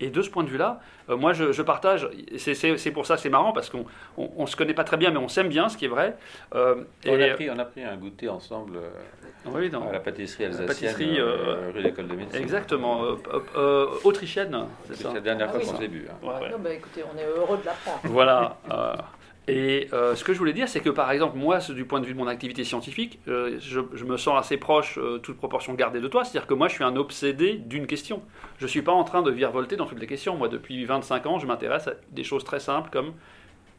Et 0.00 0.10
de 0.10 0.22
ce 0.22 0.30
point 0.30 0.44
de 0.44 0.48
vue-là, 0.48 0.80
euh, 1.10 1.16
moi 1.16 1.32
je, 1.32 1.62
partage, 1.62 2.08
c'est 2.36 2.90
pour 2.92 3.06
ça 3.06 3.16
c'est 3.16 3.28
marrant, 3.28 3.52
parce 3.52 3.70
qu'on 3.70 3.86
ne 4.16 4.46
se 4.46 4.56
connaît 4.56 4.74
pas 4.74 4.84
très 4.84 4.96
bien, 4.96 5.10
mais 5.10 5.18
on 5.18 5.28
s'aime 5.28 5.48
bien, 5.48 5.68
ce 5.68 5.76
qui 5.76 5.86
est 5.86 5.88
vrai. 5.88 6.16
Euh, 6.54 6.84
on, 7.06 7.20
a 7.20 7.28
pris, 7.34 7.50
on, 7.50 7.58
a 7.58 7.64
pris, 7.64 7.82
un 7.82 7.96
goûter 7.96 8.28
ensemble 8.28 8.76
euh, 8.76 9.88
à 9.88 9.92
la 9.92 10.00
pâtisserie 10.00 10.44
alsacienne, 10.44 10.94
rue 11.74 11.82
l'école 11.82 12.08
de 12.08 12.14
médecine. 12.14 12.40
Exactement, 12.40 13.02
autrichienne, 14.04 14.66
c'est 14.92 15.12
la 15.12 15.20
dernière 15.20 15.50
fois 15.50 15.60
qu'on 15.60 15.76
s'est 15.76 15.88
vu. 15.88 16.06
Hein. 16.08 16.28
Bah, 16.58 16.72
écoutez, 16.72 17.02
on 17.02 17.18
est 17.18 17.24
heureux 17.24 17.58
de 17.58 17.66
l'apprendre. 17.66 18.00
Voilà. 18.04 18.56
Et 19.48 19.88
euh, 19.94 20.14
ce 20.14 20.24
que 20.24 20.34
je 20.34 20.38
voulais 20.38 20.52
dire, 20.52 20.68
c'est 20.68 20.80
que 20.80 20.90
par 20.90 21.10
exemple, 21.10 21.38
moi, 21.38 21.58
du 21.70 21.84
point 21.86 22.00
de 22.00 22.06
vue 22.06 22.12
de 22.12 22.18
mon 22.18 22.26
activité 22.26 22.64
scientifique, 22.64 23.18
euh, 23.28 23.58
je, 23.60 24.04
me 24.04 24.16
sens 24.18 24.38
assez 24.38 24.58
proche, 24.58 24.98
euh, 24.98 25.18
toute 25.18 25.38
proportion 25.38 25.72
gardée 25.74 26.00
de 26.00 26.08
toi. 26.08 26.24
C'est-à-dire 26.24 26.46
que 26.46 26.54
moi, 26.54 26.68
je 26.68 26.74
suis 26.74 26.84
un 26.84 26.96
obsédé 26.96 27.54
d'une 27.54 27.86
question. 27.86 28.22
Je 28.58 28.64
ne 28.64 28.68
suis 28.68 28.82
pas 28.82 28.92
en 28.92 29.04
train 29.04 29.22
de 29.22 29.30
virevolter 29.30 29.76
dans 29.76 29.86
toutes 29.86 30.00
les 30.00 30.06
questions. 30.06 30.36
Moi, 30.36 30.48
depuis 30.48 30.84
25 30.84 31.26
ans, 31.26 31.38
je 31.38 31.46
m'intéresse 31.46 31.88
à 31.88 31.94
des 32.12 32.24
choses 32.24 32.44
très 32.44 32.60
simples 32.60 32.90
comme 32.90 33.14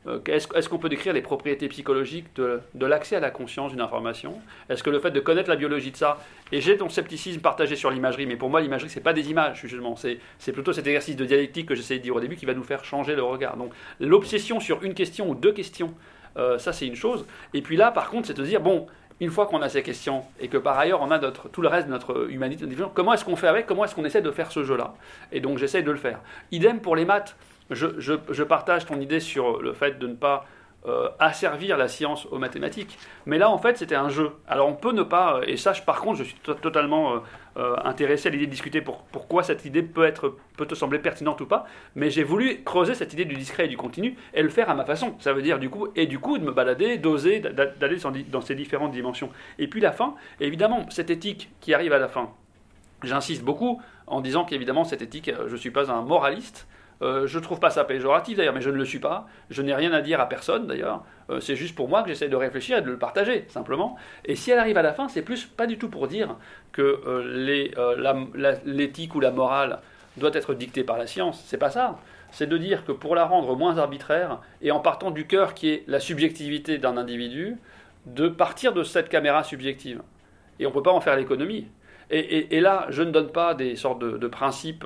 est-ce 0.08 0.70
qu'on 0.70 0.78
peut 0.78 0.90
décrire 0.90 1.14
les 1.14 1.22
propriétés 1.22 1.68
psychologiques 1.68 2.28
de, 2.36 2.86
l'accès 2.86 3.18
à 3.18 3.20
la 3.20 3.32
conscience 3.32 3.72
d'une 3.72 3.82
information? 3.82 4.40
Est-ce 4.70 4.82
que 4.82 4.90
le 4.90 5.00
fait 5.00 5.12
de 5.12 5.20
connaître 5.20 5.50
la 5.50 5.58
biologie 5.58 5.92
de 5.92 5.98
ça, 5.98 6.18
et 6.52 6.62
j'ai 6.62 6.78
ton 6.78 6.90
scepticisme 6.90 7.42
partagé 7.42 7.76
sur 7.76 7.92
l'imagerie, 7.92 8.26
mais 8.26 8.38
pour 8.38 8.50
moi 8.50 8.62
l'imagerie 8.62 8.90
c'est 8.90 9.02
pas 9.02 9.14
des 9.14 9.30
images 9.30 9.62
justement, 9.62 9.96
c'est 9.96 10.52
plutôt 10.54 10.72
cet 10.72 10.88
exercice 10.88 11.16
de 11.16 11.26
dialectique 11.26 11.68
que 11.68 11.76
j'essayais 11.76 12.00
de 12.00 12.04
dire 12.04 12.16
au 12.16 12.20
début 12.22 12.38
qui 12.38 12.46
va 12.46 12.54
nous 12.54 12.64
faire 12.64 12.86
changer 12.86 13.16
le 13.16 13.24
regard. 13.24 13.58
Donc 13.58 13.74
l'obsession 14.00 14.60
sur 14.60 14.84
une 14.84 14.94
question 14.94 15.30
ou 15.30 15.36
deux 15.36 15.52
questions, 15.52 15.94
euh, 16.38 16.58
ça 16.58 16.72
c'est 16.72 16.88
une 16.88 16.96
chose. 16.96 17.26
Et 17.54 17.62
puis 17.62 17.76
là 17.76 17.92
par 17.92 18.10
contre 18.10 18.28
c'est 18.28 18.38
de 18.38 18.44
dire, 18.44 18.62
bon, 18.62 18.88
une 19.20 19.30
fois 19.30 19.48
qu'on 19.48 19.62
a 19.62 19.68
ces 19.68 19.84
questions 19.84 20.24
et 20.40 20.48
que 20.48 20.58
par 20.58 20.80
ailleurs 20.80 21.02
on 21.02 21.12
a 21.12 21.20
tout 21.20 21.62
le 21.62 21.68
reste 21.68 21.88
de 21.88 21.92
notre 21.92 22.32
humanité, 22.32 22.66
comment 22.94 23.14
est-ce 23.14 23.26
qu'on 23.26 23.36
fait 23.36 23.48
avec? 23.48 23.66
Comment 23.66 23.84
est-ce 23.84 23.96
qu'on 23.96 24.06
essaie 24.06 24.22
de 24.22 24.32
faire 24.32 24.50
ce 24.50 24.64
jeu-là? 24.64 24.94
Et 25.34 25.42
donc 25.42 25.58
j'essaie 25.58 25.84
de 25.84 25.92
le 25.92 25.98
faire. 25.98 26.22
Idem 26.52 26.80
pour 26.80 26.96
les 26.96 27.04
maths 27.04 27.36
je, 27.70 28.44
partage 28.44 28.86
ton 28.86 29.00
idée 29.00 29.20
sur 29.20 29.62
le 29.62 29.74
fait 29.74 30.00
de 30.00 30.08
ne 30.08 30.16
pas 30.16 30.46
euh, 30.88 31.10
asservir 31.20 31.78
la 31.78 31.90
science 31.90 32.26
aux 32.32 32.38
mathématiques. 32.38 32.98
Mais 33.26 33.38
là, 33.38 33.50
en 33.50 33.58
fait, 33.58 33.78
c'était 33.78 33.96
un 33.96 34.08
jeu. 34.08 34.32
Alors, 34.48 34.70
on 34.70 34.74
peut 34.74 34.94
ne 34.94 35.04
pas. 35.04 35.42
Et 35.46 35.58
ça, 35.58 35.74
par 35.86 36.00
contre, 36.00 36.20
je 36.20 36.24
suis 36.24 36.36
totalement 36.36 37.16
euh, 37.16 37.20
euh, 37.58 37.76
intéressé 37.84 38.30
à 38.30 38.32
l'idée 38.32 38.46
de 38.46 38.52
discuter 38.52 38.80
pour, 38.80 39.00
pourquoi 39.12 39.44
cette 39.44 39.66
idée 39.66 39.84
peut, 39.84 40.06
être, 40.06 40.38
peut 40.56 40.66
te 40.66 40.76
sembler 40.76 41.00
pertinente 41.00 41.42
ou 41.42 41.46
pas. 41.46 41.66
Mais 41.96 42.10
j'ai 42.10 42.24
voulu 42.24 42.64
creuser 42.64 42.96
cette 42.96 43.12
idée 43.12 43.26
du 43.26 43.36
discret 43.36 43.66
et 43.66 43.68
du 43.68 43.76
continu 43.76 44.16
et 44.34 44.42
le 44.42 44.48
faire 44.48 44.70
à 44.70 44.74
ma 44.74 44.86
façon. 44.86 45.16
Ça 45.20 45.34
veut 45.34 45.42
dire, 45.42 45.60
du 45.60 45.70
coup, 45.70 45.90
et 45.98 46.08
du 46.08 46.18
coup, 46.18 46.38
de 46.38 46.46
me 46.46 46.54
balader, 46.54 46.98
d'oser, 46.98 47.42
d'aller 47.42 47.98
dans 48.32 48.42
ces 48.42 48.56
différentes 48.56 48.92
dimensions. 48.92 49.30
Et 49.58 49.68
puis, 49.68 49.82
la 49.82 49.92
fin, 49.92 50.16
évidemment, 50.40 50.86
cette 50.90 51.10
éthique 51.10 51.50
qui 51.60 51.74
arrive 51.74 51.92
à 51.92 52.00
la 52.00 52.08
fin. 52.08 52.30
J'insiste 53.04 53.44
beaucoup 53.44 53.82
en 54.08 54.22
disant 54.22 54.46
qu'évidemment, 54.46 54.86
cette 54.86 55.02
éthique, 55.02 55.30
je 55.48 55.52
ne 55.52 55.58
suis 55.58 55.72
pas 55.72 55.92
un 55.92 56.04
moraliste. 56.04 56.68
Euh, 57.02 57.28
je 57.28 57.38
ne 57.38 57.44
trouve 57.44 57.60
pas 57.60 57.70
ça 57.70 57.86
péjoratif 57.86 58.38
d'ailleurs, 58.38 58.54
mais 58.54 58.62
je 58.62 58.70
ne 58.70 58.76
le 58.76 58.86
suis 58.86 59.00
pas. 59.00 59.28
Je 59.50 59.62
n'ai 59.62 59.74
rien 59.74 59.94
à 59.94 60.02
dire 60.02 60.20
à 60.20 60.28
personne 60.28 60.68
d'ailleurs. 60.68 61.04
Euh, 61.30 61.40
c'est 61.40 61.56
juste 61.56 61.76
pour 61.76 61.88
moi 61.88 62.04
que 62.04 62.10
j'essaie 62.10 62.28
de 62.28 62.36
réfléchir 62.36 62.78
et 62.78 62.82
de 62.82 62.90
le 62.90 62.98
partager, 62.98 63.46
simplement. 63.48 63.96
Et 64.26 64.36
si 64.36 64.52
elle 64.52 64.60
arrive 64.60 64.78
à 64.78 64.82
la 64.82 64.94
fin, 64.94 65.08
c'est 65.08 65.22
plus 65.22 65.46
pas 65.46 65.66
du 65.66 65.78
tout 65.78 65.90
pour 65.90 66.08
dire 66.08 66.36
que 66.72 67.02
euh, 67.08 68.60
l'éthique 68.66 69.16
ou 69.16 69.20
la 69.20 69.32
morale 69.32 69.80
doit 70.18 70.32
être 70.34 70.54
dictée 70.54 70.84
par 70.84 70.98
la 70.98 71.08
science. 71.08 71.42
C'est 71.46 71.58
pas 71.58 71.70
ça. 71.70 72.00
C'est 72.32 72.48
de 72.48 72.58
dire 72.58 72.86
que 72.86 72.92
pour 72.92 73.16
la 73.16 73.26
rendre 73.26 73.56
moins 73.56 73.78
arbitraire, 73.78 74.40
et 74.62 74.72
en 74.72 74.80
partant 74.80 75.10
du 75.10 75.26
cœur 75.26 75.54
qui 75.54 75.70
est 75.70 75.84
la 75.88 76.00
subjectivité 76.00 76.78
d'un 76.78 76.98
individu, 76.98 77.58
de 78.06 78.28
partir 78.28 78.74
de 78.74 78.84
cette 78.84 79.10
caméra 79.10 79.44
subjective. 79.44 80.02
Et 80.60 80.66
on 80.66 80.70
ne 80.70 80.74
peut 80.74 80.84
pas 80.84 80.92
en 80.92 81.02
faire 81.02 81.16
l'économie. 81.16 81.68
Et, 82.12 82.60
là, 82.60 82.88
je 82.90 83.04
ne 83.04 83.12
donne 83.12 83.32
pas 83.32 83.54
des 83.54 83.76
sortes 83.76 84.00
de, 84.00 84.28
principes 84.28 84.84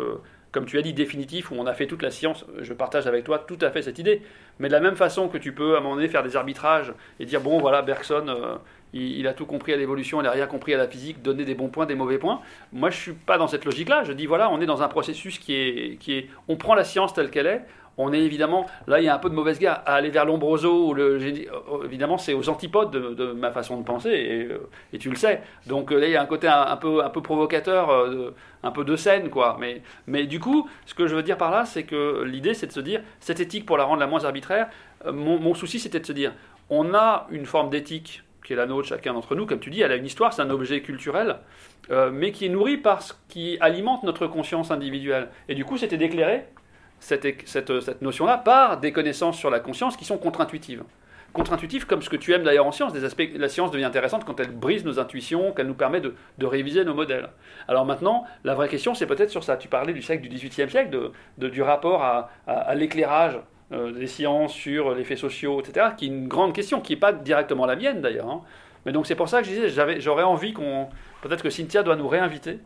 comme 0.54 0.66
tu 0.66 0.78
as 0.78 0.84
dit, 0.84 0.94
définitif, 0.94 1.52
où 1.52 1.56
on 1.56 1.66
a 1.66 1.74
fait 1.74 1.88
toute 1.88 2.04
la 2.04 2.12
science, 2.12 2.46
je 2.60 2.74
partage 2.74 3.08
avec 3.08 3.26
toi 3.26 3.40
tout 3.40 3.58
à 3.60 3.72
fait 3.72 3.82
cette 3.82 3.98
idée. 3.98 4.22
Mais 4.60 4.68
de 4.68 4.74
la 4.74 4.80
même 4.80 4.96
façon 4.96 5.28
que 5.28 5.40
tu 5.40 5.52
peux, 5.52 5.76
à 5.76 5.80
un 5.80 5.82
moment 5.82 5.96
donné, 5.96 6.08
faire 6.08 6.22
des 6.22 6.36
arbitrages 6.36 6.94
et 7.20 7.26
dire, 7.26 7.42
bon, 7.42 7.58
voilà, 7.58 7.82
Bergson, 7.82 8.28
euh, 8.28 8.56
il, 8.94 9.28
a 9.28 9.34
tout 9.34 9.48
compris 9.48 9.74
à 9.74 9.78
l'évolution, 9.78 10.22
il 10.22 10.26
n'a 10.26 10.32
rien 10.32 10.46
compris 10.46 10.76
à 10.76 10.78
la 10.78 10.88
physique, 10.88 11.24
donner 11.24 11.44
des 11.44 11.56
bons 11.56 11.70
points, 11.70 11.88
des 11.88 11.96
mauvais 11.96 12.20
points. 12.20 12.40
Moi, 12.72 12.92
je 12.92 12.98
ne 12.98 13.02
suis 13.02 13.14
pas 13.14 13.40
dans 13.40 13.48
cette 13.48 13.66
logique-là. 13.66 14.04
Je 14.04 14.14
dis, 14.14 14.28
voilà, 14.28 14.52
on 14.52 14.62
est 14.62 14.68
dans 14.68 14.84
un 14.84 14.88
processus 14.88 15.40
qui 15.40 15.56
est, 15.56 15.98
qui 16.00 16.14
est... 16.14 16.30
On 16.48 16.56
prend 16.56 16.76
la 16.76 16.84
science 16.84 17.16
telle 17.16 17.32
qu'elle 17.32 17.48
est, 17.48 17.64
on 17.98 18.12
est 18.14 18.20
évidemment, 18.20 18.66
là 18.88 19.00
il 19.00 19.06
y 19.06 19.10
a 19.10 19.16
un 19.16 19.20
peu 19.20 19.30
de 19.30 19.36
mauvaise 19.36 19.60
guerre 19.60 19.82
à 19.86 19.96
aller 19.96 20.10
vers 20.10 20.26
l'ombroso, 20.26 20.94
le, 20.94 21.20
euh, 21.22 21.84
évidemment 21.86 22.18
c'est 22.18 22.34
aux 22.34 22.50
antipodes 22.50 22.92
de, 22.92 23.32
ma 23.34 23.52
façon 23.52 23.78
de 23.78 23.84
penser, 23.84 24.10
et, 24.10 24.44
euh, 24.46 24.98
tu 25.00 25.10
le 25.10 25.16
sais. 25.16 25.42
Donc 25.68 25.92
là 25.92 26.06
il 26.06 26.12
y 26.12 26.16
a 26.16 26.22
un 26.22 26.26
côté 26.26 26.48
un, 26.48 26.78
peu, 26.78 27.04
un 27.04 27.10
peu 27.10 27.22
provocateur, 27.22 27.90
un 28.64 28.72
peu 28.72 28.84
de 28.84 28.96
scène, 28.96 29.30
quoi. 29.30 29.58
Mais, 29.60 29.82
mais 30.08 30.26
du 30.26 30.40
coup, 30.40 30.70
ce 30.86 30.94
que 30.94 31.08
je 31.08 31.16
veux 31.16 31.24
dire 31.24 31.38
par 31.38 31.52
là, 31.52 31.66
c'est 31.66 31.84
que 31.84 32.24
l'idée 32.24 32.54
c'est 32.54 32.68
de 32.68 32.72
se 32.72 32.80
dire, 32.80 33.02
cette 33.20 33.40
éthique 33.40 33.66
pour 33.66 33.78
la 33.78 33.84
rendre 33.84 34.00
la 34.00 34.08
moins 34.08 34.24
arbitraire, 34.26 34.70
mon, 35.12 35.54
souci 35.54 35.80
c'était 35.80 36.00
de 36.00 36.06
se 36.06 36.14
dire, 36.14 36.34
on 36.70 36.94
a 36.94 37.28
une 37.30 37.46
forme 37.46 37.70
d'éthique 37.70 38.24
qui 38.44 38.54
est 38.54 38.56
la 38.56 38.66
nôtre, 38.66 38.88
chacun 38.88 39.14
d'entre 39.14 39.36
nous, 39.36 39.46
comme 39.46 39.60
tu 39.60 39.70
dis, 39.70 39.82
elle 39.82 39.92
a 39.92 39.96
une 39.96 40.06
histoire, 40.06 40.34
c'est 40.34 40.42
un 40.42 40.50
objet 40.50 40.82
culturel, 40.82 41.38
euh, 41.92 42.12
mais 42.12 42.32
qui 42.32 42.46
est 42.46 42.50
nourri 42.50 42.78
par 42.78 43.02
ce 43.02 43.14
qui 43.30 43.58
alimente 43.62 44.04
notre 44.04 44.28
conscience 44.28 44.72
individuelle. 44.72 45.30
Et 45.48 45.56
du 45.56 45.66
coup, 45.66 45.78
c'était 45.78 45.98
d'éclairer 45.98 46.46
cette, 47.04 47.48
cette, 47.48 48.02
notion-là 48.02 48.38
par 48.38 48.80
des 48.80 48.92
connaissances 48.92 49.38
sur 49.38 49.50
la 49.50 49.60
conscience 49.60 49.98
qui 49.98 50.06
sont 50.06 50.18
contre-intuitives. 50.18 50.84
Contre-intuitives 51.34 51.88
comme 51.88 52.02
ce 52.02 52.10
que 52.10 52.16
tu 52.16 52.34
aimes 52.34 52.44
d'ailleurs 52.44 52.68
en 52.68 52.72
science, 52.72 52.94
des 52.94 53.04
aspects, 53.06 53.28
la 53.36 53.50
science 53.50 53.72
devient 53.72 53.86
intéressante 53.86 54.24
quand 54.24 54.40
elle 54.40 54.52
brise 54.52 54.86
nos 54.86 55.00
intuitions, 55.00 55.52
qu'elle 55.52 55.68
nous 55.68 55.74
permet 55.74 56.00
de, 56.00 56.14
réviser 56.46 56.86
nos 56.86 56.94
modèles. 56.94 57.30
Alors 57.68 57.86
maintenant, 57.86 58.26
la 58.44 58.54
vraie 58.54 58.70
question, 58.70 58.94
c'est 58.94 59.08
peut-être 59.08 59.32
sur 59.32 59.44
ça. 59.44 59.58
Tu 59.58 59.68
parlais 59.68 59.94
du 59.94 60.02
siècle 60.02 60.28
du 60.28 60.30
XVIIIe 60.30 60.70
siècle, 60.70 61.12
de, 61.38 61.50
du 61.50 61.62
rapport 61.62 62.04
à 62.04 62.76
l'éclairage 62.76 63.40
euh, 63.74 63.92
des 63.92 64.08
sciences 64.08 64.54
sur 64.54 64.94
les 64.94 65.04
faits 65.04 65.18
sociaux, 65.18 65.60
etc., 65.62 65.88
qui 65.98 66.06
est 66.06 66.10
une 66.10 66.28
grande 66.28 66.54
question, 66.54 66.80
qui 66.80 66.94
n'est 66.94 67.00
pas 67.00 67.12
directement 67.12 67.66
la 67.66 67.76
mienne 67.76 68.02
d'ailleurs. 68.02 68.30
Hein. 68.30 68.42
Mais 68.86 68.92
donc 68.92 69.08
c'est 69.08 69.16
pour 69.16 69.30
ça 69.30 69.42
que 69.42 69.48
je 69.48 69.52
disais, 69.52 70.00
j'aurais 70.00 70.24
envie 70.24 70.54
qu'on. 70.54 70.90
Peut-être 71.22 71.42
que 71.42 71.50
Cynthia 71.50 71.82
doit 71.82 71.96
nous 71.96 72.08
réinviter 72.08 72.60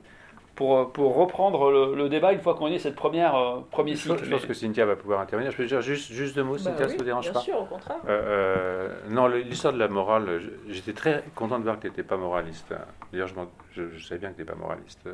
pour, 0.58 0.91
pour 0.91 1.16
reprendre 1.16 1.72
le, 1.95 2.10
débat 2.10 2.34
une 2.34 2.41
fois 2.41 2.55
qu'on 2.55 2.68
est 2.68 2.80
cette 2.80 2.95
première 2.95 3.36
euh, 3.36 3.60
premier 3.70 3.95
cycle. 3.95 4.24
Je 4.24 4.30
pense 4.32 4.45
que 4.45 4.55
Cynthia 4.55 4.88
va 4.88 4.95
pouvoir 4.95 5.22
intervenir. 5.22 5.51
Je 5.51 5.58
peux 5.58 5.66
dire 5.66 5.82
juste, 5.82 6.12
juste 6.12 6.36
deux 6.36 6.43
mots, 6.43 6.55
bah 6.55 6.60
Cynthia, 6.60 6.89
ça 6.89 6.95
ne 6.95 7.03
dérange 7.03 7.26
bien 7.26 7.34
pas 7.34 7.39
sûr, 7.41 7.62
au 7.62 7.66
contraire. 7.66 7.97
Euh, 8.10 8.89
non, 9.10 9.28
l'histoire 9.28 9.72
de 9.72 9.78
la 9.78 9.88
morale, 9.88 10.41
j'étais 10.68 10.93
très 10.93 11.24
content 11.36 11.60
de 11.60 11.64
voir 11.64 11.76
que 11.76 11.82
tu 11.82 11.88
n'étais 11.88 12.01
pas 12.01 12.18
moraliste. 12.18 12.74
D'ailleurs, 13.14 13.28
je, 13.72 13.88
je, 13.95 14.03
savais 14.03 14.20
bien 14.20 14.32
que 14.32 14.36
tu 14.36 14.41
n'étais 14.41 14.51
pas 14.51 14.58
moraliste. 14.58 15.08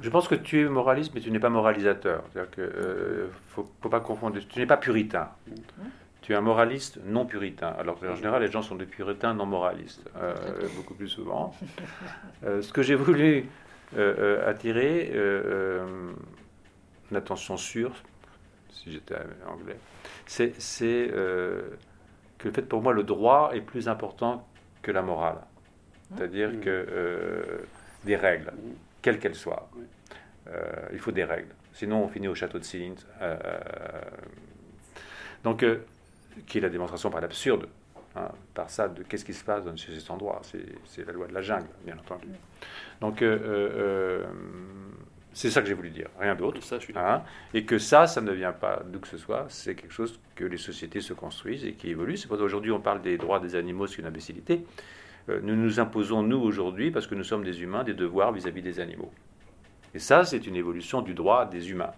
Je 0.00 0.10
pense 0.10 0.26
que 0.26 0.34
tu 0.34 0.62
es 0.62 0.64
moraliste, 0.64 1.12
mais 1.14 1.20
tu 1.20 1.30
n'es 1.30 1.38
pas 1.38 1.50
moralisateur. 1.50 2.24
C'est-à-dire 2.32 2.50
que 2.50 2.62
euh, 2.62 3.28
faut, 3.48 3.62
pas 3.88 4.00
confondre. 4.00 4.38
Tu 4.48 4.58
n'es 4.58 4.66
pas 4.66 4.76
puritain. 4.76 5.28
Tu 6.22 6.32
es 6.32 6.34
un 6.34 6.40
moraliste 6.40 7.00
non 7.04 7.24
puritain. 7.24 7.74
Alors 7.78 7.98
qu'en 7.98 8.14
général, 8.14 8.42
les 8.42 8.50
gens 8.50 8.62
sont 8.62 8.76
des 8.76 8.84
puritains 8.84 9.34
non 9.34 9.46
moralistes, 9.46 10.08
euh, 10.16 10.34
beaucoup 10.76 10.94
plus 10.94 11.08
souvent. 11.08 11.54
Euh, 12.44 12.62
ce 12.62 12.72
que 12.72 12.82
j'ai 12.82 12.94
voulu 12.94 13.46
attirer, 14.46 15.10
une 17.10 17.16
attention 17.16 17.56
sûre, 17.56 17.92
si 18.70 18.92
j'étais 18.92 19.16
anglais, 19.48 19.78
c'est 20.26 20.52
que 21.10 22.44
le 22.44 22.52
fait 22.52 22.62
pour 22.62 22.82
moi, 22.82 22.92
le 22.92 23.02
droit 23.02 23.50
est 23.52 23.60
plus 23.60 23.88
important 23.88 24.46
que 24.82 24.92
la 24.92 25.02
morale. 25.02 25.38
C'est-à-dire 26.14 26.60
que 26.60 27.60
des 28.04 28.16
règles 28.16 28.52
quelle 29.02 29.18
qu'elle 29.18 29.34
soit. 29.34 29.68
Euh, 30.48 30.88
il 30.92 30.98
faut 30.98 31.12
des 31.12 31.24
règles. 31.24 31.54
Sinon, 31.72 32.04
on 32.04 32.08
finit 32.08 32.28
au 32.28 32.34
château 32.34 32.58
de. 32.58 32.64
Euh, 33.22 33.36
donc, 35.44 35.62
euh, 35.62 35.84
qui 36.46 36.58
est 36.58 36.60
la 36.60 36.68
démonstration 36.68 37.10
par 37.10 37.20
l'absurde, 37.20 37.68
hein, 38.16 38.28
par 38.54 38.70
ça, 38.70 38.88
de 38.88 39.02
qu'est-ce 39.02 39.24
qui 39.24 39.34
se 39.34 39.44
passe 39.44 39.64
dans 39.64 39.76
cet 39.76 40.10
endroit. 40.10 40.40
C'est 40.84 41.06
la 41.06 41.12
loi 41.12 41.26
de 41.26 41.34
la 41.34 41.42
jungle, 41.42 41.68
bien 41.84 41.96
entendu. 41.98 42.28
Donc, 43.00 43.22
c'est 45.32 45.50
ça 45.50 45.62
que 45.62 45.68
j'ai 45.68 45.74
voulu 45.74 45.90
dire, 45.90 46.08
rien 46.18 46.34
d'autre. 46.34 46.60
Hein, 46.96 47.22
et 47.54 47.64
que 47.64 47.78
ça, 47.78 48.06
ça 48.06 48.20
ne 48.20 48.32
vient 48.32 48.52
pas 48.52 48.82
d'où 48.84 48.98
que 48.98 49.08
ce 49.08 49.16
soit, 49.16 49.46
c'est 49.48 49.74
quelque 49.74 49.92
chose 49.92 50.18
que 50.34 50.44
les 50.44 50.56
sociétés 50.56 51.00
se 51.00 51.12
construisent 51.12 51.64
et 51.64 51.74
qui 51.74 51.90
évolue. 51.90 52.16
C'est 52.16 52.26
pour 52.26 52.36
ça 52.36 52.42
qu'aujourd'hui, 52.42 52.72
on 52.72 52.80
parle 52.80 53.00
des 53.00 53.16
droits 53.16 53.38
des 53.38 53.54
animaux, 53.54 53.86
c'est 53.86 53.98
une 53.98 54.06
imbécilité. 54.06 54.64
Euh, 55.28 55.40
nous 55.42 55.54
nous 55.54 55.78
imposons, 55.78 56.22
nous, 56.22 56.38
aujourd'hui, 56.38 56.90
parce 56.90 57.06
que 57.06 57.14
nous 57.14 57.24
sommes 57.24 57.44
des 57.44 57.62
humains, 57.62 57.84
des 57.84 57.94
devoirs 57.94 58.32
vis-à-vis 58.32 58.62
des 58.62 58.80
animaux. 58.80 59.12
Et 59.94 59.98
ça, 59.98 60.24
c'est 60.24 60.46
une 60.46 60.56
évolution 60.56 61.02
du 61.02 61.14
droit 61.14 61.46
des 61.46 61.70
humains, 61.70 61.92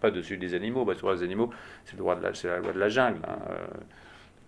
pas 0.00 0.10
de 0.10 0.22
celui 0.22 0.38
des 0.38 0.54
animaux. 0.54 0.84
Bah, 0.84 0.94
sur 0.94 1.12
les 1.12 1.22
animaux, 1.22 1.50
c'est, 1.84 1.92
le 1.92 1.98
droit 1.98 2.16
de 2.16 2.22
la, 2.22 2.30
la 2.30 2.58
loi 2.58 2.72
de 2.72 2.78
la 2.78 2.88
jungle. 2.88 3.20
Hein. 3.26 3.38
Euh, 3.50 3.66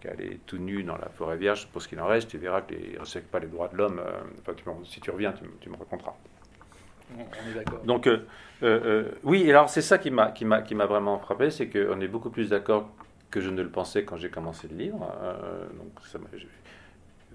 qu'elle 0.00 0.20
est 0.20 0.38
tout 0.46 0.58
nue 0.58 0.84
dans 0.84 0.96
la 0.96 1.08
forêt 1.08 1.36
vierge, 1.36 1.66
pour 1.72 1.82
ce 1.82 1.88
qu'il 1.88 1.98
en 1.98 2.06
reste, 2.06 2.28
tu 2.28 2.38
verras 2.38 2.60
qu'il 2.62 2.92
ne 2.92 3.00
respecte 3.00 3.28
pas 3.32 3.40
les 3.40 3.48
droits 3.48 3.66
de 3.66 3.76
l'homme. 3.76 3.98
Euh, 3.98 4.52
si 4.84 5.00
tu 5.00 5.10
reviens, 5.10 5.34
tu, 5.60 5.68
me 5.68 5.76
raconteras. 5.76 6.14
On 7.16 7.50
est 7.50 7.54
d'accord. 7.54 7.80
Donc, 7.82 8.08
oui, 9.24 9.50
alors 9.50 9.68
c'est 9.68 9.82
ça 9.82 9.98
qui 9.98 10.12
m'a, 10.12 10.30
qui, 10.30 10.44
m'a, 10.44 10.62
qui 10.62 10.76
m'a 10.76 10.86
vraiment 10.86 11.18
frappé, 11.18 11.50
c'est 11.50 11.68
qu'on 11.68 12.00
est 12.00 12.06
beaucoup 12.06 12.30
plus 12.30 12.50
d'accord 12.50 12.90
que 13.28 13.40
je 13.40 13.50
ne 13.50 13.60
le 13.60 13.70
pensais 13.70 14.04
quand 14.04 14.16
j'ai 14.16 14.30
commencé 14.30 14.68
le 14.68 14.76
livre. 14.76 15.00
donc, 15.76 15.90
ça 16.06 16.20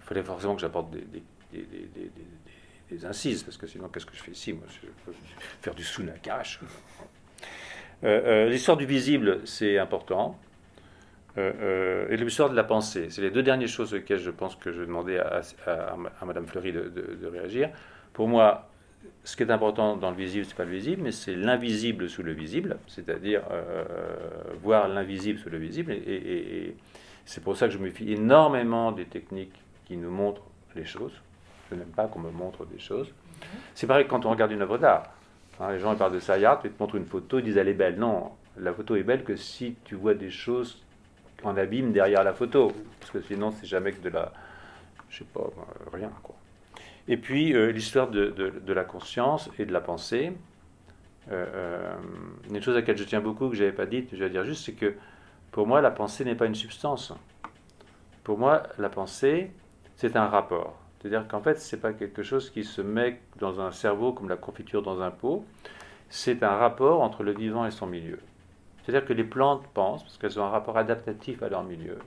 il 0.03 0.07
fallait 0.07 0.24
forcément 0.24 0.55
que 0.55 0.61
j'apporte 0.61 0.91
des, 0.91 1.05
des, 2.89 3.05
incises, 3.05 3.43
parce 3.43 3.57
que 3.57 3.66
sinon, 3.66 3.88
qu'est-ce 3.89 4.05
que 4.05 4.16
je 4.16 4.22
fais 4.22 4.32
ici 4.32 4.53
Moi, 4.53 4.66
je 4.70 4.88
peux 5.05 5.14
faire 5.61 5.74
du 5.74 5.84
sunakash. 5.84 6.59
Euh, 8.04 8.22
euh, 8.26 8.49
l'histoire 8.49 8.78
du 8.78 8.86
visible, 8.86 9.39
c'est 9.45 9.78
important. 9.78 10.38
Euh, 11.38 12.08
et 12.10 12.18
l'histoire 12.18 12.49
de 12.49 12.56
la 12.56 12.64
pensée, 12.64 13.08
c'est 13.10 13.22
les 13.22 13.32
deux 13.32 13.41
dernières 13.41 13.68
choses 13.68 13.93
auxquelles 13.93 14.20
je 14.20 14.30
pense 14.30 14.56
que 14.56 14.72
je 14.72 14.82
vais 14.82 14.86
demander 14.86 15.18
à, 15.18 15.41
à, 15.66 16.26
Madame 16.26 16.45
Fleury 16.45 16.74
de, 16.74 17.28
réagir. 17.28 17.70
Pour 18.12 18.28
moi, 18.28 18.70
ce 19.24 19.36
qui 19.36 19.43
est 19.43 19.51
important 19.51 19.97
dans 19.97 20.12
le 20.12 20.18
visible, 20.18 20.45
c'est 20.45 20.56
pas 20.56 20.66
le 20.66 20.72
visible, 20.72 21.01
mais 21.01 21.12
c'est 21.12 21.36
l'invisible 21.36 22.08
sous 22.08 22.22
le 22.22 22.34
visible, 22.34 22.78
c'est-à-dire 22.88 23.41
voir 24.62 24.88
l'invisible 24.88 25.39
sous 25.39 25.49
le 25.49 25.58
visible. 25.58 25.91
Et, 25.91 26.76
c'est 27.26 27.41
pour 27.41 27.56
ça 27.56 27.68
que 27.68 27.74
je 27.74 27.80
me 27.80 27.89
fie 27.89 28.12
énormément 28.12 28.91
des 28.91 29.06
techniques 29.06 29.56
qui 29.86 29.95
nous 29.95 30.12
montre 30.12 30.41
les 30.76 30.86
choses. 30.86 31.14
Je 31.72 31.76
n'aime 31.76 31.88
pas 31.88 32.06
qu'on 32.08 32.20
me 32.20 32.32
montre 32.32 32.66
des 32.66 32.80
choses. 32.80 33.12
C'est 33.74 33.88
pareil 33.88 34.06
quand 34.08 34.26
on 34.26 34.30
regarde 34.30 34.51
une 34.51 34.62
œuvre 34.62 34.78
d'art. 34.78 35.06
Hein, 35.60 35.72
les 35.72 35.80
gens 35.80 35.93
ils 35.93 35.97
parlent 35.97 36.14
de 36.14 36.20
Sayat, 36.20 36.62
ils 36.64 36.72
te 36.72 36.82
montrent 36.82 36.95
une 36.95 37.06
photo, 37.06 37.39
ils 37.39 37.45
disent 37.45 37.58
elle 37.58 37.68
est 37.68 37.74
belle. 37.74 37.97
Non, 37.97 38.32
la 38.58 38.74
photo 38.74 38.95
est 38.95 39.04
belle 39.04 39.24
que 39.24 39.36
si 39.36 39.76
tu 39.84 39.95
vois 39.95 40.14
des 40.14 40.30
choses 40.30 40.84
en 41.43 41.58
abîme 41.58 41.91
derrière 41.91 42.24
la 42.24 42.34
photo. 42.34 42.72
Parce 42.99 43.12
que 43.12 43.22
sinon, 43.22 43.51
c'est 43.51 43.68
jamais 43.68 43.91
que 43.91 44.01
de 44.01 44.10
la. 44.10 44.32
Je 45.10 45.20
sais 45.20 45.26
pas, 45.26 45.41
euh, 45.41 45.89
rien, 45.91 46.12
quoi. 46.24 46.36
Et 47.08 47.18
puis, 47.18 47.54
euh, 47.54 47.72
l'histoire 47.72 48.10
de, 48.10 48.30
de, 48.30 48.74
la 48.74 48.84
conscience 48.84 49.49
et 49.60 49.66
de 49.66 49.74
la 49.74 49.82
pensée. 49.82 50.34
Euh, 51.32 51.95
une 52.49 52.62
chose 52.62 52.76
à 52.76 52.80
laquelle 52.80 52.97
je 52.97 53.04
tiens 53.04 53.22
beaucoup, 53.22 53.49
que 53.49 53.56
je 53.56 53.64
n'avais 53.64 53.76
pas 53.76 53.86
dit, 53.86 54.06
je 54.12 54.18
vais 54.18 54.30
dire 54.30 54.43
juste, 54.43 54.66
c'est 54.66 54.74
que 54.74 54.95
pour 55.51 55.68
moi, 55.68 55.82
la 55.82 55.91
pensée 55.91 56.26
n'est 56.26 56.36
pas 56.36 56.47
une 56.47 56.56
substance. 56.56 57.14
Pour 58.24 58.38
moi, 58.38 58.64
la 58.78 58.89
pensée, 58.89 59.51
c'est 59.95 60.16
un 60.18 60.28
rapport. 60.28 60.83
C'est-à-dire 61.04 61.28
qu'en 61.28 61.41
fait, 61.41 61.60
ce 61.60 61.76
n'est 61.76 61.82
pas 61.82 61.91
quelque 61.91 62.24
chose 62.24 62.49
qui 62.49 62.64
se 62.64 62.82
met 62.82 63.20
dans 63.38 63.60
un 63.60 63.72
cerveau 63.72 64.14
comme 64.14 64.30
la 64.30 64.38
confiture 64.38 64.82
dans 64.82 65.01
un 65.01 65.12
pot. 65.12 65.43
C'est 66.10 66.43
un 66.43 66.56
rapport 66.56 67.01
entre 67.01 67.24
le 67.24 67.34
vivant 67.34 67.66
et 67.66 67.72
son 67.72 67.88
milieu. 67.88 68.20
C'est-à-dire 68.84 69.06
que 69.06 69.12
les 69.12 69.26
plantes 69.26 69.66
pensent, 69.74 70.04
parce 70.04 70.18
qu'elles 70.18 70.39
ont 70.39 70.45
un 70.45 70.49
rapport 70.49 70.78
adaptatif 70.78 71.43
à 71.43 71.49
leur 71.49 71.64
milieu. 71.64 71.97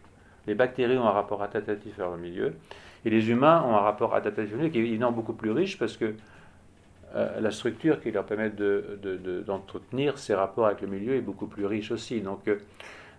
Les 0.47 0.55
bactéries 0.55 0.97
ont 0.97 1.07
un 1.07 1.11
rapport 1.11 1.43
adaptatif 1.43 1.99
à 1.99 2.05
leur 2.05 2.17
milieu. 2.17 2.55
Et 3.05 3.11
les 3.11 3.29
humains 3.29 3.63
ont 3.67 3.77
un 3.77 3.81
rapport 3.81 4.15
adaptatif 4.15 4.53
à 4.53 4.57
leur 4.57 4.63
milieu 4.63 4.73
qui 4.73 4.79
est 4.79 4.87
évidemment 4.87 5.13
beaucoup 5.13 5.35
plus 5.35 5.51
riche 5.51 5.79
parce 5.79 5.99
que 5.99 6.15
euh, 7.15 7.41
la 7.41 7.51
structure 7.51 8.01
qui 8.01 8.11
leur 8.13 8.25
permet 8.25 8.49
d'entretenir 8.49 10.15
de, 10.15 10.19
ces 10.19 10.35
rapports 10.35 10.67
avec 10.67 10.81
le 10.81 10.89
milieu 10.89 11.17
est 11.17 11.21
beaucoup 11.21 11.47
plus 11.47 11.67
riche 11.67 11.91
aussi. 11.91 12.23
Donc, 12.23 12.49
euh, 12.49 12.57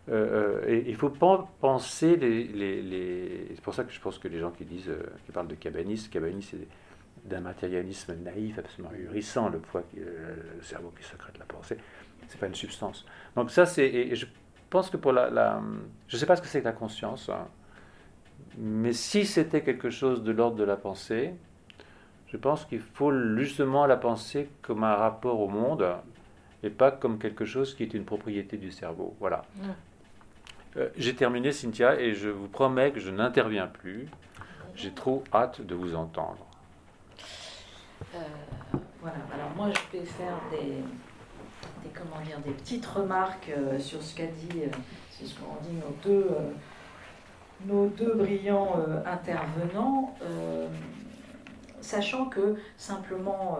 euh, 0.09 0.61
euh, 0.63 0.69
et 0.69 0.85
il 0.87 0.95
faut 0.95 1.09
pas 1.09 1.49
penser 1.59 2.15
les. 2.15 3.47
C'est 3.55 3.61
pour 3.61 3.73
ça 3.73 3.83
que 3.83 3.91
je 3.91 3.99
pense 3.99 4.17
que 4.19 4.27
les 4.27 4.39
gens 4.39 4.51
qui 4.51 4.63
disent, 4.63 4.89
euh, 4.89 5.03
qui 5.25 5.31
parlent 5.31 5.47
de 5.47 5.55
cabanisme, 5.55 6.09
cabanisme 6.09 6.57
c'est 6.59 7.29
d'un 7.29 7.41
matérialisme 7.41 8.15
naïf, 8.23 8.57
absolument 8.57 8.93
ahurissant, 8.93 9.49
le 9.49 9.59
poids, 9.59 9.83
le 9.95 10.61
cerveau 10.61 10.93
qui 10.97 11.03
secrète 11.03 11.37
la 11.37 11.45
pensée. 11.45 11.77
C'est 12.27 12.39
pas 12.39 12.47
une 12.47 12.55
substance. 12.55 13.05
Donc 13.35 13.51
ça, 13.51 13.65
c'est. 13.65 14.15
Je 14.15 14.25
pense 14.69 14.89
que 14.89 14.97
pour 14.97 15.11
la. 15.11 15.61
je 16.07 16.15
ne 16.15 16.19
sais 16.19 16.25
pas 16.25 16.37
ce 16.37 16.41
que 16.41 16.47
c'est 16.47 16.61
que 16.61 16.65
la 16.65 16.71
conscience, 16.71 17.27
hein, 17.29 17.47
mais 18.57 18.93
si 18.93 19.25
c'était 19.25 19.61
quelque 19.61 19.89
chose 19.89 20.23
de 20.23 20.31
l'ordre 20.31 20.55
de 20.55 20.63
la 20.63 20.77
pensée, 20.77 21.33
je 22.27 22.37
pense 22.37 22.63
qu'il 22.65 22.79
faut 22.79 23.11
justement 23.35 23.85
la 23.85 23.97
penser 23.97 24.49
comme 24.61 24.85
un 24.85 24.95
rapport 24.95 25.41
au 25.41 25.49
monde 25.49 25.85
et 26.63 26.69
pas 26.69 26.91
comme 26.91 27.19
quelque 27.19 27.45
chose 27.45 27.75
qui 27.75 27.83
est 27.83 27.93
une 27.93 28.05
propriété 28.05 28.57
du 28.57 28.71
cerveau. 28.71 29.15
Voilà. 29.19 29.43
Euh, 30.77 30.89
j'ai 30.95 31.15
terminé, 31.15 31.51
Cynthia, 31.51 31.99
et 31.99 32.13
je 32.13 32.29
vous 32.29 32.47
promets 32.47 32.91
que 32.91 32.99
je 32.99 33.09
n'interviens 33.09 33.67
plus. 33.67 34.07
J'ai 34.75 34.91
trop 34.91 35.23
hâte 35.33 35.61
de 35.61 35.73
vous 35.73 35.95
entendre. 35.95 36.45
voilà, 39.01 39.17
alors 39.33 39.49
moi 39.55 39.69
je 39.71 39.97
vais 39.97 40.05
faire 40.05 40.37
des, 40.51 41.89
comment 41.95 42.21
dire, 42.23 42.39
des 42.39 42.51
petites 42.51 42.85
remarques 42.85 43.51
sur 43.79 44.03
ce 44.03 44.15
qu'a 44.15 44.27
dit, 44.27 44.61
ce 45.11 45.33
qu'ont 45.39 45.57
dit 45.63 45.73
nos 45.73 45.95
deux, 46.03 46.27
nos 47.65 47.87
deux 47.87 48.13
brillants 48.13 48.75
intervenants 49.05 50.15
sachant 51.81 52.25
que 52.25 52.57
simplement, 52.77 53.57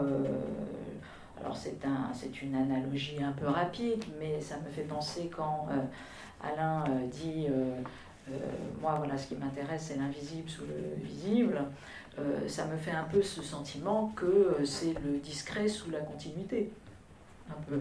alors 1.42 1.58
c'est 1.58 1.84
un, 1.84 2.12
une 2.44 2.56
analogie 2.56 3.24
un 3.24 3.32
peu 3.32 3.48
rapide, 3.48 4.04
mais 4.20 4.40
ça 4.40 4.58
me 4.60 4.70
fait 4.70 4.84
penser 4.84 5.32
quand 5.36 5.68
Alain 6.42 6.86
dit 7.12 7.48
moi 8.82 8.96
voilà 8.98 9.18
ce 9.18 9.28
qui 9.28 9.36
m'intéresse 9.36 9.86
c'est 9.90 9.98
l'invisible 9.98 10.50
sous 10.50 10.64
le 10.66 11.04
visible, 11.04 11.62
ça 12.48 12.66
me 12.66 12.78
fait 12.78 12.92
un 12.92 13.06
peu 13.06 13.22
ce 13.22 13.42
sentiment 13.42 14.12
que 14.16 14.58
c'est 14.66 14.94
le 15.06 15.18
discret 15.20 15.68
sous 15.68 15.90
la 15.92 16.00
continuité. 16.00 16.72
Un 17.50 17.62
peu. 17.70 17.80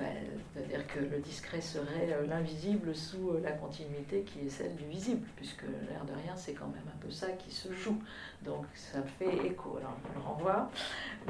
Ben, 0.00 0.06
c'est-à-dire 0.54 0.86
que 0.86 1.00
le 1.00 1.18
discret 1.18 1.60
serait 1.60 2.08
euh, 2.10 2.26
l'invisible 2.26 2.94
sous 2.96 3.32
euh, 3.32 3.40
la 3.42 3.52
continuité 3.52 4.22
qui 4.22 4.46
est 4.46 4.48
celle 4.48 4.74
du 4.74 4.84
visible, 4.84 5.26
puisque 5.36 5.62
l'air 5.62 6.06
de 6.06 6.12
rien, 6.12 6.34
c'est 6.36 6.54
quand 6.54 6.68
même 6.68 6.86
un 6.88 6.98
peu 7.04 7.10
ça 7.10 7.32
qui 7.32 7.54
se 7.54 7.70
joue. 7.74 8.00
Donc 8.42 8.64
ça 8.74 9.02
fait 9.02 9.46
écho. 9.46 9.76
Alors 9.78 9.98
je 10.08 10.18
le 10.18 10.24
renvoie. 10.24 10.70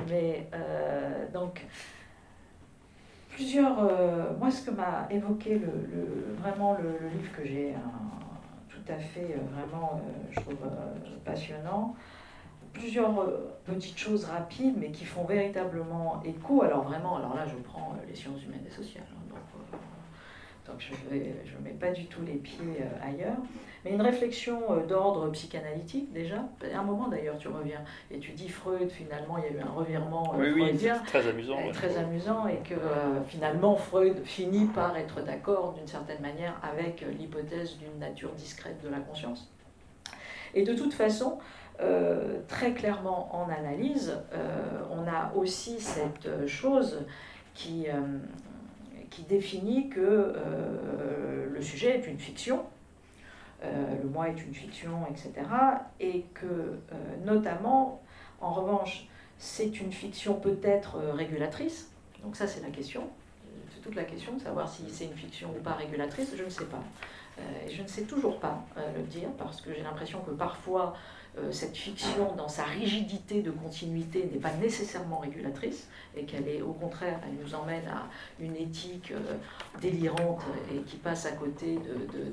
Mais 0.09 0.49
euh, 0.55 1.27
donc, 1.33 1.67
plusieurs. 3.31 3.77
moi, 4.39 4.51
ce 4.51 4.67
que 4.67 4.71
m'a 4.71 5.07
évoqué 5.11 5.59
le, 5.59 6.37
vraiment 6.41 6.75
le, 6.75 7.09
livre 7.09 7.33
que 7.37 7.45
j'ai 7.45 7.75
tout 8.69 8.93
à 8.93 8.99
fait, 8.99 9.37
vraiment, 9.53 10.01
je 10.31 10.41
trouve 10.41 10.57
passionnant, 11.25 11.95
plusieurs 12.73 13.21
euh, 13.21 13.57
petites 13.65 13.99
choses 13.99 14.25
rapides, 14.25 14.77
mais 14.79 14.91
qui 14.91 15.05
font 15.05 15.25
véritablement 15.25 16.23
écho. 16.25 16.63
Alors 16.63 16.85
vraiment, 16.85 17.17
alors 17.17 17.35
là, 17.35 17.47
je 17.47 17.57
prends 17.57 17.95
euh, 17.95 18.07
les 18.09 18.15
sciences 18.15 18.43
humaines 18.45 18.65
et 18.67 18.71
sociales. 18.71 19.07
Hein, 19.11 19.23
donc, 19.29 19.39
euh, 19.75 20.71
donc, 20.71 20.81
je 20.81 21.57
ne 21.57 21.65
mets 21.65 21.77
pas 21.79 21.91
du 21.91 22.07
tout 22.07 22.23
les 22.23 22.35
pieds 22.37 22.85
ailleurs. 23.03 23.37
Mais 23.85 23.93
une 23.93 24.03
réflexion 24.03 24.61
d'ordre 24.87 25.31
psychanalytique 25.31 26.13
déjà. 26.13 26.45
À 26.75 26.79
un 26.79 26.83
moment 26.83 27.09
d'ailleurs, 27.09 27.39
tu 27.39 27.49
reviens 27.49 27.81
et 28.11 28.19
tu 28.19 28.33
dis 28.33 28.49
Freud, 28.49 28.91
finalement, 28.91 29.39
il 29.39 29.45
y 29.45 29.57
a 29.57 29.61
eu 29.61 29.63
un 29.63 29.73
revirement 29.73 30.35
oui, 30.37 30.51
freudien. 30.51 30.97
Oui, 31.01 31.07
très 31.07 31.27
amusant. 31.27 31.57
Très 31.73 31.97
amusant 31.97 32.47
et 32.47 32.59
que 32.59 32.75
finalement, 33.27 33.77
Freud 33.77 34.23
finit 34.25 34.67
par 34.67 34.97
être 34.97 35.23
d'accord 35.23 35.73
d'une 35.73 35.87
certaine 35.87 36.21
manière 36.21 36.61
avec 36.63 37.05
l'hypothèse 37.19 37.79
d'une 37.79 37.99
nature 37.99 38.33
discrète 38.33 38.83
de 38.85 38.91
la 38.91 38.99
conscience. 38.99 39.51
Et 40.55 40.63
de 40.63 40.75
toute 40.75 40.93
façon, 40.93 41.39
euh, 41.81 42.41
très 42.49 42.73
clairement 42.73 43.35
en 43.35 43.49
analyse, 43.49 44.19
euh, 44.35 44.83
on 44.91 45.09
a 45.09 45.33
aussi 45.35 45.81
cette 45.81 46.47
chose 46.47 47.01
qui, 47.55 47.87
euh, 47.89 48.19
qui 49.09 49.23
définit 49.23 49.89
que 49.89 50.35
le 51.53 51.63
sujet 51.63 51.99
est 51.99 52.07
une 52.07 52.19
fiction, 52.19 52.65
le 53.63 54.09
moi 54.09 54.29
est 54.29 54.43
une 54.43 54.55
fiction, 54.55 55.07
etc. 55.11 55.33
Et 56.01 56.25
que 56.35 56.79
notamment, 57.25 58.03
en 58.41 58.53
revanche, 58.53 59.07
c'est 59.39 59.81
une 59.81 59.93
fiction 59.93 60.35
peut-être 60.35 60.99
régulatrice. 61.13 61.91
Donc 62.23 62.37
ça, 62.37 62.47
c'est 62.47 62.63
la 62.63 62.71
question. 62.71 63.09
C'est 63.75 63.83
toute 63.83 63.95
la 63.95 64.05
question 64.05 64.35
de 64.35 64.41
savoir 64.41 64.69
si 64.69 64.85
c'est 64.89 65.05
une 65.05 65.15
fiction 65.15 65.51
ou 65.51 65.61
pas 65.63 65.75
régulatrice, 65.75 66.35
je 66.37 66.45
ne 66.45 66.49
sais 66.49 66.65
pas. 66.65 66.83
et 67.67 67.71
je 67.71 67.83
ne 67.83 67.87
sais 67.87 68.03
toujours 68.03 68.41
pas 68.41 68.65
le 68.97 69.03
dire 69.03 69.29
parce 69.39 69.61
que 69.61 69.75
j'ai 69.75 69.83
l'impression 69.83 70.21
que 70.21 70.31
parfois 70.31 70.95
euh, 70.95 71.20
cette 71.53 71.77
fiction, 71.77 72.35
dans 72.37 72.49
sa 72.49 72.65
rigidité 72.65 73.43
de 73.43 73.51
continuité, 73.51 74.29
n'est 74.33 74.41
pas 74.41 74.53
nécessairement 74.55 75.19
régulatrice 75.19 75.89
et 76.17 76.25
qu'elle 76.25 76.49
est 76.49 76.63
au 76.63 76.73
contraire, 76.73 77.21
elle 77.25 77.45
nous 77.45 77.55
emmène 77.55 77.87
à 77.89 78.09
une 78.41 78.57
éthique 78.57 79.13
euh, 79.13 79.37
délirante 79.81 80.43
et 80.75 80.81
qui 80.83 80.97
passe 80.97 81.27
à 81.27 81.33
côté 81.33 81.79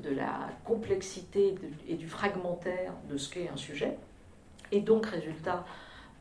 de, 0.02 0.14
la 0.14 0.48
complexité 0.64 1.54
et 1.86 1.94
du 1.94 2.08
fragmentaire 2.08 2.92
de 3.08 3.16
ce 3.16 3.32
qu'est 3.32 3.48
un 3.48 3.56
sujet. 3.56 3.96
Et 4.72 4.80
donc, 4.80 5.06
résultat, 5.06 5.64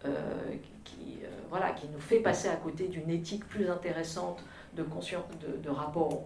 euh, 0.05 0.13
qui, 0.83 1.19
voilà, 1.49 1.71
qui 1.71 1.87
nous 1.87 1.99
fait 1.99 2.19
passer 2.19 2.47
à 2.47 2.55
côté 2.55 2.87
d'une 2.87 3.09
éthique 3.09 3.45
plus 3.47 3.69
intéressante 3.69 4.43
de, 4.75 4.83
de, 4.83 5.57
de 5.57 5.69
rapport 5.69 6.23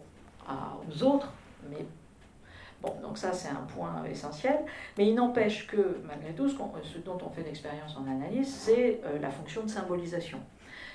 aux 0.49 1.03
autres, 1.03 1.31
mais 1.69 1.85
Bon, 2.81 2.95
donc 3.01 3.17
ça 3.17 3.31
c'est 3.31 3.49
un 3.49 3.67
point 3.75 4.03
essentiel, 4.09 4.57
mais 4.97 5.07
il 5.07 5.13
n'empêche 5.13 5.67
que 5.67 6.01
malgré 6.07 6.33
tout, 6.33 6.49
ce, 6.49 6.55
dont 7.05 7.17
on 7.23 7.29
fait 7.29 7.43
l'expérience 7.43 7.95
en 7.95 8.09
analyse, 8.09 8.51
c'est 8.51 9.01
euh, 9.05 9.19
la 9.19 9.29
fonction 9.29 9.63
de 9.63 9.69
symbolisation. 9.69 10.39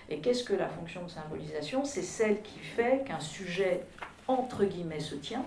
Et 0.09 0.19
qu'est-ce 0.19 0.45
que 0.45 0.55
la 0.55 0.69
fonction 0.69 1.05
de 1.05 1.11
symbolisation? 1.11 1.85
C'est 1.85 2.03
celle 2.03 2.43
qui 2.43 2.59
fait 2.59 3.05
qu'un 3.07 3.21
sujet, 3.21 3.85
entre 4.27 4.65
guillemets, 4.65 5.01
se 5.01 5.15
tient, 5.15 5.45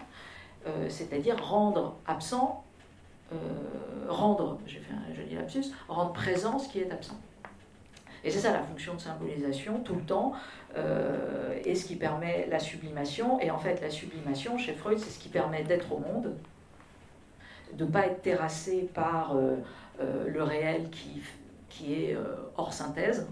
euh, 0.67 0.89
c'est-à-dire 0.89 1.43
rendre 1.43 1.97
absent, 2.07 2.63
euh, 3.33 3.35
rendre, 4.07 4.59
j'ai 4.65 4.79
fait 4.79 4.93
un 4.93 5.13
joli 5.13 5.35
lapsus, 5.35 5.65
rendre 5.87 6.13
présent 6.13 6.57
ce 6.57 6.69
qui 6.69 6.79
est 6.79 6.91
absent. 6.91 7.19
Et 8.23 8.31
c'est 8.31 8.39
ça 8.39 8.51
la 8.51 8.63
fonction 8.63 8.95
de 8.95 8.99
symbolisation 8.99 9.79
tout 9.79 9.95
le 9.95 10.01
temps, 10.01 10.33
euh, 10.77 11.57
et 11.63 11.75
ce 11.75 11.85
qui 11.85 11.95
permet 11.95 12.47
la 12.49 12.59
sublimation. 12.59 13.39
Et 13.39 13.51
en 13.51 13.57
fait, 13.57 13.81
la 13.81 13.89
sublimation, 13.89 14.57
chez 14.57 14.73
Freud, 14.73 14.97
c'est 14.99 15.09
ce 15.09 15.19
qui 15.19 15.29
permet 15.29 15.63
d'être 15.63 15.91
au 15.91 15.99
monde, 15.99 16.35
de 17.73 17.85
ne 17.85 17.89
pas 17.89 18.07
être 18.07 18.21
terrassé 18.21 18.89
par 18.93 19.35
euh, 19.35 19.55
euh, 20.01 20.27
le 20.27 20.43
réel 20.43 20.89
qui, 20.89 21.21
qui 21.69 21.93
est 21.93 22.17
hors 22.57 22.73
synthèse, 22.73 23.27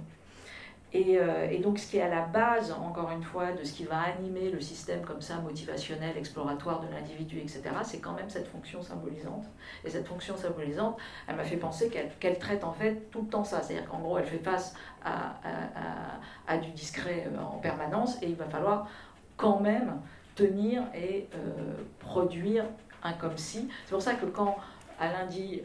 euh, 0.96 1.50
et, 1.50 1.60
donc, 1.60 1.80
ce 1.80 1.90
qui 1.90 1.98
est 1.98 2.02
à 2.02 2.08
la 2.08 2.22
base, 2.22 2.72
encore 2.72 3.12
une 3.12 3.24
fois, 3.24 3.52
de 3.52 3.64
ce 3.64 3.74
qui 3.74 3.84
va 3.84 4.00
animer 4.00 4.50
le 4.50 4.62
système 4.62 5.02
comme 5.02 5.22
ça, 5.22 5.36
motivationnel, 5.36 6.18
exploratoire 6.18 6.80
de 6.82 6.88
l'individu, 6.88 7.40
etc., 7.40 7.64
c'est 7.84 8.00
quand 8.00 8.14
même 8.14 8.30
cette 8.30 8.48
fonction 8.48 8.82
symbolisante. 8.82 9.46
Et 9.84 9.90
cette 9.90 10.08
fonction 10.08 10.38
symbolisante, 10.38 10.98
elle 11.28 11.36
m'a 11.36 11.44
fait 11.44 11.58
penser 11.58 11.90
qu'elle 12.20 12.40
traite 12.40 12.64
en 12.64 12.72
fait 12.72 13.12
tout 13.12 13.22
le 13.22 13.28
temps 13.28 13.44
ça. 13.44 13.62
C'est-à-dire 13.62 13.90
qu'en 13.90 14.00
gros, 14.00 14.18
elle 14.18 14.26
fait 14.26 14.38
face 14.40 14.76
à, 15.04 16.58
du 16.58 16.72
discret 16.72 17.28
euh, 17.28 17.42
en 17.42 17.58
permanence 17.58 18.22
et 18.22 18.28
il 18.28 18.36
va 18.36 18.46
falloir 18.46 18.88
quand 19.36 19.60
même 19.60 20.00
tenir 20.36 20.84
et 20.96 21.28
euh, 21.36 21.74
produire 22.00 22.66
un 23.04 23.14
comme 23.14 23.38
si. 23.38 23.70
C'est 23.86 23.92
pour 23.92 24.02
ça 24.02 24.16
que 24.16 24.26
quand 24.26 24.58
Alain 25.00 25.26
dit 25.26 25.62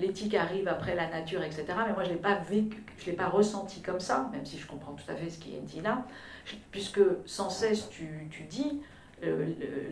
l'éthique 0.00 0.34
arrive 0.34 0.66
après 0.66 0.94
la 0.94 1.08
nature, 1.08 1.42
etc. 1.42 1.64
Mais 1.86 1.92
moi, 1.92 2.02
je 2.02 2.08
ne 2.08 2.14
l'ai 2.14 2.20
pas 2.20 2.36
vécu, 2.36 2.82
je 2.98 3.06
l'ai 3.06 3.12
pas 3.12 3.28
ressenti 3.28 3.80
comme 3.80 4.00
ça, 4.00 4.28
même 4.32 4.44
si 4.44 4.58
je 4.58 4.66
comprends 4.66 4.92
tout 4.92 5.08
à 5.10 5.14
fait 5.14 5.30
ce 5.30 5.38
qui 5.38 5.54
est 5.54 5.60
dit 5.60 5.80
là, 5.80 6.04
puisque 6.70 7.00
sans 7.26 7.50
cesse 7.50 7.88
tu, 7.90 8.28
tu 8.30 8.44
dis, 8.44 8.80
euh, 9.22 9.46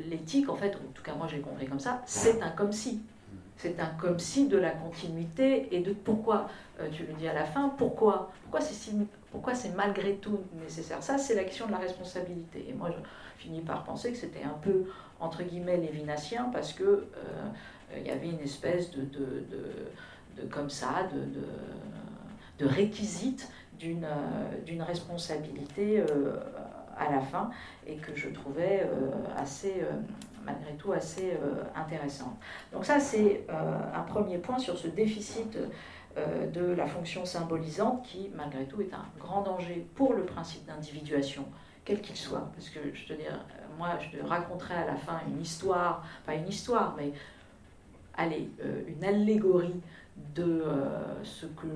l'éthique, 0.08 0.48
en 0.48 0.56
fait, 0.56 0.74
en 0.76 0.92
tout 0.94 1.02
cas 1.02 1.14
moi 1.14 1.26
j'ai 1.28 1.40
compris 1.40 1.66
comme 1.66 1.80
ça, 1.80 2.02
c'est 2.06 2.42
un 2.42 2.50
comme 2.50 2.72
si. 2.72 3.02
C'est 3.56 3.80
un 3.80 3.88
comme 3.98 4.20
si 4.20 4.46
de 4.46 4.56
la 4.56 4.70
continuité 4.70 5.74
et 5.74 5.80
de 5.80 5.92
pourquoi, 5.92 6.48
euh, 6.80 6.88
tu 6.92 7.04
le 7.04 7.12
dis 7.14 7.26
à 7.26 7.34
la 7.34 7.44
fin, 7.44 7.68
pourquoi 7.76 8.30
Pourquoi 8.42 8.60
c'est 8.60 8.74
si, 8.74 8.92
pourquoi 9.32 9.54
c'est 9.54 9.74
malgré 9.74 10.14
tout 10.14 10.38
nécessaire 10.62 11.02
Ça, 11.02 11.18
c'est 11.18 11.34
la 11.34 11.42
question 11.44 11.66
de 11.66 11.72
la 11.72 11.78
responsabilité. 11.78 12.66
Et 12.68 12.72
moi, 12.72 12.90
je 12.90 13.42
finis 13.42 13.60
par 13.60 13.82
penser 13.82 14.12
que 14.12 14.16
c'était 14.16 14.44
un 14.44 14.56
peu, 14.62 14.84
entre 15.18 15.42
guillemets, 15.42 15.76
lévinassien, 15.76 16.50
parce 16.52 16.72
que 16.72 17.08
il 17.96 18.06
y 18.06 18.10
avait 18.10 18.28
une 18.28 18.40
espèce 18.40 18.90
de, 18.90 19.02
de, 19.02 19.44
de, 20.36 20.46
comme 20.50 20.70
ça, 20.70 21.08
de, 21.12 22.66
réquisite 22.66 23.50
d'une 23.78 24.06
d'une 24.66 24.82
responsabilité 24.82 26.00
euh, 26.00 26.36
à 26.96 27.10
la 27.12 27.20
fin 27.20 27.50
et 27.86 27.96
que 27.96 28.14
je 28.16 28.28
trouvais 28.28 28.82
euh, 28.82 29.10
assez, 29.36 29.74
euh, 29.80 29.92
malgré 30.44 30.72
tout, 30.74 30.92
assez 30.92 31.38
intéressante. 31.76 32.36
Donc 32.72 32.84
ça, 32.84 32.98
c'est 32.98 33.46
un 33.94 34.02
premier 34.02 34.38
point 34.38 34.58
sur 34.58 34.76
ce 34.76 34.88
déficit 34.88 35.56
de 36.16 36.72
la 36.72 36.86
fonction 36.86 37.24
symbolisante 37.24 38.02
qui, 38.02 38.30
malgré 38.34 38.64
tout, 38.64 38.80
est 38.80 38.92
un 38.94 39.04
grand 39.20 39.42
danger 39.42 39.86
pour 39.94 40.14
le 40.14 40.24
principe 40.24 40.66
d'individuation, 40.66 41.44
quel 41.84 42.00
qu'il 42.00 42.16
soit. 42.16 42.50
Parce 42.54 42.70
que 42.70 42.80
je 42.94 43.06
te 43.06 43.12
dis, 43.12 43.28
moi, 43.76 43.90
je 44.00 44.18
te 44.18 44.24
raconterai 44.24 44.74
à 44.74 44.86
la 44.86 44.96
fin 44.96 45.20
une 45.28 45.40
histoire, 45.40 46.04
pas 46.26 46.34
une 46.34 46.48
histoire, 46.48 46.94
mais 46.96 47.12
allez, 48.18 48.50
euh, 48.60 48.82
une 48.86 49.02
allégorie 49.04 49.80
de 50.34 50.62
euh, 50.66 51.24
ce 51.24 51.46
que 51.46 51.68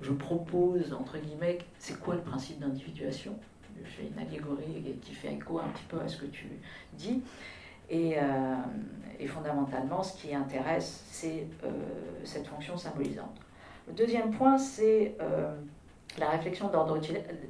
je 0.00 0.12
propose, 0.12 0.94
entre 0.94 1.18
guillemets, 1.18 1.58
c'est 1.78 1.98
quoi 2.00 2.14
le 2.14 2.22
principe 2.22 2.60
d'individuation? 2.60 3.36
Je 3.84 3.90
fais 3.90 4.06
une 4.06 4.18
allégorie 4.18 4.96
qui 5.02 5.14
fait 5.14 5.32
écho 5.32 5.58
un 5.58 5.68
petit 5.68 5.84
peu 5.88 5.98
à 6.00 6.08
ce 6.08 6.16
que 6.18 6.26
tu 6.26 6.46
dis. 6.92 7.22
Et, 7.90 8.16
euh, 8.18 8.56
fondamentalement, 9.26 10.02
ce 10.02 10.20
qui 10.20 10.34
intéresse, 10.34 11.04
c'est 11.06 11.46
cette 12.24 12.46
fonction 12.46 12.76
symbolisante. 12.76 13.40
Le 13.86 13.92
deuxième 13.92 14.30
point, 14.32 14.58
c'est 14.58 15.16
la 16.18 16.28
réflexion 16.30 16.68
d'ordre 16.68 17.00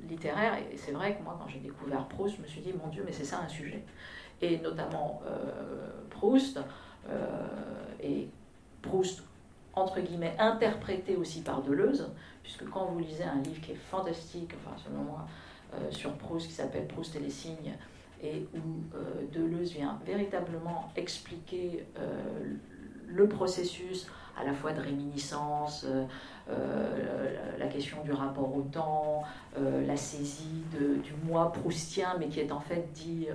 littéraire. 0.08 0.58
Et 0.70 0.76
c'est 0.76 0.92
vrai 0.92 1.16
que 1.16 1.22
moi, 1.22 1.38
quand 1.40 1.48
j'ai 1.48 1.60
découvert 1.60 2.06
Proust, 2.08 2.36
je 2.36 2.42
me 2.42 2.46
suis 2.46 2.60
dit, 2.60 2.72
mon 2.72 2.88
Dieu, 2.88 3.02
mais 3.06 3.12
c'est 3.12 3.24
ça 3.24 3.40
un 3.42 3.48
sujet. 3.48 3.82
Et 4.42 4.58
notamment 4.58 5.22
Proust, 6.10 6.60
et 8.00 8.28
Proust, 8.82 9.22
entre 9.74 10.00
guillemets, 10.00 10.34
interprété 10.38 11.16
aussi 11.16 11.40
par 11.40 11.62
Deleuze, 11.62 12.10
puisque 12.42 12.68
quand 12.68 12.86
vous 12.86 12.98
lisez 12.98 13.24
un 13.24 13.40
livre 13.40 13.60
qui 13.60 13.72
est 13.72 13.80
fantastique, 13.90 14.52
enfin 14.56 14.76
selon 14.84 15.02
moi, 15.04 15.26
euh, 15.74 15.90
sur 15.90 16.12
Proust, 16.12 16.48
qui 16.48 16.52
s'appelle 16.52 16.86
Proust 16.86 17.16
et 17.16 17.20
les 17.20 17.30
signes, 17.30 17.74
et 18.22 18.46
où 18.54 18.96
euh, 18.96 19.24
Deleuze 19.32 19.72
vient 19.72 19.98
véritablement 20.04 20.92
expliquer 20.96 21.86
euh, 21.98 22.20
le 23.06 23.28
processus 23.28 24.06
à 24.38 24.44
la 24.44 24.52
fois 24.52 24.72
de 24.72 24.80
réminiscence, 24.80 25.86
la 27.58 27.66
question 27.66 28.02
du 28.02 28.12
rapport 28.12 28.56
au 28.56 28.62
temps, 28.62 29.24
la 29.60 29.96
saisie 29.98 30.64
du 30.72 31.12
moi 31.26 31.52
proustien, 31.52 32.16
mais 32.18 32.28
qui 32.28 32.40
est 32.40 32.50
en 32.50 32.60
fait 32.60 32.90
dit 32.94 33.28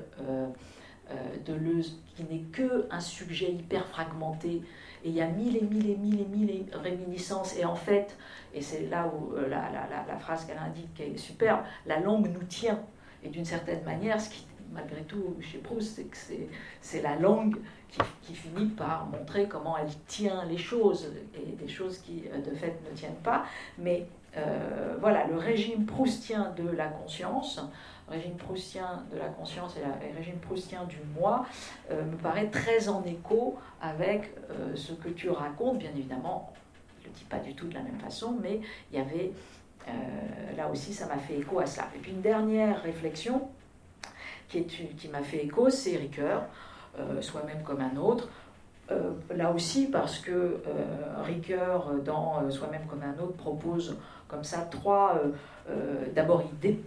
Deleuze, 1.46 2.02
qui 2.16 2.24
n'est 2.24 2.44
que 2.52 2.88
un 2.92 3.00
sujet 3.00 3.52
hyper 3.52 3.86
fragmenté 3.88 4.62
et 5.04 5.10
il 5.10 5.16
y 5.16 5.22
a 5.22 5.28
mille 5.28 5.56
et 5.58 5.62
mille 5.62 5.90
et 5.90 5.96
mille 5.96 6.20
et 6.20 6.26
mille 6.26 6.66
réminiscences. 6.74 7.56
Et 7.58 7.66
en 7.66 7.76
fait, 7.76 8.18
et 8.54 8.62
c'est 8.62 8.88
là 8.90 9.08
où 9.08 9.36
euh, 9.36 9.48
la, 9.48 9.70
la, 9.72 10.06
la, 10.08 10.18
phrase 10.18 10.46
qu'elle 10.46 10.58
indique 10.58 11.00
est 11.00 11.18
super, 11.18 11.64
la 11.86 12.00
langue 12.00 12.30
nous 12.32 12.44
tient. 12.44 12.82
Et 13.24 13.30
d'une 13.30 13.46
certaine 13.46 13.84
manière, 13.84 14.20
ce 14.20 14.30
qui, 14.30 14.46
malgré 14.74 15.02
tout, 15.04 15.38
chez 15.40 15.60
Proust, 15.60 15.96
c'est 15.96 16.04
que 16.04 16.18
c'est 16.82 17.02
la 17.02 17.16
langue 17.16 17.58
qui, 17.90 18.00
qui, 18.22 18.34
finit 18.34 18.68
par 18.68 19.06
montrer 19.08 19.48
comment 19.48 19.78
elle 19.78 19.94
tient 20.08 20.44
les 20.46 20.58
choses, 20.58 21.14
et 21.36 21.52
des 21.54 21.70
choses 21.70 22.00
qui, 22.00 22.24
euh, 22.34 22.40
de 22.40 22.56
fait, 22.56 22.78
ne 22.90 22.96
tiennent 22.96 23.22
pas. 23.24 23.46
Mais 23.78 24.08
euh, 24.27 24.27
voilà, 25.00 25.26
le 25.28 25.38
régime 25.38 25.86
proustien 25.86 26.54
de 26.58 26.70
la 26.70 26.88
conscience, 26.88 27.62
régime 28.10 28.36
proustien 28.36 29.04
de 29.12 29.18
la 29.18 29.28
conscience 29.28 29.76
et, 29.78 30.18
régime 30.18 30.40
proustien 30.40 30.86
du 30.86 30.98
moi 31.20 31.46
euh, 31.92 32.04
me 32.04 32.16
paraît 32.18 32.48
très 32.48 32.90
en 32.90 33.04
écho 33.04 33.58
avec 33.82 34.34
euh, 34.50 34.76
ce 34.76 34.94
que 34.94 35.10
tu 35.10 35.30
racontes, 35.30 35.80
bien 35.80 35.92
évidemment. 35.92 36.54
Je 37.02 37.08
ne 37.08 37.14
le 37.14 37.18
dis 37.18 37.26
pas 37.26 37.40
du 37.40 37.54
tout 37.54 37.68
de 37.68 37.74
la 37.74 37.82
même 37.82 38.00
façon, 38.00 38.38
mais 38.42 38.62
il 38.92 38.98
y 38.98 39.02
avait, 39.02 39.32
euh, 39.88 39.92
là 40.56 40.70
aussi, 40.70 40.94
ça 40.94 41.08
m'a 41.08 41.18
fait 41.18 41.38
écho 41.38 41.60
à 41.60 41.66
cela. 41.66 41.88
Et 41.96 42.00
puis 42.00 42.12
une 42.12 42.22
dernière 42.22 42.82
réflexion 42.82 43.50
qui 44.50 45.10
m'a 45.12 45.24
fait 45.24 45.44
écho, 45.44 45.70
c'est 45.70 45.98
Ricoeur, 45.98 46.46
soi-même 47.20 47.64
comme 47.64 47.82
un 47.82 47.98
autre. 47.98 48.30
là 49.36 49.52
aussi, 49.52 49.88
parce 49.88 50.20
que 50.20 50.62
Ricoeur, 51.26 51.96
dans 52.06 52.50
Soi-même 52.50 52.86
comme 52.88 53.04
un 53.04 53.22
autre, 53.22 53.34
propose 53.34 53.98
comme 54.28 54.44
ça 54.44 54.68
trois. 54.70 55.22
D'abord, 56.16 56.44
il, 56.64 56.78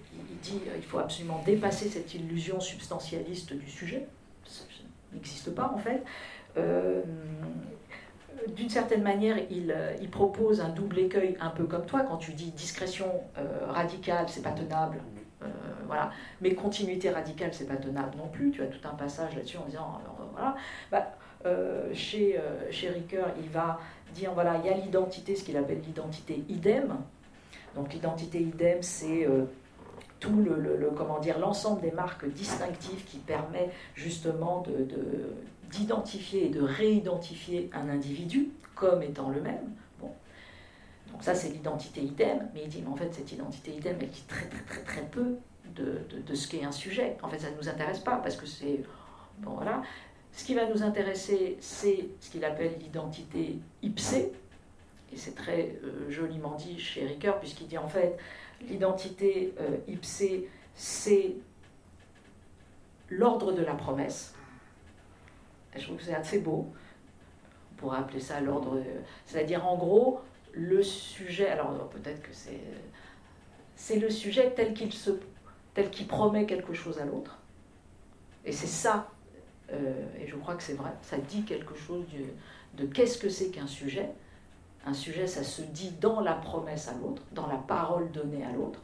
dit 0.42 0.60
il 0.76 0.82
faut 0.82 0.98
absolument 0.98 1.42
dépasser 1.44 1.88
cette 1.88 2.14
illusion 2.14 2.60
substantialiste 2.60 3.52
du 3.52 3.68
sujet. 3.68 4.06
Ça, 4.46 4.64
n'existe 5.12 5.54
pas 5.54 5.72
en 5.74 5.78
fait. 5.78 6.02
Euh, 6.56 7.02
d'une 8.56 8.70
certaine 8.70 9.02
manière, 9.02 9.36
il, 9.50 10.10
propose 10.10 10.60
un 10.60 10.70
double 10.70 10.98
écueil 10.98 11.36
un 11.40 11.50
peu 11.50 11.64
comme 11.64 11.86
toi. 11.86 12.00
Quand 12.00 12.16
tu 12.16 12.32
dis 12.32 12.50
discrétion 12.50 13.06
euh, 13.38 13.66
radicale, 13.68 14.26
c'est 14.28 14.42
pas 14.42 14.52
tenable. 14.52 15.00
Euh. 15.42 15.46
Mais 16.40 16.54
continuité 16.54 17.10
radicale, 17.10 17.52
c'est 17.52 17.66
pas 17.66 17.76
tenable 17.76 18.16
non 18.16 18.28
plus. 18.28 18.50
Tu 18.50 18.62
as 18.62 18.66
tout 18.66 18.86
un 18.88 18.94
passage 18.94 19.34
là-dessus 19.36 19.58
en 19.58 19.64
disant, 19.66 20.00
voilà. 20.32 20.56
Bah, 20.90 21.12
chez, 21.92 22.40
chez 22.70 22.90
Ricoeur, 22.90 23.28
il 23.42 23.48
va 23.48 23.80
dire, 24.14 24.32
voilà, 24.32 24.60
il 24.62 24.70
y 24.70 24.72
a 24.72 24.76
l'identité, 24.76 25.34
ce 25.34 25.44
qu'il 25.44 25.56
appelle 25.56 25.80
l'identité 25.80 26.44
idem. 26.48 26.96
Donc 27.74 27.92
l'identité 27.92 28.40
idem, 28.40 28.82
c'est 28.82 29.26
tout 30.20 30.36
le, 30.36 30.90
comment 30.96 31.18
dire 31.18 31.38
l'ensemble 31.38 31.80
des 31.80 31.90
marques 31.90 32.26
distinctives 32.30 33.04
qui 33.04 33.18
permet 33.18 33.70
justement 33.94 34.62
de, 34.62 34.86
d'identifier 35.70 36.46
et 36.46 36.50
de 36.50 36.60
réidentifier 36.60 37.70
un 37.72 37.88
individu 37.88 38.50
comme 38.74 39.02
étant 39.02 39.30
le 39.30 39.40
même. 39.40 39.70
Bon. 39.98 40.10
Donc 41.10 41.22
ça 41.22 41.34
c'est 41.34 41.48
l'identité 41.48 42.02
idem, 42.02 42.48
mais 42.54 42.64
il 42.64 42.86
en 42.86 42.94
fait 42.94 43.12
cette 43.12 43.32
identité 43.32 43.72
idem 43.72 43.96
elle 44.00 44.10
dit 44.10 44.24
très 44.28 44.46
très 44.46 44.62
très 44.62 44.82
très 44.82 45.02
peu 45.02 45.38
de, 45.74 46.00
de, 46.26 46.34
ce 46.34 46.48
qu'est 46.48 46.64
un 46.64 46.72
sujet. 46.72 47.16
En 47.22 47.28
fait 47.28 47.38
ça 47.38 47.50
ne 47.50 47.56
nous 47.56 47.68
intéresse 47.68 48.00
pas 48.00 48.16
parce 48.16 48.36
que 48.36 48.46
c'est 48.46 48.82
bon 49.38 49.52
voilà. 49.52 49.82
Ce 50.32 50.44
qui 50.44 50.54
va 50.54 50.66
nous 50.66 50.82
intéresser 50.82 51.56
c'est 51.60 52.08
ce 52.20 52.30
qu'il 52.30 52.44
appelle 52.44 52.74
l'identité 52.78 53.58
ipsée 53.82 54.32
et 55.12 55.16
c'est 55.16 55.34
très 55.34 55.76
euh, 55.84 56.10
joliment 56.10 56.54
dit 56.54 56.78
chez 56.78 57.06
Ricoeur 57.06 57.40
puisqu'il 57.40 57.66
dit 57.66 57.78
en 57.78 57.88
fait 57.88 58.16
L'identité 58.68 59.54
euh, 59.58 59.78
ipsée, 59.88 60.48
c'est 60.74 61.36
l'ordre 63.08 63.52
de 63.52 63.62
la 63.62 63.74
promesse. 63.74 64.34
je 65.74 65.82
trouve 65.82 65.96
que 65.96 66.02
c'est 66.02 66.14
assez 66.14 66.40
beau. 66.40 66.70
On 67.72 67.74
pourrait 67.76 67.98
appeler 67.98 68.20
ça 68.20 68.40
l'ordre. 68.40 68.78
C'est-à-dire, 69.24 69.66
en 69.66 69.78
gros, 69.78 70.20
le 70.52 70.82
sujet. 70.82 71.48
Alors, 71.48 71.88
peut-être 71.88 72.22
que 72.22 72.32
c'est. 72.32 72.60
C'est 73.76 73.98
le 73.98 74.10
sujet 74.10 74.52
tel 74.54 74.74
qu'il 74.74 74.92
se, 74.92 75.12
tel 75.72 75.88
qu'il 75.88 76.06
promet 76.06 76.44
quelque 76.44 76.74
chose 76.74 76.98
à 76.98 77.06
l'autre. 77.06 77.38
Et 78.44 78.52
c'est 78.52 78.66
ça. 78.66 79.10
Euh, 79.72 80.04
et 80.20 80.26
je 80.26 80.36
crois 80.36 80.54
que 80.54 80.62
c'est 80.62 80.74
vrai. 80.74 80.90
Ça 81.00 81.16
dit 81.16 81.44
quelque 81.44 81.74
chose 81.74 82.04
de 82.74 82.84
qu'est-ce 82.84 83.16
que 83.16 83.30
c'est 83.30 83.50
qu'un 83.50 83.66
sujet. 83.66 84.10
Un 84.86 84.94
sujet, 84.94 85.26
ça 85.26 85.44
se 85.44 85.62
dit 85.62 85.92
dans 86.00 86.20
la 86.20 86.32
promesse 86.32 86.88
à 86.88 86.94
l'autre, 86.94 87.22
dans 87.32 87.46
la 87.46 87.56
parole 87.56 88.10
donnée 88.10 88.44
à 88.44 88.52
l'autre. 88.52 88.80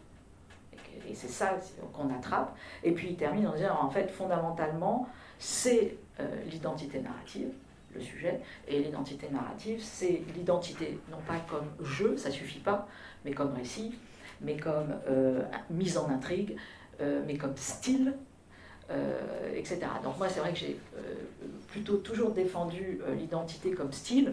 Et 1.09 1.15
c'est 1.15 1.29
ça 1.29 1.59
qu'on 1.93 2.13
attrape. 2.15 2.57
Et 2.83 2.93
puis 2.93 3.09
il 3.11 3.17
termine 3.17 3.47
en 3.47 3.55
disant, 3.55 3.79
en 3.81 3.91
fait, 3.91 4.11
fondamentalement, 4.11 5.09
c'est 5.39 5.97
euh, 6.21 6.27
l'identité 6.51 7.01
narrative, 7.01 7.49
le 7.95 8.01
sujet. 8.01 8.41
Et 8.69 8.81
l'identité 8.81 9.29
narrative, 9.31 9.81
c'est 9.83 10.23
l'identité, 10.35 10.99
non 11.11 11.19
pas 11.27 11.39
comme 11.49 11.69
jeu, 11.81 12.17
ça 12.17 12.31
suffit 12.31 12.59
pas, 12.59 12.89
mais 13.25 13.33
comme 13.33 13.55
récit, 13.55 13.95
mais 14.41 14.57
comme 14.57 14.95
euh, 15.09 15.43
mise 15.71 15.97
en 15.97 16.09
intrigue, 16.11 16.57
euh, 17.01 17.23
mais 17.27 17.37
comme 17.37 17.57
style, 17.57 18.15
etc. 19.57 19.81
Donc 20.05 20.17
moi, 20.17 20.29
c'est 20.29 20.39
vrai 20.39 20.53
que 20.53 20.61
j'ai 20.61 20.79
plutôt 21.67 21.97
toujours 21.97 22.31
défendu 22.31 23.01
l'identité 23.19 23.73
comme 23.73 23.91
style, 23.91 24.33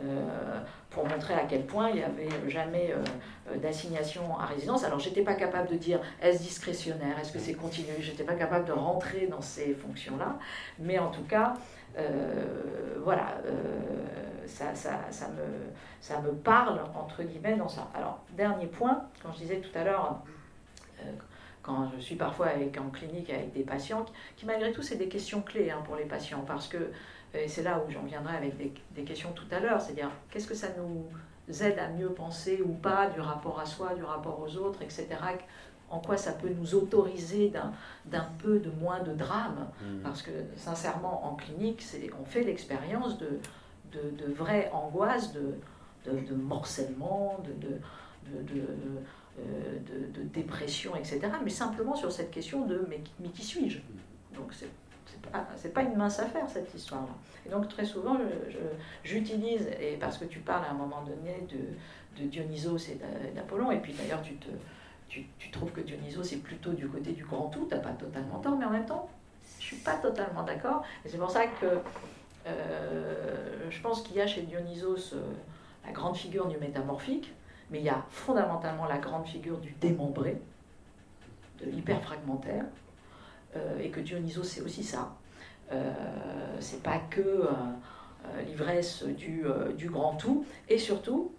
euh, 0.00 0.60
pour 0.90 1.06
montrer 1.06 1.34
à 1.34 1.44
quel 1.44 1.66
point 1.66 1.90
il 1.90 1.96
n'y 1.96 2.02
avait 2.02 2.50
jamais 2.50 2.94
euh, 2.94 3.56
d'assignation 3.58 4.38
à 4.38 4.46
résidence. 4.46 4.84
Alors, 4.84 4.98
j'étais 4.98 5.22
pas 5.22 5.34
capable 5.34 5.68
de 5.68 5.76
dire 5.76 6.00
est-ce 6.20 6.42
discrétionnaire, 6.42 7.18
est-ce 7.18 7.32
que 7.32 7.38
c'est 7.38 7.54
continu, 7.54 7.88
j'étais 8.00 8.24
pas 8.24 8.34
capable 8.34 8.64
de 8.64 8.72
rentrer 8.72 9.26
dans 9.26 9.42
ces 9.42 9.74
fonctions-là, 9.74 10.38
mais 10.78 10.98
en 10.98 11.10
tout 11.10 11.24
cas, 11.24 11.54
euh, 11.98 12.96
voilà, 13.04 13.36
ça, 14.46 14.72
me, 14.72 15.70
ça 16.00 16.20
me 16.20 16.32
parle, 16.32 16.80
entre 16.94 17.22
guillemets, 17.22 17.56
dans 17.56 17.68
ça. 17.68 17.88
Alors, 17.94 18.20
dernier 18.36 18.66
point, 18.66 19.04
quand 19.22 19.32
je 19.32 19.38
disais 19.38 19.60
tout 19.60 19.78
à 19.78 19.84
l'heure, 19.84 20.22
quand 21.62 21.90
je 21.94 22.00
suis 22.00 22.16
parfois 22.16 22.48
avec, 22.48 22.78
en 22.78 22.90
clinique 22.90 23.30
avec 23.30 23.52
des 23.52 23.62
patients, 23.62 24.04
qui, 24.36 24.46
malgré 24.46 24.72
tout, 24.72 24.82
c'est 24.82 24.96
des 24.96 25.08
questions 25.08 25.42
clés 25.42 25.70
hein, 25.70 25.82
pour 25.84 25.96
les 25.96 26.04
patients, 26.04 26.44
parce 26.46 26.66
que 26.66 26.90
et 27.34 27.48
c'est 27.48 27.62
là 27.62 27.82
où 27.86 27.90
j'en 27.90 28.02
viendrai 28.02 28.36
avec 28.36 28.56
des, 28.94 29.04
questions 29.04 29.32
tout 29.32 29.46
à 29.50 29.60
l'heure, 29.60 29.80
c'est-à-dire 29.80 30.10
qu'est-ce 30.30 30.46
que 30.46 30.54
ça 30.54 30.68
nous 30.76 31.62
aide 31.62 31.78
à 31.78 31.88
mieux 31.88 32.10
penser 32.10 32.62
ou 32.62 32.72
pas 32.72 33.08
du 33.08 33.20
rapport 33.20 33.58
à 33.58 33.66
soi, 33.66 33.94
du 33.94 34.04
rapport 34.04 34.40
aux 34.40 34.56
autres, 34.56 34.82
etc. 34.82 35.08
En 35.90 35.98
quoi 35.98 36.16
ça 36.16 36.32
peut 36.32 36.48
nous 36.48 36.74
autoriser 36.74 37.52
d'un 38.06 38.28
peu 38.38 38.58
de 38.58 38.70
moins 38.70 39.00
de 39.00 39.12
drame? 39.12 39.68
Mmh. 39.80 39.98
Parce 40.02 40.22
que 40.22 40.30
sincèrement, 40.56 41.26
en 41.26 41.34
clinique, 41.34 41.84
on 42.20 42.24
fait 42.24 42.44
l'expérience 42.44 43.18
de, 43.18 43.40
de, 43.92 44.24
de 44.24 44.32
vraie 44.32 44.70
angoisse, 44.72 45.32
de, 45.32 45.54
de, 46.06 46.34
morcellement, 46.34 47.42
de, 47.44 47.78
euh, 49.38 49.78
de, 50.14 50.22
dépression, 50.22 50.94
etc. 50.96 51.20
Mais 51.42 51.50
simplement 51.50 51.94
sur 51.94 52.12
cette 52.12 52.30
question 52.30 52.66
de 52.66 52.86
mais, 52.88 53.00
mais 53.20 53.28
qui 53.28 53.44
suis-je? 53.44 53.78
Donc 54.34 54.52
c'est 54.52 54.68
c'est 55.56 55.72
pas 55.72 55.82
une 55.82 55.96
mince 55.96 56.18
affaire 56.18 56.48
cette 56.48 56.72
histoire-là. 56.74 57.14
Et 57.46 57.48
donc 57.48 57.68
très 57.68 57.84
souvent, 57.84 58.16
j'utilise, 59.04 59.68
et 59.80 59.96
parce 60.00 60.18
que 60.18 60.24
tu 60.24 60.40
parles 60.40 60.64
à 60.64 60.70
un 60.70 60.74
moment 60.74 61.02
donné 61.02 61.46
de, 61.50 62.22
de 62.22 62.28
Dionysos 62.28 62.90
et 62.90 62.98
d'Apollon, 63.34 63.70
et 63.70 63.78
puis 63.78 63.92
d'ailleurs 63.92 64.22
tu, 64.22 64.36
tu, 65.08 65.26
tu, 65.38 65.50
trouves 65.50 65.72
que 65.72 65.80
Dionysos 65.80 66.32
est 66.32 66.42
plutôt 66.42 66.72
du 66.72 66.88
côté 66.88 67.12
du 67.12 67.24
grand 67.24 67.48
tout, 67.48 67.66
tu 67.68 67.74
n'as 67.74 67.80
pas 67.80 67.92
totalement 67.92 68.38
tort, 68.38 68.56
mais 68.56 68.64
en 68.64 68.70
même 68.70 68.86
temps, 68.86 69.08
je 69.58 69.64
suis 69.64 69.76
pas 69.76 69.96
totalement 69.96 70.42
d'accord. 70.42 70.84
Et 71.04 71.08
c'est 71.08 71.18
pour 71.18 71.30
ça 71.30 71.46
que 71.46 71.66
euh, 72.46 73.70
je 73.70 73.80
pense 73.80 74.02
qu'il 74.02 74.16
y 74.16 74.20
a 74.20 74.26
chez 74.26 74.42
Dionysos 74.42 75.14
euh, 75.14 75.22
la 75.84 75.92
grande 75.92 76.16
figure 76.16 76.46
du 76.46 76.58
métamorphique, 76.58 77.32
mais 77.70 77.78
il 77.78 77.84
y 77.84 77.88
a 77.88 78.04
fondamentalement 78.10 78.86
la 78.86 78.98
grande 78.98 79.26
figure 79.26 79.58
du 79.58 79.72
démembré, 79.80 80.40
de 81.60 81.70
l'hyperfragmentaire. 81.70 82.64
Euh, 83.56 83.78
et 83.82 83.90
que 83.90 84.00
Dionysos 84.00 84.44
c'est 84.44 84.62
aussi 84.62 84.82
ça. 84.82 85.14
Euh, 85.72 85.92
c'est 86.60 86.82
pas 86.82 86.98
que 87.10 87.20
euh, 87.20 88.42
l'ivresse 88.46 89.04
du, 89.04 89.44
grand 89.90 90.14
tout, 90.14 90.44
et 90.68 90.78
surtout, 90.78 91.32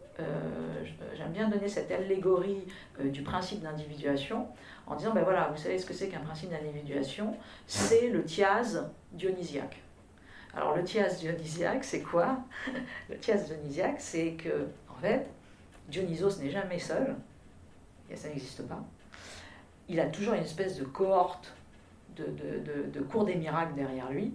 j'aime 1.15 1.31
bien 1.31 1.49
donner 1.49 1.67
cette 1.67 1.91
allégorie 1.91 2.67
du 3.03 3.23
principe 3.23 3.61
d'individuation 3.61 4.47
en 4.85 4.95
disant, 4.95 5.13
ben 5.13 5.23
voilà, 5.23 5.49
vous 5.49 5.57
savez 5.57 5.79
ce 5.79 5.85
que 5.85 5.93
c'est 5.93 6.09
qu'un 6.09 6.19
principe 6.19 6.49
d'individuation? 6.51 7.35
C'est 7.67 8.09
le 8.09 8.23
thiase 8.23 8.89
dionysiaque. 9.11 9.81
Alors 10.55 10.75
le 10.75 10.83
thias 10.83 11.15
dionysiaque, 11.19 11.83
c'est 11.83 12.01
quoi? 12.01 12.39
Le 13.09 13.17
thias 13.17 13.37
dionysiaque, 13.37 13.99
c'est 13.99 14.33
que, 14.33 14.67
en 14.89 14.99
fait, 15.01 15.25
Dionysos 15.87 16.39
n'est 16.39 16.51
jamais 16.51 16.79
seul, 16.79 17.15
et 18.09 18.15
ça 18.15 18.27
n'existe 18.27 18.67
pas. 18.67 18.83
Il 19.89 19.99
a 19.99 20.05
toujours 20.05 20.33
une 20.33 20.43
espèce 20.43 20.77
de 20.77 20.83
cohorte 20.83 21.53
de, 22.15 22.99
cours 23.01 23.25
des 23.25 23.35
miracles 23.35 23.75
derrière 23.75 24.09
lui, 24.11 24.31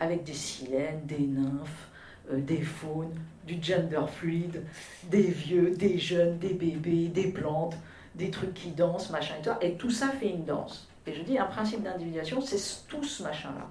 avec 0.00 0.24
des 0.24 0.34
silènes, 0.34 1.00
des 1.04 1.18
nymphes, 1.18 1.88
euh, 2.30 2.40
des 2.40 2.60
faunes, 2.60 3.14
du 3.46 3.62
gender 3.62 4.06
fluide, 4.06 4.62
des 5.04 5.22
vieux, 5.22 5.70
des 5.70 5.98
jeunes, 5.98 6.38
des 6.38 6.54
bébés, 6.54 7.08
des 7.08 7.32
plantes, 7.32 7.76
des 8.14 8.30
trucs 8.30 8.54
qui 8.54 8.70
dansent, 8.70 9.10
machin 9.10 9.34
et 9.38 9.42
tout. 9.42 9.50
Et 9.60 9.74
tout 9.74 9.90
ça 9.90 10.08
fait 10.08 10.30
une 10.30 10.44
danse. 10.44 10.88
Et 11.06 11.14
je 11.14 11.22
dis, 11.22 11.38
un 11.38 11.46
principe 11.46 11.82
d'individuation, 11.82 12.40
c'est 12.40 12.86
tout 12.88 13.02
ce 13.02 13.22
machin-là. 13.22 13.68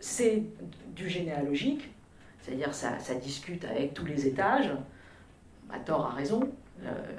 C'est 0.00 0.42
du 0.94 1.08
généalogique, 1.08 1.88
c'est-à-dire 2.40 2.74
ça, 2.74 2.98
ça 2.98 3.14
discute 3.14 3.64
avec 3.64 3.92
tous 3.92 4.06
les 4.06 4.26
étages, 4.26 4.70
à 5.70 5.78
tort, 5.78 6.06
à 6.06 6.10
raison, 6.10 6.48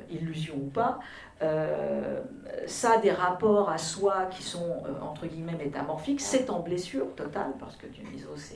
illusion 0.09 0.55
ou 0.55 0.69
pas, 0.69 0.99
euh, 1.41 2.21
ça 2.65 2.93
a 2.93 2.97
des 2.97 3.11
rapports 3.11 3.69
à 3.69 3.77
soi 3.77 4.25
qui 4.31 4.43
sont 4.43 4.84
euh, 4.85 5.01
entre 5.01 5.27
guillemets 5.27 5.55
métamorphiques, 5.55 6.21
c'est 6.21 6.49
en 6.49 6.59
blessure 6.59 7.13
totale, 7.15 7.53
parce 7.59 7.75
que 7.75 7.85
Dionysos 7.85 8.53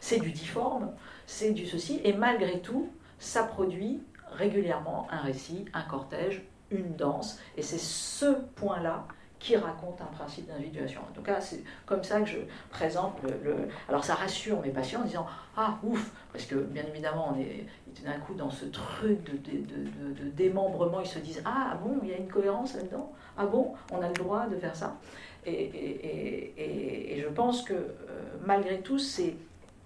c'est 0.00 0.18
du 0.18 0.32
difforme, 0.32 0.92
c'est 1.26 1.52
du 1.52 1.66
ceci, 1.66 2.00
et 2.04 2.12
malgré 2.12 2.60
tout, 2.60 2.90
ça 3.18 3.42
produit 3.42 4.02
régulièrement 4.32 5.06
un 5.10 5.18
récit, 5.18 5.66
un 5.74 5.82
cortège, 5.82 6.42
une 6.70 6.96
danse, 6.96 7.38
et 7.56 7.62
c'est 7.62 7.80
ce 7.80 8.26
point-là 8.56 9.06
qui 9.42 9.56
raconte 9.56 10.00
un 10.00 10.16
principe 10.16 10.46
d'individuation. 10.46 11.00
En 11.00 11.12
tout 11.12 11.20
cas, 11.20 11.40
c'est 11.40 11.64
comme 11.84 12.04
ça 12.04 12.20
que 12.20 12.26
je 12.28 12.38
présente 12.70 13.18
le, 13.24 13.56
Alors 13.88 14.04
ça 14.04 14.14
rassure 14.14 14.60
mes 14.62 14.70
patients 14.70 15.00
en 15.00 15.04
disant 15.04 15.26
Ah, 15.56 15.78
ouf 15.82 16.12
Parce 16.32 16.46
que 16.46 16.54
bien 16.54 16.84
évidemment, 16.86 17.34
on 17.34 17.40
est 17.40 17.66
d'un 18.04 18.20
coup 18.20 18.34
dans 18.34 18.50
ce 18.50 18.66
truc 18.66 19.18
de, 19.24 20.28
démembrement, 20.36 21.00
ils 21.00 21.08
se 21.08 21.18
disent 21.18 21.42
Ah 21.44 21.76
bon, 21.82 21.98
il 22.04 22.10
y 22.10 22.14
a 22.14 22.18
une 22.18 22.28
cohérence 22.28 22.74
là-dedans? 22.76 23.12
Ah 23.36 23.46
bon, 23.46 23.74
on 23.90 24.00
a 24.00 24.06
le 24.06 24.14
droit 24.14 24.46
de 24.46 24.56
faire 24.56 24.76
ça? 24.76 24.96
Et, 25.44 27.20
je 27.20 27.28
pense 27.28 27.62
que 27.62 27.74
euh, 27.74 27.88
malgré 28.46 28.80
tout, 28.80 28.98
c'est 28.98 29.34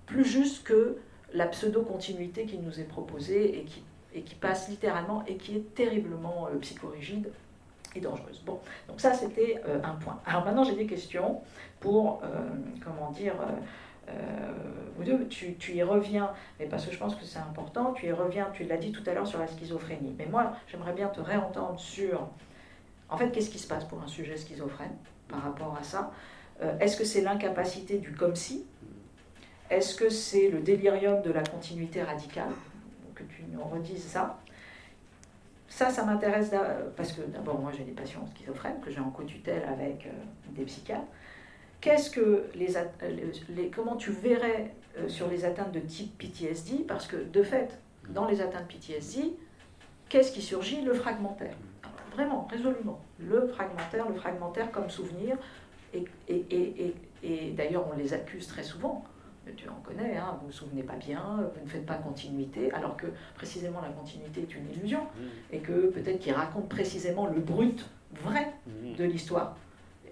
plus 0.04 0.24
juste 0.24 0.64
que 0.64 0.98
la 1.32 1.46
pseudo-continuité 1.46 2.44
qui 2.44 2.58
nous 2.58 2.78
est 2.78 2.84
proposée 2.84 3.58
et 3.58 3.64
qui, 3.64 3.82
et 4.14 4.20
qui 4.20 4.34
passe 4.34 4.68
littéralement 4.68 5.24
et 5.26 5.36
qui 5.36 5.56
est 5.56 5.74
terriblement 5.74 6.48
euh, 6.48 6.58
dangereuse. 8.00 8.42
Bon, 8.44 8.60
donc 8.88 9.00
ça 9.00 9.12
c'était 9.12 9.60
euh, 9.66 9.78
un 9.82 9.94
point. 9.94 10.20
Alors 10.26 10.44
maintenant 10.44 10.64
j'ai 10.64 10.74
des 10.74 10.86
questions 10.86 11.40
pour, 11.80 12.20
euh, 12.22 12.26
comment 12.84 13.10
dire, 13.10 13.34
euh, 14.08 15.24
tu, 15.28 15.54
tu, 15.54 15.72
y 15.72 15.82
reviens, 15.82 16.30
mais 16.58 16.66
parce 16.66 16.86
que 16.86 16.92
je 16.92 16.98
pense 16.98 17.14
que 17.14 17.24
c'est 17.24 17.38
important, 17.38 17.92
tu 17.92 18.06
y 18.06 18.12
reviens, 18.12 18.48
tu 18.52 18.64
l'as 18.64 18.76
dit 18.76 18.92
tout 18.92 19.02
à 19.06 19.14
l'heure 19.14 19.26
sur 19.26 19.38
la 19.38 19.46
schizophrénie, 19.46 20.14
mais 20.18 20.26
moi 20.26 20.52
j'aimerais 20.68 20.92
bien 20.92 21.08
te 21.08 21.20
réentendre 21.20 21.78
sur, 21.78 22.28
en 23.08 23.16
fait, 23.16 23.30
qu'est-ce 23.30 23.50
qui 23.50 23.58
se 23.58 23.68
passe 23.68 23.84
pour 23.84 24.00
un 24.00 24.06
sujet 24.06 24.36
schizophrène 24.36 24.96
par 25.28 25.42
rapport 25.42 25.76
à 25.78 25.82
ça? 25.82 26.12
Est-ce 26.80 26.96
que 26.96 27.04
c'est 27.04 27.20
l'incapacité 27.20 27.98
du 27.98 28.12
comme 28.12 28.34
si 28.34 28.64
Est-ce 29.68 29.94
que 29.94 30.08
c'est 30.08 30.48
le 30.48 30.60
délirium 30.60 31.20
de 31.20 31.30
la 31.30 31.42
continuité 31.42 32.02
radicale? 32.02 32.52
Que 33.14 33.24
tu 33.24 33.44
nous 33.52 33.62
redises 33.62 34.04
ça 34.04 34.38
ça, 35.68 35.90
ça 35.90 36.04
m'intéresse 36.04 36.52
parce 36.96 37.12
que 37.12 37.22
d'abord, 37.22 37.60
moi 37.60 37.72
j'ai 37.76 37.84
des 37.84 37.92
patients 37.92 38.26
schizophrènes 38.34 38.80
que 38.80 38.90
j'ai 38.90 39.00
en 39.00 39.10
co-tutelle 39.10 39.62
avec 39.68 40.06
euh, 40.06 40.10
des 40.50 40.64
psychiatres. 40.64 41.06
Qu'est-ce 41.80 42.10
que 42.10 42.44
les, 42.54 42.74
les, 43.50 43.68
comment 43.68 43.96
tu 43.96 44.10
verrais 44.10 44.72
euh, 44.98 45.08
sur 45.08 45.28
les 45.28 45.44
atteintes 45.44 45.72
de 45.72 45.80
type 45.80 46.16
PTSD 46.18 46.84
Parce 46.86 47.06
que 47.06 47.16
de 47.16 47.42
fait, 47.42 47.78
dans 48.08 48.26
les 48.26 48.40
atteintes 48.40 48.66
PTSD, 48.68 49.34
qu'est-ce 50.08 50.32
qui 50.32 50.42
surgit? 50.42 50.82
Le 50.82 50.94
fragmentaire. 50.94 51.54
vraiment, 52.12 52.48
résolument. 52.50 53.00
Le 53.18 53.46
fragmentaire, 53.48 54.08
le 54.08 54.14
fragmentaire 54.14 54.70
comme 54.70 54.88
souvenir. 54.88 55.36
Et, 55.92 56.04
et, 56.28 56.44
et, 56.50 56.94
et 57.22 57.50
d'ailleurs, 57.50 57.86
on 57.92 57.96
les 57.96 58.12
accuse 58.14 58.46
très 58.46 58.62
souvent 58.62 59.04
tu 59.56 59.68
en 59.68 59.80
connais, 59.84 60.16
hein, 60.16 60.36
vous 60.40 60.46
ne 60.46 60.52
vous 60.52 60.56
souvenez 60.56 60.82
pas 60.82 60.96
bien, 60.96 61.48
vous 61.54 61.64
ne 61.64 61.68
faites 61.68 61.86
pas 61.86 61.94
continuité, 61.94 62.72
alors 62.72 62.96
que 62.96 63.06
précisément 63.34 63.80
la 63.80 63.90
continuité 63.90 64.42
est 64.42 64.54
une 64.54 64.70
illusion, 64.70 65.02
mmh. 65.02 65.54
et 65.54 65.58
que 65.58 65.90
peut-être 65.90 66.18
qu'il 66.18 66.32
raconte 66.32 66.68
précisément 66.68 67.26
le 67.26 67.40
brut 67.40 67.88
vrai 68.12 68.52
mmh. 68.66 68.94
de 68.96 69.04
l'histoire. 69.04 69.56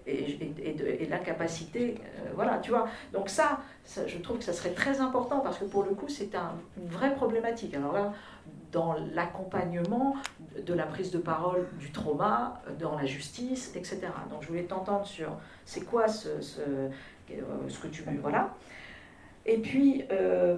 Et, 0.07 0.53
et, 0.59 1.07
l'incapacité, 1.07 1.95
euh, 1.99 2.29
voilà, 2.35 2.59
tu 2.59 2.69
vois. 2.69 2.87
Donc 3.11 3.27
ça, 3.27 3.61
je 4.05 4.17
trouve 4.19 4.37
que 4.37 4.43
ça 4.43 4.53
serait 4.53 4.73
très 4.73 5.01
important 5.01 5.39
parce 5.39 5.57
que 5.57 5.65
pour 5.65 5.83
le 5.83 5.95
coup, 5.95 6.09
c'est 6.09 6.35
un, 6.35 6.53
une 6.77 6.87
vraie 6.87 7.15
problématique. 7.15 7.73
Alors 7.73 7.93
là, 7.93 8.13
dans 8.71 8.95
l'accompagnement 9.13 10.15
de 10.63 10.73
la 10.75 10.85
prise 10.85 11.09
de 11.09 11.17
parole 11.17 11.67
du 11.79 11.91
trauma, 11.91 12.61
dans 12.77 12.95
la 12.95 13.05
justice, 13.05 13.71
etc. 13.75 14.01
Donc 14.29 14.43
je 14.43 14.47
voulais 14.47 14.65
t'entendre 14.65 15.07
sur 15.07 15.31
c'est 15.65 15.81
quoi 15.81 16.07
ce, 16.07 16.39
ce, 16.39 16.61
euh, 16.61 16.89
ce 17.67 17.79
que 17.79 17.87
tu... 17.87 18.03
Voilà. 18.21 18.53
Et 19.45 19.57
puis, 19.57 20.05
euh, 20.11 20.57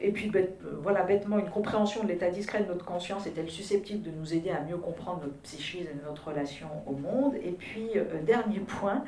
et 0.00 0.12
puis 0.12 0.32
voilà, 0.80 1.02
bêtement, 1.02 1.38
une 1.38 1.50
compréhension 1.50 2.02
de 2.02 2.08
l'état 2.08 2.30
discret 2.30 2.62
de 2.62 2.68
notre 2.68 2.84
conscience 2.84 3.26
est-elle 3.26 3.50
susceptible 3.50 4.02
de 4.02 4.10
nous 4.10 4.32
aider 4.32 4.50
à 4.50 4.60
mieux 4.60 4.78
comprendre 4.78 5.22
notre 5.22 5.38
psychisme 5.38 5.88
et 5.90 6.06
notre 6.06 6.28
relation 6.28 6.68
au 6.86 6.92
monde? 6.92 7.34
Et 7.34 7.52
puis, 7.52 7.90
euh, 7.96 8.22
dernier 8.22 8.60
point, 8.60 9.04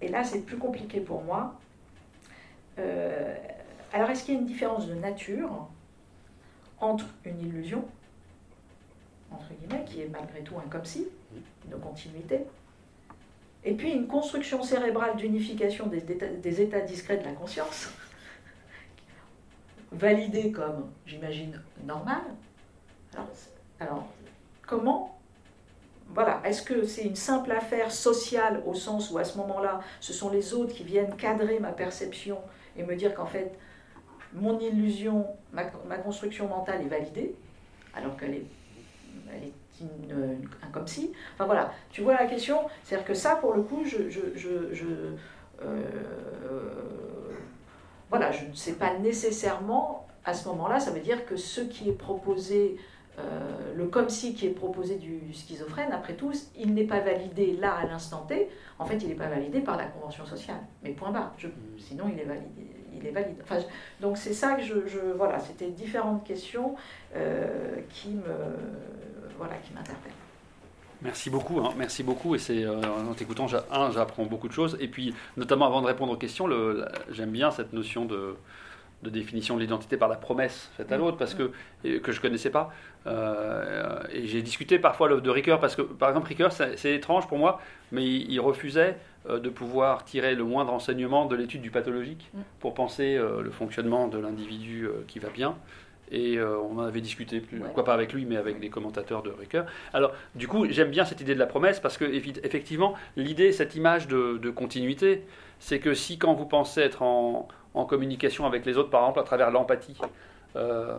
et 0.00 0.08
là 0.08 0.24
c'est 0.24 0.40
plus 0.40 0.58
compliqué 0.58 1.00
pour 1.00 1.22
moi. 1.22 1.58
Euh, 2.78 3.34
alors, 3.92 4.10
est-ce 4.10 4.24
qu'il 4.24 4.34
y 4.34 4.36
a 4.36 4.40
une 4.40 4.46
différence 4.46 4.86
de 4.88 4.94
nature 4.94 5.68
entre 6.80 7.06
une 7.24 7.40
illusion, 7.40 7.84
entre 9.30 9.48
guillemets, 9.54 9.84
qui 9.84 10.02
est 10.02 10.08
malgré 10.08 10.40
tout 10.40 10.56
un 10.58 10.68
comme 10.68 10.84
si, 10.84 11.08
une 11.66 11.78
continuité, 11.80 12.40
et 13.66 13.74
puis 13.74 13.90
une 13.90 14.06
construction 14.06 14.62
cérébrale 14.62 15.16
d'unification 15.16 15.88
des, 15.88 16.60
états 16.62 16.80
discrets 16.80 17.16
de 17.18 17.24
la 17.24 17.32
conscience, 17.32 17.90
validée 19.92 20.52
comme, 20.52 20.88
j'imagine, 21.04 21.60
normale. 21.84 22.22
Alors, 23.80 24.06
comment 24.64 25.18
Voilà, 26.10 26.40
est-ce 26.44 26.62
que 26.62 26.84
c'est 26.84 27.02
une 27.02 27.16
simple 27.16 27.50
affaire 27.50 27.90
sociale 27.90 28.62
au 28.66 28.74
sens 28.74 29.10
où 29.10 29.18
à 29.18 29.24
ce 29.24 29.36
moment-là, 29.38 29.80
ce 29.98 30.12
sont 30.12 30.30
les 30.30 30.54
autres 30.54 30.72
qui 30.72 30.84
viennent 30.84 31.16
cadrer 31.16 31.58
ma 31.58 31.72
perception 31.72 32.38
et 32.76 32.84
me 32.84 32.94
dire 32.94 33.14
qu'en 33.14 33.26
fait, 33.26 33.52
mon 34.32 34.60
illusion, 34.60 35.26
ma, 35.52 35.64
construction 35.98 36.46
mentale 36.46 36.82
est 36.82 36.88
validée, 36.88 37.34
alors 37.96 38.16
qu'elle 38.16 38.34
est, 38.34 38.46
elle 39.34 39.42
est 39.42 39.52
un 39.84 40.68
comme 40.72 40.86
si. 40.86 41.12
Enfin 41.34 41.46
voilà, 41.46 41.72
tu 41.90 42.02
vois 42.02 42.14
la 42.14 42.26
question 42.26 42.58
C'est-à-dire 42.82 43.06
que 43.06 43.14
ça, 43.14 43.36
pour 43.36 43.54
le 43.54 43.62
coup, 43.62 43.84
je. 43.84 44.08
je, 44.08 44.20
je, 44.34 44.86
euh, 45.62 45.82
voilà, 48.10 48.30
je 48.30 48.46
ne 48.46 48.54
sais 48.54 48.74
pas 48.74 48.96
nécessairement, 48.98 50.06
à 50.24 50.34
ce 50.34 50.48
moment-là, 50.48 50.78
ça 50.78 50.90
veut 50.90 51.00
dire 51.00 51.26
que 51.26 51.36
ce 51.36 51.60
qui 51.60 51.88
est 51.88 51.92
proposé, 51.92 52.76
euh, 53.18 53.74
le 53.74 53.86
comme 53.86 54.08
si 54.08 54.34
qui 54.34 54.46
est 54.46 54.50
proposé 54.50 54.96
du 54.96 55.32
schizophrène, 55.32 55.92
après 55.92 56.14
tout, 56.14 56.32
il 56.56 56.74
n'est 56.74 56.84
pas 56.84 57.00
validé 57.00 57.56
là 57.56 57.74
à 57.74 57.86
l'instant 57.86 58.24
T. 58.28 58.48
En 58.78 58.84
fait, 58.84 58.96
il 58.98 59.08
n'est 59.08 59.14
pas 59.14 59.28
validé 59.28 59.60
par 59.60 59.76
la 59.76 59.86
convention 59.86 60.24
sociale. 60.24 60.60
Mais 60.82 60.90
point 60.90 61.10
barre. 61.10 61.32
Je, 61.38 61.48
sinon, 61.78 62.04
il 62.12 62.20
est 62.20 62.24
validé. 62.24 62.66
Il 62.94 63.06
est 63.06 63.10
valide. 63.10 63.36
Enfin, 63.42 63.58
donc 64.00 64.16
c'est 64.16 64.32
ça 64.32 64.54
que 64.54 64.62
je, 64.62 64.86
je 64.86 64.98
voilà, 65.16 65.38
c'était 65.38 65.68
différentes 65.68 66.24
questions 66.24 66.76
euh, 67.14 67.80
qui 67.90 68.10
me 68.10 68.22
voilà, 69.38 69.56
qui 69.56 69.72
m'interpelle. 69.72 70.12
Merci 71.02 71.28
beaucoup, 71.30 71.60
hein. 71.60 71.72
merci 71.76 72.02
beaucoup. 72.02 72.34
Et 72.34 72.38
c'est 72.38 72.64
euh, 72.64 72.80
en 72.80 73.14
t'écoutant, 73.14 73.46
un, 73.70 73.90
j'apprends 73.90 74.24
beaucoup 74.24 74.48
de 74.48 74.52
choses. 74.52 74.76
Et 74.80 74.88
puis, 74.88 75.14
notamment 75.36 75.66
avant 75.66 75.82
de 75.82 75.86
répondre 75.86 76.12
aux 76.12 76.16
questions, 76.16 76.48
j'aime 77.10 77.30
bien 77.30 77.50
cette 77.50 77.72
notion 77.72 78.06
de, 78.06 78.34
de 79.02 79.10
définition 79.10 79.56
de 79.56 79.60
l'identité 79.60 79.96
par 79.96 80.08
la 80.08 80.16
promesse 80.16 80.70
faite 80.76 80.90
à 80.90 80.96
mm. 80.96 81.00
l'autre, 81.00 81.16
parce 81.18 81.34
que 81.34 81.52
que 81.98 82.12
je 82.12 82.20
connaissais 82.20 82.50
pas. 82.50 82.72
Euh, 83.06 84.02
et 84.10 84.26
j'ai 84.26 84.42
discuté 84.42 84.78
parfois 84.78 85.20
de 85.20 85.30
Ricoeur, 85.30 85.60
parce 85.60 85.76
que 85.76 85.82
par 85.82 86.08
exemple 86.08 86.28
Ricoeur, 86.28 86.52
c'est 86.52 86.94
étrange 86.94 87.28
pour 87.28 87.38
moi, 87.38 87.60
mais 87.92 88.04
il, 88.04 88.40
refusait 88.40 88.96
euh, 89.28 89.38
de 89.38 89.50
pouvoir 89.50 90.04
tirer 90.04 90.34
le 90.34 90.44
moindre 90.44 90.72
enseignement 90.72 91.26
de 91.26 91.36
l'étude 91.36 91.60
du 91.60 91.70
pathologique 91.70 92.30
mm. 92.32 92.40
pour 92.60 92.72
penser 92.72 93.16
le 93.16 93.50
fonctionnement 93.50 94.08
de 94.08 94.18
l'individu 94.18 94.88
qui 95.06 95.18
va 95.18 95.28
bien. 95.28 95.56
Et 96.10 96.36
euh, 96.36 96.58
on 96.58 96.78
en 96.78 96.84
avait 96.84 97.00
discuté, 97.00 97.40
plus, 97.40 97.58
pourquoi 97.58 97.84
pas 97.84 97.94
avec 97.94 98.12
lui, 98.12 98.24
mais 98.24 98.36
avec 98.36 98.60
des 98.60 98.68
commentateurs 98.68 99.22
de 99.22 99.30
Ricoeur. 99.30 99.66
Alors, 99.92 100.12
du 100.34 100.46
coup, 100.46 100.66
j'aime 100.68 100.90
bien 100.90 101.04
cette 101.04 101.20
idée 101.20 101.34
de 101.34 101.38
la 101.38 101.46
promesse 101.46 101.80
parce 101.80 101.96
que, 101.96 102.04
effectivement, 102.04 102.94
l'idée, 103.16 103.52
cette 103.52 103.74
image 103.74 104.06
de, 104.06 104.50
continuité, 104.50 105.24
c'est 105.58 105.80
que 105.80 105.94
si, 105.94 106.18
quand 106.18 106.34
vous 106.34 106.46
pensez 106.46 106.80
être 106.80 107.02
en, 107.02 107.48
communication 107.88 108.46
avec 108.46 108.64
les 108.64 108.78
autres, 108.78 108.88
par 108.88 109.02
exemple, 109.02 109.20
à 109.20 109.24
travers 109.24 109.50
l'empathie, 109.50 109.98
euh, 110.54 110.98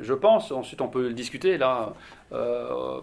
je 0.00 0.14
pense, 0.14 0.50
ensuite 0.52 0.80
on 0.80 0.88
peut 0.88 1.08
le 1.08 1.12
discuter, 1.12 1.58
là, 1.58 1.92
euh, 2.32 3.00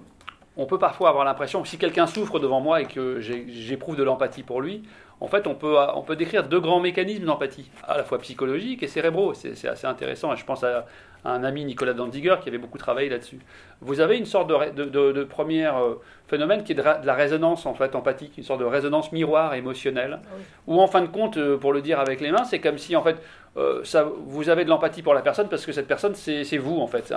on 0.58 0.66
peut 0.66 0.80
parfois 0.80 1.10
avoir 1.10 1.24
l'impression 1.24 1.62
que 1.62 1.68
si 1.68 1.78
quelqu'un 1.78 2.08
souffre 2.08 2.40
devant 2.40 2.62
moi 2.62 2.82
et 2.82 2.86
que 2.86 3.20
j'éprouve 3.20 3.96
de 3.96 4.02
l'empathie 4.02 4.42
pour 4.42 4.60
lui, 4.60 4.84
en 5.22 5.28
fait, 5.28 5.48
on 5.48 5.56
peut, 5.56 5.78
on 5.96 6.02
peut 6.02 6.16
décrire 6.16 6.48
deux 6.48 6.60
grands 6.60 6.80
mécanismes 6.80 7.26
d'empathie, 7.26 7.70
à 7.84 7.98
la 7.98 8.04
fois 8.04 8.20
psychologiques 8.20 8.84
et 8.84 8.88
cérébraux. 8.88 9.34
C'est 9.34 9.68
assez 9.68 9.88
intéressant. 9.88 10.34
Et 10.34 10.38
je 10.38 10.46
pense 10.46 10.64
à, 10.64 10.86
un 11.26 11.44
ami, 11.44 11.66
Nicolas 11.66 11.94
Danziger, 11.94 12.36
qui 12.42 12.50
avait 12.50 12.58
beaucoup 12.58 12.78
travaillé 12.78 13.10
là-dessus. 13.10 13.40
Vous 13.82 14.00
avez 14.00 14.18
une 14.18 14.26
sorte 14.26 14.48
de, 14.48 14.84
de, 14.86 15.24
premier 15.24 15.66
euh, 15.66 15.96
phénomène 16.28 16.64
qui 16.64 16.72
est 16.72 16.76
de, 16.76 16.84
la 16.84 17.14
résonance 17.14 17.66
en 17.66 17.74
fait 17.74 17.96
empathique, 17.96 18.38
une 18.38 18.44
sorte 18.44 18.60
de 18.60 18.66
résonance 18.66 19.12
miroir 19.12 19.54
émotionnelle, 19.54 20.20
ah 20.24 20.36
où 20.68 20.80
en 20.80 20.88
fin 20.88 21.02
de 21.02 21.08
compte, 21.08 21.38
euh, 21.38 21.58
pour 21.58 21.74
le 21.74 21.82
dire 21.82 22.00
avec 22.00 22.22
les 22.22 22.32
mains, 22.32 22.44
c'est 22.46 22.60
comme 22.60 22.78
si 22.78 22.96
en 22.96 23.02
fait 23.02 23.18
euh, 23.58 23.84
ça, 23.84 24.10
vous 24.28 24.50
avez 24.50 24.66
de 24.66 24.70
l'empathie 24.70 25.02
pour 25.02 25.14
la 25.14 25.22
personne 25.22 25.50
parce 25.50 25.66
que 25.66 25.72
cette 25.72 25.88
personne, 25.88 26.16
c'est 26.16 26.58
vous 26.58 26.80
en 26.80 26.88
fait 26.88 27.14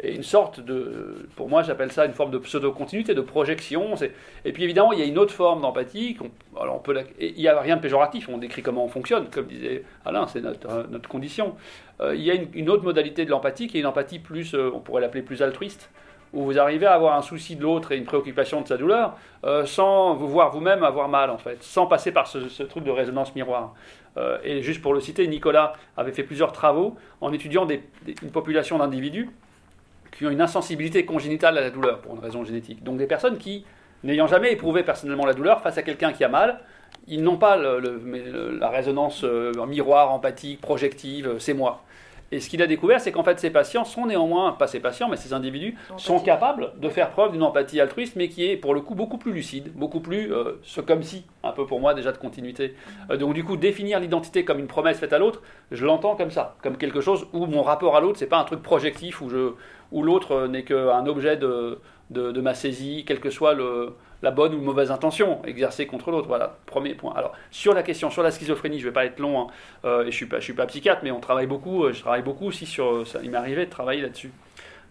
et 0.00 0.14
une 0.14 0.22
sorte 0.22 0.60
de, 0.60 1.26
pour 1.34 1.48
moi 1.48 1.62
j'appelle 1.62 1.90
ça 1.90 2.06
une 2.06 2.12
forme 2.12 2.30
de 2.30 2.38
pseudo-continuité, 2.38 3.14
de 3.14 3.20
projection. 3.20 3.94
Et 4.44 4.52
puis 4.52 4.62
évidemment, 4.62 4.92
il 4.92 5.00
y 5.00 5.02
a 5.02 5.04
une 5.04 5.18
autre 5.18 5.34
forme 5.34 5.60
d'empathie. 5.60 6.16
Alors 6.60 6.82
il 7.20 7.34
n'y 7.34 7.48
a 7.48 7.60
rien 7.60 7.76
de 7.76 7.80
péjoratif, 7.80 8.28
on 8.28 8.38
décrit 8.38 8.62
comment 8.62 8.84
on 8.84 8.88
fonctionne, 8.88 9.28
comme 9.28 9.46
disait 9.46 9.82
Alain, 10.04 10.26
c'est 10.28 10.40
notre, 10.40 10.70
euh, 10.70 10.84
notre, 10.88 11.08
condition. 11.08 11.56
Euh, 12.00 12.14
il 12.14 12.22
y 12.22 12.30
a 12.30 12.34
une, 12.34 12.70
autre 12.70 12.84
modalité 12.84 13.24
de 13.24 13.30
l'empathie 13.30 13.66
qui 13.66 13.78
est 13.78 13.80
une 13.80 13.86
empathie 13.86 14.20
plus, 14.20 14.54
euh, 14.54 14.70
on 14.72 14.78
pourrait 14.78 15.00
l'appeler 15.00 15.22
plus 15.22 15.42
altruiste, 15.42 15.90
où 16.32 16.44
vous 16.44 16.60
arrivez 16.60 16.86
à 16.86 16.94
avoir 16.94 17.16
un 17.16 17.22
souci 17.22 17.56
de 17.56 17.62
l'autre 17.62 17.90
et 17.90 17.96
une 17.96 18.04
préoccupation 18.04 18.60
de 18.60 18.68
sa 18.68 18.76
douleur, 18.76 19.16
sans 19.64 20.12
vous 20.14 20.28
voir 20.28 20.50
vous-même 20.50 20.84
avoir 20.84 21.08
mal 21.08 21.30
en 21.30 21.38
fait, 21.38 21.62
sans 21.62 21.86
passer 21.86 22.12
par 22.12 22.26
ce, 22.26 22.62
truc 22.64 22.84
de 22.84 22.90
résonance 22.90 23.34
miroir. 23.34 23.72
et 24.44 24.60
juste 24.60 24.82
pour 24.82 24.92
le 24.92 25.00
citer, 25.00 25.26
Nicolas 25.26 25.72
avait 25.96 26.12
fait 26.12 26.24
plusieurs 26.24 26.52
travaux 26.52 26.96
en 27.22 27.32
étudiant 27.32 27.66
une 27.66 28.30
population 28.30 28.76
d'individus 28.76 29.30
qui 30.12 30.26
ont 30.26 30.30
une 30.30 30.40
insensibilité 30.40 31.04
congénitale 31.04 31.58
à 31.58 31.60
la 31.60 31.70
douleur 31.70 32.00
pour 32.00 32.14
une 32.14 32.20
raison 32.20 32.44
génétique. 32.44 32.82
Donc 32.82 32.98
des 32.98 33.06
personnes 33.06 33.38
qui, 33.38 33.64
n'ayant 34.04 34.26
jamais 34.26 34.52
éprouvé 34.52 34.82
personnellement 34.82 35.26
la 35.26 35.34
douleur 35.34 35.60
face 35.60 35.78
à 35.78 35.82
quelqu'un 35.82 36.12
qui 36.12 36.24
a 36.24 36.28
mal, 36.28 36.60
ils 37.06 37.22
n'ont 37.22 37.36
pas 37.36 37.56
la 37.56 38.68
résonance 38.68 39.24
euh, 39.24 39.52
miroir, 39.66 40.12
empathique, 40.12 40.60
projective, 40.60 41.28
euh, 41.28 41.38
c'est 41.38 41.54
moi. 41.54 41.84
Et 42.30 42.40
ce 42.40 42.50
qu'il 42.50 42.60
a 42.60 42.66
découvert, 42.66 43.00
c'est 43.00 43.10
qu'en 43.10 43.22
fait, 43.22 43.40
ces 43.40 43.48
patients 43.48 43.84
sont 43.84 44.06
néanmoins, 44.06 44.52
pas 44.52 44.66
ces 44.66 44.80
patients, 44.80 45.08
mais 45.08 45.16
ces 45.16 45.32
individus, 45.32 45.76
sont 45.96 46.20
capables 46.20 46.72
de 46.78 46.88
faire 46.90 47.10
preuve 47.10 47.32
d'une 47.32 47.42
empathie 47.42 47.80
altruiste, 47.80 48.16
mais 48.16 48.28
qui 48.28 48.44
est 48.44 48.56
pour 48.56 48.74
le 48.74 48.82
coup 48.82 48.94
beaucoup 48.94 49.16
plus 49.16 49.32
lucide, 49.32 49.72
beaucoup 49.74 50.00
plus 50.00 50.32
euh, 50.32 50.58
ce 50.62 50.82
comme 50.82 51.02
si, 51.02 51.24
un 51.42 51.52
peu 51.52 51.64
pour 51.64 51.80
moi 51.80 51.94
déjà 51.94 52.12
de 52.12 52.18
continuité. 52.18 52.74
Euh, 53.10 53.16
donc 53.16 53.32
du 53.32 53.44
coup, 53.44 53.56
définir 53.56 53.98
l'identité 53.98 54.44
comme 54.44 54.58
une 54.58 54.66
promesse 54.66 54.98
faite 54.98 55.14
à 55.14 55.18
l'autre, 55.18 55.42
je 55.70 55.86
l'entends 55.86 56.16
comme 56.16 56.30
ça, 56.30 56.56
comme 56.62 56.76
quelque 56.76 57.00
chose 57.00 57.26
où 57.32 57.46
mon 57.46 57.62
rapport 57.62 57.96
à 57.96 58.00
l'autre, 58.00 58.18
c'est 58.18 58.26
pas 58.26 58.38
un 58.38 58.44
truc 58.44 58.62
projectif 58.62 59.22
où, 59.22 59.30
je, 59.30 59.52
où 59.92 60.02
l'autre 60.02 60.32
euh, 60.32 60.48
n'est 60.48 60.64
qu'un 60.64 61.06
objet 61.06 61.36
de, 61.36 61.78
de, 62.10 62.32
de, 62.32 62.40
ma 62.40 62.54
saisie, 62.54 63.04
quel 63.06 63.20
que 63.20 63.30
soit 63.30 63.54
le, 63.54 63.94
la 64.22 64.30
bonne 64.30 64.54
ou 64.54 64.60
mauvaise 64.60 64.90
intention 64.90 65.42
exercée 65.44 65.86
contre 65.86 66.10
l'autre. 66.10 66.28
Voilà, 66.28 66.56
premier 66.66 66.94
point. 66.94 67.14
Alors, 67.14 67.34
sur 67.50 67.74
la 67.74 67.82
question, 67.82 68.10
sur 68.10 68.22
la 68.22 68.30
schizophrénie, 68.30 68.78
je 68.78 68.84
ne 68.84 68.90
vais 68.90 68.94
pas 68.94 69.04
être 69.04 69.18
long, 69.18 69.40
hein, 69.40 69.46
euh, 69.84 70.00
et 70.00 70.04
je 70.04 70.06
ne 70.06 70.12
suis, 70.12 70.26
pas, 70.26 70.38
je 70.38 70.44
suis 70.44 70.52
pas 70.52 70.66
psychiatre, 70.66 71.00
mais 71.04 71.10
on 71.10 71.20
travaille 71.20 71.46
beaucoup, 71.46 71.84
euh, 71.84 71.92
je 71.92 72.00
travaille 72.00 72.22
beaucoup 72.22 72.46
aussi 72.46 72.66
sur. 72.66 73.06
Ça, 73.06 73.20
il 73.22 73.30
m'est 73.30 73.36
arrivé 73.36 73.66
de 73.66 73.70
travailler 73.70 74.02
là-dessus. 74.02 74.32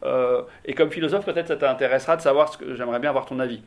Euh, 0.03 0.43
et 0.63 0.73
comme 0.73 0.91
philosophe, 0.91 1.25
peut-être 1.25 1.47
ça 1.47 1.55
t'intéressera 1.55 2.15
de 2.17 2.21
savoir 2.21 2.53
ce 2.53 2.57
que 2.57 2.75
j'aimerais 2.75 2.99
bien 2.99 3.09
avoir 3.09 3.25
ton 3.25 3.39
avis. 3.39 3.63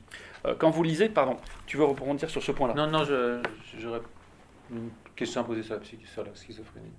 quand 0.58 0.70
vous 0.70 0.82
lisez, 0.84 1.08
pardon, 1.08 1.36
tu 1.66 1.76
veux 1.76 1.84
rebondir 1.84 2.30
sur 2.30 2.42
ce 2.42 2.52
point-là? 2.52 2.74
Non, 2.74 2.86
non, 2.86 3.04
j'aurais 3.04 4.00
une 4.70 4.90
question 5.16 5.40
à 5.40 5.44
poser 5.44 5.64
sur 5.64 5.74
la, 5.74 5.80
sur 5.84 6.24
la 6.24 6.34
schizophrénie. 6.34 6.92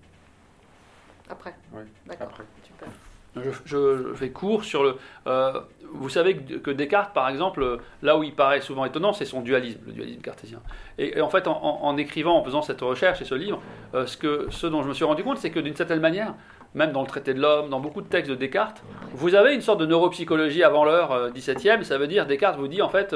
Après 1.29 1.55
Oui, 1.71 1.83
D'accord. 2.05 2.27
Après. 2.27 2.43
Super. 2.61 2.89
Je, 3.35 4.13
fais 4.15 4.29
court 4.29 4.63
sur 4.65 4.83
le. 4.83 4.95
Euh, 5.27 5.53
vous 5.93 6.09
savez 6.09 6.35
que, 6.37 6.71
Descartes, 6.71 7.13
par 7.13 7.29
exemple, 7.29 7.79
là 8.01 8.17
où 8.17 8.23
il 8.23 8.33
paraît 8.33 8.61
souvent 8.61 8.85
étonnant, 8.85 9.13
c'est 9.13 9.25
son 9.25 9.41
dualisme, 9.41 9.79
le 9.85 9.93
dualisme 9.93 10.21
cartésien. 10.21 10.59
Et, 10.97 11.19
en 11.21 11.29
fait, 11.29 11.47
en, 11.47 11.97
écrivant, 11.97 12.37
en 12.37 12.43
faisant 12.43 12.61
cette 12.61 12.81
recherche 12.81 13.21
et 13.21 13.25
ce 13.25 13.35
livre, 13.35 13.61
euh, 13.93 14.05
ce, 14.05 14.17
que, 14.17 14.47
ce 14.49 14.67
dont 14.67 14.83
je 14.83 14.89
me 14.89 14.93
suis 14.93 15.05
rendu 15.05 15.23
compte, 15.23 15.37
c'est 15.37 15.51
que 15.51 15.59
d'une 15.59 15.75
certaine 15.75 15.99
manière, 15.99 16.33
même 16.75 16.91
dans 16.91 17.01
le 17.01 17.07
traité 17.07 17.33
de 17.33 17.41
l'homme, 17.41 17.69
dans 17.69 17.79
beaucoup 17.79 18.01
de 18.01 18.07
textes 18.07 18.29
de 18.29 18.35
Descartes, 18.35 18.83
vous 19.13 19.35
avez 19.35 19.53
une 19.53 19.61
sorte 19.61 19.79
de 19.79 19.85
neuropsychologie 19.85 20.63
avant 20.63 20.83
l'heure 20.83 21.31
17e. 21.31 21.79
Euh, 21.79 21.83
ça 21.83 21.97
veut 21.97 22.07
dire, 22.07 22.25
Descartes 22.25 22.57
vous 22.57 22.67
dit 22.69 22.81
en 22.81 22.89
fait, 22.89 23.15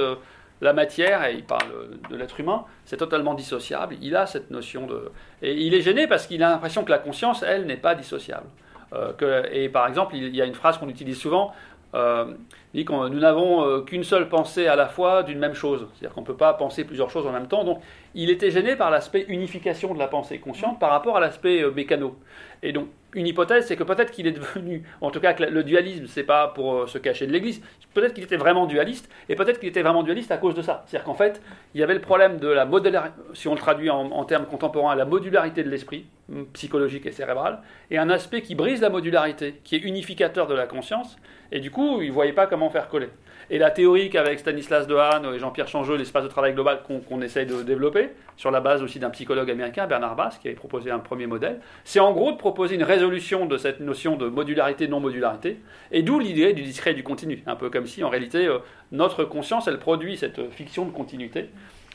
la 0.61 0.73
matière, 0.73 1.25
et 1.25 1.33
il 1.35 1.43
parle 1.43 1.89
de 2.09 2.15
l'être 2.15 2.39
humain, 2.39 2.65
c'est 2.85 2.97
totalement 2.97 3.33
dissociable. 3.33 3.95
Il 4.01 4.15
a 4.15 4.25
cette 4.25 4.51
notion 4.51 4.85
de. 4.85 5.11
Et 5.41 5.53
il 5.53 5.73
est 5.73 5.81
gêné 5.81 6.07
parce 6.07 6.27
qu'il 6.27 6.41
a 6.43 6.49
l'impression 6.49 6.83
que 6.83 6.91
la 6.91 6.99
conscience, 6.99 7.43
elle, 7.43 7.65
n'est 7.65 7.77
pas 7.77 7.95
dissociable. 7.95 8.47
Euh, 8.93 9.43
et 9.51 9.69
par 9.69 9.87
exemple, 9.87 10.15
il 10.15 10.35
y 10.35 10.41
a 10.41 10.45
une 10.45 10.53
phrase 10.53 10.77
qu'on 10.77 10.89
utilise 10.89 11.17
souvent, 11.17 11.53
euh, 11.93 12.33
dit 12.73 12.83
que 12.83 12.91
nous 12.91 13.19
n'avons 13.19 13.65
euh, 13.65 13.81
qu'une 13.81 14.03
seule 14.03 14.27
pensée 14.27 14.67
à 14.67 14.75
la 14.75 14.87
fois 14.87 15.23
d'une 15.23 15.39
même 15.39 15.53
chose. 15.53 15.87
C'est-à-dire 15.93 16.13
qu'on 16.13 16.21
ne 16.21 16.25
peut 16.25 16.35
pas 16.35 16.53
penser 16.53 16.83
plusieurs 16.83 17.09
choses 17.09 17.25
en 17.25 17.31
même 17.31 17.47
temps. 17.47 17.63
Donc 17.63 17.81
il 18.13 18.29
était 18.29 18.51
gêné 18.51 18.75
par 18.75 18.91
l'aspect 18.91 19.25
unification 19.29 19.93
de 19.93 19.99
la 19.99 20.07
pensée 20.07 20.39
consciente 20.39 20.79
par 20.79 20.89
rapport 20.89 21.15
à 21.17 21.19
l'aspect 21.19 21.63
mécano. 21.71 22.17
Et 22.63 22.73
donc 22.73 22.87
une 23.13 23.27
hypothèse, 23.27 23.65
c'est 23.67 23.77
que 23.77 23.83
peut-être 23.83 24.11
qu'il 24.11 24.27
est 24.27 24.33
devenu, 24.33 24.83
en 24.99 25.09
tout 25.09 25.21
cas 25.21 25.33
que 25.33 25.43
le 25.43 25.63
dualisme, 25.63 26.05
c'est 26.07 26.23
pas 26.23 26.49
pour 26.49 26.89
se 26.89 26.97
cacher 26.97 27.27
de 27.27 27.31
l'Église, 27.31 27.61
peut-être 27.93 28.13
qu'il 28.13 28.25
était 28.25 28.35
vraiment 28.35 28.65
dualiste, 28.65 29.09
et 29.29 29.35
peut-être 29.35 29.59
qu'il 29.59 29.69
était 29.69 29.83
vraiment 29.83 30.03
dualiste 30.03 30.31
à 30.31 30.37
cause 30.37 30.53
de 30.53 30.61
ça. 30.61 30.83
C'est-à-dire 30.85 31.05
qu'en 31.05 31.13
fait, 31.13 31.41
il 31.73 31.79
y 31.79 31.83
avait 31.83 31.93
le 31.93 32.01
problème 32.01 32.39
de 32.39 32.49
la 32.49 32.65
modularité, 32.65 33.15
si 33.33 33.47
on 33.47 33.53
le 33.53 33.59
traduit 33.59 33.89
en 33.89 34.25
termes 34.25 34.47
contemporains, 34.47 34.95
la 34.95 35.05
modularité 35.05 35.63
de 35.63 35.69
l'esprit, 35.69 36.05
psychologique 36.53 37.06
et 37.06 37.11
cérébral, 37.11 37.60
et 37.91 37.97
un 37.97 38.10
aspect 38.10 38.41
qui 38.41 38.56
brise 38.56 38.81
la 38.81 38.89
modularité, 38.89 39.61
qui 39.64 39.76
est 39.76 39.80
unificateur 39.80 40.47
de 40.47 40.56
la 40.56 40.65
conscience, 40.65 41.18
et 41.52 41.60
du 41.60 41.72
coup, 41.72 42.02
il 42.02 42.07
ne 42.07 42.14
voyait 42.14 42.34
pas 42.34 42.47
comment 42.47 42.69
faire 42.69 42.89
coller. 42.89 43.10
Et 43.52 43.60
la 43.60 43.69
théorie 43.69 44.10
qu'avec 44.10 44.39
Stanislas 44.39 44.88
Dehaene 44.88 45.31
et 45.34 45.38
Jean-Pierre 45.38 45.68
Changeau, 45.68 45.95
l'espace 45.95 46.23
de 46.23 46.30
travail 46.30 46.53
global 46.53 46.80
qu'on 47.07 47.22
essaye 47.22 47.45
de 47.45 47.61
développer, 47.61 48.10
sur 48.38 48.49
la 48.49 48.60
base 48.60 48.81
aussi 48.81 48.97
d'un 48.97 49.11
psychologue 49.11 49.52
américain, 49.52 49.85
Bernard 49.85 50.15
Bass, 50.15 50.39
qui 50.39 50.47
avait 50.47 50.56
proposé 50.56 50.89
un 50.89 50.97
premier 50.97 51.27
modèle, 51.27 51.60
c'est 51.84 51.99
en 51.99 52.11
gros 52.11 52.31
de 52.31 52.38
proposer 52.38 52.73
une 52.73 52.84
résolution 52.84 53.45
de 53.45 53.57
cette 53.57 53.81
notion 53.81 54.15
de 54.15 54.27
modularité-non-modularité, 54.27 55.60
et 55.91 56.02
d'où 56.02 56.19
l'idée 56.19 56.53
du 56.53 56.64
discret 56.64 56.91
et 56.91 56.95
du 56.95 57.03
continu. 57.03 57.43
Un 57.45 57.56
peu 57.56 57.69
comme 57.69 57.85
si, 57.85 58.03
en 58.03 58.10
réalité, 58.10 58.47
euh, 58.47 58.57
notre 58.91 59.26
conscience, 59.26 59.68
elle 59.68 59.77
produit 59.77 60.18
cette 60.18 60.49
fiction 60.49 60.85
de 60.85 60.91
continuité, 60.91 61.49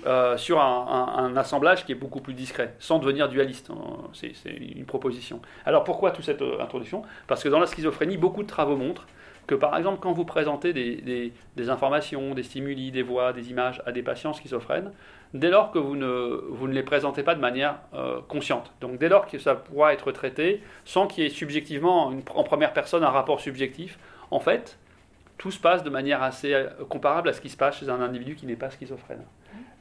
euh, 0.06 0.36
sur 0.36 0.60
un, 0.60 1.36
assemblage 1.36 1.85
qui 1.85 1.93
est 1.93 1.97
beaucoup 1.97 2.20
plus 2.20 2.35
discret, 2.35 2.74
sans 2.78 2.98
devenir 2.98 3.28
dualiste. 3.28 3.70
Hein. 3.70 4.09
C'est 4.12 4.32
une 4.51 4.86
proposition. 4.86 5.40
Alors 5.66 5.85
pourquoi 5.85 6.10
toute 6.10 6.24
cette 6.24 6.43
euh, 6.43 6.60
introduction? 6.60 7.02
Parce 7.27 7.43
que 7.43 7.48
dans 7.48 7.60
la 7.60 7.66
schizophrénie, 7.66 8.16
beaucoup 8.16 8.43
de 8.43 8.48
travaux 8.48 8.77
montrent 8.77 9.06
que 9.47 9.55
par 9.55 9.77
exemple 9.77 9.98
quand 10.01 10.12
vous 10.12 10.24
présentez 10.24 10.72
des, 10.72 11.70
informations, 11.70 12.35
des 12.35 12.43
stimuli, 12.43 12.90
des 12.90 13.02
voix, 13.02 13.32
des 13.32 13.51
images 13.51 13.82
à 13.85 13.93
des 13.93 14.02
patients 14.02 14.32
schizophrènes, 14.32 14.93
dès 15.35 15.51
lors 15.51 15.70
que 15.70 15.78
vous 15.78 15.97
ne, 15.97 16.72
les 16.72 16.82
présentez 16.82 17.22
pas 17.22 17.35
de 17.35 17.40
manière 17.40 17.77
euh, 17.94 18.20
consciente, 18.28 18.72
donc 18.81 18.98
dès 18.98 19.09
lors 19.09 19.27
que 19.27 19.39
ça 19.39 19.55
pourra 19.55 19.93
être 19.93 20.12
traité 20.12 20.62
sans 20.85 21.06
qu'il 21.06 21.24
y 21.24 21.27
ait 21.27 21.31
subjectivement 21.31 22.12
en 22.35 22.44
première 22.44 22.72
personne 22.72 23.05
un 23.05 23.10
rapport 23.10 23.40
subjectif, 23.40 23.98
en 24.31 24.40
fait, 24.40 24.78
tout 25.36 25.51
se 25.51 25.59
passe 25.59 25.82
de 25.82 25.90
manière 25.90 26.22
assez 26.22 26.55
comparable 26.89 27.28
à 27.28 27.32
ce 27.32 27.40
qui 27.40 27.48
se 27.48 27.56
passe 27.56 27.78
chez 27.81 27.89
un 27.89 28.01
individu 28.01 28.35
qui 28.36 28.47
n'est 28.47 28.56
pas 28.56 28.70
schizophrène. 28.70 29.24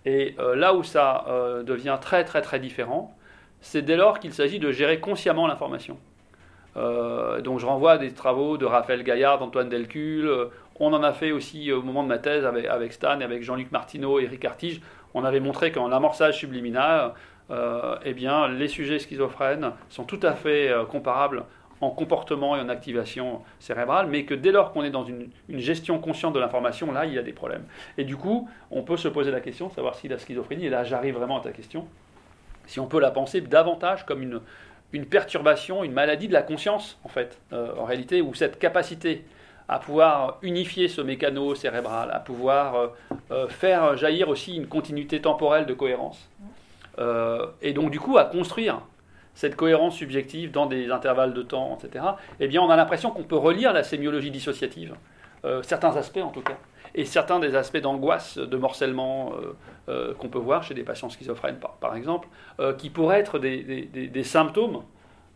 Et 0.10 0.34
euh, 0.40 0.56
là 0.56 0.74
où 0.74 0.82
ça 0.82 1.26
euh, 1.28 1.62
devient 1.62 1.98
très 2.02 2.24
très 2.24 2.42
très 2.42 2.60
différent, 2.60 3.16
c'est 3.62 3.84
dès 3.84 3.96
lors 3.96 4.20
qu'il 4.20 4.34
s'agit 4.34 4.58
de 4.58 4.72
gérer 4.72 5.00
consciemment 5.00 5.46
l'information. 5.46 6.00
Euh, 6.78 7.42
donc 7.42 7.60
je 7.60 7.68
renvoie 7.68 7.92
à 7.94 7.98
des 8.00 8.12
travaux 8.12 8.58
de 8.58 8.66
Raphaël 8.66 9.04
Gaillard, 9.04 9.38
d'Antoine 9.38 9.70
Delcul. 9.70 10.28
on 10.80 10.94
en 10.94 11.04
a 11.04 11.14
fait 11.14 11.32
aussi 11.32 11.72
au 11.72 11.84
moment 11.84 12.02
de 12.02 12.08
ma 12.08 12.18
thèse 12.18 12.44
avec, 12.44 12.66
avec 12.66 12.94
Stan 12.94 13.20
et 13.20 13.24
avec 13.24 13.44
Jean-Luc 13.44 13.72
Martineau 13.72 14.20
et 14.20 14.24
Eric 14.24 14.46
Artige. 14.46 14.82
On 15.14 15.24
avait 15.24 15.40
montré 15.40 15.72
qu'en 15.72 15.92
amorçage 15.92 16.40
subliminal, 16.40 17.14
eh 18.06 18.14
bien, 18.14 18.48
les 18.48 18.68
sujets 18.68 19.00
schizophrènes 19.00 19.72
sont 19.90 20.06
tout 20.06 20.20
à 20.24 20.34
fait 20.34 20.72
comparables 20.90 21.44
en 21.82 21.90
comportement 21.90 22.56
et 22.56 22.60
en 22.60 22.70
activation 22.70 23.42
cérébrale, 23.60 24.08
mais 24.08 24.26
que 24.26 24.34
dès 24.34 24.52
lors 24.52 24.72
qu'on 24.74 24.84
est 24.84 24.90
dans 24.90 25.06
une, 25.06 25.30
gestion 25.50 26.00
consciente 26.00 26.34
de 26.34 26.40
l'information, 26.40 26.92
là, 26.92 27.06
il 27.06 27.14
y 27.14 27.18
a 27.18 27.24
des 27.24 27.34
problèmes. 27.34 27.64
Et 27.98 28.04
du 28.04 28.18
coup, 28.18 28.50
on 28.72 28.84
peut 28.84 28.98
se 28.98 29.08
poser 29.08 29.32
la 29.32 29.40
question, 29.40 29.70
savoir 29.70 29.96
si 29.96 30.08
la 30.08 30.18
schizophrénie, 30.18 30.66
et 30.66 30.70
là 30.70 30.84
j'arrive 30.84 31.16
vraiment 31.16 31.40
à 31.40 31.42
ta 31.42 31.52
question, 31.52 31.88
si 32.66 32.80
on 32.80 32.88
peut 32.88 33.00
la 33.00 33.12
penser 33.12 33.42
davantage 33.42 34.06
comme 34.06 34.22
une, 34.22 34.42
une 34.92 35.06
perturbation, 35.06 35.84
une 35.84 35.94
maladie 35.94 36.28
de 36.28 36.34
la 36.34 36.44
conscience, 36.44 37.00
en 37.04 37.10
fait, 37.10 37.40
euh, 37.54 37.74
en 37.78 37.86
réalité, 37.86 38.22
où 38.22 38.34
cette 38.34 38.60
capacité 38.60 39.24
à 39.68 39.80
pouvoir 39.80 40.40
unifier 40.42 40.88
ce 40.88 41.00
mécano 41.02 41.56
cérébral, 41.56 42.10
à 42.12 42.20
pouvoir 42.20 42.76
euh, 42.76 42.88
euh, 43.32 43.48
faire 43.48 43.96
jaillir 43.98 44.28
aussi 44.28 44.56
une 44.56 44.68
continuité 44.68 45.22
temporelle 45.22 45.66
de 45.66 45.74
cohérence, 45.74 46.30
et 47.62 47.72
donc 47.72 47.92
du 47.92 48.00
coup 48.02 48.18
à 48.18 48.26
construire 48.26 48.82
cette 49.40 49.56
cohérence 49.56 49.96
subjective 49.96 50.52
dans 50.52 50.66
des 50.66 50.92
intervalles 50.92 51.34
de 51.34 51.42
temps, 51.42 51.78
etc., 51.82 52.04
eh 52.42 52.50
bien, 52.50 52.62
on 52.62 52.70
a 52.70 52.76
l'impression 52.76 53.10
qu'on 53.10 53.24
peut 53.24 53.38
relire 53.38 53.72
la 53.72 53.84
sémiologie 53.84 54.32
dissociative, 54.32 54.96
euh, 55.46 55.64
certains 55.64 55.96
aspects 55.96 56.20
en 56.22 56.28
tout 56.28 56.42
cas, 56.42 56.58
et 56.94 57.06
certains 57.06 57.40
des 57.40 57.56
aspects 57.56 57.78
d'angoisse, 57.78 58.38
de 58.38 58.58
morcellement 58.58 59.32
euh, 59.32 59.56
euh, 59.88 60.14
qu'on 60.16 60.28
peut 60.28 60.40
voir 60.40 60.64
chez 60.64 60.74
des 60.74 60.84
patients 60.84 61.08
schizophrènes, 61.08 61.56
par, 61.80 61.96
exemple, 61.96 62.28
qui 62.78 62.90
pourraient 62.90 63.22
être 63.22 63.40
des, 63.40 64.24
symptômes 64.26 64.84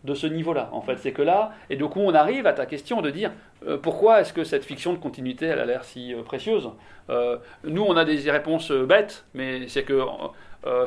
de 0.04 0.14
ce 0.14 0.28
niveau-là, 0.28 0.68
en 0.74 0.82
fait. 0.82 0.98
C'est 0.98 1.14
que 1.14 1.22
là, 1.22 1.54
et 1.70 1.78
du 1.78 1.86
coup, 1.86 2.02
on 2.02 2.14
arrive 2.14 2.46
à 2.46 2.52
ta 2.52 2.66
question 2.66 3.02
de 3.02 3.10
dire 3.10 3.32
pourquoi 3.84 4.20
est-ce 4.20 4.34
que 4.34 4.44
cette 4.44 4.66
fiction 4.66 4.92
de 4.92 4.98
continuité, 4.98 5.46
elle 5.46 5.60
a 5.60 5.66
l'air 5.66 5.86
si 5.86 6.14
précieuse? 6.26 6.70
Nous, 7.64 7.84
on 7.84 7.96
a 7.96 8.04
des 8.04 8.30
réponses 8.30 8.70
bêtes, 8.70 9.24
mais 9.34 9.70
c'est 9.70 9.84
que 9.84 10.02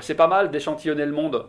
c'est 0.02 0.16
pas 0.16 0.28
mal 0.28 0.50
d'échantillonner 0.50 1.06
le 1.06 1.12
monde 1.12 1.46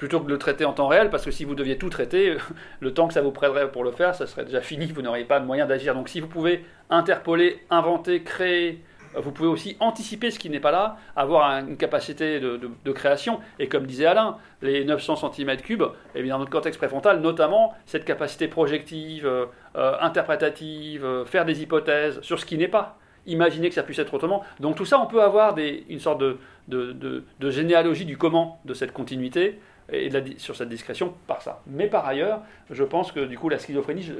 plutôt 0.00 0.18
que 0.18 0.24
de 0.24 0.30
le 0.30 0.38
traiter 0.38 0.64
en 0.64 0.72
temps 0.72 0.88
réel, 0.88 1.10
parce 1.10 1.26
que 1.26 1.30
si 1.30 1.44
vous 1.44 1.54
deviez 1.54 1.76
tout 1.76 1.90
traiter, 1.90 2.38
le 2.80 2.94
temps 2.94 3.06
que 3.06 3.12
ça 3.12 3.20
vous 3.20 3.32
prendrait 3.32 3.70
pour 3.70 3.84
le 3.84 3.92
faire, 3.92 4.14
ça 4.14 4.26
serait 4.26 4.46
déjà 4.46 4.62
fini, 4.62 4.86
vous 4.86 5.02
n'auriez 5.02 5.26
pas 5.26 5.40
de 5.40 5.44
moyen 5.44 5.66
d'agir. 5.66 5.94
Donc 5.94 6.08
si 6.08 6.20
vous 6.20 6.26
pouvez 6.26 6.64
interpoler, 6.88 7.60
inventer, 7.68 8.22
créer, 8.22 8.80
vous 9.14 9.30
pouvez 9.30 9.50
aussi 9.50 9.76
anticiper 9.78 10.30
ce 10.30 10.38
qui 10.38 10.48
n'est 10.48 10.58
pas 10.58 10.70
là, 10.70 10.96
avoir 11.16 11.50
une 11.50 11.76
capacité 11.76 12.40
de, 12.40 12.92
création. 12.92 13.40
Et 13.58 13.68
comme 13.68 13.84
disait 13.84 14.06
Alain, 14.06 14.38
les 14.62 14.86
900 14.86 15.16
cm3, 15.16 15.90
et 16.14 16.22
bien 16.22 16.32
dans 16.32 16.38
notre 16.38 16.50
cortex 16.50 16.78
préfrontal, 16.78 17.20
notamment 17.20 17.74
cette 17.84 18.06
capacité 18.06 18.48
projective, 18.48 19.26
euh, 19.26 19.44
euh, 19.76 19.96
interprétative, 20.00 21.04
euh, 21.04 21.26
faire 21.26 21.44
des 21.44 21.60
hypothèses 21.60 22.22
sur 22.22 22.40
ce 22.40 22.46
qui 22.46 22.56
n'est 22.56 22.68
pas. 22.68 22.96
Imaginer 23.26 23.68
que 23.68 23.74
ça 23.74 23.82
puisse 23.82 23.98
être 23.98 24.14
autrement. 24.14 24.44
Donc 24.60 24.76
tout 24.76 24.86
ça, 24.86 24.98
on 24.98 25.06
peut 25.06 25.22
avoir 25.22 25.54
une 25.58 26.00
sorte 26.00 26.22
de 26.68 27.50
généalogie 27.50 28.06
du 28.06 28.16
comment 28.16 28.62
de 28.64 28.72
cette 28.72 28.92
continuité 28.92 29.58
et 29.92 30.10
sur 30.38 30.56
cette 30.56 30.68
discrétion 30.68 31.14
par 31.26 31.42
ça. 31.42 31.60
Mais 31.66 31.86
par 31.86 32.06
ailleurs, 32.06 32.40
je 32.70 32.84
pense 32.84 33.12
que 33.12 33.20
du 33.20 33.38
coup 33.38 33.48
la 33.48 33.58
schizophrénie, 33.58 34.10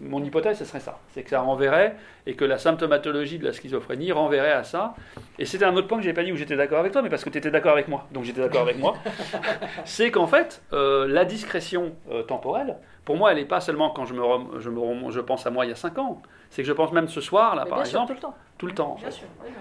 mon 0.00 0.22
hypothèse 0.22 0.58
ce 0.58 0.64
serait 0.64 0.80
ça, 0.80 0.98
c'est 1.12 1.22
que 1.22 1.30
ça 1.30 1.40
renverrait 1.40 1.96
et 2.26 2.34
que 2.34 2.44
la 2.44 2.58
symptomatologie 2.58 3.38
de 3.38 3.44
la 3.44 3.52
schizophrénie 3.52 4.12
renverrait 4.12 4.52
à 4.52 4.64
ça. 4.64 4.94
Et 5.38 5.44
c'était 5.44 5.64
un 5.64 5.74
autre 5.76 5.88
point 5.88 5.98
que 5.98 6.04
j'ai 6.04 6.12
pas 6.12 6.24
dit 6.24 6.32
où 6.32 6.36
j'étais 6.36 6.56
d'accord 6.56 6.78
avec 6.78 6.92
toi, 6.92 7.02
mais 7.02 7.10
parce 7.10 7.24
que 7.24 7.30
tu 7.30 7.38
étais 7.38 7.50
d'accord 7.50 7.72
avec 7.72 7.88
moi, 7.88 8.06
donc 8.12 8.24
j'étais 8.24 8.40
d'accord 8.40 8.62
avec 8.62 8.78
moi. 8.78 8.94
c'est 9.84 10.10
qu'en 10.10 10.26
fait, 10.26 10.62
euh, 10.72 11.06
la 11.06 11.24
discrétion 11.24 11.94
euh, 12.10 12.22
temporelle, 12.22 12.76
pour 13.04 13.16
moi, 13.16 13.32
elle 13.32 13.38
n'est 13.38 13.44
pas 13.44 13.60
seulement 13.60 13.90
quand 13.90 14.06
je, 14.06 14.14
me, 14.14 14.60
je, 14.60 14.70
me, 14.70 15.10
je 15.10 15.20
pense 15.20 15.46
à 15.46 15.50
moi 15.50 15.66
il 15.66 15.68
y 15.68 15.72
a 15.72 15.76
5 15.76 15.98
ans, 15.98 16.22
c'est 16.50 16.62
que 16.62 16.68
je 16.68 16.72
pense 16.72 16.92
même 16.92 17.08
ce 17.08 17.20
soir 17.20 17.54
là, 17.54 17.66
par 17.66 17.80
exemple. 17.80 18.08
tout 18.08 18.14
le 18.14 18.20
temps 18.20 18.34
tout 18.64 18.68
le 18.68 18.74
temps. 18.74 18.96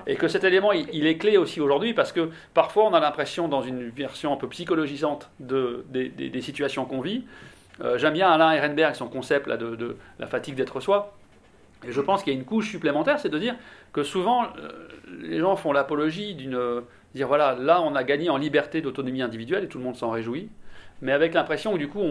et 0.07 0.15
que 0.15 0.27
cet 0.27 0.43
élément, 0.45 0.71
il, 0.71 1.05
est 1.05 1.17
clé 1.17 1.37
aussi 1.37 1.59
aujourd'hui 1.59 1.93
parce 1.93 2.13
que 2.13 2.29
parfois 2.53 2.85
on 2.85 2.93
a 2.93 2.99
l'impression, 2.99 3.49
dans 3.49 3.61
une 3.61 3.89
version 3.89 4.31
un 4.31 4.37
peu 4.37 4.47
psychologisante 4.47 5.29
de, 5.39 5.85
des, 5.89 6.41
situations 6.41 6.85
qu'on 6.85 7.01
vit, 7.01 7.25
euh, 7.81 7.97
j'aime 7.97 8.13
bien 8.13 8.29
Alain 8.31 8.51
Ehrenberg, 8.53 8.95
son 8.95 9.07
concept 9.07 9.47
là, 9.47 9.57
de, 9.57 9.97
la 10.19 10.27
fatigue 10.27 10.55
d'être 10.55 10.79
soi. 10.79 11.13
Et 11.85 11.91
je 11.91 11.99
pense 11.99 12.23
qu'il 12.23 12.31
y 12.31 12.35
a 12.35 12.39
une 12.39 12.45
couche 12.45 12.69
supplémentaire, 12.69 13.19
c'est 13.19 13.29
de 13.29 13.37
dire 13.37 13.55
que 13.91 14.03
souvent 14.03 14.43
euh, 14.43 14.87
les 15.21 15.39
gens 15.39 15.57
font 15.57 15.73
l'apologie 15.73 16.33
d'une. 16.33 16.81
dire 17.13 17.27
voilà, 17.27 17.55
là 17.59 17.81
on 17.81 17.93
a 17.95 18.05
gagné 18.05 18.29
en 18.29 18.37
liberté 18.37 18.81
d'autonomie 18.81 19.21
individuelle 19.21 19.65
et 19.65 19.67
tout 19.67 19.79
le 19.79 19.83
monde 19.83 19.97
s'en 19.97 20.11
réjouit, 20.11 20.47
mais 21.01 21.11
avec 21.11 21.33
l'impression 21.33 21.73
que 21.73 21.77
du 21.77 21.89
coup 21.89 22.01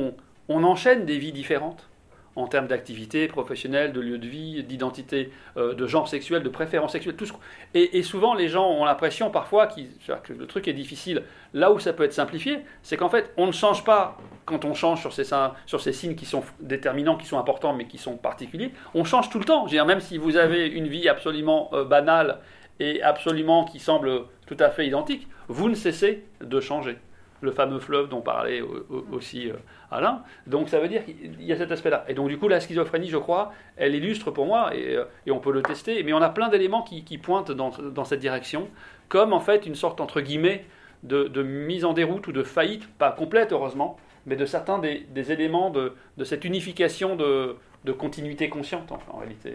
on 0.49 0.65
enchaîne 0.65 1.07
des 1.07 1.17
vies 1.17 1.33
différentes 1.33 1.89
en 2.37 2.47
termes 2.47 2.67
d'activité 2.67 3.29
professionnelle, 3.29 3.93
de 3.93 4.01
lieu 4.01 4.19
de 4.19 4.27
vie, 4.27 4.63
d'identité, 4.65 5.31
euh, 5.57 5.75
de 5.75 5.87
genre 5.87 6.09
sexuel, 6.09 6.43
de 6.43 6.49
préférence 6.49 6.93
sexuelle, 6.93 7.17
tout 7.17 7.27
ce... 7.27 7.33
et, 7.75 8.03
souvent, 8.03 8.35
les 8.35 8.49
gens 8.49 8.69
ont 8.71 8.85
l'impression 8.85 9.31
parfois 9.31 9.67
que 9.67 10.33
le 10.33 10.47
truc 10.47 10.69
est 10.69 10.73
difficile. 10.73 11.25
Là 11.53 11.73
où 11.73 11.79
ça 11.79 11.93
peut 11.93 12.05
être 12.05 12.13
simplifié, 12.13 12.61
c'est 12.83 12.97
qu'en 12.97 13.11
fait, 13.11 13.33
on 13.37 13.47
ne 13.47 13.53
change 13.53 13.85
pas 13.85 14.17
quand 14.47 14.65
on 14.65 14.75
change 14.75 15.01
sur 15.01 15.13
ces, 15.13 15.25
sur 15.67 15.81
ces 15.81 15.93
signes 15.93 16.15
qui 16.15 16.25
sont 16.25 16.43
déterminants, 16.61 17.17
qui 17.17 17.27
sont 17.27 17.39
importants, 17.39 17.75
mais 17.75 17.87
qui 17.87 17.99
sont 17.99 18.17
particuliers. 18.17 18.73
On 18.95 19.05
change 19.05 19.29
tout 19.29 19.39
le 19.39 19.45
temps. 19.45 19.67
Dire, 19.67 19.85
même 19.85 20.01
si 20.01 20.17
vous 20.19 20.37
avez 20.37 20.67
une 20.67 20.89
vie 20.89 21.09
absolument 21.09 21.71
euh, 21.73 21.85
banale 21.85 22.39
et 22.81 23.03
absolument 23.03 23.65
qui 23.65 23.79
semble 23.79 24.23
tout 24.47 24.57
à 24.59 24.71
fait 24.71 24.87
identique, 24.87 25.29
vous 25.49 25.69
ne 25.69 25.75
cessez 25.75 26.25
de 26.41 26.61
changer 26.61 26.97
le 27.43 27.51
fameux 27.51 27.81
fleuve 27.81 28.09
dont 28.09 28.21
parlait 28.21 28.63
aussi 29.11 29.51
euh, 29.51 29.55
Alain. 29.91 30.23
Donc 30.47 30.69
ça 30.69 30.81
veut 30.81 30.89
dire 30.89 31.05
qu'il 31.05 31.43
y 31.43 31.53
a 31.53 31.57
cet 31.57 31.71
aspect-là. 31.71 32.05
Et 32.09 32.15
donc 32.15 32.29
du 32.29 32.39
coup, 32.39 32.49
la 32.49 32.61
schizophrénie, 32.61 33.09
je 33.09 33.19
crois, 33.19 33.53
elle 33.77 33.95
illustre 33.95 34.31
pour 34.31 34.47
moi, 34.47 34.75
et, 34.75 34.97
euh, 34.97 35.05
on 35.29 35.41
peut 35.41 35.53
le 35.53 35.63
tester, 35.63 36.03
mais 36.05 36.13
on 36.13 36.23
a 36.23 36.31
plein 36.31 36.49
d'éléments 36.49 36.83
qui, 36.83 37.19
pointent 37.19 37.51
dans, 37.51 38.05
cette 38.05 38.21
direction, 38.21 38.69
comme 39.09 39.33
en 39.33 39.41
fait 39.41 39.67
une 39.67 39.75
sorte, 39.75 40.01
entre 40.01 40.21
guillemets, 40.21 40.65
de, 41.03 41.43
mise 41.43 41.85
en 41.85 41.93
déroute 41.93 42.29
ou 42.29 42.33
de 42.33 42.43
faillite, 42.43 42.89
pas 42.97 43.11
complète 43.11 43.53
heureusement, 43.53 43.99
mais 44.25 44.37
de 44.37 44.47
certains 44.47 44.79
des, 44.79 45.33
éléments 45.33 45.71
de, 45.71 45.95
cette 46.25 46.45
unification 46.45 47.17
de, 47.17 47.57
continuité 47.99 48.49
consciente 48.49 48.93
en, 48.93 49.19
réalité. 49.19 49.55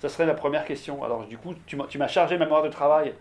Ça 0.00 0.08
serait 0.08 0.26
la 0.26 0.34
première 0.34 0.64
question. 0.64 1.02
Alors, 1.02 1.26
du 1.26 1.36
coup, 1.38 1.54
tu 1.66 1.76
m'as 1.76 2.08
chargé 2.08 2.38
ma 2.38 2.44
mémoire 2.44 2.62
de 2.62 2.68
travail. 2.68 3.14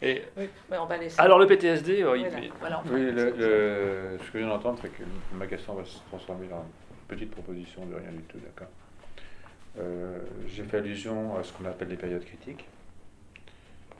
Et... 0.00 0.22
Oui, 0.36 0.48
on 0.70 0.86
va 0.86 0.96
laisser. 0.96 1.20
Alors, 1.20 1.38
le 1.38 1.46
PTSD, 1.46 2.02
euh, 2.02 2.16
il... 2.16 2.26
oui, 2.90 3.10
le, 3.10 4.18
ce 4.18 4.30
que 4.30 4.38
je 4.38 4.38
viens 4.38 4.48
d'entendre, 4.48 4.78
c'est 4.80 4.88
que 4.88 5.02
ma 5.34 5.46
question 5.46 5.74
va 5.74 5.84
se 5.84 5.98
transformer 6.08 6.46
en 6.52 6.60
une 6.62 7.06
petite 7.08 7.30
proposition 7.30 7.84
de 7.86 7.94
rien 7.96 8.10
du 8.10 8.22
tout, 8.22 8.38
d'accord 8.38 8.68
euh, 9.78 10.18
J'ai 10.46 10.64
fait 10.64 10.78
allusion 10.78 11.36
à 11.36 11.42
ce 11.42 11.52
qu'on 11.52 11.66
appelle 11.66 11.88
les 11.88 11.96
périodes 11.96 12.24
critiques. 12.24 12.66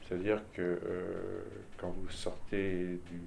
C'est-à-dire 0.09 0.41
que 0.55 0.63
euh, 0.63 1.43
quand 1.79 1.89
vous 1.89 2.11
sortez 2.11 2.99
du. 3.11 3.21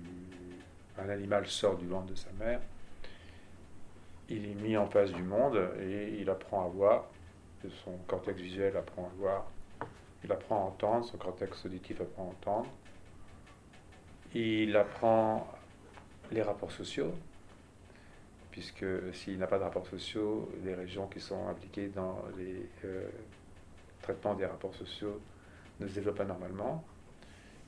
Un 1.00 1.10
animal 1.10 1.46
sort 1.46 1.78
du 1.78 1.86
ventre 1.86 2.08
de 2.08 2.16
sa 2.16 2.32
mère, 2.40 2.60
il 4.30 4.46
est 4.46 4.56
mis 4.56 4.76
en 4.76 4.88
face 4.88 5.12
du 5.12 5.22
monde 5.22 5.60
et 5.80 6.18
il 6.20 6.28
apprend 6.28 6.66
à 6.66 6.68
voir 6.70 7.06
son 7.86 7.98
cortex 8.08 8.40
visuel 8.40 8.76
apprend 8.78 9.06
à 9.06 9.20
voir, 9.20 9.46
il 10.24 10.32
apprend 10.32 10.58
à 10.58 10.68
entendre, 10.68 11.06
son 11.06 11.18
cortex 11.18 11.66
auditif 11.66 12.02
apprend 12.02 12.24
à 12.24 12.52
entendre, 12.52 12.70
il 14.34 14.76
apprend 14.76 15.48
les 16.32 16.42
rapports 16.42 16.72
sociaux, 16.72 17.14
puisque 18.52 18.86
s'il 19.14 19.38
n'a 19.38 19.48
pas 19.48 19.58
de 19.58 19.64
rapports 19.64 19.88
sociaux, 19.88 20.52
les 20.64 20.74
régions 20.74 21.08
qui 21.08 21.20
sont 21.20 21.48
impliquées 21.48 21.90
dans 21.90 22.24
les 22.38 22.68
euh, 22.86 23.08
traitements 24.02 24.34
des 24.34 24.46
rapports 24.46 24.76
sociaux 24.76 25.22
ne 25.80 25.88
se 25.88 25.94
développent 25.94 26.18
pas 26.18 26.26
normalement. 26.26 26.84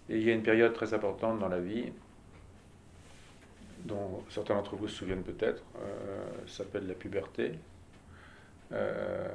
Et 0.10 0.18
il 0.18 0.24
y 0.24 0.32
a 0.32 0.34
une 0.34 0.44
période 0.44 0.74
très 0.74 0.94
importante 0.94 1.40
dans 1.40 1.50
la 1.50 1.60
vie, 1.60 1.92
dont 3.86 4.24
certains 4.30 4.56
d'entre 4.56 4.76
vous 4.76 4.88
se 4.88 4.96
souviennent 4.96 5.24
peut-être, 5.24 5.64
euh, 5.82 6.48
s'appelle 6.48 6.88
la 6.88 6.96
puberté. 6.96 7.54
Euh, 8.72 9.28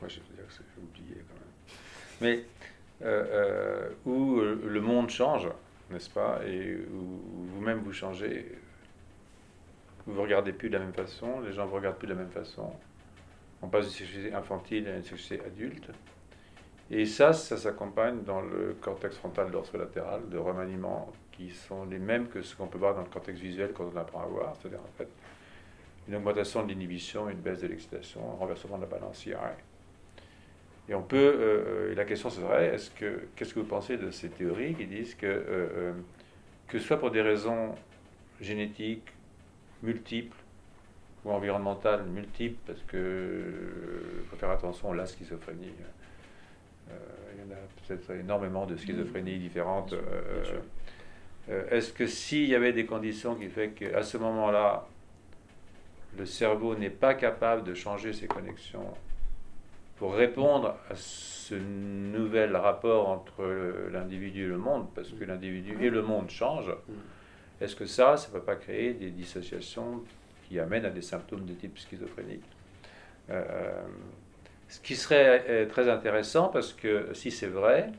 moi 0.00 0.08
je 0.08 0.20
veux 0.20 0.36
dire 0.36 0.46
que 0.46 0.52
j'ai 0.52 0.82
oublié 0.82 1.22
quand 1.28 1.34
même. 1.34 1.44
Mais 2.20 2.44
euh, 3.02 3.24
euh, 3.30 3.90
où 4.06 4.40
le 4.40 4.80
monde 4.80 5.10
change, 5.10 5.48
n'est-ce 5.90 6.10
pas, 6.10 6.40
et 6.46 6.76
où 6.76 7.20
vous-même 7.54 7.80
vous 7.80 7.92
changez, 7.92 8.58
vous 10.06 10.14
ne 10.14 10.20
regardez 10.20 10.52
plus 10.52 10.68
de 10.68 10.74
la 10.78 10.84
même 10.84 10.94
façon, 10.94 11.40
les 11.40 11.52
gens 11.52 11.64
ne 11.64 11.70
vous 11.70 11.76
regardent 11.76 11.96
plus 11.96 12.08
de 12.08 12.14
la 12.14 12.20
même 12.20 12.30
façon. 12.30 12.72
On 13.62 13.68
passe 13.68 13.86
d'une 13.86 13.94
sexualité 13.94 14.34
infantile 14.34 14.88
à 14.88 14.96
une 14.96 15.02
sexualité 15.02 15.46
adulte. 15.46 15.90
Et 16.90 17.06
ça, 17.06 17.32
ça 17.32 17.56
s'accompagne 17.56 18.22
dans 18.24 18.42
le 18.42 18.76
cortex 18.80 19.16
frontal 19.16 19.50
dorsolatéral 19.50 20.28
de 20.28 20.36
remaniements 20.36 21.10
qui 21.32 21.50
sont 21.50 21.86
les 21.86 21.98
mêmes 21.98 22.28
que 22.28 22.42
ce 22.42 22.54
qu'on 22.54 22.66
peut 22.66 22.78
voir 22.78 22.94
dans 22.94 23.00
le 23.00 23.08
cortex 23.08 23.40
visuel 23.40 23.72
quand 23.74 23.90
on 23.92 23.96
apprend 23.96 24.22
à 24.22 24.26
voir. 24.26 24.54
C'est-à-dire, 24.60 24.80
en 24.80 24.98
fait, 24.98 25.08
une 26.08 26.16
augmentation 26.16 26.62
de 26.62 26.68
l'inhibition, 26.68 27.28
une 27.28 27.40
baisse 27.40 27.60
de 27.60 27.66
l'excitation, 27.66 28.20
un 28.32 28.36
renversement 28.36 28.76
de 28.76 28.82
la 28.82 28.88
balance 28.88 29.24
IRA. 29.26 29.52
Et 30.88 30.94
on 30.94 31.02
peut, 31.02 31.16
euh, 31.16 31.90
euh, 31.90 31.94
la 31.94 32.04
question 32.04 32.28
serait, 32.28 32.74
est-ce 32.74 32.90
que, 32.90 33.26
qu'est-ce 33.34 33.54
que 33.54 33.60
vous 33.60 33.66
pensez 33.66 33.96
de 33.96 34.10
ces 34.10 34.28
théories 34.28 34.74
qui 34.74 34.86
disent 34.86 35.14
que, 35.14 35.26
euh, 35.26 35.92
que 36.68 36.78
ce 36.78 36.86
soit 36.86 36.98
pour 36.98 37.10
des 37.10 37.22
raisons 37.22 37.74
génétiques 38.40 39.08
multiples 39.82 40.36
ou 41.24 41.30
environnementales 41.30 42.04
multiples, 42.04 42.58
parce 42.66 42.82
que 42.82 43.42
faut 44.28 44.36
faire 44.36 44.50
attention 44.50 44.92
à 44.92 44.94
la 44.94 45.06
schizophrénie. 45.06 45.72
il 46.88 47.40
y 47.40 47.48
en 47.48 47.54
a 47.54 47.60
peut-être 47.86 48.10
énormément 48.10 48.66
de 48.66 48.76
schizophrénies 48.76 49.38
différentes. 49.38 49.94
est-ce 51.48 51.94
que 51.94 52.06
s'il 52.06 52.46
y 52.46 52.54
avait 52.54 52.74
des 52.74 52.84
conditions 52.84 53.36
qui 53.36 53.48
fait 53.48 53.70
qu'à 53.70 54.02
ce 54.02 54.18
moment-là, 54.18 54.86
le 56.16 56.26
cerveau 56.26 56.74
n'est 56.74 56.90
pas 56.90 57.14
capable 57.14 57.64
de 57.64 57.74
changer 57.74 58.12
ses 58.12 58.26
connexions 58.26 58.86
pour 59.96 60.14
répondre 60.14 60.76
à 60.90 60.94
ce 60.96 61.54
nouvel 61.54 62.56
rapport 62.56 63.08
entre 63.08 63.44
l'individu 63.92 64.44
et 64.44 64.48
le 64.48 64.58
monde, 64.58 64.88
parce 64.94 65.10
que 65.10 65.24
l'individu 65.24 65.76
et 65.80 65.90
le 65.90 66.02
monde 66.02 66.30
changent, 66.30 66.74
est-ce 67.60 67.76
que 67.76 67.86
ça, 67.86 68.16
ça 68.16 68.28
ne 68.28 68.34
va 68.34 68.40
pas 68.40 68.56
créer 68.56 68.94
des 68.94 69.10
dissociations 69.10 70.02
qui 70.48 70.58
amènent 70.58 70.84
à 70.84 70.90
des 70.90 71.02
symptômes 71.02 71.44
de 71.44 71.54
type 71.54 71.78
schizophrénique? 71.78 72.44
Euh, 73.30 73.82
Ce 74.68 74.80
qui 74.80 74.96
serait 74.96 75.44
euh, 75.48 75.66
très 75.66 75.88
intéressant, 75.88 76.48
parce 76.48 76.72
que 76.72 77.12
si 77.14 77.30
c'est 77.30 77.46
vrai, 77.46 77.92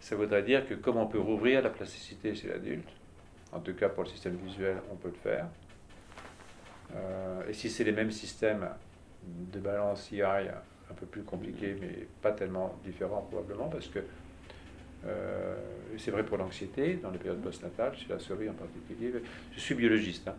ça 0.00 0.16
voudrait 0.16 0.42
dire 0.42 0.66
que 0.66 0.74
comme 0.74 0.96
on 0.96 1.06
peut 1.06 1.20
rouvrir 1.20 1.62
la 1.62 1.70
plasticité 1.70 2.34
chez 2.34 2.48
l'adulte, 2.48 2.88
en 3.52 3.60
tout 3.60 3.74
cas 3.74 3.88
pour 3.88 4.04
le 4.04 4.08
système 4.08 4.36
visuel, 4.36 4.78
on 4.90 4.96
peut 4.96 5.10
le 5.10 5.30
faire, 5.30 5.46
euh, 6.94 7.48
et 7.48 7.52
si 7.52 7.70
c'est 7.70 7.84
les 7.84 7.92
mêmes 7.92 8.10
systèmes 8.10 8.68
de 9.24 9.60
balance 9.60 10.10
II 10.10 10.22
un 10.22 10.94
peu 10.96 11.06
plus 11.06 11.22
compliqués, 11.22 11.76
mais 11.80 12.06
pas 12.20 12.32
tellement 12.32 12.76
différents 12.84 13.22
probablement, 13.22 13.68
parce 13.68 13.86
que 13.88 14.00
euh, 15.06 15.56
c'est 15.98 16.10
vrai 16.10 16.24
pour 16.24 16.38
l'anxiété, 16.38 16.94
dans 16.94 17.10
les 17.10 17.18
périodes 17.18 17.40
postnatales, 17.40 17.96
chez 17.96 18.08
la 18.08 18.18
souris 18.18 18.48
en 18.48 18.54
particulier. 18.54 19.12
Je 19.52 19.60
suis 19.60 19.74
biologiste. 19.74 20.28
Hein. 20.28 20.34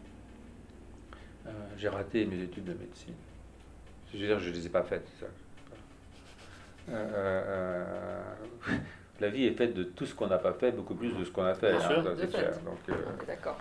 J'ai 1.77 1.89
raté 1.89 2.25
mes 2.25 2.41
études 2.41 2.65
de 2.65 2.73
médecine. 2.73 3.15
Je 4.13 4.17
veux 4.17 4.27
dire, 4.27 4.39
je 4.39 4.49
ne 4.49 4.55
les 4.55 4.65
ai 4.65 4.69
pas 4.69 4.83
faites. 4.83 5.07
la 9.19 9.29
vie 9.29 9.45
est 9.45 9.53
faite 9.53 9.73
de 9.73 9.83
tout 9.83 10.05
ce 10.05 10.13
qu'on 10.13 10.27
n'a 10.27 10.37
pas 10.37 10.53
fait, 10.53 10.71
beaucoup 10.71 10.95
plus 10.95 11.13
de 11.13 11.23
ce 11.23 11.31
qu'on 11.31 11.45
a 11.45 11.53
fait. 11.53 11.73
Hein, 11.73 12.03
D'accord. 13.25 13.59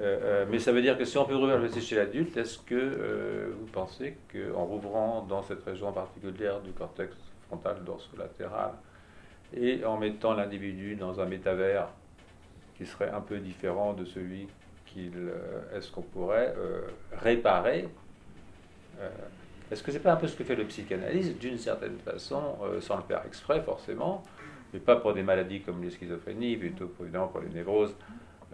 Euh, 0.00 0.18
euh, 0.22 0.46
mais 0.48 0.58
ça 0.58 0.72
veut 0.72 0.82
dire 0.82 0.96
que 0.96 1.04
si 1.04 1.18
on 1.18 1.24
peut 1.24 1.36
rouvrir 1.36 1.58
le 1.58 1.68
PC 1.68 1.80
chez 1.80 1.96
l'adulte, 1.96 2.36
est-ce 2.36 2.58
que 2.58 2.74
euh, 2.74 3.50
vous 3.58 3.66
pensez 3.66 4.16
qu'en 4.32 4.64
rouvrant 4.64 5.22
dans 5.28 5.42
cette 5.42 5.62
région 5.64 5.92
particulière 5.92 6.60
du 6.60 6.72
cortex 6.72 7.14
frontal 7.46 7.84
dorsolatéral 7.84 8.72
et 9.54 9.84
en 9.84 9.98
mettant 9.98 10.32
l'individu 10.32 10.96
dans 10.96 11.20
un 11.20 11.26
métavers 11.26 11.88
qui 12.76 12.86
serait 12.86 13.10
un 13.10 13.20
peu 13.20 13.38
différent 13.38 13.92
de 13.92 14.06
celui 14.06 14.48
qu'il 14.86 15.12
est-ce 15.74 15.90
qu'on 15.90 16.02
pourrait 16.02 16.54
réparer 17.12 17.86
Est-ce 19.70 19.82
que 19.82 19.92
c'est 19.92 20.00
pas 20.00 20.12
un 20.12 20.16
peu 20.16 20.26
ce 20.26 20.36
que 20.36 20.44
fait 20.44 20.56
le 20.56 20.64
psychanalyse 20.64 21.38
d'une 21.38 21.58
certaine 21.58 21.98
façon, 21.98 22.56
sans 22.80 22.96
le 22.96 23.02
faire 23.02 23.22
exprès 23.26 23.60
forcément, 23.60 24.24
mais 24.72 24.80
pas 24.80 24.96
pour 24.96 25.12
des 25.12 25.22
maladies 25.22 25.60
comme 25.60 25.82
les 25.82 25.90
schizophrénies, 25.90 26.56
plutôt 26.56 26.90
évidemment 27.00 27.28
pour 27.28 27.40
les 27.40 27.50
névroses 27.50 27.94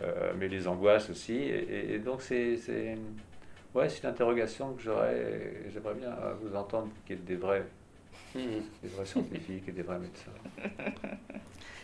euh, 0.00 0.32
mais 0.38 0.48
les 0.48 0.66
angoisses 0.68 1.10
aussi. 1.10 1.34
Et, 1.36 1.98
donc, 1.98 2.22
c'est 2.22 2.58
ouais, 3.74 3.88
une 3.88 4.08
interrogation 4.08 4.74
que 4.74 4.82
j'aurais, 4.82 5.64
j'aimerais 5.72 5.94
bien 5.94 6.14
vous 6.42 6.54
entendre, 6.56 6.88
qui 7.06 7.14
est 7.14 7.16
des 7.16 7.36
vrais, 7.36 7.64
hmm. 8.34 8.40
des 8.82 8.88
vrais 8.88 9.06
scientifiques 9.06 9.68
et 9.68 9.72
des 9.72 9.82
vrais 9.82 9.98
médecins. 9.98 10.32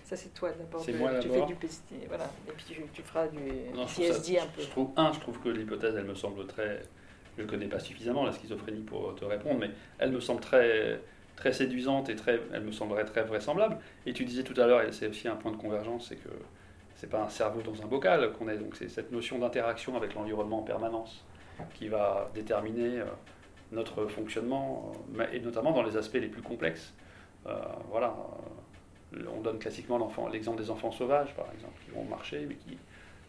Ça, 0.05 0.17
c'est 0.17 0.35
toi 0.35 0.51
d'abord. 0.51 0.83
C'est 0.85 0.93
moi 0.93 1.19
Tu 1.19 1.29
fais 1.29 1.47
du 1.47 1.55
PST, 1.55 1.95
voilà. 2.09 2.31
Et 2.47 2.53
puis 2.53 2.77
tu, 2.93 3.03
feras 3.03 3.27
du 3.27 3.39
CSD 3.87 4.39
un 4.39 4.47
peu. 4.47 4.61
Je 4.61 4.69
trouve, 4.69 4.91
un, 4.97 5.13
je 5.13 5.21
trouve 5.21 5.41
que 5.41 5.49
l'hypothèse, 5.49 5.95
elle 5.97 6.05
me 6.05 6.15
semble 6.15 6.47
très. 6.47 6.83
Je 7.39 7.43
ne 7.43 7.49
connais 7.49 7.67
pas 7.67 7.81
suffisamment 7.81 8.25
la 8.25 8.33
schizophrénie 8.33 8.83
pour 8.83 9.15
te 9.15 9.25
répondre, 9.25 9.59
mais 9.59 9.71
elle 9.99 10.13
me 10.13 10.21
semble 10.21 10.41
très, 10.41 11.01
très 11.37 11.53
séduisante 11.53 12.09
et 12.09 12.17
très, 12.17 12.41
elle 12.53 12.63
me 12.63 12.71
semblerait 12.71 13.07
très 13.07 13.23
vraisemblable. 13.23 13.79
Et 14.07 14.13
tu 14.13 14.25
disais 14.25 14.45
tout 14.45 14.61
à 14.61 14.67
l'heure, 14.67 14.83
et 14.83 14.93
c'est 14.93 15.09
aussi 15.09 15.27
un 15.27 15.37
point 15.37 15.51
de 15.51 15.57
convergence, 15.57 16.09
c'est 16.11 16.17
que 16.17 16.29
c'est 17.05 17.11
pas 17.11 17.23
un 17.23 17.29
cerveau 17.29 17.61
dans 17.61 17.83
un 17.83 17.87
bocal 17.87 18.33
qu'on 18.33 18.49
est, 18.49 18.57
donc 18.57 18.77
c'est 18.77 18.89
cette 18.89 19.13
notion 19.13 19.39
d'interaction 19.39 19.95
avec 19.95 20.15
l'environnement 20.15 20.61
en 20.61 20.63
permanence 20.63 21.23
qui 21.75 21.89
va 21.89 22.31
déterminer 22.35 23.01
euh, 23.01 23.05
notre 23.73 24.07
fonctionnement, 24.07 24.93
euh, 25.19 25.27
et 25.31 25.41
notamment 25.41 25.73
dans 25.73 25.83
les 25.83 25.99
aspects 25.99 26.15
les 26.15 26.29
plus 26.29 26.41
complexes. 26.41 26.95
Euh, 27.47 27.57
voilà, 27.91 28.17
on 29.37 29.43
donne 29.43 29.59
classiquement 29.59 29.99
l'exemple 30.33 30.63
des 30.63 30.71
enfants 30.71 30.93
sauvages, 30.93 31.35
par 31.35 31.53
exemple, 31.53 31.79
qui 31.85 31.91
vont 31.91 32.05
marcher, 32.05 32.47
mais 32.49 32.55
qui 32.55 32.79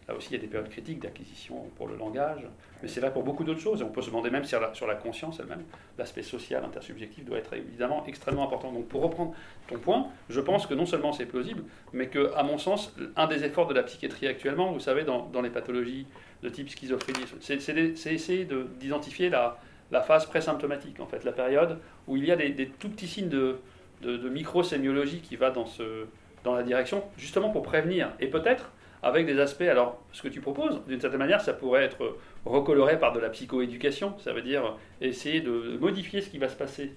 Là 0.08 0.14
aussi, 0.14 0.30
il 0.30 0.34
y 0.34 0.36
a 0.36 0.40
des 0.40 0.48
périodes 0.48 0.70
critiques 0.70 1.00
d'acquisition 1.00 1.64
pour 1.78 1.88
le 1.88 1.96
langage, 1.96 2.42
mais 2.84 2.88
c'est 2.88 3.00
vrai 3.00 3.12
pour 3.12 3.24
beaucoup 3.24 3.44
d'autres 3.44 3.60
choses. 3.60 3.82
On 3.82 3.90
peut 3.90 4.04
se 4.04 4.08
demander 4.08 4.30
même 4.30 4.44
sur 4.44 4.60
la, 4.60 4.96
conscience 4.96 5.40
elle-même, 5.40 5.64
l'aspect 5.98 6.22
social, 6.22 6.64
intersubjectif 6.64 7.26
doit 7.26 7.40
être 7.40 7.54
évidemment 7.54 8.06
extrêmement 8.06 8.46
important. 8.46 8.72
Donc 8.72 8.88
pour 8.88 9.02
reprendre 9.02 9.34
ton 9.68 9.80
point, 9.80 10.08
je 10.30 10.40
pense 10.40 10.68
que 10.68 10.76
non 10.76 10.86
seulement 10.86 11.12
c'est 11.12 11.26
plausible, 11.26 11.64
mais 11.92 12.08
que, 12.08 12.32
à 12.36 12.44
mon 12.44 12.60
sens, 12.60 12.96
un 13.16 13.26
des 13.26 13.44
efforts 13.44 13.68
de 13.68 13.74
la 13.74 13.82
psychiatrie 13.82 14.28
actuellement, 14.28 14.72
vous 14.72 14.80
savez, 14.80 15.06
dans, 15.06 15.42
les 15.42 15.50
pathologies 15.50 16.06
de 16.44 16.50
type 16.50 16.70
schizophrénie, 16.70 17.26
c'est 17.40 18.14
essayer 18.14 18.48
d'identifier 18.80 19.30
la, 19.32 19.58
la 19.92 20.02
phase 20.02 20.28
présymptomatique, 20.28 21.00
en 21.00 21.08
fait, 21.08 21.24
la 21.24 21.32
période 21.32 21.80
où 22.08 22.16
il 22.16 22.26
y 22.26 22.32
a 22.32 22.36
des, 22.36 22.70
tout 22.80 22.90
petits 22.90 23.08
signes 23.08 23.30
de, 23.30 23.58
de, 24.04 24.30
microsémiologie 24.30 25.22
qui 25.22 25.36
va 25.36 25.50
dans 25.50 26.54
la 26.54 26.62
direction, 26.62 27.04
justement 27.18 27.50
pour 27.50 27.64
prévenir. 27.64 28.12
Et 28.20 28.28
peut-être 28.28 28.72
avec 29.06 29.28
des 29.28 29.40
aspects. 29.40 29.62
Alors, 29.62 30.02
ce 30.12 30.24
que 30.24 30.28
tu 30.28 30.42
proposes, 30.42 30.82
d'une 30.88 31.00
certaine 31.00 31.20
manière, 31.20 31.40
ça 31.40 31.54
pourrait 31.54 31.84
être 31.84 32.18
recoloré 32.44 33.00
par 33.00 33.14
de 33.14 33.20
la 33.20 33.30
psychoéducation. 33.30 34.18
Ça 34.18 34.34
veut 34.34 34.42
dire 34.42 34.76
essayer 35.00 35.42
de 35.42 35.78
modifier 35.80 36.22
ce 36.22 36.30
qui 36.30 36.40
va 36.40 36.50
se 36.50 36.56
passer 36.56 36.96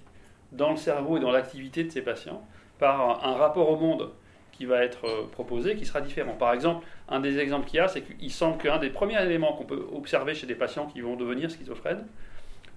dans 0.51 0.71
le 0.71 0.77
cerveau 0.77 1.17
et 1.17 1.19
dans 1.19 1.31
l'activité 1.31 1.83
de 1.83 1.91
ces 1.91 2.01
patients 2.01 2.43
par 2.79 3.23
un 3.23 3.35
rapport 3.35 3.69
au 3.69 3.77
monde 3.77 4.09
qui 4.51 4.65
va 4.65 4.83
être 4.83 5.27
proposé, 5.31 5.75
qui 5.75 5.85
sera 5.85 6.01
différent. 6.01 6.33
Par 6.33 6.51
exemple, 6.51 6.85
un 7.07 7.19
des 7.19 7.37
exemples 7.37 7.67
qu'il 7.67 7.77
y 7.77 7.79
a, 7.79 7.87
c'est 7.87 8.01
qu'il 8.01 8.31
semble 8.31 8.57
qu'un 8.57 8.79
des 8.79 8.89
premiers 8.89 9.21
éléments 9.23 9.53
qu'on 9.53 9.65
peut 9.65 9.85
observer 9.93 10.33
chez 10.33 10.47
des 10.47 10.55
patients 10.55 10.87
qui 10.87 11.01
vont 11.01 11.15
devenir 11.15 11.51
schizophrènes, 11.51 12.07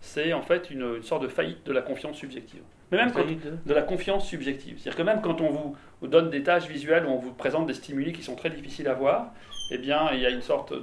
c'est 0.02 0.32
en 0.32 0.42
fait 0.42 0.68
une, 0.70 1.00
sorte 1.02 1.22
de 1.22 1.28
faillite 1.28 1.64
de 1.64 1.72
la 1.72 1.80
confiance 1.80 2.16
subjective. 2.16 2.60
Mais 2.90 2.98
même 2.98 3.12
quand, 3.12 3.24
de 3.24 3.72
la 3.72 3.82
confiance 3.82 4.28
subjective. 4.28 4.76
C'est-à-dire 4.76 4.98
que 4.98 5.02
même 5.02 5.22
quand 5.22 5.40
on 5.40 5.74
vous 6.00 6.06
donne 6.08 6.28
des 6.28 6.42
tâches 6.42 6.66
visuelles 6.66 7.06
où 7.06 7.10
on 7.10 7.18
vous 7.18 7.32
présente 7.32 7.66
des 7.66 7.72
stimuli 7.72 8.12
qui 8.12 8.22
sont 8.22 8.34
très 8.34 8.50
difficiles 8.50 8.88
à 8.88 8.94
voir, 8.94 9.32
eh 9.70 9.78
bien, 9.78 10.10
il 10.12 10.18
y 10.18 10.26
a 10.26 10.30
une 10.30 10.42
sorte 10.42 10.74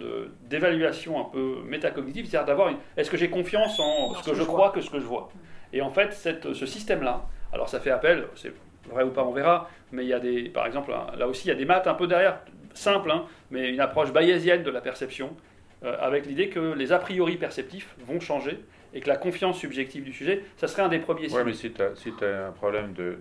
d'évaluation 0.50 1.20
un 1.20 1.26
peu 1.26 1.58
métacognitive, 1.66 2.26
c'est-à-dire 2.28 2.48
d'avoir 2.48 2.74
est-ce 2.96 3.12
que 3.12 3.18
j'ai 3.18 3.30
confiance 3.30 3.78
en 3.80 4.16
ce 4.16 4.28
que, 4.28 4.34
je, 4.34 4.44
crois 4.44 4.72
que 4.72 4.80
ce 4.80 4.90
que 4.90 5.00
je 5.00 5.06
vois? 5.06 5.30
Et 5.74 5.82
en 5.82 5.92
fait, 5.92 6.14
cette, 6.14 6.54
ce 6.54 6.66
système-là, 6.66 7.28
alors 7.52 7.68
ça 7.68 7.82
fait 7.82 7.92
appel, 7.92 8.26
c'est 8.36 8.54
vrai 8.90 9.04
ou 9.04 9.12
pas, 9.12 9.24
on 9.26 9.32
verra, 9.32 9.70
mais 9.92 10.06
il 10.06 10.08
y 10.08 10.14
a 10.14 10.20
des, 10.20 10.44
par 10.44 10.66
exemple, 10.66 10.92
là 10.92 11.28
aussi, 11.28 11.48
il 11.48 11.50
y 11.50 11.54
a 11.54 11.56
des 11.56 11.66
maths 11.66 11.88
un 11.88 11.94
peu 11.94 12.08
derrière, 12.08 12.40
simple, 12.74 13.12
hein, 13.12 13.26
mais 13.52 13.70
une 13.70 13.82
approche 13.82 14.14
bayésienne 14.14 14.64
de 14.64 14.72
la 14.72 14.82
perception, 14.82 15.36
euh, 15.84 15.96
avec 16.00 16.26
l'idée 16.26 16.50
que 16.50 16.74
les 16.74 16.94
a 16.94 17.00
priori 17.00 17.36
perceptifs 17.36 17.96
vont 18.00 18.22
changer 18.22 18.60
et 18.94 19.02
que 19.02 19.08
la 19.08 19.18
confiance 19.18 19.58
subjective 19.58 20.04
du 20.04 20.14
sujet, 20.14 20.44
ça 20.58 20.68
serait 20.68 20.82
un 20.82 20.90
des 20.90 21.00
premiers 21.00 21.30
signes. 21.30 21.38
Oui, 21.38 21.44
mais 21.46 21.54
si 21.54 21.72
tu 21.72 21.82
as, 21.82 22.48
un 22.48 22.52
problème 22.52 22.94
de, 22.94 23.18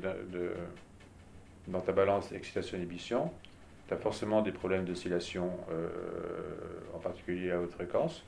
dans 1.69 1.81
ta 1.81 1.93
balance 1.93 2.33
excitation-inhibition, 2.33 3.31
tu 3.87 3.95
as 3.95 3.97
forcément 3.97 4.43
des 4.43 4.53
problèmes 4.53 4.85
d'oscillation, 4.85 5.51
euh, 5.71 5.89
en 6.95 6.99
particulier 6.99 7.51
à 7.53 7.61
haute 7.61 7.73
fréquence. 7.73 8.25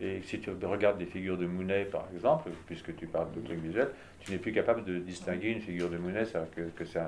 Et 0.00 0.22
si 0.22 0.38
tu 0.38 0.50
regardes 0.50 0.98
des 0.98 1.06
figures 1.06 1.36
de 1.36 1.46
Mounet, 1.46 1.84
par 1.84 2.06
exemple, 2.14 2.50
puisque 2.66 2.94
tu 2.94 3.06
parles 3.06 3.32
de 3.34 3.40
trucs 3.40 3.58
visuels, 3.58 3.90
tu 4.20 4.30
n'es 4.30 4.38
plus 4.38 4.52
capable 4.52 4.84
de 4.84 4.98
distinguer 4.98 5.50
une 5.50 5.60
figure 5.60 5.90
de 5.90 5.98
Mounet 5.98 6.24
que, 6.54 6.60
que 6.76 6.84
c'est 6.84 6.98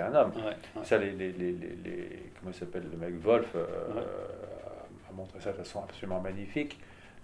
un, 0.00 0.12
un, 0.12 0.14
homme. 0.14 0.32
Ça, 0.82 0.98
les, 0.98 1.12
les, 1.12 1.32
les, 1.32 1.52
les 1.52 2.22
comment 2.38 2.52
s'appelle 2.52 2.84
le 2.90 2.98
mec 2.98 3.14
Wolf 3.22 3.48
euh, 3.54 4.02
a 5.08 5.12
montré 5.14 5.40
ça 5.40 5.52
de 5.52 5.56
façon 5.58 5.82
absolument 5.84 6.20
magnifique 6.20 6.78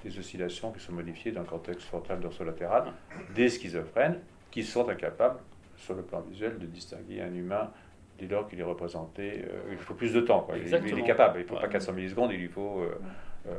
des 0.07 0.19
oscillations 0.19 0.73
qui 0.73 0.81
sont 0.81 0.93
modifiées 0.93 1.33
dans 1.33 1.41
le 1.41 1.47
cortex 1.47 1.85
frontal 1.85 2.21
dorsolatéral 2.21 2.93
des 3.35 3.49
schizophrènes 3.49 4.21
qui 4.51 4.63
sont 4.63 4.89
incapables, 4.89 5.41
sur 5.77 5.95
le 5.95 6.03
plan 6.03 6.21
visuel, 6.21 6.59
de 6.59 6.67
distinguer 6.67 7.21
un 7.21 7.35
humain 7.35 7.71
dès 8.19 8.27
lors 8.27 8.49
qu'il 8.49 8.59
est 8.61 8.65
représenté. 8.65 9.45
Euh, 9.45 9.73
il 9.73 9.79
faut 9.79 9.95
plus 9.95 10.13
de 10.13 10.21
temps. 10.21 10.41
Quoi. 10.41 10.57
Il, 10.57 10.73
est 10.73 11.03
capable. 11.03 11.41
Il 11.41 11.43
ne 11.43 11.49
faut 11.49 11.57
pas 11.57 11.69
400 11.69 11.93
millisecondes, 11.93 12.33
il 12.33 12.39
lui 12.39 12.49
faut 12.49 12.81
euh, 12.81 12.99
euh, 13.49 13.53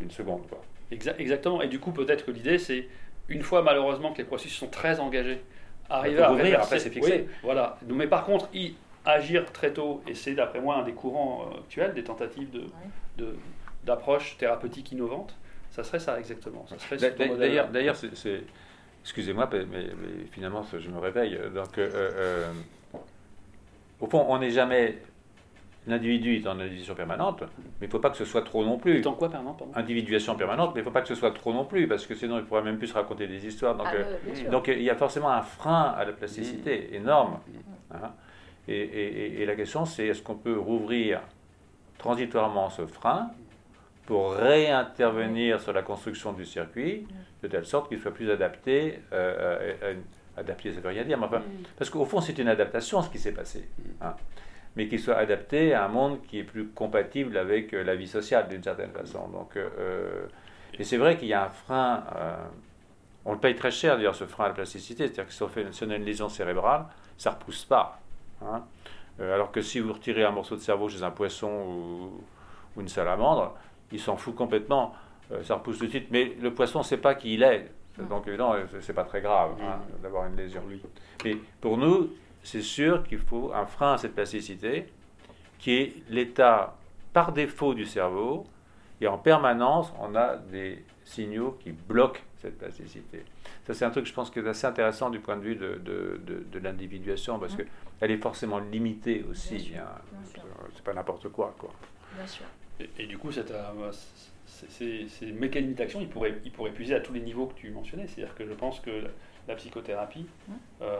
une 0.00 0.10
seconde. 0.10 0.46
Quoi. 0.48 0.60
Exactement. 0.90 1.62
Et 1.62 1.68
du 1.68 1.78
coup, 1.78 1.92
peut-être 1.92 2.26
que 2.26 2.30
l'idée, 2.30 2.58
c'est, 2.58 2.88
une 3.28 3.42
fois 3.42 3.62
malheureusement 3.62 4.12
que 4.12 4.18
les 4.18 4.24
processus 4.24 4.58
sont 4.58 4.68
très 4.68 5.00
engagés, 5.00 5.42
arriver 5.88 6.22
à 6.22 6.32
ouvrir, 6.32 6.60
après 6.60 6.78
c'est 6.78 6.90
fixé. 6.90 7.28
voilà. 7.42 7.78
Mais 7.88 8.06
par 8.06 8.24
contre, 8.24 8.48
y 8.52 8.74
agir 9.06 9.50
très 9.52 9.72
tôt, 9.72 10.02
et 10.06 10.14
c'est 10.14 10.34
d'après 10.34 10.60
moi 10.60 10.76
un 10.76 10.82
des 10.82 10.92
courants 10.92 11.50
actuels, 11.60 11.94
des 11.94 12.04
tentatives 12.04 12.50
de, 12.50 12.64
de, 13.16 13.36
d'approches 13.84 14.36
thérapeutiques 14.36 14.92
innovantes, 14.92 15.34
ça 15.74 15.82
serait 15.82 15.98
ça 15.98 16.20
exactement. 16.20 16.64
D'ailleurs, 17.36 17.68
d'ailleurs, 17.68 17.96
c'est, 17.96 18.44
excusez-moi, 19.02 19.50
mais, 19.52 19.86
finalement, 20.30 20.62
je 20.62 20.88
me 20.88 20.98
réveille. 21.00 21.36
Donc, 21.52 21.78
euh, 21.78 21.90
euh, 21.92 22.52
au 24.00 24.06
fond, 24.06 24.24
on 24.28 24.38
n'est 24.38 24.50
jamais 24.50 24.98
L'individu 25.86 26.36
est 26.36 26.46
en 26.46 26.58
individuation 26.58 26.94
permanente, 26.94 27.42
mais 27.42 27.82
il 27.82 27.88
ne 27.88 27.90
faut 27.90 27.98
pas 27.98 28.08
que 28.08 28.16
ce 28.16 28.24
soit 28.24 28.40
trop 28.40 28.64
non 28.64 28.78
plus. 28.78 29.06
en 29.06 29.12
quoi 29.12 29.28
permanent 29.28 29.54
Individuation 29.74 30.34
permanente, 30.34 30.70
mais 30.74 30.80
il 30.80 30.82
ne 30.82 30.88
faut 30.88 30.94
pas 30.94 31.02
que 31.02 31.08
ce 31.08 31.14
soit 31.14 31.32
trop 31.32 31.52
non 31.52 31.66
plus, 31.66 31.86
parce 31.86 32.06
que 32.06 32.14
sinon 32.14 32.38
il 32.38 32.44
pourrait 32.46 32.62
même 32.62 32.78
plus 32.78 32.86
se 32.86 32.94
raconter 32.94 33.26
des 33.26 33.46
histoires. 33.46 33.74
Donc, 33.74 33.88
ah, 33.90 33.94
euh, 33.94 34.50
donc 34.50 34.68
il 34.68 34.80
y 34.80 34.88
a 34.88 34.94
forcément 34.94 35.30
un 35.30 35.42
frein 35.42 35.94
à 35.94 36.06
la 36.06 36.12
plasticité 36.12 36.88
mmh. 36.90 36.94
énorme. 36.94 37.32
Mmh. 37.32 37.96
Hein. 37.96 38.12
et, 38.66 39.42
et, 39.42 39.44
la 39.44 39.54
question 39.56 39.84
c'est 39.84 40.06
est-ce 40.06 40.22
qu'on 40.22 40.36
peut 40.36 40.58
rouvrir 40.58 41.20
transitoirement 41.98 42.70
ce 42.70 42.86
frein 42.86 43.30
pour 44.06 44.34
réintervenir 44.34 45.60
sur 45.60 45.72
la 45.72 45.82
construction 45.82 46.32
du 46.32 46.44
circuit, 46.44 47.06
de 47.42 47.48
telle 47.48 47.64
sorte 47.64 47.88
qu'il 47.88 47.98
soit 47.98 48.12
plus 48.12 48.30
adapté, 48.30 49.00
euh, 49.12 49.74
euh 49.82 49.94
adapté 50.36 50.72
ça 50.72 50.80
veut 50.80 50.88
rien 50.88 51.04
dire, 51.04 51.18
mais 51.18 51.26
enfin, 51.26 51.42
parce 51.76 51.90
qu'au 51.90 52.04
fond 52.04 52.20
c'est 52.20 52.38
une 52.38 52.48
adaptation 52.48 53.02
ce 53.02 53.10
qui 53.10 53.18
s'est 53.18 53.32
passé, 53.32 53.68
hein. 54.00 54.14
mais 54.76 54.88
qu'il 54.88 55.00
soit 55.00 55.16
adapté 55.16 55.74
à 55.74 55.84
un 55.84 55.88
monde 55.88 56.22
qui 56.22 56.38
est 56.38 56.44
plus 56.44 56.68
compatible 56.68 57.36
avec 57.36 57.72
euh, 57.72 57.84
la 57.84 57.94
vie 57.94 58.08
sociale 58.08 58.48
d'une 58.48 58.62
certaine 58.62 58.90
façon. 58.90 59.28
Donc, 59.28 59.56
euh, 59.56 59.68
euh, 59.78 60.26
et 60.78 60.84
c'est 60.84 60.96
vrai 60.96 61.16
qu'il 61.16 61.28
y 61.28 61.34
a 61.34 61.44
un 61.44 61.48
frein, 61.48 62.02
on 63.24 63.32
le 63.32 63.38
paye 63.38 63.54
très 63.54 63.70
cher 63.70 63.96
d'ailleurs 63.96 64.16
ce 64.16 64.24
frein 64.24 64.46
à 64.46 64.48
la 64.48 64.54
plasticité, 64.54 65.06
c'est-à-dire 65.06 65.26
que 65.26 65.32
si 65.32 65.42
on, 65.42 65.48
fait, 65.48 65.72
si 65.72 65.84
on 65.84 65.90
a 65.90 65.96
une 65.96 66.04
lésion 66.04 66.28
cérébrale, 66.28 66.86
ça 67.16 67.30
ne 67.30 67.36
repousse 67.36 67.64
pas. 67.64 68.00
Hein. 68.44 68.64
alors 69.20 69.52
que 69.52 69.60
si 69.60 69.78
vous 69.78 69.92
retirez 69.92 70.24
un 70.24 70.32
morceau 70.32 70.56
de 70.56 70.60
cerveau 70.60 70.88
chez 70.88 71.04
un 71.04 71.12
poisson 71.12 71.48
ou, 71.48 72.24
ou 72.76 72.80
une 72.80 72.88
salamandre, 72.88 73.54
il 73.92 74.00
s'en 74.00 74.16
fout 74.16 74.34
complètement, 74.34 74.94
euh, 75.32 75.42
ça 75.42 75.56
repousse 75.56 75.78
tout 75.78 75.86
de 75.86 75.90
suite. 75.90 76.08
Mais 76.10 76.36
le 76.40 76.52
poisson 76.52 76.80
ne 76.80 76.84
sait 76.84 76.98
pas 76.98 77.14
qui 77.14 77.34
il 77.34 77.42
est. 77.42 77.70
Donc 78.08 78.26
évidemment, 78.26 78.56
c'est 78.80 78.92
pas 78.92 79.04
très 79.04 79.20
grave 79.20 79.52
hein, 79.62 79.80
d'avoir 80.02 80.26
une 80.26 80.36
lésion. 80.36 80.62
Mais 81.24 81.36
pour 81.60 81.78
nous, 81.78 82.10
c'est 82.42 82.62
sûr 82.62 83.04
qu'il 83.04 83.18
faut 83.18 83.52
un 83.54 83.66
frein 83.66 83.94
à 83.94 83.98
cette 83.98 84.14
plasticité, 84.14 84.86
qui 85.58 85.76
est 85.76 85.94
l'état 86.10 86.76
par 87.12 87.32
défaut 87.32 87.74
du 87.74 87.86
cerveau, 87.86 88.44
Et 89.00 89.06
en 89.06 89.18
permanence, 89.18 89.92
on 90.00 90.14
a 90.14 90.36
des 90.36 90.84
signaux 91.04 91.58
qui 91.60 91.72
bloquent 91.72 92.20
cette 92.40 92.58
plasticité. 92.58 93.24
Ça, 93.66 93.74
c'est 93.74 93.84
un 93.84 93.90
truc, 93.90 94.06
je 94.06 94.12
pense, 94.12 94.30
qui 94.30 94.38
est 94.38 94.46
assez 94.46 94.66
intéressant 94.66 95.10
du 95.10 95.20
point 95.20 95.36
de 95.36 95.42
vue 95.42 95.56
de, 95.56 95.80
de, 95.82 96.20
de, 96.52 96.58
l'individuation, 96.58 97.38
parce 97.38 97.54
mmh. 97.54 97.64
qu'elle 97.98 98.10
est 98.10 98.18
forcément 98.18 98.58
limitée 98.58 99.24
aussi. 99.30 99.72
Hein. 99.76 99.86
C'est 100.74 100.84
pas 100.84 100.94
n'importe 100.94 101.28
quoi, 101.28 101.54
quoi. 101.58 101.70
Bien 102.16 102.26
sûr. 102.26 102.46
Et, 102.98 103.06
du 103.06 103.18
coup, 103.18 103.30
cette, 103.30 103.50
euh, 103.50 103.92
ces, 104.46 105.08
ces, 105.08 105.26
mécanismes 105.26 105.74
d'action, 105.74 106.00
ils 106.00 106.08
pourraient, 106.08 106.34
ils 106.44 106.50
pourraient 106.50 106.72
puiser 106.72 106.94
à 106.94 107.00
tous 107.00 107.12
les 107.12 107.20
niveaux 107.20 107.46
que 107.46 107.54
tu 107.54 107.70
mentionnais. 107.70 108.06
C'est-à-dire 108.06 108.34
que 108.34 108.46
je 108.46 108.52
pense 108.52 108.80
que 108.80 108.90
la, 109.48 109.54
psychothérapie, 109.54 110.26
mmh. 110.48 110.52
euh, 110.82 110.98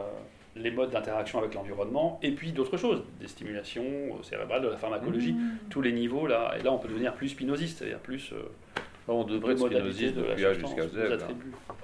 les 0.57 0.71
modes 0.71 0.91
d'interaction 0.91 1.39
avec 1.39 1.55
l'environnement, 1.55 2.21
et 2.23 2.33
puis 2.33 2.53
d'autres 2.53 2.77
choses, 2.77 3.03
des 3.21 3.29
stimulations 3.29 3.85
euh, 3.85 4.23
cérébrales, 4.23 4.63
de 4.63 4.69
la 4.69 4.77
pharmacologie, 4.77 5.33
mmh. 5.33 5.59
tous 5.71 5.83
les 5.83 5.93
niveaux 5.93 6.27
là. 6.27 6.55
Et 6.59 6.63
là, 6.63 6.73
on 6.73 6.79
peut 6.79 6.89
devenir 6.89 7.15
plus 7.15 7.31
spinoziste, 7.31 7.79
c'est-à-dire 7.79 7.99
plus. 7.99 8.33
Euh, 8.33 8.43
on 9.07 9.25
devrait 9.25 9.53
être 9.53 9.67
spinoziste 9.67 10.15
depuis 10.15 10.45
A 10.47 10.55
jusqu'à 10.55 10.89
Z. 10.89 10.97
Hein. 10.97 11.35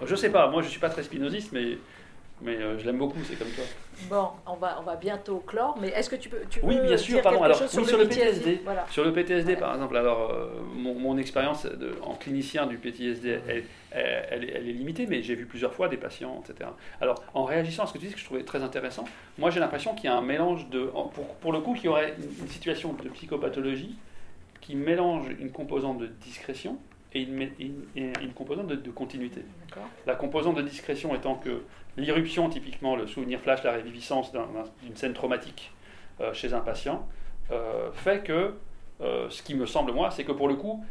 Je 0.06 0.14
sais 0.14 0.30
pas, 0.30 0.48
moi 0.48 0.62
je 0.62 0.68
suis 0.68 0.80
pas 0.80 0.88
très 0.88 1.02
spinoziste, 1.02 1.52
mais 1.52 1.76
mais 2.42 2.56
euh, 2.56 2.78
je 2.78 2.86
l'aime 2.86 2.98
beaucoup, 2.98 3.18
c'est 3.24 3.36
comme 3.36 3.50
toi. 3.50 3.64
Bon, 4.08 4.28
on 4.46 4.56
va, 4.56 4.78
on 4.80 4.82
va 4.82 4.96
bientôt 4.96 5.42
clore, 5.46 5.78
mais 5.80 5.88
est-ce 5.88 6.08
que 6.08 6.16
tu 6.16 6.28
peux, 6.28 6.38
tu 6.48 6.60
oui, 6.62 6.78
bien 6.80 6.96
sûr, 6.96 7.20
pardon. 7.20 7.42
Alors, 7.42 7.56
sur, 7.56 7.82
le 7.82 8.08
PTSD, 8.08 8.62
sur 8.90 9.04
le 9.04 9.12
PTSD, 9.12 9.56
par 9.56 9.74
exemple, 9.74 9.96
alors 9.96 10.30
euh, 10.30 10.48
mon, 10.74 10.94
mon, 10.94 11.18
expérience 11.18 11.66
en 12.02 12.14
clinicien 12.14 12.66
du 12.66 12.78
PTSD, 12.78 13.40
elle, 13.46 13.64
elle, 13.92 14.50
elle, 14.54 14.68
est 14.68 14.72
limitée, 14.72 15.06
mais 15.06 15.22
j'ai 15.22 15.34
vu 15.34 15.46
plusieurs 15.46 15.74
fois 15.74 15.88
des 15.88 15.98
patients, 15.98 16.42
etc. 16.42 16.70
Alors, 17.00 17.22
en 17.34 17.44
réagissant 17.44 17.84
à 17.84 17.86
ce 17.86 17.92
que 17.92 17.98
tu 17.98 18.06
dis, 18.06 18.14
que 18.14 18.20
je 18.20 18.24
trouvais 18.24 18.44
très 18.44 18.62
intéressant, 18.62 19.04
moi 19.38 19.50
j'ai 19.50 19.60
l'impression 19.60 19.94
qu'il 19.94 20.06
y 20.06 20.08
a 20.08 20.16
un 20.16 20.22
mélange 20.22 20.68
de, 20.70 20.84
pour, 20.84 21.34
pour 21.40 21.52
le 21.52 21.60
coup, 21.60 21.74
qu'il 21.74 21.86
y 21.86 21.88
aurait 21.88 22.14
une, 22.40 22.48
situation 22.48 22.94
de 22.94 23.08
psychopathologie 23.10 23.96
qui 24.60 24.76
mélange 24.76 25.26
une 25.38 25.50
composante 25.50 25.98
de 25.98 26.06
discrétion 26.06 26.78
et 27.12 27.22
une, 27.22 27.50
une, 27.58 28.12
une 28.20 28.32
composante 28.32 28.68
de, 28.68 28.76
de 28.76 28.90
continuité. 28.90 29.42
La 30.06 30.14
composante 30.14 30.56
de 30.56 30.62
discrétion 30.62 31.14
étant 31.14 31.34
que 31.34 31.62
L'irruption, 31.96 32.48
typiquement 32.48 32.96
le 32.96 33.06
souvenir 33.06 33.40
flash, 33.40 33.62
la 33.64 33.72
réviviscence 33.72 34.32
d'une 34.32 34.96
scène 34.96 35.12
traumatique 35.12 35.72
euh, 36.20 36.32
chez 36.32 36.52
un 36.54 36.60
patient, 36.60 37.06
euh, 37.50 37.90
fait 37.92 38.22
que, 38.22 38.54
euh, 39.00 39.26
ce 39.30 39.42
qui 39.42 39.54
me 39.54 39.66
semble 39.66 39.92
moi, 39.92 40.10
c'est 40.10 40.24
que 40.24 40.32
pour 40.32 40.48
le 40.48 40.54
coup, 40.54 40.84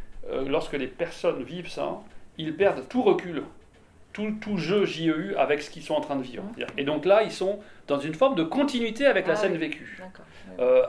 lorsque 0.46 0.74
les 0.74 0.86
personnes 0.86 1.42
vivent 1.42 1.70
ça, 1.70 1.98
ils 2.36 2.54
perdent 2.54 2.86
tout 2.88 3.02
recul, 3.02 3.42
tout, 4.12 4.34
tout 4.40 4.58
jeu 4.58 4.84
JEU 4.84 5.34
avec 5.38 5.62
ce 5.62 5.70
qu'ils 5.70 5.82
sont 5.82 5.94
en 5.94 6.02
train 6.02 6.16
de 6.16 6.22
vivre. 6.22 6.44
Et 6.76 6.84
donc 6.84 7.06
là, 7.06 7.22
ils 7.22 7.32
sont 7.32 7.58
dans 7.86 7.98
une 7.98 8.14
forme 8.14 8.34
de 8.34 8.44
continuité 8.44 9.06
avec 9.06 9.26
la 9.26 9.32
ah 9.32 9.36
scène 9.36 9.56
vécue. 9.56 9.98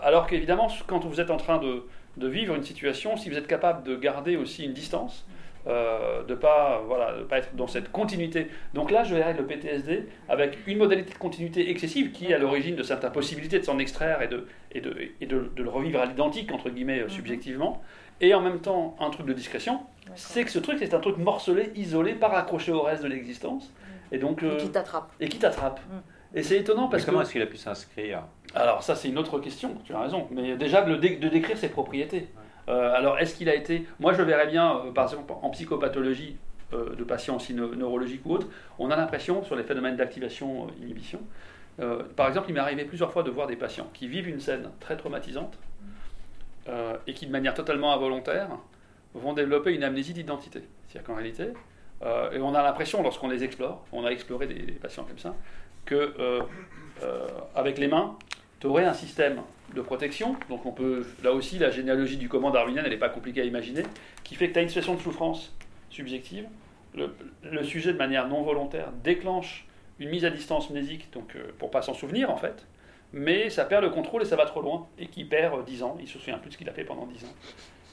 alors 0.03 0.27
qu'évidemment, 0.27 0.67
quand 0.85 1.05
vous 1.05 1.21
êtes 1.21 1.31
en 1.31 1.38
train 1.38 1.59
de, 1.59 1.85
de, 2.17 2.27
vivre 2.27 2.55
une 2.55 2.63
situation, 2.63 3.15
si 3.15 3.29
vous 3.29 3.38
êtes 3.38 3.47
capable 3.47 3.83
de 3.83 3.95
garder 3.95 4.35
aussi 4.35 4.65
une 4.65 4.73
distance, 4.73 5.25
euh, 5.67 6.23
de 6.23 6.33
ne 6.33 6.39
pas, 6.39 6.81
voilà, 6.88 7.13
pas 7.29 7.38
être 7.38 7.55
dans 7.55 7.67
cette 7.67 7.91
continuité. 7.91 8.47
Donc 8.73 8.89
là, 8.89 9.03
je 9.03 9.13
verrais 9.13 9.33
le 9.33 9.45
PTSD 9.45 10.07
avec 10.27 10.57
une 10.65 10.79
modalité 10.79 11.13
de 11.13 11.17
continuité 11.19 11.69
excessive 11.69 12.11
qui 12.11 12.31
est 12.31 12.33
à 12.33 12.39
l'origine 12.39 12.75
de 12.75 12.83
cette 12.83 13.05
impossibilité 13.05 13.59
de 13.59 13.63
s'en 13.63 13.77
extraire 13.77 14.21
et 14.21 14.27
de, 14.27 14.47
et 14.71 14.81
de, 14.81 14.95
et 15.21 15.25
de, 15.27 15.51
le 15.55 15.69
revivre 15.69 15.99
à 15.99 16.05
l'identique, 16.05 16.51
entre 16.51 16.69
guillemets, 16.69 17.01
euh, 17.01 17.03
mhm. 17.03 17.09
subjectivement. 17.09 17.81
Et 18.21 18.33
en 18.33 18.41
même 18.41 18.59
temps, 18.59 18.95
un 18.99 19.09
truc 19.09 19.27
de 19.27 19.33
discrétion, 19.33 19.81
c'est 20.15 20.43
que 20.43 20.51
ce 20.51 20.59
truc, 20.59 20.77
c'est 20.79 20.93
un 20.93 20.99
truc 20.99 21.17
morcelé, 21.17 21.71
isolé, 21.75 22.13
pas 22.13 22.27
raccroché 22.27 22.71
au 22.71 22.81
reste 22.81 23.03
de 23.03 23.07
l'existence. 23.07 23.73
Et 24.11 24.17
donc, 24.17 24.43
et 24.43 24.57
qui 24.57 24.69
t'attrape. 24.69 25.11
Et 25.19 25.29
qui 25.29 25.39
t'attrape. 25.39 25.79
Mhm. 25.91 26.01
Et 26.33 26.43
c'est 26.43 26.57
étonnant 26.57 26.88
parce 26.88 27.03
que. 27.03 27.09
Comment 27.09 27.21
est-ce 27.21 27.31
qu'il 27.31 27.41
a 27.41 27.45
pu 27.45 27.57
s'inscrire? 27.57 28.23
Alors, 28.55 28.83
ça, 28.83 28.95
c'est 28.95 29.09
une 29.09 29.17
autre 29.17 29.39
question, 29.39 29.75
tu 29.85 29.93
as 29.93 29.99
raison. 29.99 30.27
Mais 30.31 30.55
déjà, 30.55 30.81
de, 30.81 30.95
de 30.95 31.27
décrire 31.29 31.57
ses 31.57 31.69
propriétés. 31.69 32.27
Euh, 32.69 32.93
alors, 32.93 33.19
est-ce 33.19 33.35
qu'il 33.35 33.49
a 33.49 33.55
été. 33.55 33.85
Moi, 33.99 34.13
je 34.13 34.21
verrais 34.21 34.47
bien, 34.47 34.77
euh, 34.77 34.91
par 34.91 35.05
exemple, 35.05 35.33
en 35.41 35.49
psychopathologie 35.49 36.38
euh, 36.73 36.95
de 36.95 37.03
patients 37.03 37.35
aussi 37.38 37.53
neurologiques 37.53 38.25
ou 38.25 38.33
autres, 38.33 38.47
on 38.79 38.91
a 38.91 38.95
l'impression, 38.95 39.43
sur 39.43 39.55
les 39.55 39.63
phénomènes 39.63 39.95
d'activation-inhibition, 39.95 41.19
par 42.15 42.27
exemple, 42.27 42.47
il 42.49 42.53
m'est 42.53 42.59
arrivé 42.59 42.85
plusieurs 42.85 43.11
fois 43.11 43.23
de 43.23 43.31
voir 43.31 43.47
des 43.47 43.55
patients 43.55 43.89
qui 43.91 44.07
vivent 44.07 44.29
une 44.29 44.39
scène 44.39 44.69
très 44.79 44.97
traumatisante 44.97 45.57
et 47.07 47.13
qui, 47.13 47.25
de 47.25 47.31
manière 47.31 47.55
totalement 47.55 47.91
involontaire, 47.91 48.49
vont 49.15 49.33
développer 49.33 49.73
une 49.73 49.83
amnésie 49.83 50.13
d'identité. 50.13 50.61
C'est-à-dire 50.88 51.07
qu'en 51.07 51.15
réalité, 51.15 51.45
et 52.33 52.39
on 52.39 52.53
a 52.53 52.61
l'impression, 52.61 53.01
lorsqu'on 53.01 53.29
les 53.29 53.43
explore, 53.43 53.83
on 53.93 54.05
a 54.05 54.09
exploré 54.09 54.45
des, 54.45 54.59
des 54.59 54.73
patients 54.73 55.05
comme 55.05 55.17
ça, 55.17 55.33
que 55.85 56.13
avec 57.55 57.79
les 57.79 57.88
mains, 57.88 58.15
tu 58.61 58.67
aurais 58.67 58.85
un 58.85 58.93
système 58.93 59.41
de 59.75 59.81
protection, 59.81 60.35
donc 60.49 60.65
on 60.65 60.71
peut, 60.71 61.05
là 61.23 61.33
aussi, 61.33 61.57
la 61.57 61.71
généalogie 61.71 62.17
du 62.17 62.29
commande 62.29 62.53
darwinienne, 62.53 62.85
elle 62.85 62.91
n'est 62.91 62.97
pas 62.97 63.09
compliquée 63.09 63.41
à 63.41 63.45
imaginer, 63.45 63.83
qui 64.23 64.35
fait 64.35 64.49
que 64.49 64.53
tu 64.53 64.59
as 64.59 64.61
une 64.61 64.67
situation 64.69 64.95
de 64.95 64.99
souffrance 64.99 65.53
subjective, 65.89 66.45
le, 66.95 67.63
sujet, 67.63 67.93
de 67.93 67.97
manière 67.97 68.27
non 68.27 68.43
volontaire, 68.43 68.91
déclenche 69.03 69.65
une 69.99 70.09
mise 70.09 70.25
à 70.25 70.29
distance 70.29 70.69
mnésique, 70.69 71.09
donc 71.13 71.35
euh, 71.35 71.51
pour 71.57 71.71
pas 71.71 71.81
s'en 71.81 71.93
souvenir 71.93 72.29
en 72.29 72.38
fait, 72.38 72.67
mais 73.13 73.49
ça 73.49 73.65
perd 73.65 73.83
le 73.83 73.89
contrôle 73.89 74.21
et 74.21 74.25
ça 74.25 74.35
va 74.35 74.45
trop 74.45 74.61
loin, 74.61 74.88
et 74.99 75.07
qui 75.07 75.25
perd 75.25 75.65
10 75.65 75.83
ans, 75.83 75.97
il 75.99 76.07
se 76.07 76.19
souvient 76.19 76.38
plus 76.38 76.49
de 76.49 76.53
ce 76.53 76.57
qu'il 76.57 76.69
a 76.69 76.73
fait 76.73 76.83
pendant 76.83 77.07
10 77.07 77.25
ans. 77.25 77.33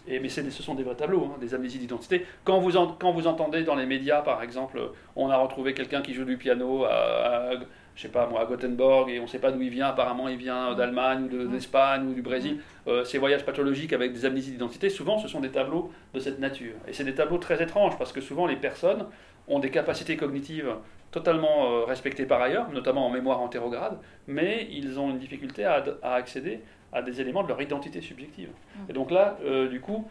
Et, 0.07 0.21
mais 0.21 0.29
ce 0.29 0.43
sont 0.51 0.75
des 0.75 0.83
vrais 0.83 0.95
tableaux, 0.95 1.25
hein, 1.27 1.39
des 1.39 1.55
amnésies 1.55 1.79
d'identité. 1.79 2.25
Quand 2.45 2.61
vous 2.61 2.77
entendez 2.77 3.63
dans 3.63 3.75
les 3.75 3.85
médias, 3.85 4.23
par 4.23 4.43
exemple, 4.43 4.81
on 5.17 5.29
a 5.29 5.37
retrouvé 5.37 5.75
quelqu'un 5.75 6.01
qui 6.01 6.15
joue 6.15 6.25
du 6.25 6.39
piano 6.39 6.85
à 6.85 7.51
je 7.99 8.03
sais 8.03 8.09
pas 8.09 8.29
moi, 8.29 8.43
à 8.43 8.45
Gothenburg, 8.45 9.11
et 9.11 9.19
on 9.19 9.25
ne 9.25 9.27
sait 9.27 9.41
pas 9.41 9.51
d'où 9.51 9.61
il 9.61 9.71
vient, 9.71 9.89
apparemment 9.89 10.29
il 10.29 10.37
vient 10.37 10.73
d'Allemagne 10.75 11.29
ou 11.33 11.49
d'Espagne 11.49 12.07
ou 12.07 12.15
du 12.15 12.23
Brésil, 12.23 12.61
euh, 12.87 13.03
ces 13.03 13.19
voyages 13.19 13.45
pathologiques 13.45 13.93
avec 13.93 14.13
des 14.13 14.25
amnésies 14.25 14.53
d'identité, 14.53 14.89
souvent 14.89 15.19
ce 15.19 15.27
sont 15.27 15.41
des 15.41 15.51
tableaux 15.51 15.91
de 16.15 16.21
cette 16.21 16.39
nature. 16.39 16.75
Et 16.87 16.93
c'est 16.93 17.03
des 17.03 17.17
tableaux 17.17 17.39
très 17.39 17.61
étranges, 17.61 17.99
parce 17.99 18.13
que 18.13 18.21
souvent 18.21 18.47
les 18.47 18.55
personnes 18.55 19.07
ont 19.49 19.59
des 19.59 19.71
capacités 19.71 20.17
cognitives 20.17 20.77
totalement 21.11 21.73
euh, 21.73 21.85
respectées 21.87 22.25
par 22.25 22.41
ailleurs, 22.41 22.71
notamment 22.71 23.05
en 23.05 23.11
mémoire 23.11 23.41
antérograde, 23.41 23.99
mais 24.29 24.69
ils 24.71 25.01
ont 25.01 25.11
une 25.11 25.19
difficulté 25.19 25.65
à, 25.65 25.83
accéder 26.05 26.61
à 26.93 27.03
des 27.03 27.21
éléments 27.21 27.43
de 27.43 27.49
leur 27.49 27.61
identité 27.61 28.01
subjective. 28.01 28.51
Et 28.89 28.93
donc 28.93 29.11
là, 29.11 29.39
euh, 29.45 29.69
du 29.69 29.81
coup, 29.81 30.09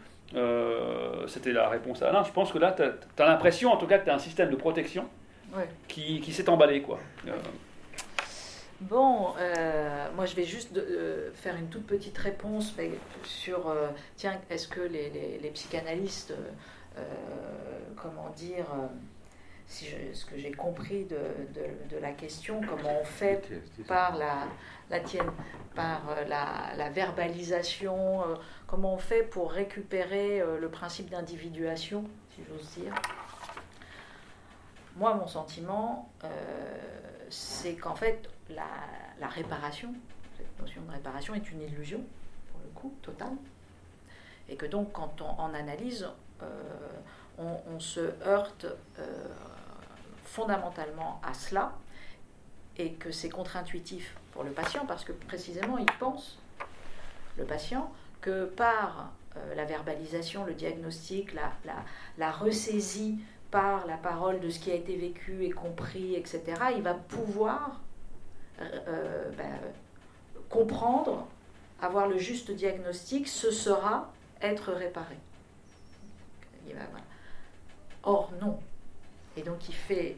c'était 1.26 1.54
la 1.54 1.70
réponse 1.70 2.02
à 2.02 2.10
Alain, 2.10 2.22
je 2.22 2.32
pense 2.32 2.52
que 2.52 2.58
là, 2.58 2.76
tu 2.76 2.82
as, 2.82 3.26
l'impression 3.26 3.72
en 3.72 3.78
tout 3.78 3.86
cas 3.86 3.98
que 3.98 4.04
tu 4.04 4.10
as 4.10 4.14
un 4.14 4.18
système 4.18 4.50
de 4.50 4.56
protection 4.56 5.06
qui, 5.88 6.20
qui 6.20 6.32
s'est 6.34 6.50
emballé. 6.50 6.82
quoi. 6.82 6.98
Bon, 8.80 9.34
euh, 9.38 10.08
moi 10.14 10.24
je 10.24 10.36
vais 10.36 10.44
juste 10.44 10.76
euh, 10.76 11.32
faire 11.34 11.56
une 11.56 11.68
toute 11.68 11.84
petite 11.84 12.16
réponse 12.16 12.72
sur, 13.24 13.68
euh, 13.68 13.88
tiens, 14.16 14.40
est-ce 14.50 14.68
que 14.68 14.80
les, 14.80 15.50
psychanalystes, 15.52 16.32
comment 17.96 18.30
dire, 18.30 18.66
si 19.66 19.86
ce 20.12 20.24
que 20.24 20.36
j'ai 20.38 20.52
compris 20.52 21.06
de, 21.06 21.98
la 22.00 22.12
question, 22.12 22.60
comment 22.60 23.00
on 23.00 23.04
fait 23.04 23.48
par 23.86 24.16
la, 24.16 24.46
la 24.90 25.00
tienne, 25.00 25.30
par 25.74 26.02
la, 26.28 26.74
la 26.76 26.90
verbalisation, 26.90 28.22
comment 28.66 28.94
on 28.94 28.98
fait 28.98 29.22
pour 29.22 29.50
récupérer 29.52 30.42
le 30.60 30.68
principe 30.68 31.10
d'individuation, 31.10 32.04
si 32.34 32.42
j'ose 32.48 32.68
dire? 32.76 32.94
Moi, 34.96 35.14
mon 35.14 35.28
sentiment, 35.28 36.10
c'est 37.30 37.74
qu'en 37.74 37.94
fait, 37.94 38.28
la, 38.50 39.28
réparation, 39.28 39.94
cette 40.36 40.60
notion 40.60 40.82
de 40.82 40.90
réparation 40.92 41.34
est 41.34 41.50
une 41.50 41.62
illusion, 41.62 42.02
pour 42.50 42.60
le 42.62 42.68
coup, 42.70 42.94
totale. 43.02 43.36
Et 44.48 44.56
que 44.56 44.66
donc, 44.66 44.92
quand 44.92 45.20
on 45.20 45.40
en 45.40 45.54
analyse, 45.54 46.08
euh, 46.42 46.46
on, 47.38 47.78
se 47.78 48.00
heurte 48.26 48.66
euh, 48.98 49.28
fondamentalement 50.24 51.20
à 51.22 51.34
cela, 51.34 51.72
et 52.76 52.92
que 52.92 53.10
c'est 53.10 53.28
contre-intuitif 53.28 54.16
pour 54.32 54.44
le 54.44 54.50
patient, 54.52 54.86
parce 54.86 55.04
que 55.04 55.12
précisément, 55.12 55.78
il 55.78 55.86
pense, 55.98 56.38
le 57.36 57.44
patient, 57.44 57.92
que 58.20 58.46
par 58.46 59.12
euh, 59.36 59.54
la 59.54 59.64
verbalisation, 59.64 60.44
le 60.44 60.54
diagnostic, 60.54 61.34
la, 61.34 61.52
la, 61.64 61.84
la 62.16 62.30
ressaisie 62.32 63.18
par 63.50 63.86
la 63.86 63.96
parole 63.96 64.40
de 64.40 64.50
ce 64.50 64.58
qui 64.58 64.70
a 64.70 64.74
été 64.74 64.96
vécu 64.96 65.44
et 65.44 65.50
compris, 65.50 66.14
etc., 66.14 66.42
il 66.76 66.82
va 66.82 66.94
pouvoir 66.94 67.80
euh, 68.60 69.30
ben, 69.36 69.58
comprendre, 70.48 71.26
avoir 71.80 72.08
le 72.08 72.18
juste 72.18 72.50
diagnostic, 72.50 73.28
ce 73.28 73.50
sera 73.50 74.12
être 74.42 74.72
réparé. 74.72 75.16
Or, 78.02 78.30
non. 78.40 78.58
Et 79.36 79.42
donc, 79.42 79.68
il 79.68 79.74
fait 79.74 80.16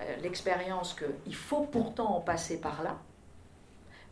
euh, 0.00 0.16
l'expérience 0.22 0.94
qu'il 0.94 1.34
faut 1.34 1.64
pourtant 1.64 2.16
en 2.16 2.20
passer 2.20 2.60
par 2.60 2.82
là, 2.82 2.98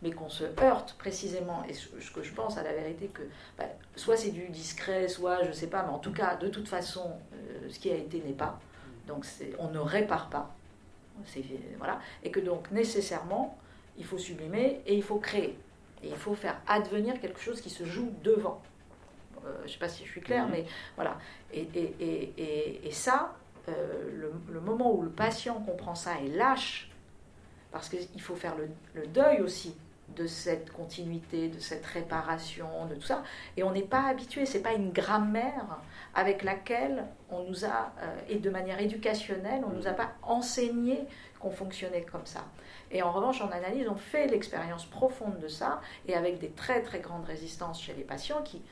mais 0.03 0.11
qu'on 0.11 0.29
se 0.29 0.45
heurte 0.61 0.95
précisément, 0.99 1.63
et 1.69 1.75
ce 1.75 2.11
que 2.11 2.23
je 2.23 2.33
pense 2.33 2.59
à 2.59 2.63
la 2.63 2.73
vérité, 2.73 3.07
que 3.07 3.23
ben, 3.57 3.69
soit 3.97 4.17
c'est 4.17 4.31
du 4.31 4.49
discret, 4.49 5.09
soit 5.09 5.43
je 5.45 5.49
ne 5.49 5.53
sais 5.53 5.69
pas, 5.69 5.83
mais 5.83 5.91
en 5.91 5.99
tout 5.99 6.13
cas, 6.13 6.37
de 6.37 6.49
toute 6.49 6.69
façon, 6.69 7.13
euh, 7.33 7.69
ce 7.71 7.79
qui 7.79 7.91
a 7.91 7.97
été 7.97 8.21
n'est 8.21 8.33
pas. 8.33 8.59
Donc, 9.07 9.27
on 9.59 9.69
ne 9.69 9.79
répare 9.79 10.29
pas 10.29 10.55
voilà, 11.79 12.01
et 12.23 12.31
que 12.31 12.41
donc 12.41 12.71
nécessairement, 12.71 13.59
il 13.97 14.05
faut 14.05 14.19
sublimer 14.19 14.83
et 14.87 14.95
il 14.95 15.03
faut 15.03 15.19
créer. 15.19 15.59
Et 16.03 16.09
il 16.09 16.17
faut 16.17 16.35
faire 16.35 16.61
advenir 16.67 17.21
quelque 17.21 17.41
chose 17.41 17.61
qui 17.61 17.71
se 17.71 17.85
joue 17.85 18.13
devant. 18.23 18.63
je 19.43 19.63
ne 19.63 19.69
sais 19.69 19.79
pas 19.79 19.89
si 19.89 20.05
je 20.05 20.11
suis 20.11 20.21
claire, 20.21 20.49
mais 20.49 20.67
voilà. 20.97 21.19
Et, 21.53 21.63
et, 21.63 22.87
et 22.87 22.91
ça, 22.91 23.37
le, 23.69 24.33
le, 24.53 24.61
moment 24.61 24.95
où 24.95 25.03
le 25.03 25.11
patient 25.11 25.61
comprend 25.61 25.95
ça 25.95 26.21
et 26.21 26.29
lâche, 26.29 26.91
parce 27.73 27.89
qu'il 27.89 28.21
faut 28.21 28.37
faire 28.37 28.55
le, 28.57 28.69
le 28.95 29.07
deuil 29.07 29.41
aussi 29.41 29.75
de 30.09 30.27
cette 30.27 30.73
continuité, 30.73 31.49
de 31.49 31.59
cette 31.59 31.85
réparation, 31.87 32.87
de 32.87 32.95
tout 32.95 33.07
ça. 33.07 33.23
Et 33.57 33.63
on 33.63 33.73
n'est 33.73 33.83
pas 33.83 34.05
habitué, 34.05 34.47
c'est 34.47 34.63
pas 34.63 34.73
une 34.73 34.93
grammaire 34.93 35.79
avec 36.15 36.43
laquelle 36.43 37.07
on 37.31 37.45
nous 37.45 37.65
a, 37.65 37.93
euh, 38.01 38.17
et 38.29 38.37
de 38.37 38.51
manière 38.51 38.81
éducationnelle, 38.81 39.63
on 39.67 39.71
ne 39.71 39.77
nous 39.77 39.87
a 39.87 39.93
pas 39.93 40.13
enseigné 40.23 41.01
qu'on 41.41 41.51
fonctionnait 41.51 42.03
comme 42.03 42.27
ça. 42.27 42.45
Et 42.91 43.03
en 43.03 43.11
revanche, 43.13 43.41
en 43.41 43.51
analyse, 43.51 43.89
on 43.89 43.97
fait 43.97 44.27
l'expérience 44.27 44.85
profonde 44.85 45.39
de 45.41 45.49
ça, 45.49 45.81
et 46.07 46.15
avec 46.15 46.39
des 46.39 46.51
très 46.51 46.83
très 46.83 47.01
grandes 47.01 47.25
résistances 47.25 47.83
chez 47.83 47.95
les 47.95 48.05
patients 48.05 48.43
qui, 48.43 48.63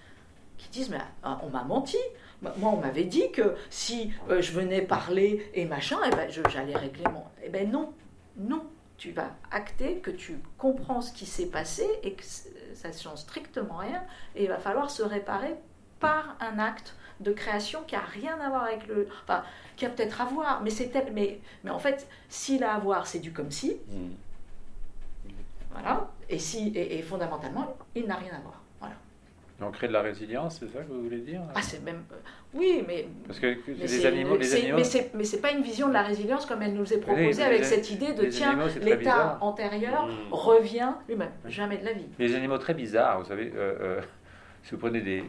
qui 0.58 0.68
disent, 0.68 0.90
mais 0.90 1.00
ah, 1.22 1.40
on 1.42 1.48
m'a 1.48 1.64
menti. 1.64 1.98
Moi, 2.40 2.70
on 2.72 2.76
m'avait 2.76 3.04
dit 3.04 3.30
que 3.30 3.54
si 3.70 4.12
euh, 4.28 4.42
je 4.42 4.52
venais 4.52 4.82
parler 4.82 5.48
et 5.54 5.64
machin, 5.64 5.98
eh 6.06 6.10
ben, 6.10 6.28
j'allais 6.28 6.76
régler 6.76 7.04
mon... 7.04 7.22
Eh 7.44 7.48
ben 7.48 7.70
non, 7.70 7.92
non, 8.36 8.64
tu 9.02 9.10
vas 9.10 9.32
acter 9.50 9.96
que 9.96 10.12
tu 10.12 10.38
comprends 10.58 11.00
ce 11.00 11.12
qui 11.12 11.26
s'est 11.26 11.46
passé 11.46 11.84
et 12.04 12.12
que 12.12 12.22
ça 12.22 12.86
ne 12.86 12.92
change 12.92 13.18
strictement 13.18 13.78
rien 13.78 14.00
et 14.36 14.44
il 14.44 14.48
va 14.48 14.58
falloir 14.58 14.92
se 14.92 15.02
réparer 15.02 15.56
par 15.98 16.36
un 16.38 16.60
acte 16.60 16.94
de 17.18 17.32
création 17.32 17.82
qui 17.84 17.96
a 17.96 18.00
rien 18.00 18.38
à 18.38 18.48
voir 18.48 18.62
avec 18.62 18.86
le 18.86 19.08
enfin 19.24 19.42
qui 19.74 19.86
a 19.86 19.88
peut-être 19.88 20.20
à 20.20 20.26
voir 20.26 20.62
mais 20.62 20.70
c'est 20.70 20.94
mais 21.12 21.40
mais 21.64 21.70
en 21.72 21.80
fait 21.80 22.06
s'il 22.28 22.62
a 22.62 22.74
à 22.74 22.78
voir 22.78 23.08
c'est 23.08 23.18
du 23.18 23.32
comme 23.32 23.50
si. 23.50 23.76
Mm. 23.88 25.30
voilà. 25.72 26.08
Et 26.28 26.38
si 26.38 26.72
et 26.76 27.02
fondamentalement 27.02 27.76
il 27.96 28.06
n'a 28.06 28.14
rien 28.14 28.34
à 28.34 28.38
voir 28.38 28.61
on 29.64 29.70
crée 29.70 29.88
de 29.88 29.92
la 29.92 30.02
résilience, 30.02 30.58
c'est 30.60 30.72
ça 30.72 30.82
que 30.82 30.92
vous 30.92 31.02
voulez 31.02 31.20
dire 31.20 31.40
Ah, 31.54 31.62
c'est 31.62 31.82
même. 31.84 32.04
Euh, 32.12 32.16
oui, 32.54 32.84
mais. 32.86 33.06
Parce 33.26 33.38
que 33.38 33.56
les 33.66 34.06
animaux. 34.06 34.36
Les 34.36 34.54
animaux... 34.54 34.78
Mais 35.14 35.24
c'est 35.24 35.40
pas 35.40 35.52
une 35.52 35.62
vision 35.62 35.88
de 35.88 35.92
la 35.92 36.02
résilience 36.02 36.46
comme 36.46 36.62
elle 36.62 36.74
nous 36.74 36.92
est 36.92 37.00
proposée 37.00 37.42
avec 37.42 37.64
cette 37.64 37.90
idée 37.90 38.12
de 38.12 38.26
tiens, 38.26 38.58
l'état 38.80 39.38
antérieur 39.40 40.06
mmh. 40.06 40.12
revient 40.32 40.92
lui-même. 41.08 41.30
Jamais 41.46 41.78
de 41.78 41.84
la 41.84 41.92
vie. 41.92 42.06
Les 42.18 42.34
animaux 42.34 42.58
très 42.58 42.74
bizarres, 42.74 43.20
vous 43.20 43.26
savez. 43.26 43.52
Euh, 43.54 43.74
euh, 43.80 44.00
si 44.62 44.72
vous 44.72 44.78
prenez 44.78 45.00
des. 45.00 45.24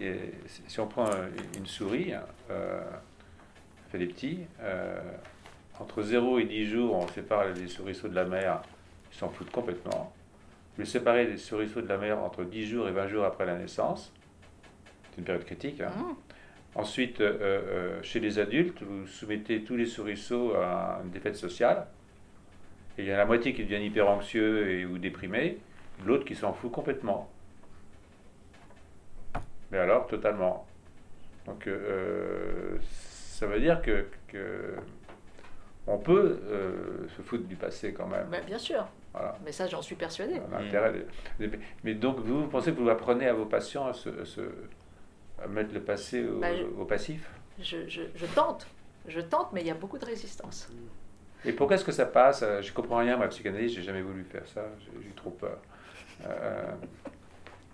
si 0.68 0.80
on 0.80 0.88
prend 0.88 1.10
une 1.58 1.66
souris, 1.66 2.14
fait 3.92 3.98
des 3.98 4.08
petits, 4.08 4.40
entre 5.80 6.02
0 6.02 6.40
et 6.40 6.46
10 6.46 6.66
jours, 6.68 6.96
on 6.96 7.08
sépare 7.08 7.46
les 7.50 7.68
souriceaux 7.68 8.08
de 8.08 8.16
la 8.16 8.26
mer, 8.26 8.62
ils 9.12 9.18
s'en 9.18 9.30
foutent 9.30 9.52
complètement. 9.52 10.14
Le 10.78 10.86
séparer 10.86 11.28
des 11.28 11.38
souriceaux 11.38 11.82
de 11.82 11.88
la 11.88 11.98
mer 11.98 12.18
entre 12.20 12.44
10 12.44 12.68
jours 12.68 12.88
et 12.88 12.92
20 12.92 13.08
jours 13.08 13.26
après 13.26 13.46
la 13.46 13.58
naissance, 13.58 14.12
c'est 15.14 15.19
une 15.19 15.26
période 15.26 15.45
critique. 15.45 15.81
Hein. 15.81 15.91
Mmh. 15.95 16.15
Ensuite, 16.76 17.22
euh, 17.22 17.38
euh, 17.41 18.02
chez 18.02 18.19
les 18.19 18.40
adultes, 18.40 18.81
vous 18.81 19.06
soumettez 19.06 19.64
tous 19.64 19.76
les 19.76 19.85
souriceaux 19.85 20.56
à 20.56 21.02
une 21.03 21.11
défaite 21.11 21.35
sociale. 21.35 21.85
Et 22.98 23.03
il 23.03 23.07
y 23.07 23.11
a 23.11 23.18
la 23.18 23.26
moitié 23.26 23.53
qui 23.53 23.64
devient 23.64 23.84
hyper 23.84 24.10
anxieux 24.10 24.69
et, 24.69 24.85
ou 24.85 24.98
déprimé, 24.98 25.60
l'autre 26.06 26.26
qui 26.26 26.35
s'en 26.35 26.53
fout 26.53 26.72
complètement. 26.72 27.30
Mais 29.72 29.77
alors, 29.77 30.07
totalement. 30.07 30.65
Donc, 31.45 31.68
euh, 31.68 32.77
ça 32.81 33.45
veut 33.45 33.60
dire 33.60 33.81
que, 33.81 34.06
on 35.85 35.98
peut 35.98 36.40
se 37.15 37.22
foutre 37.22 37.44
du 37.44 37.56
passé 37.56 37.94
quand 37.94 38.07
même. 38.07 38.27
bien 38.48 38.57
sûr. 38.57 38.88
Mais 39.45 39.52
ça, 39.52 39.68
j'en 39.68 39.81
suis 39.81 39.95
persuadé. 39.95 40.41
Mais 41.84 41.94
donc, 41.94 42.19
vous, 42.19 42.48
pensez 42.48 42.72
que 42.73 42.80
vous 42.80 42.90
apprenez 42.90 43.27
à 43.27 43.34
vos 43.34 43.45
patients 43.45 43.88
à 43.88 43.94
se, 43.94 44.10
mettre 45.48 45.74
le 45.74 45.82
passé 45.82 46.26
au, 46.26 46.40
bah, 46.40 46.48
passif. 46.88 47.30
Je, 47.60 47.88
je, 47.88 48.26
tente, 48.34 48.68
je 49.07 49.22
tente, 49.22 49.53
mais 49.53 49.61
il 49.61 49.68
y 49.68 49.72
a 49.72 49.76
beaucoup 49.76 49.98
de 49.98 50.06
résistance. 50.06 50.70
Et 51.45 51.52
pourquoi 51.52 51.76
est-ce 51.76 51.86
que 51.86 51.91
ça 51.91 52.06
passe? 52.06 52.44
Je 52.61 52.74
comprends 52.74 52.98
rien, 52.98 53.18
ma 53.18 53.28
psychanalyse, 53.28 53.74
j'ai 53.74 53.84
jamais 53.84 54.02
voulu 54.02 54.24
faire 54.24 54.48
ça, 54.48 54.61
j'ai 55.02 55.11
trop 55.15 55.32
peur. 55.32 55.57
Euh, 56.26 56.72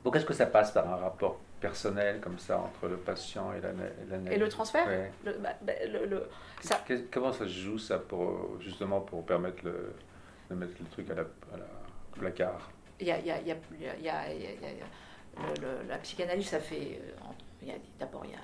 pourquoi 0.04 0.20
est-ce 0.20 0.28
que 0.28 0.34
ça 0.34 0.46
passe 0.46 0.72
par 0.72 0.92
un 0.92 0.96
rapport 0.96 1.40
personnel 1.60 2.20
comme 2.22 2.40
ça 2.40 2.58
entre 2.58 2.88
le 2.88 2.98
patient 2.98 3.52
et 3.54 3.62
l'analyse 3.62 4.32
Et 4.32 4.38
le 4.38 4.48
transfert? 4.50 4.88
Bah, 5.24 5.32
bah, 5.62 5.74
le, 5.88 6.28
ça... 6.62 6.84
Comment 7.12 7.34
ça 7.34 7.46
se 7.46 7.50
joue 7.50 7.78
ça 7.78 8.00
pour 8.00 8.60
justement 8.60 9.02
pour 9.02 9.26
permettre 9.26 9.64
le, 9.66 9.94
de 10.50 10.56
mettre 10.56 10.74
le 10.80 10.86
truc 10.88 11.10
à 11.12 11.16
la, 11.16 11.22
à 11.22 11.58
la 11.58 11.66
placard? 12.14 12.72
Il 13.00 13.08
y 13.08 13.12
a, 13.12 13.20
il 13.20 13.26
y 13.28 13.32
a, 13.32 13.40
il 13.40 13.48
y 13.48 13.52
a, 13.52 13.96
il 13.98 14.04
y 14.04 14.10
a, 14.10 14.24
la 15.88 15.98
psychanalyse, 16.00 16.48
ça 16.48 16.60
fait 16.60 17.00
D'abord, 18.00 18.24
il 18.26 18.32
y 18.32 18.36
a, 18.36 18.40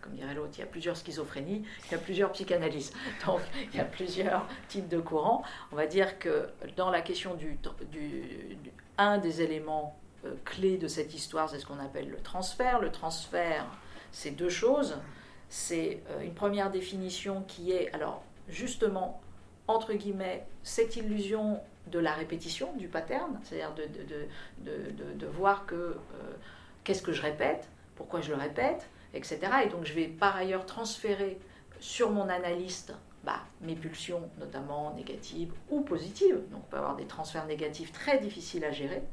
comme 0.00 0.12
dirait 0.12 0.34
l'autre, 0.34 0.52
il 0.56 0.60
y 0.60 0.64
a 0.64 0.66
plusieurs 0.66 0.96
schizophrénies, 0.96 1.64
il 1.86 1.92
y 1.92 1.94
a 1.94 1.98
plusieurs 1.98 2.32
psychanalyses. 2.32 2.92
Donc, 3.26 3.40
il 3.72 3.76
y 3.76 3.80
a 3.80 3.84
plusieurs 3.84 4.46
types 4.68 4.88
de 4.88 4.98
courants. 4.98 5.42
On 5.70 5.76
va 5.76 5.86
dire 5.86 6.18
que 6.18 6.48
dans 6.76 6.90
la 6.90 7.00
question 7.00 7.34
du, 7.34 7.58
du, 7.90 8.58
un 8.98 9.18
des 9.18 9.42
éléments 9.42 9.96
euh, 10.24 10.34
clés 10.44 10.76
de 10.76 10.88
cette 10.88 11.14
histoire, 11.14 11.48
c'est 11.48 11.58
ce 11.58 11.66
qu'on 11.66 11.80
appelle 11.80 12.10
le 12.10 12.18
transfert. 12.18 12.80
Le 12.80 12.90
transfert, 12.90 13.66
c'est 14.10 14.32
deux 14.32 14.50
choses. 14.50 14.98
C'est 15.48 16.02
euh, 16.10 16.22
une 16.22 16.34
première 16.34 16.70
définition 16.70 17.42
qui 17.42 17.72
est, 17.72 17.92
alors, 17.92 18.22
justement, 18.48 19.20
entre 19.68 19.92
guillemets, 19.94 20.46
cette 20.62 20.96
illusion 20.96 21.60
de 21.86 21.98
la 21.98 22.12
répétition, 22.12 22.72
du 22.76 22.88
pattern, 22.88 23.40
c'est-à-dire 23.42 23.74
de, 23.74 23.84
de, 23.84 24.92
de, 24.92 25.12
de, 25.14 25.26
voir 25.26 25.66
que 25.66 25.74
euh, 25.74 25.96
qu'est-ce 26.84 27.02
que 27.02 27.12
je 27.12 27.22
répète, 27.22 27.68
pourquoi 28.02 28.20
je 28.20 28.30
le 28.30 28.36
répète, 28.36 28.88
etc. 29.14 29.38
Et 29.64 29.68
donc 29.68 29.84
je 29.84 29.92
vais 29.92 30.08
par 30.08 30.34
ailleurs 30.34 30.66
transférer 30.66 31.38
sur 31.78 32.10
mon 32.10 32.28
analyste 32.28 32.92
bah, 33.22 33.38
mes 33.60 33.76
pulsions, 33.76 34.28
notamment 34.40 34.92
négatives 34.94 35.52
ou 35.70 35.82
positives. 35.82 36.34
Donc 36.50 36.62
on 36.66 36.70
peut 36.70 36.78
avoir 36.78 36.96
des 36.96 37.04
transferts 37.06 37.46
négatifs 37.46 37.92
très 37.92 38.18
difficiles 38.18 38.64
à 38.64 38.72
gérer, 38.72 39.04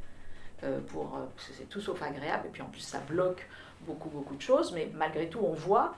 euh, 0.64 0.80
pour, 0.88 1.16
euh, 1.16 1.26
c'est 1.56 1.70
tout 1.70 1.82
sauf 1.82 2.02
agréable, 2.02 2.48
et 2.48 2.50
puis 2.50 2.64
en 2.64 2.66
plus 2.66 2.82
ça 2.82 3.00
bloque 3.08 3.48
beaucoup, 3.82 4.10
beaucoup 4.10 4.36
de 4.36 4.42
choses, 4.42 4.74
mais 4.74 4.90
malgré 4.96 5.30
tout 5.30 5.40
on 5.44 5.54
voit. 5.54 5.94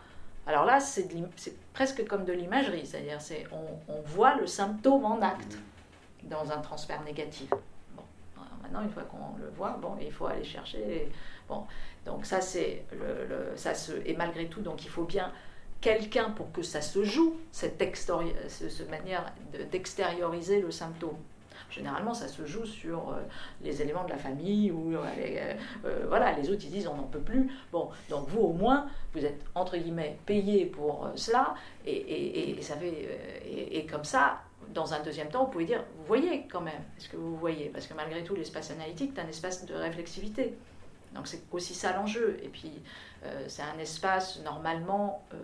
Alors 0.46 0.66
là, 0.66 0.82
c'est, 0.82 1.08
presque 1.72 2.06
comme 2.08 2.26
de 2.26 2.34
l'imagerie, 2.34 2.86
c'est-à-dire 2.86 3.22
c'est, 3.22 3.48
on, 3.54 3.94
on, 3.94 4.02
voit 4.02 4.36
le 4.36 4.48
symptôme 4.48 5.06
en 5.06 5.22
acte 5.22 5.58
dans 6.24 6.52
un 6.52 6.58
transfert 6.58 7.02
négatif. 7.04 7.50
Bon, 7.96 8.04
maintenant, 8.62 8.82
une 8.82 8.90
fois 8.90 9.04
qu'on 9.04 9.40
le 9.40 9.50
voit, 9.52 9.78
bon, 9.82 9.96
il 10.02 10.12
faut 10.12 10.26
aller 10.26 10.44
chercher. 10.44 11.10
Donc 12.06 12.26
ça 12.26 12.42
c'est 12.42 12.84
ça 13.56 13.74
se 13.76 13.94
et 14.06 14.16
malgré 14.16 14.48
tout 14.48 14.62
donc 14.62 14.84
il 14.86 14.90
faut 14.90 15.04
bien 15.04 15.32
quelqu'un 15.82 16.30
pour 16.38 16.52
que 16.52 16.62
ça 16.62 16.82
se 16.82 17.04
joue 17.04 17.32
cette, 17.52 17.82
cette 18.48 18.90
manière 18.90 19.26
d'extérioriser 19.72 20.62
le 20.62 20.72
symptôme. 20.72 21.18
Généralement, 21.70 22.14
ça 22.14 22.28
se 22.28 22.46
joue 22.46 22.66
sur 22.66 23.00
euh, 23.00 23.22
les 23.62 23.82
éléments 23.82 24.04
de 24.04 24.10
la 24.10 24.18
famille 24.18 24.72
ou 24.72 24.94
euh, 24.94 25.00
euh, 25.86 26.06
voilà, 26.10 26.34
les 26.34 26.50
autres 26.50 26.64
ils 26.66 26.72
disent 26.72 26.88
on 26.88 26.96
n'en 26.96 27.10
peut 27.16 27.26
plus. 27.32 27.50
Bon, 27.72 27.90
donc 28.10 28.28
vous 28.28 28.42
au 28.42 28.54
moins 28.54 28.88
vous 29.14 29.24
êtes 29.24 29.42
entre 29.56 29.78
guillemets 29.78 30.18
payé 30.26 30.66
pour 30.66 31.10
cela 31.16 31.56
et, 31.86 31.94
et, 31.94 32.60
et 32.60 32.62
ça 32.62 32.76
fait 32.76 32.94
et, 33.46 33.86
comme 33.86 34.04
ça. 34.04 34.42
Dans 34.74 34.94
un 34.94 35.02
deuxième 35.02 35.30
temps, 35.30 35.46
vous 35.46 35.52
pouvez 35.52 35.66
dire, 35.66 35.84
vous 35.98 36.06
voyez 36.06 36.46
quand 36.50 36.62
même, 36.62 36.82
est-ce 36.98 37.10
que 37.10 37.18
vous 37.18 37.36
voyez? 37.36 37.70
Parce 37.74 37.88
que 37.88 37.94
malgré 37.94 38.24
tout, 38.24 38.36
l'espace 38.36 38.72
analytique, 38.72 39.12
c'est 39.16 39.22
un 39.22 39.28
espace 39.28 39.66
de 39.66 39.74
réflexivité. 39.74 40.54
Donc 41.14 41.28
c'est 41.28 41.42
aussi 41.52 41.74
ça 41.74 41.94
l'enjeu. 41.94 42.38
Et 42.44 42.50
puis 42.50 42.82
euh, 43.26 43.46
c'est 43.48 43.62
un 43.62 43.78
espace 43.80 44.42
normalement 44.44 45.24
euh, 45.34 45.38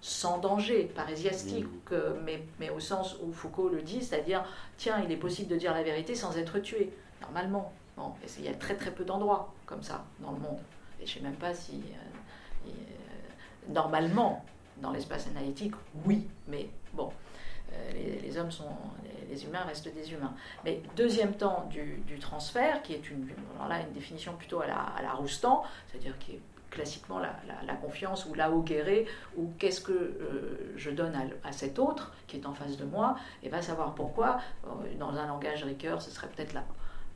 sans 0.00 0.38
danger, 0.38 0.84
parésiastique, 0.84 1.66
mmh. 1.90 1.96
mais, 2.24 2.42
mais, 2.58 2.70
au 2.70 2.80
sens 2.80 3.16
où 3.22 3.32
Foucault 3.32 3.68
le 3.68 3.82
dit, 3.82 4.02
c'est-à-dire, 4.02 4.44
tiens, 4.76 5.02
il 5.04 5.10
est 5.10 5.16
possible 5.16 5.48
de 5.50 5.56
dire 5.56 5.74
la 5.74 5.82
vérité 5.82 6.14
sans 6.14 6.36
être 6.38 6.58
tué, 6.60 6.92
normalement. 7.20 7.72
Bon, 7.96 8.12
il 8.38 8.44
y 8.44 8.48
a 8.48 8.54
très 8.54 8.76
très 8.76 8.92
peu 8.92 9.04
d'endroits 9.04 9.52
comme 9.66 9.82
ça 9.82 10.04
dans 10.20 10.30
le 10.30 10.38
monde. 10.38 10.60
Et 11.00 11.06
je 11.06 11.14
ne 11.14 11.18
sais 11.18 11.24
même 11.24 11.36
pas 11.36 11.52
si... 11.52 11.82
Euh, 12.66 12.70
normalement, 13.68 14.44
dans 14.78 14.92
l'espace 14.92 15.26
analytique, 15.26 15.74
oui, 16.06 16.26
mais 16.46 16.68
bon. 16.94 17.10
Les, 17.92 18.20
les, 18.20 18.38
hommes 18.38 18.50
sont, 18.50 18.64
les, 19.28 19.44
humains 19.44 19.62
restent 19.66 19.92
des 19.92 20.12
humains. 20.12 20.34
Mais 20.64 20.82
deuxième 20.96 21.34
temps 21.34 21.68
du, 21.70 22.18
transfert, 22.20 22.82
qui 22.82 22.94
est 22.94 23.10
une, 23.10 23.28
là, 23.68 23.80
une 23.80 23.92
définition 23.92 24.34
plutôt 24.34 24.60
à 24.60 24.66
la, 24.66 24.76
à 24.76 25.02
la 25.02 25.12
Roustan, 25.12 25.62
c'est-à-dire 25.88 26.18
qui 26.18 26.32
est 26.32 26.40
classiquement 26.70 27.18
la, 27.18 27.74
confiance 27.74 28.26
ou 28.26 28.34
la 28.34 28.50
guéré 28.50 29.06
ou 29.36 29.50
qu'est-ce 29.58 29.80
que 29.80 29.92
euh, 29.92 30.74
je 30.76 30.90
donne 30.90 31.14
à, 31.44 31.52
cet 31.52 31.78
autre 31.78 32.12
qui 32.26 32.36
est 32.36 32.46
en 32.46 32.52
face 32.52 32.76
de 32.76 32.84
moi, 32.84 33.16
et 33.42 33.48
va 33.48 33.62
savoir 33.62 33.94
pourquoi. 33.94 34.40
Euh, 34.66 34.68
dans 34.98 35.14
un 35.16 35.26
langage 35.26 35.64
Ricoeur, 35.64 36.02
ce 36.02 36.10
serait 36.10 36.28
peut-être 36.28 36.52
la 36.52 36.64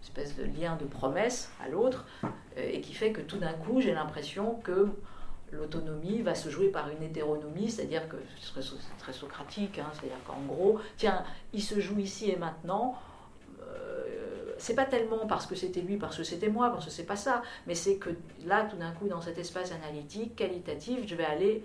espèce 0.02 0.36
de 0.36 0.42
lien 0.42 0.76
de 0.76 0.84
promesse 0.84 1.52
à 1.64 1.68
l'autre, 1.68 2.04
euh, 2.24 2.28
et 2.56 2.80
qui 2.80 2.92
fait 2.92 3.12
que 3.12 3.20
tout 3.20 3.38
d'un 3.38 3.52
coup, 3.52 3.80
j'ai 3.80 3.94
l'impression 3.94 4.54
que 4.64 4.88
l'autonomie 5.52 6.22
va 6.22 6.34
se 6.34 6.48
jouer 6.48 6.68
par 6.68 6.88
une 6.88 7.02
hétéronomie, 7.02 7.70
c'est-à-dire 7.70 8.08
que 8.08 8.16
ce 8.40 8.60
serait 8.60 8.80
très 8.98 9.12
socratique, 9.12 9.78
hein, 9.78 9.90
c'est-à-dire 9.92 10.22
qu'en 10.26 10.40
gros, 10.46 10.80
tiens, 10.96 11.24
il 11.52 11.62
se 11.62 11.78
joue 11.78 11.98
ici 11.98 12.30
et 12.30 12.36
maintenant, 12.36 12.96
c'est 14.62 14.76
pas 14.76 14.84
tellement 14.84 15.26
parce 15.26 15.46
que 15.46 15.56
c'était 15.56 15.80
lui, 15.80 15.96
parce 15.96 16.16
que 16.16 16.22
c'était 16.22 16.48
moi, 16.48 16.70
parce 16.70 16.84
que 16.84 16.90
c'est 16.92 17.04
pas 17.04 17.16
ça, 17.16 17.42
mais 17.66 17.74
c'est 17.74 17.96
que 17.96 18.10
là, 18.46 18.64
tout 18.64 18.76
d'un 18.76 18.92
coup, 18.92 19.08
dans 19.08 19.20
cet 19.20 19.36
espace 19.38 19.72
analytique, 19.72 20.36
qualitatif, 20.36 21.00
je 21.04 21.16
vais 21.16 21.24
aller, 21.24 21.64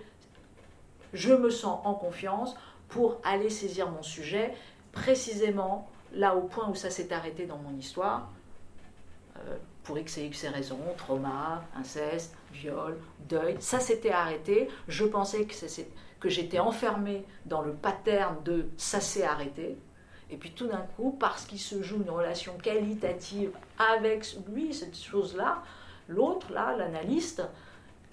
je 1.14 1.32
me 1.32 1.52
sens 1.52 1.80
en 1.86 1.94
confiance 1.94 2.56
pour 2.90 3.22
aller 3.24 3.52
saisir 3.52 3.92
mon 3.92 4.02
sujet 4.02 4.54
précisément 4.94 5.88
là 6.12 6.36
au 6.36 6.42
point 6.42 6.68
où 6.70 6.74
ça 6.74 6.90
s'est 6.90 7.14
arrêté 7.14 7.46
dans 7.46 7.60
mon 7.60 7.78
histoire, 7.78 8.32
euh, 9.38 9.58
pour 9.88 9.98
X 9.98 10.18
et 10.18 10.26
X 10.26 10.46
raisons, 10.48 10.80
trauma, 10.98 11.64
inceste, 11.80 12.36
viol, 12.52 12.98
deuil, 13.30 13.56
ça 13.62 13.80
s'était 13.80 14.12
arrêté. 14.12 14.68
Je 14.90 15.06
pensais 15.06 15.48
que, 16.20 16.30
j'étais 16.30 16.60
enfermée 16.60 17.24
dans 17.46 17.62
le 17.62 17.72
pattern 17.72 18.36
de 18.44 18.68
ça 18.76 19.00
s'est 19.00 19.24
arrêté. 19.24 19.78
Et 20.30 20.36
puis 20.36 20.52
tout 20.52 20.68
d'un 20.68 20.86
coup, 20.98 21.16
parce 21.18 21.46
qu'il 21.46 21.60
se 21.60 21.82
joue 21.82 22.02
une 22.04 22.10
relation 22.10 22.58
qualitative 22.62 23.52
avec 23.80 24.28
lui, 24.54 24.74
cette 24.74 24.98
chose-là, 24.98 25.64
l'autre, 26.10 26.52
là, 26.52 26.76
l'analyste, 26.76 27.44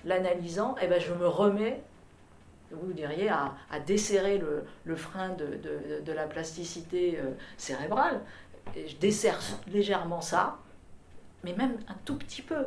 l'analysant, 0.05 0.77
eh 0.81 0.87
ben, 0.87 1.01
je 1.01 1.13
me 1.13 1.27
remets, 1.27 1.83
vous 2.71 2.93
diriez, 2.93 3.31
à, 3.31 3.53
desserrer 3.85 4.39
le, 4.39 4.97
frein 4.97 5.31
de, 5.31 6.13
la 6.13 6.27
plasticité 6.29 7.19
euh, 7.19 7.33
cérébrale. 7.57 8.21
Et 8.77 8.87
je 8.87 8.97
desserre 8.97 9.41
légèrement 9.67 10.21
ça, 10.21 10.59
mais 11.45 11.53
même 11.53 11.77
un 11.89 11.97
tout 12.05 12.17
petit 12.17 12.43
peu. 12.43 12.67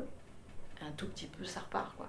Un 0.82 0.92
tout 0.96 1.08
petit 1.08 1.26
peu, 1.26 1.44
ça 1.44 1.62
repart. 1.62 1.96
Quoi. 1.98 2.08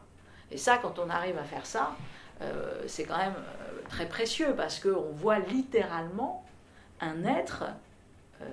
Et 0.51 0.59
ça, 0.59 0.79
quand 0.79 0.99
on 0.99 1.09
arrive 1.09 1.39
à 1.39 1.45
faire 1.45 1.67
ça, 1.67 1.97
euh, 2.43 2.85
c'est 2.87 3.05
quand 3.05 3.19
même 3.19 3.35
euh, 3.37 3.81
très 3.89 4.07
précieux 4.07 4.55
parce 4.55 4.79
qu'on 4.79 5.11
voit 5.13 5.39
littéralement 5.39 6.47
un 7.01 7.25
être 7.25 7.65
euh, 8.43 8.47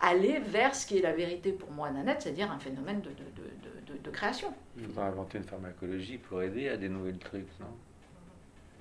aller 0.00 0.40
vers 0.40 0.74
ce 0.74 0.86
qui 0.86 0.98
est 0.98 1.02
la 1.02 1.12
vérité 1.12 1.52
pour 1.52 1.70
moi 1.70 1.90
d'un 1.90 2.06
être, 2.06 2.22
c'est-à-dire 2.22 2.50
un 2.50 2.58
phénomène 2.58 3.00
de, 3.00 3.10
de, 3.10 3.98
de 3.98 4.10
création. 4.10 4.52
Il 4.76 4.86
faudra 4.86 5.06
inventer 5.06 5.38
une 5.38 5.44
pharmacologie 5.44 6.18
pour 6.18 6.42
aider 6.42 6.68
à 6.68 6.76
dénouer 6.76 7.12
le 7.12 7.18
truc, 7.18 7.46
non? 7.60 7.66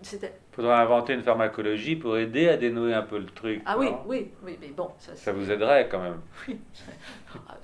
Il 0.01 0.29
faudra 0.51 0.81
inventer 0.81 1.13
une 1.13 1.23
pharmacologie 1.23 1.95
pour 1.95 2.17
aider 2.17 2.47
à 2.49 2.57
dénouer 2.57 2.93
un 2.93 3.01
peu 3.01 3.17
le 3.17 3.25
truc. 3.25 3.61
Ah 3.65 3.77
oui, 3.77 3.89
oui, 4.05 4.31
oui, 4.43 4.57
mais 4.61 4.67
bon. 4.67 4.89
Ça, 4.99 5.15
ça 5.15 5.31
vous 5.31 5.49
aiderait 5.49 5.89
quand 5.89 6.01
même. 6.01 6.19
Oui. 6.47 6.59
Ah, 7.49 7.57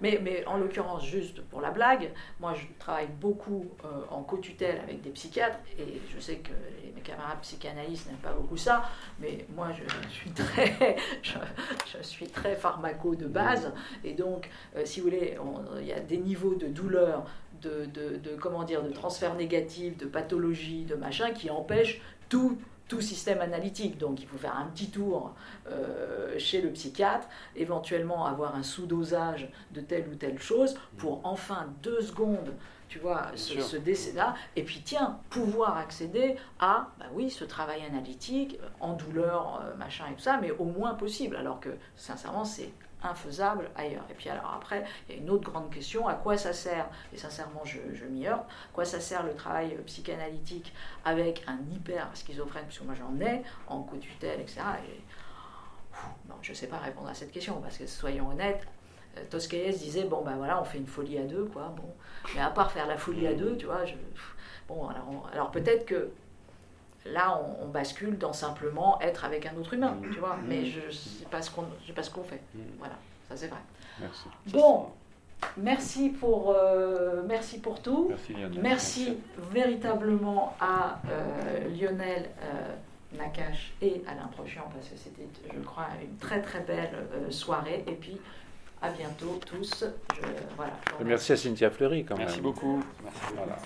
mais, 0.00 0.18
mais 0.22 0.44
en 0.46 0.56
l'occurrence, 0.56 1.04
juste 1.04 1.42
pour 1.42 1.60
la 1.60 1.70
blague, 1.70 2.10
moi 2.40 2.54
je 2.54 2.64
travaille 2.78 3.08
beaucoup 3.20 3.70
euh, 3.84 3.88
en 4.10 4.22
co-tutelle 4.22 4.80
avec 4.80 5.02
des 5.02 5.10
psychiatres 5.10 5.58
et 5.78 6.00
je 6.14 6.18
sais 6.18 6.36
que 6.36 6.52
mes 6.94 7.02
camarades 7.02 7.40
psychanalystes 7.42 8.06
n'aiment 8.06 8.16
pas 8.18 8.32
beaucoup 8.32 8.56
ça, 8.56 8.84
mais 9.20 9.44
moi 9.54 9.68
je, 9.72 9.82
suis 10.10 10.30
très, 10.30 10.96
je, 11.22 12.02
suis 12.02 12.28
très 12.28 12.54
pharmaco 12.54 13.14
de 13.14 13.26
base 13.26 13.72
et 14.02 14.14
donc, 14.14 14.48
euh, 14.76 14.82
si 14.86 15.00
vous 15.00 15.06
voulez, 15.06 15.36
il 15.80 15.86
y 15.86 15.92
a 15.92 16.00
des 16.00 16.18
niveaux 16.18 16.54
de 16.54 16.68
douleur 16.68 17.26
de, 17.62 18.36
comment 18.40 18.64
dire, 18.64 18.82
de 18.82 18.90
transfert 18.90 19.34
négatif, 19.34 19.96
de 19.96 20.06
pathologie, 20.06 20.84
de 20.84 20.94
machin, 20.94 21.30
qui 21.32 21.50
empêche 21.50 22.00
tout, 22.28 22.58
tout 22.88 23.00
système 23.00 23.40
analytique. 23.40 23.98
Donc 23.98 24.20
il 24.20 24.26
faut 24.26 24.38
faire 24.38 24.56
un 24.56 24.66
petit 24.66 24.90
tour 24.90 25.34
euh, 25.68 26.38
chez 26.38 26.60
le 26.60 26.70
psychiatre, 26.70 27.28
éventuellement 27.56 28.26
avoir 28.26 28.54
un 28.56 28.62
sous-dosage 28.62 29.48
de 29.72 29.80
telle 29.80 30.08
ou 30.08 30.14
telle 30.14 30.38
chose 30.38 30.76
pour 30.96 31.20
enfin 31.24 31.68
deux 31.82 32.00
secondes 32.00 32.52
tu 32.92 32.98
vois, 32.98 33.28
ce, 33.36 33.78
décès-là, 33.78 34.34
et 34.54 34.64
puis 34.64 34.82
tiens, 34.84 35.18
pouvoir 35.30 35.78
accéder 35.78 36.36
à, 36.60 36.90
bah 36.98 37.06
oui, 37.14 37.30
ce 37.30 37.42
travail 37.42 37.82
analytique, 37.86 38.58
en 38.80 38.92
douleur, 38.92 39.62
euh, 39.64 39.74
machin 39.76 40.04
et 40.10 40.14
tout 40.14 40.20
ça, 40.20 40.38
mais 40.42 40.50
au 40.50 40.66
moins 40.66 40.92
possible, 40.92 41.36
alors 41.36 41.58
que 41.58 41.70
sincèrement, 41.96 42.44
c'est 42.44 42.70
infaisable 43.04 43.70
ailleurs. 43.76 44.04
Et 44.10 44.14
puis 44.14 44.28
alors 44.28 44.52
après, 44.54 44.84
il 45.08 45.14
y 45.14 45.18
a 45.18 45.20
une 45.20 45.30
autre 45.30 45.50
grande 45.50 45.70
question, 45.70 46.08
à 46.08 46.14
quoi 46.14 46.36
ça 46.36 46.52
sert, 46.52 46.88
et 47.12 47.16
sincèrement 47.16 47.62
je, 47.64 47.78
je 47.94 48.04
m'y 48.04 48.26
heurte, 48.26 48.44
à 48.44 48.74
quoi 48.74 48.84
ça 48.84 49.00
sert 49.00 49.22
le 49.22 49.34
travail 49.34 49.76
psychanalytique 49.86 50.72
avec 51.04 51.44
un 51.46 51.58
hyper 51.72 52.08
schizophrène, 52.14 52.64
puisque 52.64 52.82
moi 52.82 52.94
j'en 52.94 53.24
ai, 53.24 53.42
en 53.66 53.82
co-tutelle, 53.82 54.40
etc. 54.40 54.60
je 56.42 56.50
ne 56.50 56.56
sais 56.56 56.66
pas 56.66 56.78
répondre 56.78 57.08
à 57.08 57.14
cette 57.14 57.32
question, 57.32 57.60
parce 57.60 57.78
que 57.78 57.86
soyons 57.86 58.30
honnêtes, 58.30 58.66
euh, 59.16 59.20
Toscaïès 59.30 59.78
disait, 59.78 60.04
bon 60.04 60.22
ben 60.22 60.36
voilà, 60.36 60.60
on 60.60 60.64
fait 60.64 60.78
une 60.78 60.86
folie 60.86 61.18
à 61.18 61.24
deux, 61.24 61.44
quoi, 61.44 61.72
bon. 61.76 61.88
Mais 62.34 62.40
à 62.40 62.50
part 62.50 62.72
faire 62.72 62.86
la 62.86 62.96
folie 62.96 63.26
à 63.26 63.34
deux, 63.34 63.56
tu 63.56 63.66
vois, 63.66 63.84
je, 63.84 63.94
bon, 64.68 64.88
alors, 64.88 65.30
alors 65.32 65.50
peut-être 65.50 65.84
que 65.86 66.10
Là, 67.06 67.42
on, 67.60 67.68
bascule 67.68 68.16
dans 68.16 68.32
simplement 68.32 69.00
être 69.00 69.24
avec 69.24 69.46
un 69.46 69.56
autre 69.56 69.74
humain, 69.74 69.96
tu 70.12 70.18
vois. 70.20 70.38
Mais 70.46 70.66
je 70.66 70.86
ne 70.86 70.90
sais 70.90 71.24
pas 71.30 71.42
ce 71.42 71.50
qu'on 71.50 72.22
fait. 72.22 72.40
Voilà, 72.78 72.94
ça 73.28 73.36
c'est 73.36 73.48
vrai. 73.48 73.58
Merci. 74.00 74.28
Bon, 74.48 74.86
merci 75.56 76.10
pour, 76.10 76.54
euh, 76.56 77.22
merci 77.26 77.58
pour 77.58 77.80
tout. 77.82 78.06
Merci, 78.08 78.32
Lionel. 78.32 78.60
merci, 78.62 79.18
véritablement 79.52 80.56
à 80.60 81.00
euh, 81.08 81.68
Lionel 81.70 82.28
euh, 82.42 83.18
Nakache 83.18 83.72
et 83.82 84.02
Alain 84.06 84.28
Prochian, 84.28 84.62
parce 84.72 84.88
que 84.88 84.96
c'était, 84.96 85.28
je 85.52 85.60
crois, 85.60 85.88
une 86.00 86.16
très 86.16 86.40
très 86.40 86.60
belle 86.60 87.06
soirée. 87.30 87.84
Et 87.86 87.92
puis, 87.92 88.18
à 88.80 88.90
bientôt 88.90 89.40
tous. 89.46 89.84
voilà, 90.56 90.72
merci 91.04 91.32
à 91.32 91.36
Cynthia 91.36 91.70
Fleury 91.70 92.04
quand 92.04 92.16
même. 92.16 92.26
Merci 92.26 92.40
beaucoup. 92.40 92.82
Merci. 93.02 93.20
Voilà. 93.36 93.58